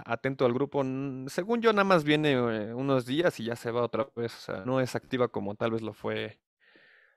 atento 0.06 0.46
al 0.46 0.54
grupo, 0.54 0.82
según 1.28 1.60
yo, 1.60 1.72
nada 1.72 1.84
más 1.84 2.04
viene 2.04 2.32
eh, 2.32 2.74
unos 2.74 3.06
días 3.06 3.38
y 3.40 3.44
ya 3.44 3.56
se 3.56 3.70
va 3.70 3.82
otra 3.82 4.08
vez, 4.16 4.34
o 4.36 4.40
sea, 4.40 4.64
no 4.64 4.80
es 4.80 4.94
activa 4.96 5.28
como 5.28 5.54
tal 5.54 5.72
vez 5.72 5.82
lo 5.82 5.92
fue, 5.92 6.40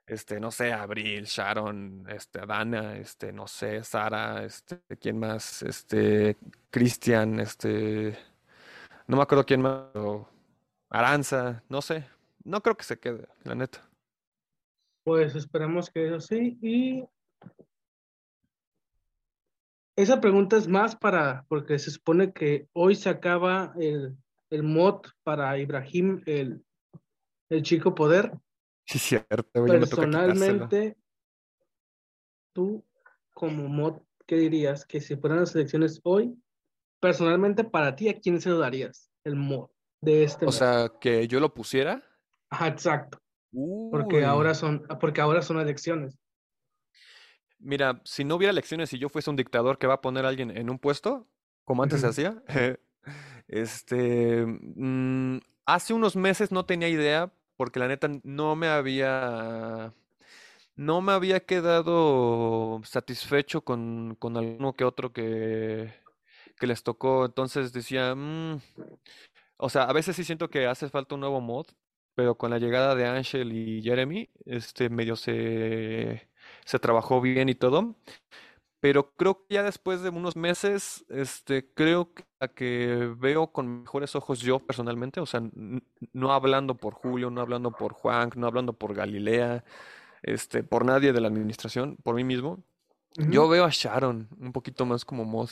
este, 0.06 0.40
no 0.40 0.50
sé, 0.50 0.72
Abril, 0.72 1.24
Sharon, 1.24 2.06
este, 2.10 2.46
Dana, 2.46 2.96
este, 2.98 3.32
no 3.32 3.46
sé, 3.48 3.84
Sara, 3.84 4.44
este, 4.44 4.80
¿quién 5.00 5.18
más? 5.18 5.62
Este, 5.62 6.36
Cristian, 6.70 7.40
este, 7.40 8.18
no 9.06 9.16
me 9.16 9.22
acuerdo 9.22 9.46
quién 9.46 9.62
más, 9.62 9.84
Aranza, 10.94 11.64
no 11.68 11.82
sé. 11.82 12.06
No 12.44 12.62
creo 12.62 12.76
que 12.76 12.84
se 12.84 13.00
quede, 13.00 13.26
la 13.42 13.56
neta. 13.56 13.90
Pues 15.02 15.34
esperemos 15.34 15.90
que 15.90 16.06
eso 16.06 16.20
sí. 16.20 16.56
Y 16.62 17.04
esa 19.96 20.20
pregunta 20.20 20.56
es 20.56 20.68
más 20.68 20.94
para, 20.94 21.46
porque 21.48 21.80
se 21.80 21.90
supone 21.90 22.32
que 22.32 22.68
hoy 22.74 22.94
se 22.94 23.08
acaba 23.08 23.74
el, 23.76 24.16
el 24.50 24.62
mod 24.62 25.00
para 25.24 25.58
Ibrahim, 25.58 26.22
el, 26.26 26.64
el 27.48 27.62
chico 27.64 27.92
poder. 27.96 28.30
Sí, 28.86 29.00
cierto. 29.00 29.50
Personalmente, 29.52 30.96
tú 32.52 32.84
como 33.32 33.66
mod, 33.68 34.00
¿qué 34.28 34.36
dirías? 34.36 34.86
Que 34.86 35.00
si 35.00 35.16
fueran 35.16 35.40
las 35.40 35.56
elecciones 35.56 36.00
hoy, 36.04 36.40
personalmente 37.00 37.64
para 37.64 37.96
ti, 37.96 38.08
¿a 38.08 38.20
quién 38.20 38.40
se 38.40 38.50
lo 38.50 38.58
darías 38.58 39.10
el 39.24 39.34
mod? 39.34 39.73
De 40.04 40.24
este. 40.24 40.46
O 40.46 40.52
sea, 40.52 40.90
que 41.00 41.26
yo 41.28 41.40
lo 41.40 41.54
pusiera. 41.54 42.02
Ajá, 42.50 42.68
exacto. 42.68 43.18
Porque 43.90 44.24
ahora 44.24 44.54
son, 44.54 44.86
porque 45.00 45.20
ahora 45.20 45.42
son 45.42 45.60
elecciones. 45.60 46.18
Mira, 47.58 48.00
si 48.04 48.24
no 48.24 48.34
hubiera 48.34 48.50
elecciones 48.50 48.92
y 48.92 48.98
yo 48.98 49.08
fuese 49.08 49.30
un 49.30 49.36
dictador 49.36 49.78
que 49.78 49.86
va 49.86 49.94
a 49.94 50.00
poner 50.00 50.24
a 50.24 50.28
alguien 50.28 50.50
en 50.50 50.68
un 50.70 50.78
puesto, 50.78 51.26
como 51.64 51.82
antes 51.82 52.00
se 52.00 52.08
hacía, 52.08 52.42
este, 53.48 54.44
mm, 54.46 55.38
hace 55.64 55.94
unos 55.94 56.16
meses 56.16 56.52
no 56.52 56.66
tenía 56.66 56.88
idea 56.88 57.32
porque 57.56 57.78
la 57.78 57.88
neta 57.88 58.08
no 58.22 58.56
me 58.56 58.66
había, 58.66 59.94
no 60.76 61.00
me 61.00 61.12
había 61.12 61.40
quedado 61.40 62.82
satisfecho 62.84 63.62
con, 63.62 64.16
con 64.18 64.36
alguno 64.36 64.74
que 64.74 64.84
otro 64.84 65.12
que, 65.12 65.94
que 66.58 66.66
les 66.66 66.82
tocó. 66.82 67.24
Entonces 67.24 67.72
decía, 67.72 68.14
mm, 68.14 68.60
o 69.64 69.70
sea, 69.70 69.84
a 69.84 69.94
veces 69.94 70.14
sí 70.14 70.24
siento 70.24 70.50
que 70.50 70.66
hace 70.66 70.90
falta 70.90 71.14
un 71.14 71.22
nuevo 71.22 71.40
mod, 71.40 71.64
pero 72.14 72.36
con 72.36 72.50
la 72.50 72.58
llegada 72.58 72.94
de 72.94 73.06
Angel 73.06 73.50
y 73.50 73.82
Jeremy, 73.82 74.28
este 74.44 74.90
medio 74.90 75.16
se, 75.16 76.28
se 76.66 76.78
trabajó 76.78 77.22
bien 77.22 77.48
y 77.48 77.54
todo. 77.54 77.96
Pero 78.80 79.14
creo 79.16 79.46
que 79.46 79.54
ya 79.54 79.62
después 79.62 80.02
de 80.02 80.10
unos 80.10 80.36
meses, 80.36 81.06
este, 81.08 81.72
creo 81.72 82.12
que, 82.12 82.24
que 82.54 83.14
veo 83.16 83.52
con 83.52 83.84
mejores 83.84 84.14
ojos 84.14 84.40
yo 84.40 84.58
personalmente, 84.58 85.20
o 85.20 85.24
sea, 85.24 85.40
no 86.12 86.32
hablando 86.34 86.76
por 86.76 86.92
Julio, 86.92 87.30
no 87.30 87.40
hablando 87.40 87.70
por 87.70 87.94
Juan, 87.94 88.32
no 88.36 88.46
hablando 88.46 88.74
por 88.74 88.94
Galilea, 88.94 89.64
este, 90.22 90.62
por 90.62 90.84
nadie 90.84 91.14
de 91.14 91.22
la 91.22 91.28
administración, 91.28 91.96
por 92.02 92.16
mí 92.16 92.24
mismo. 92.24 92.62
Yo 93.16 93.48
veo 93.48 93.64
a 93.64 93.70
Sharon 93.70 94.28
un 94.38 94.52
poquito 94.52 94.84
más 94.84 95.06
como 95.06 95.24
mod. 95.24 95.48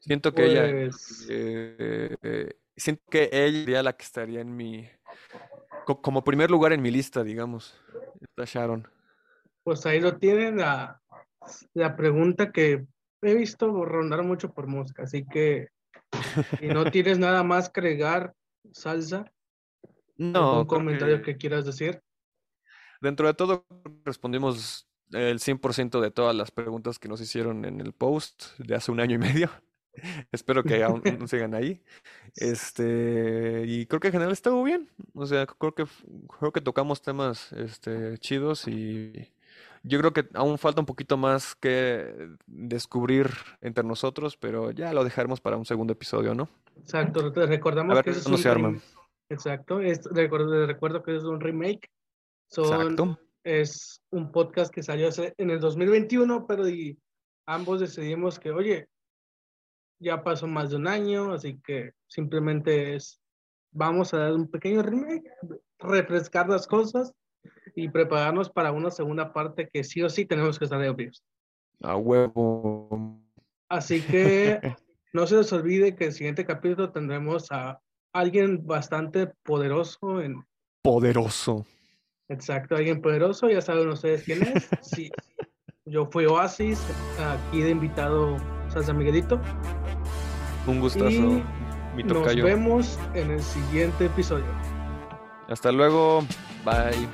Siento 0.00 0.34
que 0.34 0.44
ella 0.44 0.90
pues 0.90 1.26
eh, 1.30 2.16
eh, 2.20 2.56
siento 2.76 3.02
que 3.10 3.30
ella 3.32 3.60
sería 3.60 3.82
la 3.82 3.92
que 3.94 4.04
estaría 4.04 4.40
en 4.40 4.56
mi, 4.56 4.88
como 5.84 6.24
primer 6.24 6.50
lugar 6.50 6.72
en 6.72 6.82
mi 6.82 6.90
lista, 6.90 7.22
digamos. 7.22 7.78
Está 8.20 8.44
Sharon. 8.44 8.88
Pues 9.64 9.86
ahí 9.86 10.00
lo 10.00 10.16
tienen 10.18 10.58
la, 10.58 11.00
la 11.74 11.96
pregunta 11.96 12.52
que 12.52 12.86
he 13.22 13.34
visto 13.34 13.84
rondar 13.84 14.22
mucho 14.22 14.52
por 14.52 14.66
mosca, 14.66 15.04
así 15.04 15.24
que 15.24 15.68
si 16.58 16.66
no 16.66 16.84
tienes 16.90 17.18
nada 17.18 17.42
más 17.42 17.70
que 17.70 17.80
agregar, 17.80 18.34
salsa. 18.72 19.24
No. 20.16 20.60
¿Un 20.60 20.66
comentario 20.66 21.22
que... 21.22 21.36
quieras 21.36 21.64
decir? 21.64 22.00
Dentro 23.00 23.26
de 23.26 23.34
todo, 23.34 23.66
respondimos 24.04 24.88
el 25.10 25.40
100% 25.40 26.00
de 26.00 26.10
todas 26.10 26.34
las 26.34 26.50
preguntas 26.50 26.98
que 26.98 27.08
nos 27.08 27.20
hicieron 27.20 27.64
en 27.64 27.80
el 27.80 27.92
post 27.92 28.58
de 28.58 28.74
hace 28.74 28.92
un 28.92 29.00
año 29.00 29.16
y 29.16 29.18
medio. 29.18 29.50
Espero 30.32 30.62
que 30.62 30.82
aún 30.82 31.02
sigan 31.28 31.54
ahí. 31.54 31.82
Este, 32.36 33.64
y 33.66 33.86
creo 33.86 34.00
que 34.00 34.08
en 34.08 34.12
general 34.12 34.32
estuvo 34.32 34.62
bien. 34.62 34.88
O 35.14 35.26
sea, 35.26 35.46
creo 35.46 35.74
que 35.74 35.84
creo 36.38 36.52
que 36.52 36.60
tocamos 36.60 37.02
temas 37.02 37.52
este 37.52 38.18
chidos 38.18 38.66
y 38.68 39.30
yo 39.82 39.98
creo 39.98 40.12
que 40.12 40.28
aún 40.34 40.58
falta 40.58 40.80
un 40.80 40.86
poquito 40.86 41.16
más 41.16 41.54
que 41.54 42.30
descubrir 42.46 43.30
entre 43.60 43.84
nosotros, 43.84 44.36
pero 44.36 44.70
ya 44.70 44.92
lo 44.92 45.04
dejaremos 45.04 45.40
para 45.40 45.56
un 45.56 45.66
segundo 45.66 45.92
episodio, 45.92 46.34
¿no? 46.34 46.48
Exacto, 46.76 47.32
te 47.32 47.46
recordamos 47.46 48.00
que 48.02 48.10
es 48.10 48.26
un 48.26 48.38
se 48.38 48.48
arma. 48.48 48.80
Exacto, 49.28 49.80
es, 49.80 50.04
recuerdo, 50.04 50.66
recuerdo 50.66 51.02
que 51.02 51.16
es 51.16 51.24
un 51.24 51.40
remake. 51.40 51.90
Son, 52.48 53.18
Es 53.44 54.02
un 54.10 54.30
podcast 54.30 54.72
que 54.72 54.82
salió 54.82 55.08
en 55.38 55.50
el 55.50 55.58
2021, 55.58 56.46
pero 56.46 56.68
y 56.68 56.98
ambos 57.46 57.80
decidimos 57.80 58.38
que, 58.38 58.50
oye, 58.50 58.88
ya 60.02 60.22
pasó 60.22 60.46
más 60.46 60.70
de 60.70 60.76
un 60.76 60.88
año, 60.88 61.32
así 61.32 61.58
que 61.64 61.92
simplemente 62.08 62.96
es, 62.96 63.20
vamos 63.70 64.12
a 64.12 64.18
dar 64.18 64.32
un 64.32 64.50
pequeño 64.50 64.82
remake, 64.82 65.30
refrescar 65.78 66.48
las 66.48 66.66
cosas 66.66 67.14
y 67.74 67.88
prepararnos 67.88 68.50
para 68.50 68.72
una 68.72 68.90
segunda 68.90 69.32
parte 69.32 69.68
que 69.72 69.84
sí 69.84 70.02
o 70.02 70.10
sí 70.10 70.26
tenemos 70.26 70.58
que 70.58 70.64
estar 70.64 70.80
de 70.80 71.10
A 71.82 71.96
huevo. 71.96 73.20
Así 73.68 74.02
que 74.02 74.60
no 75.12 75.26
se 75.26 75.36
les 75.36 75.52
olvide 75.52 75.94
que 75.94 76.06
el 76.06 76.12
siguiente 76.12 76.44
capítulo 76.44 76.90
tendremos 76.90 77.50
a 77.50 77.80
alguien 78.12 78.66
bastante 78.66 79.28
poderoso 79.42 80.20
en... 80.20 80.44
Poderoso. 80.82 81.64
Exacto, 82.28 82.76
alguien 82.76 83.00
poderoso, 83.00 83.48
ya 83.48 83.60
saben 83.60 83.88
ustedes 83.88 84.24
quién 84.24 84.42
es. 84.42 84.68
Sí, 84.80 85.10
yo 85.84 86.06
fui 86.06 86.26
Oasis, 86.26 86.80
aquí 87.18 87.60
de 87.60 87.70
invitado 87.70 88.36
Salsa 88.68 88.92
Miguelito. 88.92 89.40
Un 90.66 90.80
gustazo. 90.80 91.40
Mi 91.96 92.02
Nos 92.02 92.12
tocayo. 92.18 92.44
vemos 92.44 92.98
en 93.14 93.32
el 93.32 93.42
siguiente 93.42 94.06
episodio. 94.06 94.44
Hasta 95.48 95.70
luego. 95.72 96.24
Bye. 96.64 97.08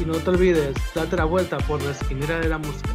Y 0.00 0.04
no 0.04 0.14
te 0.14 0.30
olvides, 0.30 0.76
date 0.94 1.16
la 1.16 1.24
vuelta 1.24 1.58
por 1.58 1.82
la 1.82 1.90
esquinera 1.92 2.38
de 2.38 2.48
la 2.48 2.58
música. 2.58 2.90